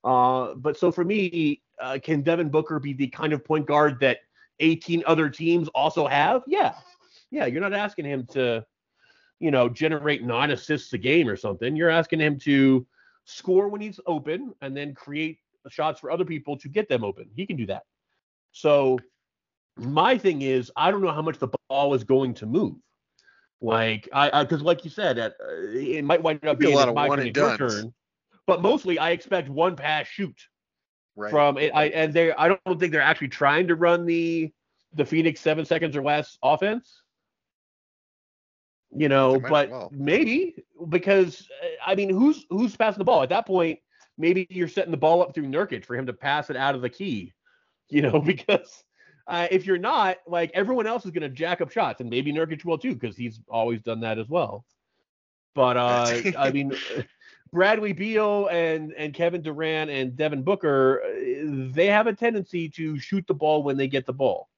Uh, 0.03 0.53
but 0.55 0.77
so 0.77 0.91
for 0.91 1.03
me, 1.03 1.61
uh, 1.81 1.97
can 2.03 2.21
Devin 2.21 2.49
Booker 2.49 2.79
be 2.79 2.93
the 2.93 3.07
kind 3.07 3.33
of 3.33 3.43
point 3.43 3.65
guard 3.65 3.99
that 4.01 4.19
18 4.59 5.03
other 5.07 5.29
teams 5.29 5.67
also 5.69 6.05
have? 6.05 6.43
Yeah, 6.45 6.75
yeah. 7.31 7.47
You're 7.47 7.61
not 7.61 7.73
asking 7.73 8.05
him 8.05 8.27
to, 8.33 8.63
you 9.39 9.49
know, 9.49 9.67
generate 9.67 10.23
nine 10.23 10.51
assists 10.51 10.93
a 10.93 10.97
game 10.97 11.27
or 11.27 11.35
something. 11.35 11.75
You're 11.75 11.89
asking 11.89 12.19
him 12.19 12.37
to 12.41 12.85
score 13.25 13.67
when 13.67 13.81
he's 13.81 13.99
open 14.05 14.53
and 14.61 14.77
then 14.77 14.93
create 14.93 15.39
shots 15.69 15.99
for 15.99 16.11
other 16.11 16.25
people 16.25 16.57
to 16.57 16.67
get 16.67 16.87
them 16.87 17.03
open. 17.03 17.29
He 17.33 17.47
can 17.47 17.55
do 17.55 17.65
that. 17.67 17.83
So 18.51 18.99
my 19.77 20.17
thing 20.17 20.41
is, 20.41 20.71
I 20.75 20.91
don't 20.91 21.01
know 21.01 21.11
how 21.11 21.21
much 21.21 21.39
the 21.39 21.49
ball 21.69 21.93
is 21.93 22.03
going 22.03 22.33
to 22.35 22.45
move. 22.45 22.75
Like 23.61 24.09
I, 24.11 24.43
because 24.43 24.61
like 24.61 24.83
you 24.83 24.91
said, 24.91 25.17
uh, 25.17 25.29
it 25.73 26.03
might 26.03 26.21
wind 26.21 26.45
up 26.45 26.59
Be 26.59 26.71
a 26.71 26.75
lot 26.75 26.89
of 26.89 26.95
my 26.95 27.07
one 27.07 27.19
turn, 27.19 27.27
and 27.27 27.57
turn. 27.57 27.93
But 28.45 28.61
mostly, 28.61 28.99
I 28.99 29.11
expect 29.11 29.47
one 29.47 29.77
pass 29.77 30.05
shoot 30.05 30.35
right. 31.15 31.31
from 31.31 31.57
it. 31.57 31.71
I 31.73 31.85
and 31.85 32.13
they, 32.13 32.33
I 32.33 32.49
don't 32.49 32.79
think 32.79 32.91
they're 32.91 33.01
actually 33.01 33.29
trying 33.29 33.67
to 33.69 33.75
run 33.75 34.05
the 34.05 34.51
the 34.93 35.05
Phoenix 35.05 35.39
seven 35.39 35.65
seconds 35.65 35.95
or 35.95 36.03
less 36.03 36.37
offense. 36.43 37.01
You 38.91 39.07
know, 39.07 39.33
They 39.33 39.39
might 39.39 39.45
as 39.45 39.49
but 39.49 39.69
well. 39.69 39.89
maybe 39.93 40.55
because 40.89 41.47
uh, 41.63 41.67
I 41.89 41.95
mean, 41.95 42.09
who's 42.09 42.45
who's 42.49 42.75
passing 42.75 42.99
the 42.99 43.05
ball 43.05 43.23
at 43.23 43.29
that 43.29 43.47
point? 43.47 43.79
Maybe 44.17 44.45
you're 44.49 44.67
setting 44.67 44.91
the 44.91 44.97
ball 44.97 45.23
up 45.23 45.33
through 45.33 45.47
Nurkic 45.47 45.85
for 45.85 45.95
him 45.95 46.05
to 46.07 46.13
pass 46.13 46.49
it 46.49 46.57
out 46.57 46.75
of 46.75 46.81
the 46.81 46.89
key. 46.89 47.31
You 47.89 48.01
know, 48.01 48.19
because 48.25 48.83
uh, 49.27 49.47
if 49.51 49.65
you're 49.65 49.77
not, 49.77 50.17
like 50.27 50.51
everyone 50.53 50.87
else 50.87 51.05
is 51.05 51.11
going 51.11 51.21
to 51.21 51.29
jack 51.29 51.61
up 51.61 51.71
shots, 51.71 52.01
and 52.01 52.09
maybe 52.09 52.33
Nurkic 52.33 52.65
will 52.65 52.77
too, 52.77 52.93
because 52.93 53.15
he's 53.15 53.39
always 53.47 53.81
done 53.81 54.01
that 54.01 54.19
as 54.19 54.27
well. 54.27 54.65
But 55.55 55.77
uh, 55.77 56.21
I 56.37 56.51
mean, 56.51 56.73
Bradley 57.51 57.93
Beal 57.93 58.47
and 58.47 58.93
and 58.93 59.13
Kevin 59.13 59.41
Durant 59.41 59.89
and 59.89 60.15
Devin 60.15 60.43
Booker, 60.43 61.01
uh, 61.03 61.69
they 61.73 61.87
have 61.87 62.07
a 62.07 62.13
tendency 62.13 62.69
to 62.69 62.97
shoot 62.99 63.25
the 63.27 63.33
ball 63.33 63.63
when 63.63 63.77
they 63.77 63.87
get 63.87 64.05
the 64.05 64.13
ball. 64.13 64.49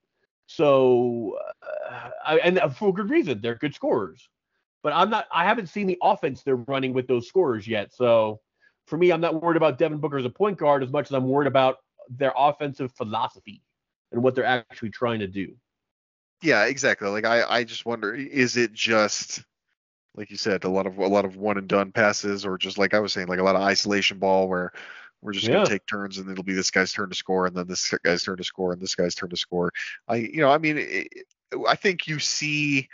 So, 0.47 1.39
uh, 1.63 2.09
I, 2.23 2.37
and 2.37 2.59
for 2.75 2.93
good 2.93 3.09
reason, 3.09 3.41
they're 3.41 3.55
good 3.55 3.73
scorers. 3.73 4.29
But 4.83 4.93
I'm 4.93 5.09
not. 5.09 5.25
I 5.31 5.45
haven't 5.45 5.67
seen 5.67 5.87
the 5.87 5.97
offense 6.01 6.41
they're 6.41 6.55
running 6.55 6.93
with 6.93 7.07
those 7.07 7.27
scorers 7.27 7.67
yet. 7.67 7.93
So, 7.93 8.39
for 8.85 8.97
me, 8.97 9.11
I'm 9.11 9.21
not 9.21 9.41
worried 9.41 9.57
about 9.57 9.77
Devin 9.77 9.99
Booker 9.99 10.17
as 10.17 10.25
a 10.25 10.29
point 10.29 10.57
guard 10.57 10.83
as 10.83 10.91
much 10.91 11.07
as 11.07 11.11
I'm 11.11 11.27
worried 11.27 11.47
about 11.47 11.77
their 12.09 12.33
offensive 12.35 12.91
philosophy 12.93 13.63
and 14.11 14.23
what 14.23 14.35
they're 14.35 14.45
actually 14.45 14.89
trying 14.91 15.19
to 15.19 15.27
do. 15.27 15.55
yeah, 16.41 16.65
exactly. 16.65 17.07
Like 17.09 17.25
I, 17.25 17.43
I 17.43 17.63
just 17.63 17.85
wonder, 17.85 18.13
is 18.13 18.57
it 18.57 18.73
just 18.73 19.43
like 20.15 20.31
you 20.31 20.37
said, 20.37 20.63
a 20.65 20.69
lot 20.69 20.87
of 20.87 20.97
a 20.99 21.07
lot 21.07 21.25
of 21.25 21.37
one 21.37 21.57
and 21.57 21.67
done 21.69 21.91
passes, 21.91 22.45
or 22.45 22.57
just 22.57 22.77
like 22.79 22.93
I 22.95 22.99
was 23.01 23.13
saying, 23.13 23.27
like 23.29 23.39
a 23.39 23.43
lot 23.43 23.55
of 23.55 23.61
isolation 23.63 24.19
ball 24.19 24.49
where 24.49 24.71
we're 25.21 25.33
just 25.33 25.49
Yeah. 25.49 25.51
gonna 25.51 25.63
take 25.63 25.85
turns 25.87 26.19
and 26.19 26.29
it'll 26.31 26.43
be 26.43 26.53
this 26.53 26.71
guy's 26.71 26.93
turn 26.93 27.09
to 27.09 27.15
score, 27.15 27.47
and 27.47 27.55
then 27.57 27.67
this 27.67 27.93
guy's 28.03 28.23
turn 28.23 28.37
to 28.37 28.45
score, 28.45 28.73
and 28.73 28.81
this 28.81 28.95
guy's 28.95 29.15
turn 29.15 29.29
to 29.31 29.37
score. 29.37 29.71
I, 30.07 30.17
you 30.17 30.37
know, 30.39 30.51
I 30.51 30.59
mean, 30.59 30.77
it, 30.79 31.09
I 31.67 31.75
think 31.75 32.07
you 32.07 32.19
see 32.19 32.89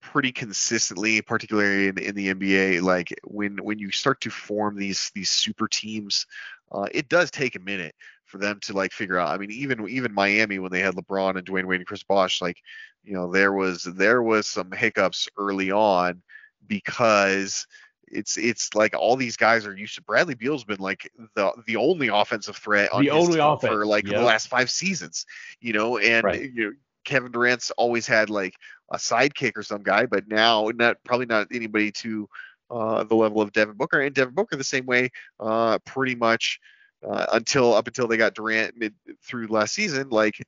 pretty 0.00 0.32
consistently, 0.32 1.20
particularly 1.22 1.88
in, 1.88 1.98
in 1.98 2.14
the 2.14 2.28
NBA, 2.28 2.80
like 2.80 3.12
when 3.24 3.58
when 3.58 3.78
you 3.78 3.90
start 3.90 4.20
to 4.22 4.30
form 4.30 4.76
these 4.76 5.10
these 5.14 5.30
super 5.30 5.68
teams, 5.68 6.26
uh, 6.72 6.86
it 6.92 7.08
does 7.08 7.30
take 7.30 7.56
a 7.56 7.60
minute 7.60 7.94
for 8.28 8.38
them 8.38 8.60
to 8.60 8.72
like 8.72 8.92
figure 8.92 9.18
out. 9.18 9.28
I 9.28 9.38
mean, 9.38 9.50
even 9.50 9.88
even 9.88 10.14
Miami 10.14 10.58
when 10.58 10.70
they 10.70 10.80
had 10.80 10.94
LeBron 10.94 11.36
and 11.36 11.46
Dwyane 11.46 11.64
Wade 11.66 11.80
and 11.80 11.86
Chris 11.86 12.04
Bosh, 12.04 12.40
like 12.40 12.58
you 13.04 13.14
know 13.14 13.32
there 13.32 13.52
was 13.52 13.84
there 13.84 14.22
was 14.22 14.46
some 14.46 14.70
hiccups 14.70 15.28
early 15.36 15.70
on 15.72 16.22
because 16.66 17.66
it's 18.06 18.36
it's 18.36 18.74
like 18.74 18.94
all 18.96 19.16
these 19.16 19.36
guys 19.36 19.66
are 19.66 19.76
used 19.76 19.94
to 19.96 20.02
Bradley 20.02 20.34
Beal's 20.34 20.64
been 20.64 20.80
like 20.80 21.10
the 21.34 21.52
the 21.66 21.76
only 21.76 22.08
offensive 22.08 22.56
threat 22.56 22.92
on 22.92 23.02
The 23.04 23.10
his 23.10 23.24
only 23.24 23.38
team 23.38 23.46
offense, 23.48 23.72
for 23.72 23.86
like 23.86 24.04
the 24.06 24.22
last 24.22 24.48
five 24.48 24.70
seasons, 24.70 25.26
you 25.60 25.72
know, 25.72 25.98
and 25.98 26.24
Right. 26.24 26.52
you 26.52 26.64
know 26.64 26.72
Kevin 27.04 27.32
Durant's 27.32 27.70
always 27.72 28.06
had 28.06 28.30
like 28.30 28.54
a 28.90 28.96
sidekick 28.96 29.56
or 29.56 29.62
some 29.62 29.82
guy, 29.82 30.06
but 30.06 30.28
now 30.28 30.70
not 30.74 30.96
probably 31.04 31.26
not 31.26 31.48
anybody 31.52 31.90
to 31.92 32.28
uh, 32.70 33.04
the 33.04 33.14
level 33.14 33.40
of 33.40 33.52
Devin 33.52 33.76
Booker 33.76 34.00
and 34.00 34.14
Devin 34.14 34.34
Booker 34.34 34.56
the 34.56 34.64
same 34.64 34.84
way, 34.86 35.10
uh, 35.40 35.78
pretty 35.80 36.14
much 36.14 36.60
uh, 37.06 37.26
until 37.32 37.74
up 37.74 37.86
until 37.86 38.08
they 38.08 38.16
got 38.16 38.34
Durant 38.34 38.76
mid 38.76 38.94
through 39.22 39.48
last 39.48 39.74
season, 39.74 40.08
like 40.10 40.44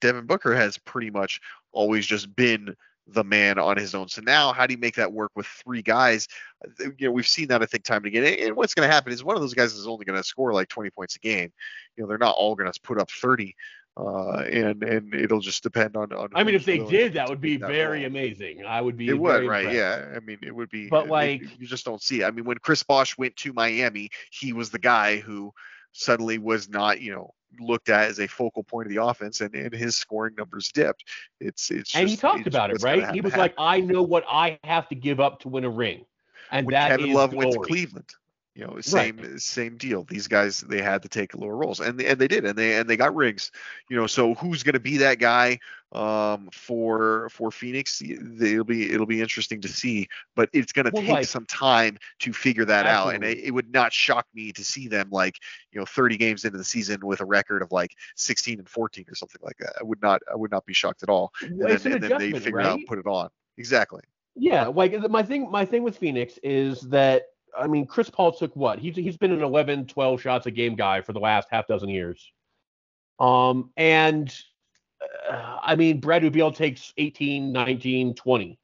Devin 0.00 0.26
Booker 0.26 0.54
has 0.54 0.78
pretty 0.78 1.10
much 1.10 1.40
always 1.72 2.06
just 2.06 2.34
been 2.34 2.74
the 3.06 3.24
man 3.24 3.58
on 3.58 3.76
his 3.76 3.94
own. 3.94 4.08
So 4.08 4.22
now, 4.22 4.52
how 4.52 4.66
do 4.66 4.74
you 4.74 4.78
make 4.78 4.94
that 4.96 5.12
work 5.12 5.32
with 5.34 5.46
three 5.46 5.82
guys? 5.82 6.28
Uh, 6.64 6.90
You 6.98 7.08
know, 7.08 7.12
we've 7.12 7.26
seen 7.26 7.48
that 7.48 7.62
I 7.62 7.66
think 7.66 7.84
time 7.84 8.04
and 8.04 8.06
again. 8.06 8.38
And 8.40 8.56
what's 8.56 8.74
going 8.74 8.88
to 8.88 8.92
happen 8.92 9.12
is 9.12 9.24
one 9.24 9.36
of 9.36 9.42
those 9.42 9.54
guys 9.54 9.74
is 9.74 9.86
only 9.86 10.04
going 10.04 10.18
to 10.18 10.24
score 10.24 10.52
like 10.52 10.68
20 10.68 10.90
points 10.90 11.16
a 11.16 11.18
game. 11.18 11.52
You 11.96 12.02
know, 12.02 12.08
they're 12.08 12.18
not 12.18 12.36
all 12.36 12.54
going 12.54 12.70
to 12.70 12.80
put 12.80 13.00
up 13.00 13.10
30, 13.10 13.54
uh, 13.96 14.44
and 14.50 14.82
and 14.82 15.14
it'll 15.14 15.40
just 15.40 15.62
depend 15.62 15.96
on. 15.96 16.12
on 16.12 16.28
I 16.34 16.44
mean, 16.44 16.54
if 16.54 16.64
they 16.64 16.78
did, 16.78 17.14
that 17.14 17.28
would 17.28 17.40
be 17.40 17.56
that 17.56 17.68
very 17.68 18.00
role. 18.00 18.06
amazing. 18.06 18.64
I 18.64 18.80
would 18.80 18.96
be. 18.96 19.08
It 19.08 19.18
would, 19.18 19.46
right? 19.46 19.64
impressed. 19.66 19.76
Yeah. 19.76 20.16
I 20.16 20.20
mean, 20.20 20.38
it 20.42 20.54
would 20.54 20.70
be. 20.70 20.88
But, 20.88 21.06
it- 21.06 21.10
like- 21.10 21.60
you 21.60 21.66
just 21.66 21.84
don't 21.84 22.02
see. 22.02 22.22
It. 22.22 22.24
I 22.24 22.30
mean, 22.30 22.44
when 22.44 22.58
Chris 22.58 22.82
Bosh 22.82 23.18
went 23.18 23.36
to 23.36 23.52
Miami, 23.52 24.10
he 24.30 24.52
was 24.52 24.70
the 24.70 24.78
guy 24.78 25.18
who 25.18 25.52
suddenly 25.92 26.38
was 26.38 26.68
not, 26.68 27.00
you 27.00 27.12
know, 27.12 27.34
looked 27.58 27.88
at 27.88 28.08
as 28.08 28.20
a 28.20 28.28
focal 28.28 28.62
point 28.62 28.86
of 28.86 28.94
the 28.94 29.02
offense, 29.02 29.40
and, 29.40 29.54
and 29.54 29.74
his 29.74 29.96
scoring 29.96 30.34
numbers 30.38 30.70
dipped. 30.72 31.04
It's 31.40 31.70
it's 31.70 31.94
and 31.96 32.08
he 32.08 32.16
talked 32.16 32.46
about 32.46 32.70
it, 32.70 32.82
right? 32.82 33.10
He 33.12 33.20
was 33.20 33.32
happen. 33.32 33.42
like, 33.42 33.54
I 33.58 33.80
know 33.80 34.02
what 34.02 34.24
I 34.28 34.58
have 34.64 34.88
to 34.90 34.94
give 34.94 35.20
up 35.20 35.40
to 35.40 35.48
win 35.48 35.64
a 35.64 35.70
ring, 35.70 36.04
and 36.52 36.66
when 36.66 36.74
that 36.74 36.90
Kevin 36.90 37.12
Love 37.12 37.34
went 37.34 37.52
to. 37.52 37.58
Cleveland. 37.58 38.14
You 38.60 38.66
know, 38.66 38.80
same 38.82 39.38
same 39.38 39.78
deal. 39.78 40.04
These 40.04 40.28
guys 40.28 40.60
they 40.60 40.82
had 40.82 41.00
to 41.04 41.08
take 41.08 41.34
lower 41.34 41.56
roles, 41.56 41.80
and 41.80 41.98
they, 41.98 42.04
and 42.04 42.18
they 42.20 42.28
did, 42.28 42.44
and 42.44 42.58
they 42.58 42.76
and 42.76 42.86
they 42.86 42.96
got 42.98 43.14
rings. 43.16 43.52
You 43.88 43.96
know, 43.96 44.06
so 44.06 44.34
who's 44.34 44.62
going 44.62 44.74
to 44.74 44.80
be 44.80 44.98
that 44.98 45.18
guy 45.18 45.60
um, 45.92 46.50
for 46.52 47.30
for 47.30 47.50
Phoenix? 47.50 48.02
It'll 48.02 48.64
be 48.64 48.92
it'll 48.92 49.06
be 49.06 49.22
interesting 49.22 49.62
to 49.62 49.68
see, 49.68 50.08
but 50.36 50.50
it's 50.52 50.72
going 50.72 50.84
to 50.84 50.90
Well, 50.92 51.02
take 51.02 51.10
like- 51.10 51.24
some 51.26 51.46
time 51.46 51.96
to 52.18 52.34
figure 52.34 52.66
that 52.66 52.84
out, 52.84 53.14
and 53.14 53.24
it, 53.24 53.38
it 53.38 53.50
would 53.50 53.72
not 53.72 53.94
shock 53.94 54.26
me 54.34 54.52
to 54.52 54.62
see 54.62 54.88
them 54.88 55.08
like 55.10 55.38
you 55.72 55.80
know 55.80 55.86
30 55.86 56.18
games 56.18 56.44
into 56.44 56.58
the 56.58 56.64
season 56.64 57.00
with 57.02 57.22
a 57.22 57.24
record 57.24 57.62
of 57.62 57.72
like 57.72 57.96
16 58.16 58.58
and 58.58 58.68
14 58.68 59.06
or 59.08 59.14
something 59.14 59.40
like 59.42 59.56
that. 59.56 59.72
I 59.80 59.84
would 59.84 60.02
not 60.02 60.20
I 60.30 60.36
would 60.36 60.50
not 60.50 60.66
be 60.66 60.74
shocked 60.74 61.02
at 61.02 61.08
all. 61.08 61.32
And 61.40 61.60
Well, 61.60 61.72
it's 61.72 61.84
then, 61.84 61.94
an 61.94 62.02
and 62.04 62.12
then 62.12 62.18
they 62.18 62.38
figure 62.38 62.60
it 62.60 62.66
out 62.66 62.78
put 62.86 62.98
it 62.98 63.06
on. 63.06 63.30
Exactly. 63.56 64.02
Yeah, 64.36 64.66
like 64.66 64.92
my 65.10 65.22
thing 65.22 65.50
my 65.50 65.64
thing 65.64 65.82
with 65.82 65.96
Phoenix 65.96 66.38
is 66.42 66.82
that 66.82 67.22
I 67.58 67.66
mean 67.66 67.86
Chris 67.86 68.10
Paul 68.10 68.32
took 68.32 68.54
what? 68.56 68.78
He's 68.78 68.96
he's 68.96 69.16
been 69.16 69.32
an 69.32 69.42
11 69.42 69.86
12 69.86 70.20
shots 70.20 70.46
a 70.46 70.50
game 70.50 70.74
guy 70.76 71.00
for 71.00 71.12
the 71.12 71.20
last 71.20 71.48
half 71.50 71.66
dozen 71.66 71.88
years. 71.88 72.32
Um 73.18 73.70
and 73.76 74.34
uh, 75.30 75.58
I 75.62 75.76
mean 75.76 76.00
Bradley 76.00 76.30
Beal 76.30 76.52
takes 76.52 76.92
18, 76.96 77.52
19, 77.52 78.14
20, 78.14 78.58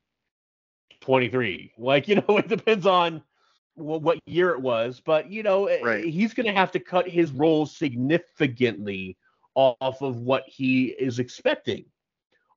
23. 1.01 1.73
Like, 1.79 2.09
you 2.09 2.17
know, 2.17 2.25
it 2.39 2.49
depends 2.49 2.87
on 2.87 3.23
wh- 3.75 4.03
what 4.03 4.19
year 4.27 4.51
it 4.51 4.61
was, 4.61 5.01
but 5.05 5.31
you 5.31 5.43
know, 5.43 5.67
eh, 5.67 5.81
Right. 5.83 6.05
he's 6.05 6.35
going 6.35 6.47
to 6.47 6.53
have 6.53 6.73
to 6.73 6.81
cut 6.81 7.09
his 7.09 7.31
role 7.33 7.67
significantly 7.67 9.17
off 9.55 10.03
of 10.03 10.21
what 10.21 10.45
he 10.47 10.87
is 10.89 11.19
expecting, 11.19 11.87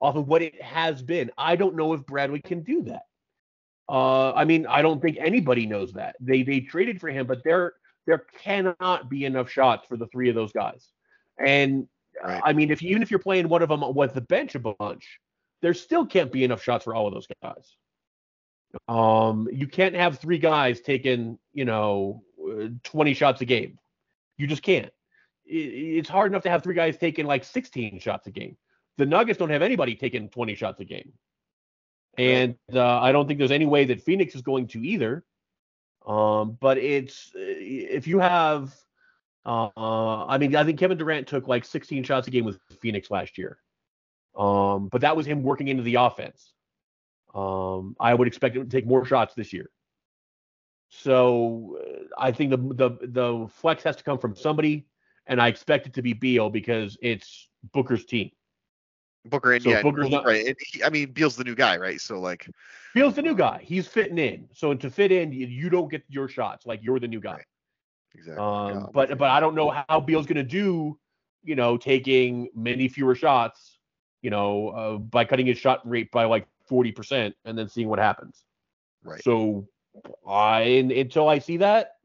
off 0.01 0.15
of 0.15 0.27
what 0.27 0.41
it 0.41 0.61
has 0.61 1.01
been. 1.01 1.32
I 1.38 1.55
don't 1.55 1.75
know 1.75 1.93
if 1.93 2.05
Bradley 2.05 2.41
can 2.41 2.61
do 2.61 2.84
that. 2.84 3.03
Uh, 3.89 4.31
I 4.33 4.45
mean, 4.45 4.67
I 4.67 4.81
don't 4.81 5.01
think 5.01 5.17
anybody 5.19 5.65
knows 5.65 5.93
that. 5.93 6.15
They 6.19 6.43
they 6.43 6.59
traded 6.59 7.01
for 7.01 7.09
him, 7.09 7.25
but 7.25 7.43
there 7.43 7.73
there 8.05 8.25
cannot 8.37 9.09
be 9.09 9.25
enough 9.25 9.49
shots 9.49 9.87
for 9.87 9.97
the 9.97 10.07
three 10.07 10.29
of 10.29 10.35
those 10.35 10.51
guys. 10.51 10.87
And 11.43 11.87
Right. 12.23 12.41
I 12.43 12.53
mean, 12.53 12.71
if 12.71 12.81
even 12.81 13.01
if 13.01 13.11
you're 13.11 13.19
playing 13.19 13.49
one 13.49 13.61
of 13.61 13.69
them 13.69 13.83
with 13.93 14.13
the 14.13 14.21
bench 14.21 14.55
a 14.55 14.59
bunch, 14.59 15.19
there 15.61 15.73
still 15.73 16.05
can't 16.05 16.31
be 16.31 16.43
enough 16.43 16.61
shots 16.61 16.83
for 16.83 16.95
all 16.95 17.07
of 17.07 17.13
those 17.13 17.27
guys. 17.41 17.75
Um, 18.87 19.47
you 19.51 19.67
can't 19.67 19.95
have 19.95 20.19
three 20.19 20.37
guys 20.37 20.81
taking, 20.81 21.39
you 21.53 21.65
know, 21.65 22.23
uh, 22.39 22.67
20 22.83 23.13
shots 23.13 23.41
a 23.41 23.45
game. 23.45 23.79
You 24.37 24.47
just 24.47 24.61
can't. 24.61 24.91
It's 25.45 26.09
hard 26.09 26.31
enough 26.31 26.43
to 26.43 26.49
have 26.49 26.61
three 26.61 26.75
guys 26.75 26.97
taking 26.97 27.25
like 27.25 27.43
16 27.43 27.99
shots 27.99 28.27
a 28.27 28.31
game. 28.31 28.55
The 28.97 29.05
Nuggets 29.05 29.39
don't 29.39 29.49
have 29.49 29.63
anybody 29.63 29.95
taking 29.95 30.29
20 30.29 30.55
shots 30.55 30.79
a 30.81 30.85
game. 30.85 31.13
And 32.20 32.57
uh, 32.74 32.99
I 32.99 33.13
don't 33.13 33.28
think 33.28 33.39
there's 33.39 33.49
any 33.49 33.65
way 33.65 33.86
that 33.86 34.01
Phoenix 34.01 34.36
is 34.36 34.41
going 34.41 34.67
to 34.67 34.86
either. 34.86 35.24
Um, 36.05 36.57
but 36.59 36.78
it's 36.78 37.32
if 37.34 38.07
you 38.07 38.20
have, 38.20 38.76
uh, 39.45 39.70
I 40.26 40.38
mean, 40.38 40.53
I 40.53 40.65
think 40.65 40.80
Kevin 40.80 40.97
Durant 40.97 41.28
took 41.28 41.47
like 41.47 41.63
16 41.63 42.03
shots 42.03 42.28
a 42.28 42.32
game 42.32 42.43
with 42.43 42.59
Phoenix 42.82 43.09
last 43.09 43.38
year. 43.38 43.57
Um, 44.38 44.89
but 44.89 45.01
that 45.01 45.15
was 45.15 45.26
him 45.26 45.43
working 45.43 45.70
into 45.70 45.84
the 45.84 45.95
offense. 45.95 46.51
Um, 47.34 47.95
I 47.99 48.13
would 48.13 48.28
expect 48.28 48.57
him 48.57 48.63
to 48.63 48.70
take 48.70 48.86
more 48.86 49.05
shots 49.05 49.34
this 49.34 49.53
year. 49.53 49.70
So 50.89 51.78
uh, 51.82 52.03
I 52.17 52.34
think 52.34 52.49
the 52.49 52.57
the 52.57 52.97
the 53.01 53.47
flex 53.49 53.84
has 53.84 53.95
to 53.95 54.03
come 54.03 54.17
from 54.17 54.36
somebody, 54.36 54.88
and 55.26 55.41
I 55.41 55.47
expect 55.47 55.88
it 55.88 55.93
to 55.93 56.01
be 56.01 56.13
Beal 56.13 56.49
because 56.49 56.97
it's 57.01 57.47
Booker's 57.72 58.03
team. 58.03 58.32
Booker 59.26 59.53
and 59.53 59.63
So 59.63 59.72
yeah, 59.72 59.82
Booker's 59.82 60.09
not- 60.09 60.26
right. 60.26 60.55
He, 60.59 60.84
I 60.84 60.89
mean, 60.89 61.11
Beal's 61.11 61.36
the 61.36 61.43
new 61.43 61.55
guy, 61.55 61.78
right? 61.78 61.99
So 61.99 62.20
like, 62.20 62.49
Beal's 62.95 63.15
the 63.15 63.22
new 63.22 63.36
guy. 63.36 63.61
He's 63.63 63.88
fitting 63.88 64.17
in. 64.17 64.47
So 64.53 64.74
to 64.74 64.89
fit 64.89 65.11
in, 65.11 65.32
you, 65.32 65.47
you 65.47 65.70
don't 65.70 65.89
get 65.89 66.03
your 66.07 66.28
shots. 66.28 66.65
Like 66.65 66.80
you're 66.82 66.99
the 66.99 67.07
new 67.07 67.20
guy. 67.20 67.34
Right. 67.34 67.45
exactly. 68.15 68.43
Um, 68.43 68.70
yeah, 68.70 68.86
but 68.93 69.17
but 69.17 69.30
I 69.30 69.39
don't 69.39 69.55
know 69.55 69.70
how 69.88 69.99
Beal's 69.99 70.26
going 70.26 70.38
to 70.38 70.43
do, 70.43 70.97
you 71.43 71.55
know, 71.55 71.78
taking 71.78 72.49
many 72.55 72.88
fewer 72.88 73.15
shots, 73.15 73.78
you 74.22 74.30
know, 74.30 74.70
uh, 74.70 74.97
by 74.97 75.26
cutting 75.26 75.45
his 75.45 75.57
shot 75.57 75.88
rate 75.88 76.11
by 76.11 76.26
like 76.26 76.47
40% 76.70 77.34
and 77.45 77.57
then 77.57 77.67
seeing 77.67 77.89
what 77.89 77.99
happens. 77.99 78.43
right. 79.03 79.24
So 79.24 79.67
I 80.28 80.61
until 80.61 81.28
I 81.28 81.39
see 81.39 81.57
that 81.57 81.95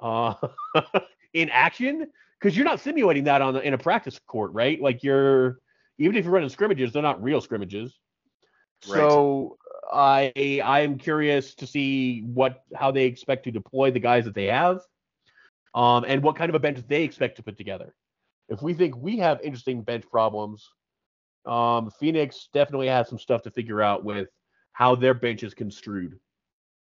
uh, 0.00 0.34
in 1.34 1.50
action, 1.50 2.06
because 2.38 2.56
you're 2.56 2.64
not 2.64 2.80
simulating 2.80 3.24
that 3.24 3.42
on 3.42 3.56
in 3.56 3.74
a 3.74 3.78
practice 3.78 4.18
court, 4.26 4.52
right? 4.52 4.80
Like 4.80 5.02
you're 5.02 5.58
even 5.98 6.16
if 6.16 6.24
you're 6.24 6.34
running 6.34 6.48
scrimmages, 6.48 6.92
they're 6.92 7.02
not 7.02 7.22
real 7.22 7.40
scrimmages. 7.40 7.98
Right. 8.88 8.98
So 8.98 9.58
I 9.92 10.32
I 10.62 10.80
am 10.80 10.98
curious 10.98 11.54
to 11.56 11.66
see 11.66 12.22
what 12.22 12.62
how 12.74 12.90
they 12.90 13.04
expect 13.04 13.44
to 13.44 13.50
deploy 13.50 13.90
the 13.90 14.00
guys 14.00 14.24
that 14.24 14.34
they 14.34 14.46
have, 14.46 14.80
um, 15.74 16.04
and 16.06 16.22
what 16.22 16.36
kind 16.36 16.48
of 16.48 16.54
a 16.54 16.60
bench 16.60 16.80
they 16.86 17.02
expect 17.02 17.36
to 17.36 17.42
put 17.42 17.56
together. 17.56 17.94
If 18.48 18.62
we 18.62 18.74
think 18.74 18.96
we 18.96 19.18
have 19.18 19.40
interesting 19.42 19.82
bench 19.82 20.04
problems, 20.10 20.68
um, 21.46 21.90
Phoenix 21.98 22.48
definitely 22.52 22.88
has 22.88 23.08
some 23.08 23.18
stuff 23.18 23.42
to 23.42 23.50
figure 23.50 23.82
out 23.82 24.04
with 24.04 24.28
how 24.72 24.94
their 24.94 25.14
bench 25.14 25.42
is 25.42 25.54
construed. 25.54 26.18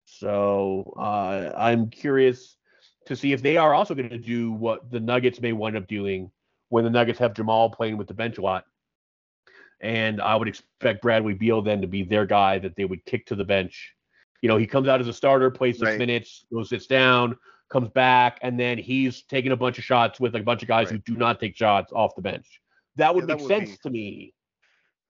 So 0.06 0.94
uh, 0.98 1.52
I'm 1.56 1.90
curious 1.90 2.58
to 3.06 3.16
see 3.16 3.34
if 3.34 3.42
they 3.42 3.58
are 3.58 3.74
also 3.74 3.94
going 3.94 4.10
to 4.10 4.18
do 4.18 4.52
what 4.52 4.90
the 4.90 5.00
Nuggets 5.00 5.42
may 5.42 5.54
wind 5.54 5.78
up 5.78 5.88
doing 5.88 6.32
when 6.70 6.84
the 6.84 6.90
Nuggets 6.90 7.20
have 7.20 7.34
Jamal 7.34 7.70
playing 7.70 7.98
with 7.98 8.08
the 8.08 8.14
bench 8.14 8.38
a 8.38 8.42
lot. 8.42 8.66
And 9.82 10.22
I 10.22 10.36
would 10.36 10.48
expect 10.48 11.02
Bradley 11.02 11.34
Beal 11.34 11.62
then 11.62 11.82
to 11.82 11.88
be 11.88 12.04
their 12.04 12.26
guy 12.26 12.58
that 12.60 12.76
they 12.76 12.86
would 12.86 13.04
kick 13.06 13.26
to 13.28 13.36
the 13.36 13.46
bench. 13.46 13.94
You 14.42 14.50
know, 14.50 14.58
he 14.58 14.66
comes 14.68 14.88
out 14.88 15.02
as 15.02 15.08
a 15.08 15.14
starter, 15.14 15.50
plays 15.52 15.78
six 15.80 15.90
Right. 15.92 16.00
minutes, 16.00 16.46
goes 16.52 16.70
sits 16.70 16.88
down, 16.88 17.38
comes 17.70 17.90
back, 17.90 18.40
and 18.42 18.60
then 18.60 18.78
he's 18.78 19.24
taking 19.24 19.52
a 19.52 19.56
bunch 19.56 19.78
of 19.78 19.84
shots 19.84 20.20
with 20.20 20.36
a 20.36 20.40
bunch 20.42 20.62
of 20.62 20.68
guys 20.68 20.90
who 20.90 20.98
do 21.00 21.16
not 21.16 21.40
take 21.40 21.56
shots 21.56 21.92
off 21.94 22.16
the 22.16 22.22
bench. 22.22 22.62
That 22.96 23.14
would 23.14 23.24
Yeah, 23.24 23.28
that 23.28 23.34
make 23.38 23.42
would 23.44 23.48
sense 23.50 23.72
be- 23.72 23.78
to 23.84 23.90
me. 23.90 24.34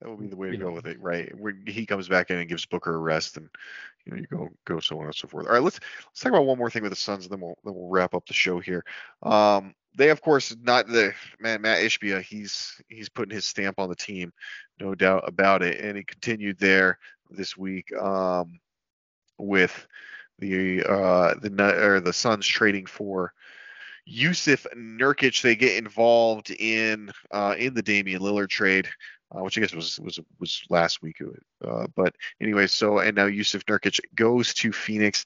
That 0.00 0.10
would 0.10 0.20
be 0.20 0.28
the 0.28 0.36
way 0.36 0.50
to 0.50 0.56
go 0.56 0.70
with 0.70 0.86
it, 0.86 1.00
right? 1.00 1.32
When 1.36 1.64
he 1.66 1.84
comes 1.84 2.08
back 2.08 2.30
in 2.30 2.38
and 2.38 2.48
gives 2.48 2.66
Booker 2.66 2.94
a 2.94 2.98
rest, 2.98 3.36
and 3.36 3.48
you 4.04 4.12
know 4.12 4.18
you 4.18 4.26
go 4.26 4.48
go 4.64 4.78
so 4.78 5.00
on 5.00 5.06
and 5.06 5.14
so 5.14 5.26
forth. 5.26 5.46
All 5.46 5.52
right, 5.54 5.62
let's 5.62 5.80
let's 6.06 6.20
talk 6.20 6.30
about 6.30 6.46
one 6.46 6.58
more 6.58 6.70
thing 6.70 6.82
with 6.82 6.92
the 6.92 6.96
Suns, 6.96 7.24
and 7.24 7.32
then 7.32 7.40
we'll 7.40 7.58
then 7.64 7.74
we'll 7.74 7.88
wrap 7.88 8.14
up 8.14 8.24
the 8.26 8.34
show 8.34 8.60
here. 8.60 8.84
Um, 9.24 9.74
they 9.96 10.10
of 10.10 10.20
course 10.20 10.54
not 10.62 10.86
the 10.86 11.12
man 11.40 11.62
Mat 11.62 11.82
Ishbia. 11.82 12.22
He's 12.22 12.80
he's 12.88 13.08
putting 13.08 13.34
his 13.34 13.44
stamp 13.44 13.80
on 13.80 13.88
the 13.88 13.96
team, 13.96 14.32
no 14.78 14.94
doubt 14.94 15.24
about 15.26 15.62
it, 15.62 15.80
and 15.80 15.96
he 15.96 16.04
continued 16.04 16.58
there 16.58 16.98
this 17.30 17.56
week 17.56 17.92
um, 17.96 18.60
with 19.36 19.86
the 20.38 20.84
uh 20.84 21.34
the 21.40 21.84
or 21.84 21.98
the 21.98 22.12
Suns 22.12 22.46
trading 22.46 22.86
for 22.86 23.32
Jusuf 24.08 24.66
Nurkic. 24.76 25.42
They 25.42 25.56
get 25.56 25.76
involved 25.76 26.50
in 26.50 27.10
uh, 27.32 27.56
in 27.58 27.74
the 27.74 27.82
Damian 27.82 28.22
Lillard 28.22 28.48
trade, 28.48 28.88
uh, 29.34 29.42
which 29.42 29.58
I 29.58 29.60
guess 29.60 29.74
was 29.74 29.98
was 30.00 30.18
was 30.38 30.62
last 30.70 31.02
week. 31.02 31.16
Uh, 31.64 31.86
but 31.94 32.14
anyway, 32.40 32.66
so 32.66 32.98
and 32.98 33.16
now 33.16 33.28
Jusuf 33.28 33.64
Nurkic 33.64 34.00
goes 34.14 34.54
to 34.54 34.72
Phoenix. 34.72 35.24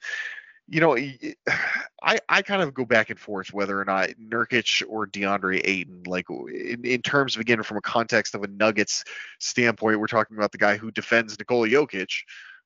You 0.69 0.81
know, 0.81 0.97
I 2.03 2.19
I 2.29 2.43
kind 2.43 2.63
of 2.63 2.75
go 2.75 2.85
back 2.85 3.11
and 3.11 3.19
forth 3.19 3.53
whether 3.53 3.81
or 3.81 3.85
not 3.85 4.11
Nurkic 4.11 4.83
or 4.89 5.07
DeAndre 5.07 5.61
Ayton, 5.65 6.03
like 6.07 6.27
in, 6.31 6.85
in 6.85 7.03
terms 7.03 7.37
of 7.37 7.41
again 7.41 7.63
from 7.63 7.77
a 7.77 7.83
context 7.83 8.35
of 8.35 8.43
a 8.43 8.49
Nuggets 8.49 9.05
standpoint, 9.39 10.01
we're 10.01 10.07
talking 10.07 10.37
about 10.37 10.53
the 10.53 10.59
guy 10.59 10.77
who 10.77 10.91
defends 10.91 11.39
Nikola 11.39 11.69
Jokic, 11.69 12.13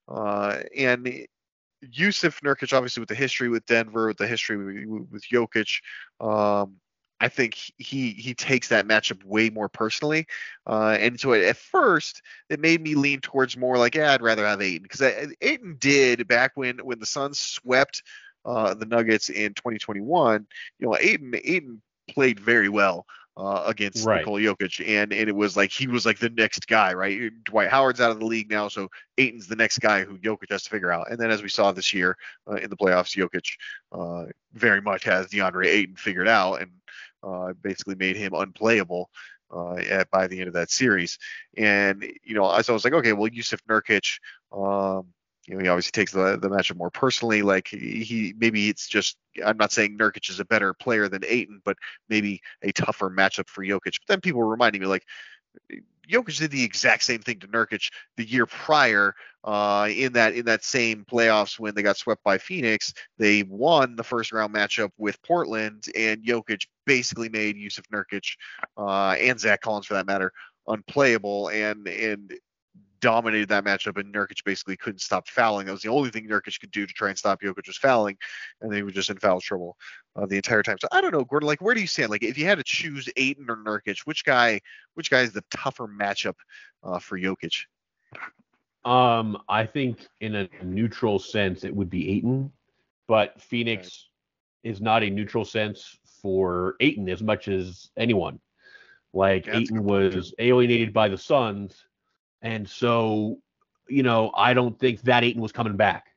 uh, 0.09 0.61
and 0.77 1.27
Jusuf 1.85 2.41
Nurkic, 2.41 2.73
obviously 2.73 3.01
with 3.01 3.09
the 3.09 3.15
history 3.15 3.49
with 3.49 3.67
Denver, 3.67 4.09
with 4.09 4.17
the 4.17 4.27
history 4.27 4.87
with, 4.87 5.09
with 5.11 5.25
Jokic, 5.31 5.81
um, 6.21 6.77
I 7.21 7.29
think 7.29 7.55
he 7.79 8.11
he 8.11 8.35
takes 8.35 8.69
that 8.69 8.87
matchup 8.87 9.25
way 9.25 9.49
more 9.51 9.69
personally. 9.69 10.27
Uh, 10.67 10.97
and 11.01 11.19
so 11.19 11.33
at 11.33 11.57
first, 11.57 12.23
it 12.51 12.61
made 12.61 12.83
me 12.83 12.95
lean 12.95 13.21
towards 13.21 13.57
more 13.57 13.79
like, 13.79 13.95
yeah, 13.95 14.13
I'd 14.13 14.23
rather 14.23 14.47
have 14.47 14.61
Ayton 14.61 14.83
because 14.83 15.01
Ayton 15.41 15.77
did 15.79 16.29
back 16.29 16.53
when 16.55 16.79
when 16.79 16.99
the 16.99 17.07
Suns 17.07 17.39
swept 17.39 18.03
uh, 18.45 18.75
the 18.75 18.87
Nuggets 18.87 19.29
in 19.31 19.55
2021. 19.55 20.47
You 20.79 20.87
know, 20.87 20.97
Ayton 20.99 21.35
Ayton 21.43 21.83
played 22.09 22.39
very 22.39 22.69
well 22.69 23.07
uh, 23.37 23.65
against 23.67 24.07
Right. 24.07 24.19
Nikola 24.19 24.41
Jokic, 24.41 24.87
and 24.87 25.13
and 25.13 25.29
it 25.29 25.35
was 25.35 25.57
like 25.57 25.71
he 25.71 25.87
was 25.87 26.07
like 26.07 26.19
the 26.19 26.31
next 26.31 26.67
guy, 26.67 26.95
right? 26.95 27.31
Dwight 27.45 27.71
Howard's 27.71 28.01
out 28.01 28.11
of 28.11 28.19
the 28.19 28.27
league 28.27 28.51
now, 28.51 28.69
so 28.69 28.89
Ayton's 29.19 29.47
the 29.47 29.57
next 29.57 29.79
guy 29.79 30.05
who 30.05 30.19
Jokic 30.19 30.51
has 30.51 30.65
to 30.65 30.71
figure 30.71 30.93
out. 30.93 31.11
And 31.11 31.19
then 31.19 31.31
as 31.31 31.43
we 31.43 31.49
saw 31.49 31.73
this 31.73 31.93
year 31.93 32.17
uh, 32.51 32.55
in 32.57 32.71
the 32.71 32.77
playoffs, 32.77 33.17
Jokic 33.17 33.57
uh, 33.93 34.31
very 34.55 34.81
much 34.81 35.05
has 35.05 35.29
DeAndre 35.29 35.67
Ayton 35.67 35.97
figured 35.97 36.29
out 36.29 36.63
and 36.63 36.71
uh, 37.27 37.53
basically 37.63 37.95
made 37.95 38.17
him 38.17 38.35
unplayable 38.35 39.11
uh, 39.55 39.75
at, 39.77 40.11
by 40.11 40.27
the 40.27 40.39
end 40.39 40.49
of 40.49 40.55
that 40.55 40.71
series. 40.71 41.19
And 41.57 42.05
you 42.25 42.35
know, 42.35 42.61
so 42.63 42.73
I 42.73 42.75
was 42.75 42.85
like, 42.85 42.95
okay, 42.95 43.13
well, 43.13 43.31
Jusuf 43.31 43.61
Nurkic, 43.69 44.19
um, 44.53 45.07
you 45.47 45.55
know, 45.55 45.63
he 45.63 45.69
obviously 45.69 45.93
takes 45.93 46.13
the 46.13 46.39
the 46.41 46.49
matchup 46.49 46.77
more 46.77 46.91
personally. 46.91 47.43
Like 47.43 47.69
he, 47.69 48.35
maybe 48.37 48.69
it's 48.69 48.89
just 48.89 49.17
I'm 49.45 49.57
not 49.57 49.73
saying 49.73 49.97
Nurkic 49.97 50.29
is 50.29 50.41
a 50.41 50.45
better 50.45 50.75
player 50.75 51.09
than 51.09 51.25
Ayton, 51.27 51.61
but 51.65 51.77
maybe 52.09 52.41
a 52.63 52.73
tougher 52.73 53.11
matchup 53.11 53.49
for 53.49 53.65
Jokic. 53.65 53.99
But 54.01 54.09
then 54.09 54.21
people 54.21 54.41
were 54.41 54.49
reminding 54.49 54.81
me 54.81 54.89
like 54.89 55.05
Jokic 56.11 56.39
did 56.39 56.51
the 56.51 56.63
exact 56.63 57.03
same 57.03 57.21
thing 57.21 57.41
to 57.41 57.49
Nurkic 57.49 57.91
the 58.17 58.25
year 58.25 58.47
prior 58.47 59.15
uh, 59.45 59.89
in 59.91 60.13
that 60.13 60.35
in 60.35 60.45
that 60.47 60.65
same 60.65 61.05
playoffs 61.05 61.59
when 61.59 61.75
they 61.75 61.83
got 61.83 61.97
swept 61.97 62.23
by 62.23 62.39
Phoenix. 62.39 62.95
They 63.19 63.43
won 63.43 63.97
the 63.97 64.05
first 64.05 64.33
round 64.33 64.55
matchup 64.55 64.91
with 64.99 65.21
Portland, 65.23 65.85
and 65.97 66.25
Jokic 66.25 66.67
basically 66.85 67.29
made 67.29 67.57
Jusuf 67.57 67.87
Nurkic 67.93 68.37
uh, 68.77 69.17
and 69.21 69.39
Zach 69.39 69.61
Collins 69.63 69.87
for 69.87 69.95
that 69.95 70.07
matter 70.07 70.33
unplayable 70.69 71.49
and 71.49 71.87
and 71.87 72.33
dominated 73.01 73.49
that 73.49 73.65
matchup. 73.65 73.99
And 73.99 74.13
Nurkic 74.13 74.45
basically 74.45 74.77
couldn't 74.77 75.01
stop 75.01 75.29
fouling. 75.29 75.67
That 75.67 75.73
was 75.73 75.83
the 75.83 75.89
only 75.91 76.11
thing 76.11 76.29
Nurkic 76.29 76.61
could 76.61 76.71
do 76.71 76.87
to 76.87 76.93
try 76.93 77.09
and 77.09 77.19
stop 77.19 77.41
Jokic 77.43 77.67
was 77.67 77.77
fouling, 77.77 78.17
and 78.61 78.73
they 78.73 78.83
were 78.83 78.91
just 78.91 79.11
in 79.11 79.19
foul 79.19 79.41
trouble 79.41 79.77
uh, 80.17 80.27
the 80.27 80.37
entire 80.37 80.63
time. 80.63 80.79
So 80.81 80.89
I 80.93 81.01
don't 81.01 81.13
know, 81.13 81.25
Gordon. 81.25 81.47
Like, 81.47 81.61
where 81.61 81.75
do 81.75 81.81
you 81.81 81.87
stand? 81.87 82.11
Like, 82.11 82.23
if 82.23 82.39
you 82.39 82.47
had 82.47 82.59
to 82.59 82.65
choose 82.65 83.09
Ayton 83.17 83.47
or 83.49 83.57
Nurkic, 83.57 84.01
which 84.05 84.25
guy, 84.25 84.61
which 84.95 85.11
guy 85.11 85.21
is 85.21 85.33
the 85.33 85.45
tougher 85.51 85.87
matchup 85.87 86.35
uh, 86.83 86.99
for 86.99 87.19
Jokic? 87.19 87.65
Um, 88.85 89.39
I 89.49 89.67
think 89.67 89.99
in 90.21 90.37
a 90.37 90.49
neutral 90.63 91.19
sense 91.19 91.65
it 91.65 91.75
would 91.75 91.91
be 91.91 92.09
Ayton, 92.17 92.53
but 93.09 93.41
Phoenix 93.41 94.09
is 94.63 94.81
not 94.81 95.03
a 95.03 95.11
neutral 95.11 95.45
sense 95.45 95.99
for 96.23 96.77
Ayton 96.81 97.09
as 97.09 97.23
much 97.23 97.49
as 97.49 97.91
anyone. 97.97 98.39
Like 99.13 99.47
Yeah, 99.47 99.55
that's 99.55 99.71
a 99.71 99.75
Ayton 99.75 99.83
good 99.83 99.87
point, 99.89 100.15
was 100.15 100.35
alienated 100.39 100.93
by 100.93 101.09
the 101.09 101.19
Suns, 101.19 101.85
and 102.47 102.69
so 102.69 103.39
you 103.89 104.03
know 104.03 104.33
I 104.35 104.55
don't 104.55 104.79
think 104.79 105.03
that 105.03 105.25
Ayton 105.25 105.43
was 105.43 105.53
coming 105.53 105.77
back. 105.77 106.09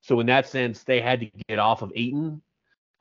So 0.00 0.20
in 0.20 0.26
that 0.26 0.48
sense, 0.48 0.84
they 0.84 1.00
had 1.00 1.20
to 1.20 1.30
get 1.48 1.58
off 1.58 1.82
of 1.82 1.92
Ayton, 1.94 2.40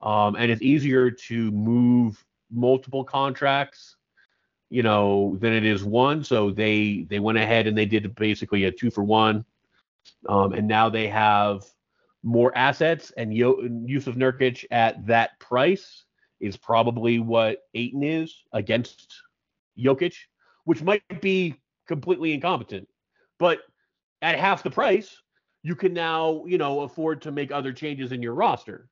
um, 0.01 0.35
and 0.35 0.51
it's 0.51 0.61
easier 0.61 1.11
to 1.11 1.51
move 1.51 2.23
multiple 2.51 3.03
contracts 3.03 3.97
you 4.69 4.83
know, 4.83 5.37
than 5.39 5.53
it 5.53 5.65
is 5.65 5.83
one. 5.83 6.23
So 6.23 6.51
they 6.51 7.05
they 7.09 7.19
went 7.19 7.37
ahead 7.37 7.67
and 7.67 7.77
they 7.77 7.85
did 7.85 8.13
basically 8.15 8.65
a 8.65 8.71
two 8.71 8.91
for 8.91 9.03
one, 9.03 9.45
um, 10.27 10.53
and 10.53 10.67
now 10.67 10.89
they 10.89 11.07
have 11.07 11.63
more 12.23 12.55
assets. 12.57 13.11
And 13.17 13.33
Yo- 13.33 13.61
Jusuf 13.61 14.15
Nurkic 14.15 14.65
at 14.71 15.05
that 15.07 15.39
price 15.39 16.03
is 16.39 16.57
probably 16.57 17.19
what 17.19 17.59
Ayton 17.73 18.03
is 18.03 18.43
against 18.51 19.23
Jokic, 19.79 20.15
which 20.65 20.83
might 20.83 21.21
be 21.21 21.55
completely 21.87 22.33
incompetent, 22.33 22.87
but 23.39 23.59
at 24.21 24.37
half 24.37 24.63
the 24.63 24.71
price, 24.71 25.15
you 25.63 25.75
can 25.75 25.93
now 25.93 26.45
you 26.45 26.57
know 26.57 26.81
afford 26.81 27.21
to 27.23 27.31
make 27.31 27.51
other 27.51 27.73
changes 27.73 28.11
in 28.11 28.21
your 28.21 28.33
roster. 28.33 28.89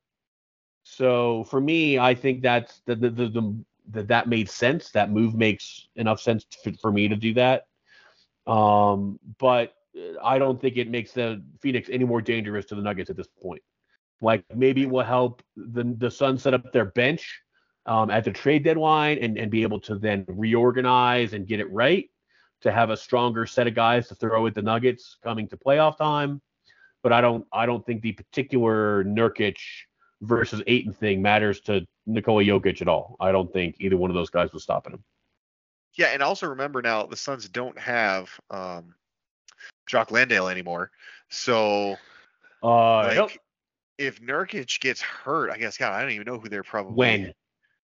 So 0.84 1.44
for 1.46 1.60
me, 1.60 1.98
I 2.00 2.14
think 2.14 2.42
that's 2.42 2.82
the 2.86 2.96
the, 2.96 3.10
the, 3.10 3.28
the 3.30 3.66
that 3.92 4.08
that 4.08 4.28
made 4.28 4.50
sense. 4.50 4.92
That 4.92 5.12
move 5.12 5.36
makes 5.36 5.88
enough 5.96 6.22
sense 6.22 6.46
for, 6.64 6.74
for 6.82 6.92
me 6.92 7.08
to 7.08 7.16
do 7.16 7.34
that. 7.36 7.68
Um, 8.48 9.20
but 9.40 9.74
I 10.24 10.38
don't 10.38 10.60
think 10.60 10.78
it 10.78 10.90
makes 10.90 11.12
the 11.12 11.44
Phoenix 11.62 11.90
any 11.92 12.04
more 12.04 12.22
dangerous 12.22 12.66
to 12.68 12.76
the 12.76 12.82
Nuggets 12.82 13.10
at 13.10 13.16
this 13.16 13.28
point. 13.42 13.62
Like 14.22 14.44
maybe 14.54 14.84
it 14.84 14.90
will 14.90 15.04
help 15.04 15.42
the 15.56 15.96
the 15.98 16.12
Suns 16.12 16.44
set 16.44 16.54
up 16.54 16.72
their 16.72 16.86
bench 16.86 17.42
um, 17.86 18.10
at 18.10 18.24
the 18.24 18.32
trade 18.32 18.64
deadline 18.64 19.18
and 19.20 19.38
and 19.38 19.52
be 19.52 19.64
able 19.64 19.80
to 19.82 19.98
then 19.98 20.26
reorganize 20.28 21.34
and 21.34 21.48
get 21.48 21.60
it 21.60 21.72
right 21.72 22.10
to 22.66 22.72
have 22.72 22.90
a 22.90 22.98
stronger 22.98 23.46
set 23.46 23.68
of 23.68 23.76
guys 23.76 24.08
to 24.08 24.16
throw 24.16 24.48
at 24.48 24.56
the 24.56 24.62
Nuggets 24.62 25.18
coming 25.24 25.48
to 25.48 25.56
playoff 25.56 25.98
time. 25.98 26.42
But 27.04 27.14
I 27.14 27.22
don't 27.22 27.46
I 27.54 27.68
don't 27.68 27.86
think 27.86 28.02
the 28.02 28.12
particular 28.12 29.04
Nurkic 29.04 29.58
versus 30.22 30.64
Ayton 30.66 30.92
thing 30.92 31.22
matters 31.22 31.62
to 31.62 31.86
Nikola 32.08 32.44
Jokic 32.44 32.82
at 32.82 32.88
all. 32.88 33.18
I 33.20 33.32
don't 33.32 33.54
think 33.54 33.76
either 33.80 33.98
one 33.98 34.10
of 34.10 34.16
those 34.16 34.32
guys 34.32 34.52
was 34.52 34.64
stopping 34.64 34.94
him. 34.94 35.04
Yeah, 35.94 36.08
and 36.08 36.24
also 36.24 36.48
remember 36.48 36.82
now 36.82 37.06
the 37.06 37.16
Suns 37.16 37.48
don't 37.48 37.78
have 37.78 38.30
um, 38.50 38.96
Jock 39.86 40.10
Landale 40.10 40.48
anymore. 40.48 40.90
So 41.30 41.98
Uh, 42.64 43.16
like, 43.16 43.40
if 44.00 44.20
Nurkic 44.22 44.80
gets 44.80 45.02
hurt, 45.02 45.52
I 45.52 45.58
guess 45.58 45.78
God, 45.78 45.94
I 45.94 46.02
don't 46.02 46.12
even 46.12 46.26
know 46.26 46.40
who 46.40 46.50
they're 46.50 46.64
probably 46.64 46.96
when 46.96 47.34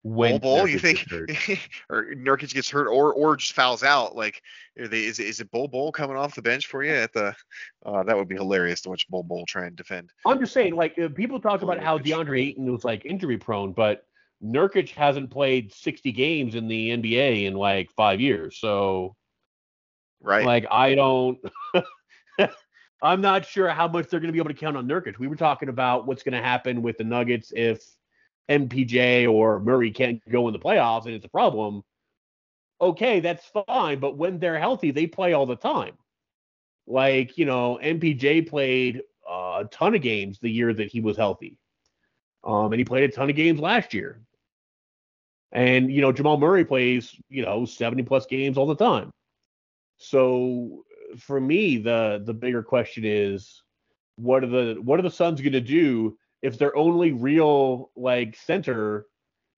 Bol 0.04 0.14
when 0.20 0.40
Bol, 0.40 0.68
you 0.68 0.80
think, 0.80 1.06
or 1.90 2.14
Nurkic 2.16 2.54
gets 2.54 2.70
hurt, 2.70 2.88
or 2.88 3.14
or 3.14 3.36
just 3.36 3.54
fouls 3.54 3.84
out? 3.84 4.16
Like, 4.16 4.42
are 4.80 4.88
they, 4.88 5.06
is 5.06 5.20
it, 5.20 5.28
is 5.28 5.40
it 5.40 5.52
Bol 5.52 5.68
Bol 5.68 5.92
coming 5.92 6.18
off 6.18 6.36
the 6.36 6.42
bench 6.42 6.68
for 6.68 6.84
you 6.84 6.94
at 6.94 7.14
the? 7.14 7.36
Uh, 7.86 8.04
that 8.04 8.18
would 8.18 8.28
be 8.28 8.36
hilarious 8.36 8.82
to 8.82 8.90
watch 8.90 9.08
Bol 9.10 9.24
Bol 9.24 9.46
try 9.46 9.66
and 9.66 9.76
defend. 9.76 10.10
I'm 10.26 10.40
just 10.40 10.54
saying, 10.54 10.76
like 10.76 10.98
uh, 10.98 11.10
people 11.10 11.40
talk 11.40 11.62
about 11.62 11.80
how 11.80 11.98
DeAndre 12.00 12.42
Ayton 12.42 12.72
was 12.72 12.84
like 12.84 13.06
injury 13.06 13.38
prone, 13.38 13.74
but 13.74 14.04
Nurkic 14.44 14.90
hasn't 14.90 15.30
played 15.30 15.72
60 15.72 16.12
games 16.12 16.56
in 16.56 16.68
the 16.68 16.90
NBA 16.90 17.46
in 17.46 17.54
like 17.54 17.92
five 17.92 18.20
years. 18.20 18.58
So 18.58 19.16
Right. 20.22 20.46
like 20.46 20.66
I 20.70 20.96
don't. 20.96 21.40
I'm 23.04 23.22
not 23.22 23.46
sure 23.46 23.68
how 23.70 23.88
much 23.88 24.10
they're 24.10 24.20
going 24.20 24.28
to 24.28 24.34
be 24.34 24.40
able 24.40 24.50
to 24.50 24.56
count 24.56 24.78
on 24.78 24.88
Nurkic. 24.88 25.18
We 25.18 25.28
were 25.28 25.36
talking 25.36 25.70
about 25.70 26.06
what's 26.06 26.22
going 26.22 26.40
to 26.40 26.42
happen 26.42 26.84
with 26.84 27.00
the 27.00 27.04
Nuggets 27.04 27.52
if 27.56 27.84
MPJ 28.52 29.32
or 29.32 29.60
Murray 29.60 29.92
can't 29.92 30.22
go 30.30 30.48
in 30.48 30.54
the 30.54 30.60
playoffs 30.60 31.06
and 31.06 31.16
it's 31.16 31.26
a 31.26 31.30
problem. 31.30 31.84
Okay, 32.80 33.20
that's 33.20 33.46
fine, 33.68 34.00
but 34.00 34.18
when 34.18 34.40
they're 34.40 34.60
healthy, 34.60 34.92
they 34.92 35.08
play 35.08 35.34
all 35.34 35.46
the 35.46 35.56
time. 35.56 35.94
Like, 36.88 37.38
you 37.38 37.46
know, 37.46 37.80
MPJ 37.82 38.50
played 38.50 39.04
uh, 39.30 39.64
a 39.64 39.68
ton 39.72 39.96
of 39.96 40.02
games 40.02 40.40
the 40.40 40.50
year 40.50 40.74
that 40.74 40.92
he 40.92 41.00
was 41.00 41.16
healthy. 41.16 41.58
Um, 42.44 42.74
and 42.74 42.80
he 42.80 42.86
played 42.86 43.10
a 43.10 43.14
ton 43.14 43.30
of 43.30 43.36
games 43.36 43.60
last 43.60 43.94
year. 43.94 44.20
And, 45.52 45.92
you 45.92 46.02
know, 46.02 46.12
Jamal 46.12 46.38
Murray 46.38 46.66
plays, 46.66 47.16
you 47.30 47.46
know, 47.46 47.66
70 47.66 48.04
plus 48.04 48.26
games 48.26 48.58
all 48.58 48.66
the 48.66 48.76
time. 48.76 49.12
So 49.98 50.86
for 51.20 51.40
me, 51.40 51.78
the 51.78 52.24
the 52.26 52.34
bigger 52.34 52.64
question 52.64 53.04
is 53.06 53.62
what 54.16 54.44
are 54.44 54.48
the 54.48 54.82
what 54.82 55.00
are 55.00 55.04
the 55.04 55.12
Suns 55.12 55.42
going 55.42 55.54
to 55.54 55.62
do 55.62 56.18
if 56.42 56.58
their 56.58 56.76
only 56.76 57.12
real 57.12 57.92
like 57.96 58.36
center 58.36 59.06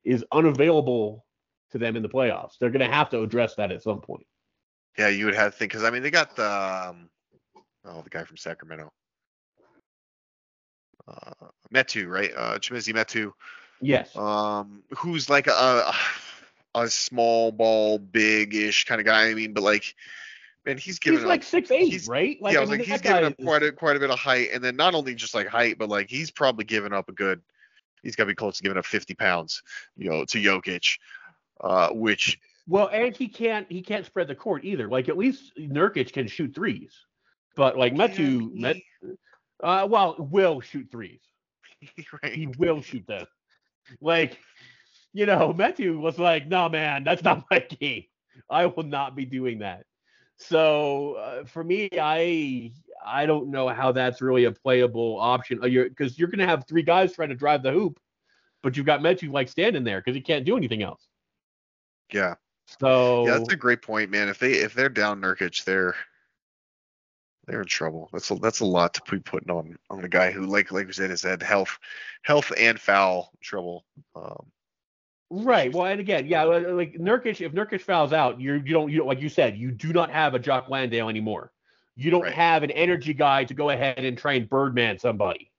is 0.03 0.25
unavailable 0.31 1.25
to 1.71 1.77
them 1.77 1.95
in 1.95 2.03
the 2.03 2.09
playoffs? 2.09 2.57
They're 2.59 2.69
going 2.69 2.87
to 2.87 2.93
have 2.93 3.09
to 3.11 3.21
address 3.21 3.55
that 3.55 3.71
at 3.71 3.83
some 3.83 4.01
point. 4.01 4.25
Yeah, 4.97 5.07
you 5.07 5.25
would 5.25 5.35
have 5.35 5.53
to 5.53 5.57
think 5.57 5.71
because 5.71 5.83
I 5.83 5.89
mean 5.89 6.03
they 6.03 6.11
got 6.11 6.35
the 6.35 6.49
um, 6.89 7.09
oh 7.85 8.01
the 8.01 8.09
guy 8.09 8.23
from 8.23 8.37
Sacramento, 8.37 8.91
uh, 11.07 11.47
Metu, 11.73 12.07
right? 12.07 12.31
Uh, 12.35 12.59
Chimezie 12.59 12.93
Metu, 12.93 13.31
Yes. 13.81 14.15
um, 14.15 14.83
who's 14.97 15.29
like 15.29 15.47
a 15.47 15.93
a 16.75 16.87
small 16.89 17.51
ball, 17.51 17.99
big-ish 17.99 18.85
kind 18.85 18.99
of 18.99 19.05
guy. 19.05 19.27
I 19.29 19.33
mean, 19.33 19.53
but 19.53 19.63
like, 19.63 19.95
man, 20.65 20.77
he's 20.77 20.99
giving 20.99 21.19
he's 21.19 21.23
up. 21.25 21.29
like 21.29 21.43
six 21.43 21.71
eight, 21.71 22.05
right? 22.07 22.41
Like 22.41 22.53
yeah, 22.53 22.59
I 22.59 22.61
I 22.61 22.65
was 22.65 22.69
mean, 22.71 22.79
like, 22.79 22.87
he's 22.87 23.01
giving 23.01 23.25
up 23.25 23.35
is- 23.37 23.45
quite 23.45 23.63
a 23.63 23.71
quite 23.71 23.95
a 23.95 23.99
bit 23.99 24.09
of 24.09 24.19
height, 24.19 24.49
and 24.53 24.63
then 24.63 24.75
not 24.75 24.95
only 24.95 25.15
just 25.15 25.33
like 25.33 25.47
height, 25.47 25.77
but 25.77 25.89
like 25.89 26.09
he's 26.09 26.31
probably 26.31 26.65
giving 26.65 26.93
up 26.93 27.09
a 27.09 27.13
good. 27.13 27.41
He's 28.01 28.15
got 28.17 28.23
to 28.25 28.27
be 28.27 28.35
close 28.35 28.57
to 28.57 28.63
giving 28.63 28.77
up 28.77 28.85
50 28.85 29.13
pounds, 29.15 29.63
you 29.95 30.09
know, 30.09 30.25
to 30.25 30.37
Jokic, 30.37 30.97
uh, 31.61 31.89
which 31.91 32.37
Well, 32.67 32.89
and 32.91 33.15
he 33.15 33.29
can't 33.29 33.65
he 33.71 33.81
can't 33.81 34.05
spread 34.05 34.27
the 34.27 34.35
court 34.35 34.65
either. 34.65 34.89
Like 34.89 35.07
at 35.07 35.17
least 35.17 35.53
Nurkic 35.57 36.11
can 36.11 36.27
shoot 36.27 36.53
threes, 36.53 36.93
but 37.55 37.77
like 37.77 37.93
Metu, 37.93 38.53
Met, 38.53 38.75
uh, 39.63 39.87
well, 39.89 40.15
will 40.19 40.59
shoot 40.59 40.89
threes. 40.91 41.21
right? 42.23 42.33
He 42.33 42.47
will 42.57 42.81
shoot 42.81 43.05
them. 43.07 43.25
Like, 44.01 44.37
you 45.13 45.25
know, 45.25 45.53
Metu 45.53 45.97
was 45.97 46.19
like, 46.19 46.47
"No, 46.47 46.67
man, 46.69 47.03
that's 47.05 47.23
not 47.23 47.45
my 47.49 47.59
game. 47.79 48.03
I 48.49 48.65
will 48.65 48.83
not 48.83 49.15
be 49.15 49.23
doing 49.25 49.59
that." 49.59 49.85
So 50.47 51.13
uh, 51.15 51.45
for 51.45 51.63
me, 51.63 51.89
I 51.99 52.71
I 53.05 53.25
don't 53.25 53.49
know 53.49 53.67
how 53.69 53.91
that's 53.91 54.21
really 54.21 54.45
a 54.45 54.51
playable 54.51 55.17
option. 55.19 55.59
Uh, 55.63 55.67
you're 55.67 55.89
because 55.89 56.17
you're 56.17 56.27
gonna 56.27 56.47
have 56.47 56.65
three 56.67 56.83
guys 56.83 57.13
trying 57.13 57.29
to 57.29 57.35
drive 57.35 57.63
the 57.63 57.71
hoop, 57.71 57.99
but 58.61 58.75
you've 58.75 58.85
got 58.85 59.01
Metu 59.01 59.31
like 59.31 59.49
standing 59.49 59.83
there 59.83 59.99
because 59.99 60.15
he 60.15 60.21
can't 60.21 60.45
do 60.45 60.57
anything 60.57 60.83
else. 60.83 61.07
Yeah. 62.11 62.35
So 62.79 63.25
Yeah, 63.25 63.37
that's 63.37 63.53
a 63.53 63.57
great 63.57 63.81
point, 63.81 64.09
man. 64.09 64.29
If 64.29 64.39
they 64.39 64.53
if 64.53 64.73
they're 64.73 64.89
down 64.89 65.21
Nurkic, 65.21 65.63
they're 65.63 65.95
they're 67.45 67.61
in 67.61 67.67
trouble. 67.67 68.09
That's 68.13 68.31
a 68.31 68.35
that's 68.35 68.61
a 68.61 68.65
lot 68.65 68.93
to 68.95 69.01
be 69.09 69.19
putting 69.19 69.51
on 69.51 69.77
on 69.89 70.03
a 70.03 70.09
guy 70.09 70.31
who, 70.31 70.45
like 70.45 70.71
like 70.71 70.87
we 70.87 70.93
said, 70.93 71.09
has 71.09 71.21
had 71.21 71.41
health 71.41 71.77
health 72.23 72.51
and 72.57 72.79
foul 72.79 73.31
trouble. 73.41 73.85
Um, 74.15 74.45
Right. 75.35 75.73
Well, 75.73 75.87
and 75.87 75.99
again, 75.99 76.27
yeah, 76.27 76.43
like 76.43 76.93
Nurkic, 76.93 77.43
if 77.43 77.53
Nurkic 77.53 77.81
fouls 77.81 78.13
out, 78.13 78.39
you're 78.39 78.57
you 78.57 78.71
don't 78.71 78.91
you 78.91 78.99
don't- 78.99 79.07
like 79.07 79.19
you 79.19 79.29
said, 79.29 79.57
you 79.57 79.71
do 79.71 79.91
not 79.91 80.11
have 80.11 80.35
a 80.35 80.39
Jock 80.39 80.69
Landale 80.69 81.09
anymore. 81.09 81.51
You 81.95 82.11
don't 82.11 82.21
Right. 82.21 82.33
have 82.33 82.61
an 82.61 82.69
energy 82.69 83.15
guy 83.15 83.43
to 83.45 83.53
go 83.55 83.71
ahead 83.71 83.97
and 83.97 84.15
try 84.15 84.33
and 84.33 84.47
birdman 84.47 84.99
somebody. 84.99 85.51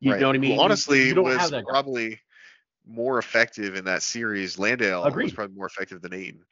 You 0.00 0.12
right. 0.12 0.20
know 0.20 0.26
what 0.26 0.36
I 0.36 0.40
mean? 0.40 0.56
You- 0.56 0.60
honestly, 0.60 1.08
you 1.08 1.14
don't 1.14 1.24
was 1.24 1.50
probably 1.66 2.20
more 2.86 3.18
effective 3.18 3.76
in 3.76 3.86
that 3.86 4.02
series. 4.02 4.58
Landale 4.58 5.10
was 5.10 5.32
probably 5.32 5.56
more 5.56 5.66
effective 5.66 6.02
than 6.02 6.12
Ayton. 6.12 6.44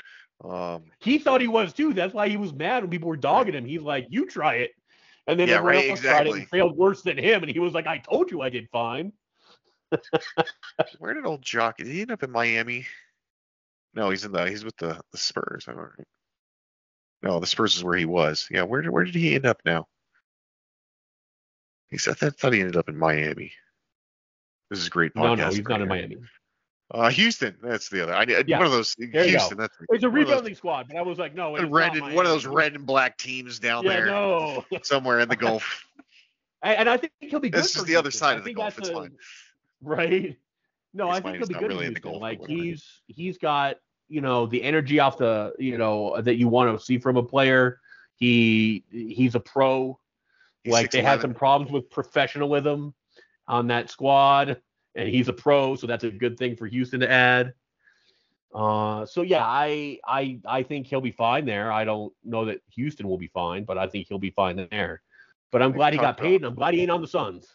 Um, 0.42 0.84
He 0.98 1.18
thought 1.18 1.42
he 1.42 1.48
was 1.48 1.74
too. 1.74 1.92
That's 1.92 2.14
why 2.14 2.30
he 2.30 2.38
was 2.38 2.54
mad 2.54 2.82
when 2.82 2.90
people 2.90 3.10
were 3.10 3.18
dogging 3.18 3.54
him. 3.54 3.66
He's 3.66 3.82
like, 3.82 4.06
"You 4.08 4.26
try 4.26 4.54
it," 4.56 4.70
And 5.26 5.38
then 5.38 5.48
Yeah, 5.48 5.56
everyone 5.56 5.76
right, 5.76 5.90
else 5.90 6.00
tried 6.00 6.26
it 6.26 6.34
and 6.34 6.48
failed 6.48 6.76
worse 6.76 7.02
than 7.02 7.18
him, 7.18 7.42
and 7.42 7.52
he 7.52 7.58
was 7.58 7.74
like, 7.74 7.86
"I 7.86 7.98
told 7.98 8.30
you 8.30 8.40
I 8.40 8.48
did 8.48 8.68
fine." 8.70 9.12
Where 10.98 11.14
did 11.14 11.26
old 11.26 11.42
Jock? 11.42 11.78
Did 11.78 11.86
he 11.86 12.00
end 12.02 12.10
up 12.10 12.22
in 12.22 12.30
Miami? 12.30 12.86
No, 13.94 14.10
he's 14.10 14.24
in 14.24 14.32
the 14.32 14.48
he's 14.48 14.64
with 14.64 14.76
the, 14.78 15.00
the 15.12 15.18
Spurs. 15.18 15.66
I 15.68 15.72
don't 15.72 15.80
know. 15.82 16.04
No, 17.22 17.40
the 17.40 17.46
Spurs 17.46 17.76
is 17.76 17.84
where 17.84 17.96
he 17.96 18.04
was. 18.06 18.48
Yeah, 18.50 18.62
where 18.62 18.82
did 18.82 18.90
where 18.90 19.04
did 19.04 19.14
he 19.14 19.34
end 19.34 19.46
up 19.46 19.60
now? 19.64 19.86
He 21.88 21.98
said 21.98 22.16
that 22.18 22.38
thought 22.38 22.52
he 22.54 22.60
ended 22.60 22.76
up 22.76 22.88
in 22.88 22.96
Miami. 22.96 23.52
This 24.70 24.78
is 24.80 24.88
great 24.88 25.12
podcast. 25.14 25.22
No, 25.22 25.34
no, 25.34 25.48
he's 25.48 25.58
right 25.58 25.68
not 25.68 25.82
in. 25.82 25.88
Miami. 25.88 26.16
Uh, 26.90 27.08
Houston. 27.10 27.56
That's 27.62 27.88
the 27.90 28.02
other. 28.02 28.14
I 28.14 28.24
Yeah, 28.46 28.58
one 28.58 28.66
of 28.66 28.72
those. 28.72 28.94
you 28.98 29.08
Houston. 29.08 29.58
That's 29.58 29.74
It's 29.90 30.02
a 30.04 30.08
one 30.10 30.14
those- 30.14 30.26
rebuilding 30.26 30.54
squad, 30.54 30.88
but 30.88 30.96
I 30.96 31.02
was 31.02 31.18
like, 31.18 31.34
no, 31.34 31.54
red 31.68 31.94
and, 31.96 32.14
one 32.14 32.26
of 32.26 32.32
those 32.32 32.46
red 32.46 32.74
and 32.74 32.86
black 32.86 33.16
teams 33.18 33.58
down 33.58 33.84
Yeah, 33.84 33.92
there 33.92 34.06
no. 34.06 34.64
somewhere 34.82 35.20
in 35.20 35.28
the 35.28 35.36
Gulf. 35.46 35.84
And, 36.62 36.80
and 36.80 36.88
I 36.90 36.96
think 36.98 37.12
he'll 37.20 37.40
be 37.40 37.50
good. 37.50 37.62
This 37.62 37.76
is 37.76 37.84
the 37.84 37.96
other 37.96 38.10
side 38.10 38.34
I 38.36 38.38
of 38.38 38.44
the 38.44 38.54
Gulf, 38.54 38.78
it's 38.78 38.88
a- 38.88 38.92
fine. 38.94 39.12
Right. 39.82 40.36
No, 40.94 41.08
It's 41.10 41.18
I 41.18 41.20
think 41.20 41.38
he'll 41.38 41.46
be 41.46 41.54
good 41.54 41.68
really 41.68 41.86
in 41.86 41.92
Houston. 41.92 42.20
Like 42.20 42.40
he's 42.46 43.02
he's 43.06 43.38
got 43.38 43.76
you 44.08 44.20
know 44.20 44.46
the 44.46 44.62
energy 44.62 45.00
off 45.00 45.16
the 45.18 45.54
you 45.58 45.78
know 45.78 46.20
that 46.20 46.36
you 46.36 46.48
want 46.48 46.78
to 46.78 46.84
see 46.84 46.98
from 46.98 47.16
a 47.16 47.22
player. 47.22 47.80
He 48.16 48.84
he's 48.90 49.34
a 49.34 49.40
pro. 49.40 49.98
He's 50.64 50.72
like 50.72 50.90
they 50.90 51.02
had 51.02 51.20
some 51.20 51.34
problems 51.34 51.72
with 51.72 51.90
professionalism 51.90 52.94
on 53.48 53.66
that 53.68 53.90
squad, 53.90 54.60
and 54.94 55.08
he's 55.08 55.28
a 55.28 55.32
pro, 55.32 55.74
so 55.74 55.86
that's 55.86 56.04
a 56.04 56.10
good 56.10 56.38
thing 56.38 56.56
for 56.56 56.66
Houston 56.66 57.00
to 57.00 57.10
add. 57.10 57.54
Uh, 58.54 59.06
so 59.06 59.22
yeah, 59.22 59.44
I 59.44 59.98
I 60.06 60.38
I 60.46 60.62
think 60.62 60.86
he'll 60.86 61.00
be 61.00 61.10
fine 61.10 61.46
there. 61.46 61.72
I 61.72 61.84
don't 61.84 62.12
know 62.22 62.44
that 62.44 62.60
Houston 62.74 63.08
will 63.08 63.18
be 63.18 63.28
fine, 63.28 63.64
but 63.64 63.78
I 63.78 63.86
think 63.86 64.08
he'll 64.08 64.18
be 64.18 64.30
fine 64.30 64.68
there. 64.70 65.02
But 65.50 65.62
I'm 65.62 65.72
glad 65.72 65.94
he 65.94 65.98
got 65.98 66.18
paid, 66.18 66.36
and 66.36 66.46
I'm 66.46 66.54
glad 66.54 66.74
he 66.74 66.82
ain't 66.82 66.90
on 66.90 67.00
the 67.00 67.08
Suns. 67.08 67.46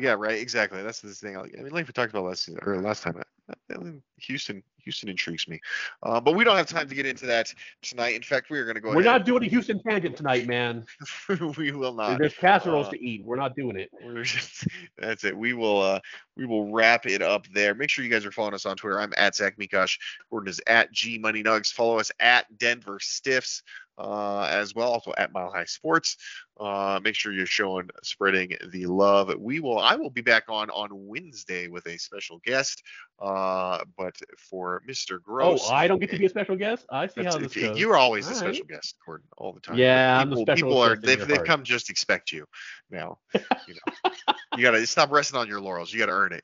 Yeah, 0.00 0.16
right. 0.18 0.38
Exactly. 0.38 0.82
That's 0.82 1.00
the 1.00 1.10
thing. 1.10 1.36
Like, 1.36 1.54
I 1.58 1.62
mean, 1.62 1.72
like 1.72 1.86
we 1.86 1.92
talked 1.92 2.10
about 2.10 2.24
last 2.24 2.48
or 2.62 2.80
last 2.80 3.02
time. 3.02 3.22
I 3.70 3.78
mean, 3.78 4.02
Houston, 4.18 4.62
Houston 4.78 5.08
intrigues 5.08 5.48
me. 5.48 5.60
Uh, 6.02 6.20
but 6.20 6.34
we 6.34 6.44
don't 6.44 6.56
have 6.56 6.66
time 6.66 6.88
to 6.88 6.94
get 6.94 7.04
into 7.04 7.26
that 7.26 7.52
tonight. 7.82 8.14
In 8.14 8.22
fact, 8.22 8.48
we 8.48 8.58
are 8.58 8.64
going 8.64 8.76
to 8.76 8.80
go. 8.80 8.88
We're 8.90 9.00
ahead. 9.00 9.04
not 9.04 9.24
doing 9.24 9.42
a 9.44 9.46
Houston 9.46 9.82
tangent 9.82 10.16
tonight, 10.16 10.46
man. 10.46 10.86
we 11.56 11.72
will 11.72 11.92
not. 11.92 12.18
There's 12.18 12.34
casseroles 12.34 12.86
uh, 12.86 12.90
to 12.90 13.04
eat. 13.04 13.24
We're 13.24 13.36
not 13.36 13.56
doing 13.56 13.76
it. 13.76 13.90
Just, 14.22 14.66
that's 14.98 15.24
it. 15.24 15.36
We 15.36 15.52
will 15.52 15.82
uh 15.82 16.00
we 16.36 16.46
will 16.46 16.72
wrap 16.72 17.06
it 17.06 17.22
up 17.22 17.46
there. 17.52 17.74
Make 17.74 17.90
sure 17.90 18.04
you 18.04 18.10
guys 18.10 18.24
are 18.24 18.32
following 18.32 18.54
us 18.54 18.66
on 18.66 18.76
Twitter. 18.76 19.00
I'm 19.00 19.12
at 19.16 19.34
Zach 19.34 19.58
Mikosh. 19.58 19.98
Gordon 20.30 20.48
is 20.48 20.60
at 20.66 20.92
G 20.92 21.18
Money 21.18 21.42
Nugs. 21.42 21.72
Follow 21.72 21.98
us 21.98 22.10
at 22.20 22.46
Denver 22.58 22.98
Stiffs 23.00 23.62
uh, 24.00 24.48
as 24.50 24.74
well. 24.74 24.90
Also 24.90 25.12
at 25.16 25.32
Mile 25.32 25.50
High 25.52 25.66
Sports. 25.66 26.16
Uh, 26.58 27.00
make 27.02 27.14
sure 27.14 27.32
you're 27.32 27.46
showing 27.46 27.88
spreading 28.02 28.54
the 28.70 28.86
love. 28.86 29.32
We 29.38 29.60
will. 29.60 29.78
I 29.78 29.96
will 29.96 30.10
be 30.10 30.20
back 30.20 30.44
on 30.48 30.70
on 30.70 30.88
Wednesday 30.92 31.68
with 31.68 31.86
a 31.86 31.98
special 31.98 32.40
guest. 32.44 32.82
Uh, 33.18 33.78
but 33.96 34.14
for 34.38 34.82
Mr. 34.88 35.22
Gross, 35.22 35.68
oh, 35.68 35.74
I 35.74 35.86
don't 35.86 35.98
get 35.98 36.10
to 36.10 36.18
be 36.18 36.26
a 36.26 36.28
special 36.28 36.56
guest. 36.56 36.86
I 36.90 37.06
see 37.06 37.24
how 37.24 37.38
this 37.38 37.54
goes. 37.54 37.78
You're 37.78 37.96
always 37.96 38.28
a 38.28 38.34
special 38.34 38.62
right. 38.62 38.68
guest, 38.68 38.96
Gordon, 39.04 39.26
all 39.36 39.52
the 39.52 39.60
time. 39.60 39.76
Yeah, 39.76 40.16
But 40.16 40.22
I'm 40.22 40.30
the 40.30 40.36
people, 40.36 40.46
special 40.46 40.68
people 40.68 40.82
are 40.82 40.96
they've 40.96 41.26
they've 41.26 41.44
come 41.44 41.62
just 41.64 41.90
expect 41.90 42.32
you 42.32 42.46
now. 42.90 43.18
You 43.68 43.74
know, 43.74 44.12
you 44.56 44.62
gotta 44.62 44.84
stop 44.86 45.12
resting 45.12 45.38
on 45.38 45.46
your 45.46 45.60
laurels. 45.60 45.92
You 45.92 46.00
gotta 46.00 46.12
earn 46.12 46.32
it. 46.32 46.42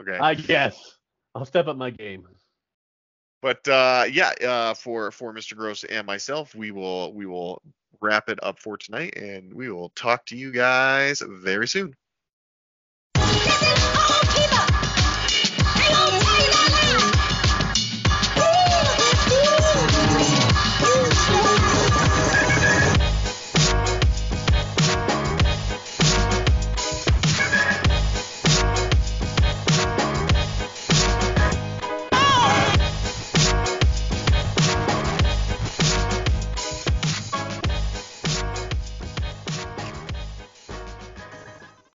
Okay. 0.00 0.18
I 0.18 0.34
guess 0.34 0.76
I'll 1.34 1.44
step 1.44 1.68
up 1.68 1.76
my 1.76 1.90
game. 1.90 2.26
But 3.44 3.68
uh, 3.68 4.06
yeah, 4.10 4.32
uh, 4.42 4.72
for 4.72 5.10
for 5.10 5.34
Mr. 5.34 5.54
Gross 5.54 5.84
and 5.84 6.06
myself, 6.06 6.54
we 6.54 6.70
will 6.70 7.12
we 7.12 7.26
will 7.26 7.60
wrap 8.00 8.30
it 8.30 8.38
up 8.42 8.58
for 8.58 8.78
tonight, 8.78 9.18
and 9.18 9.52
we 9.52 9.70
will 9.70 9.90
talk 9.90 10.24
to 10.26 10.36
you 10.36 10.50
guys 10.50 11.20
very 11.20 11.68
soon. 11.68 11.94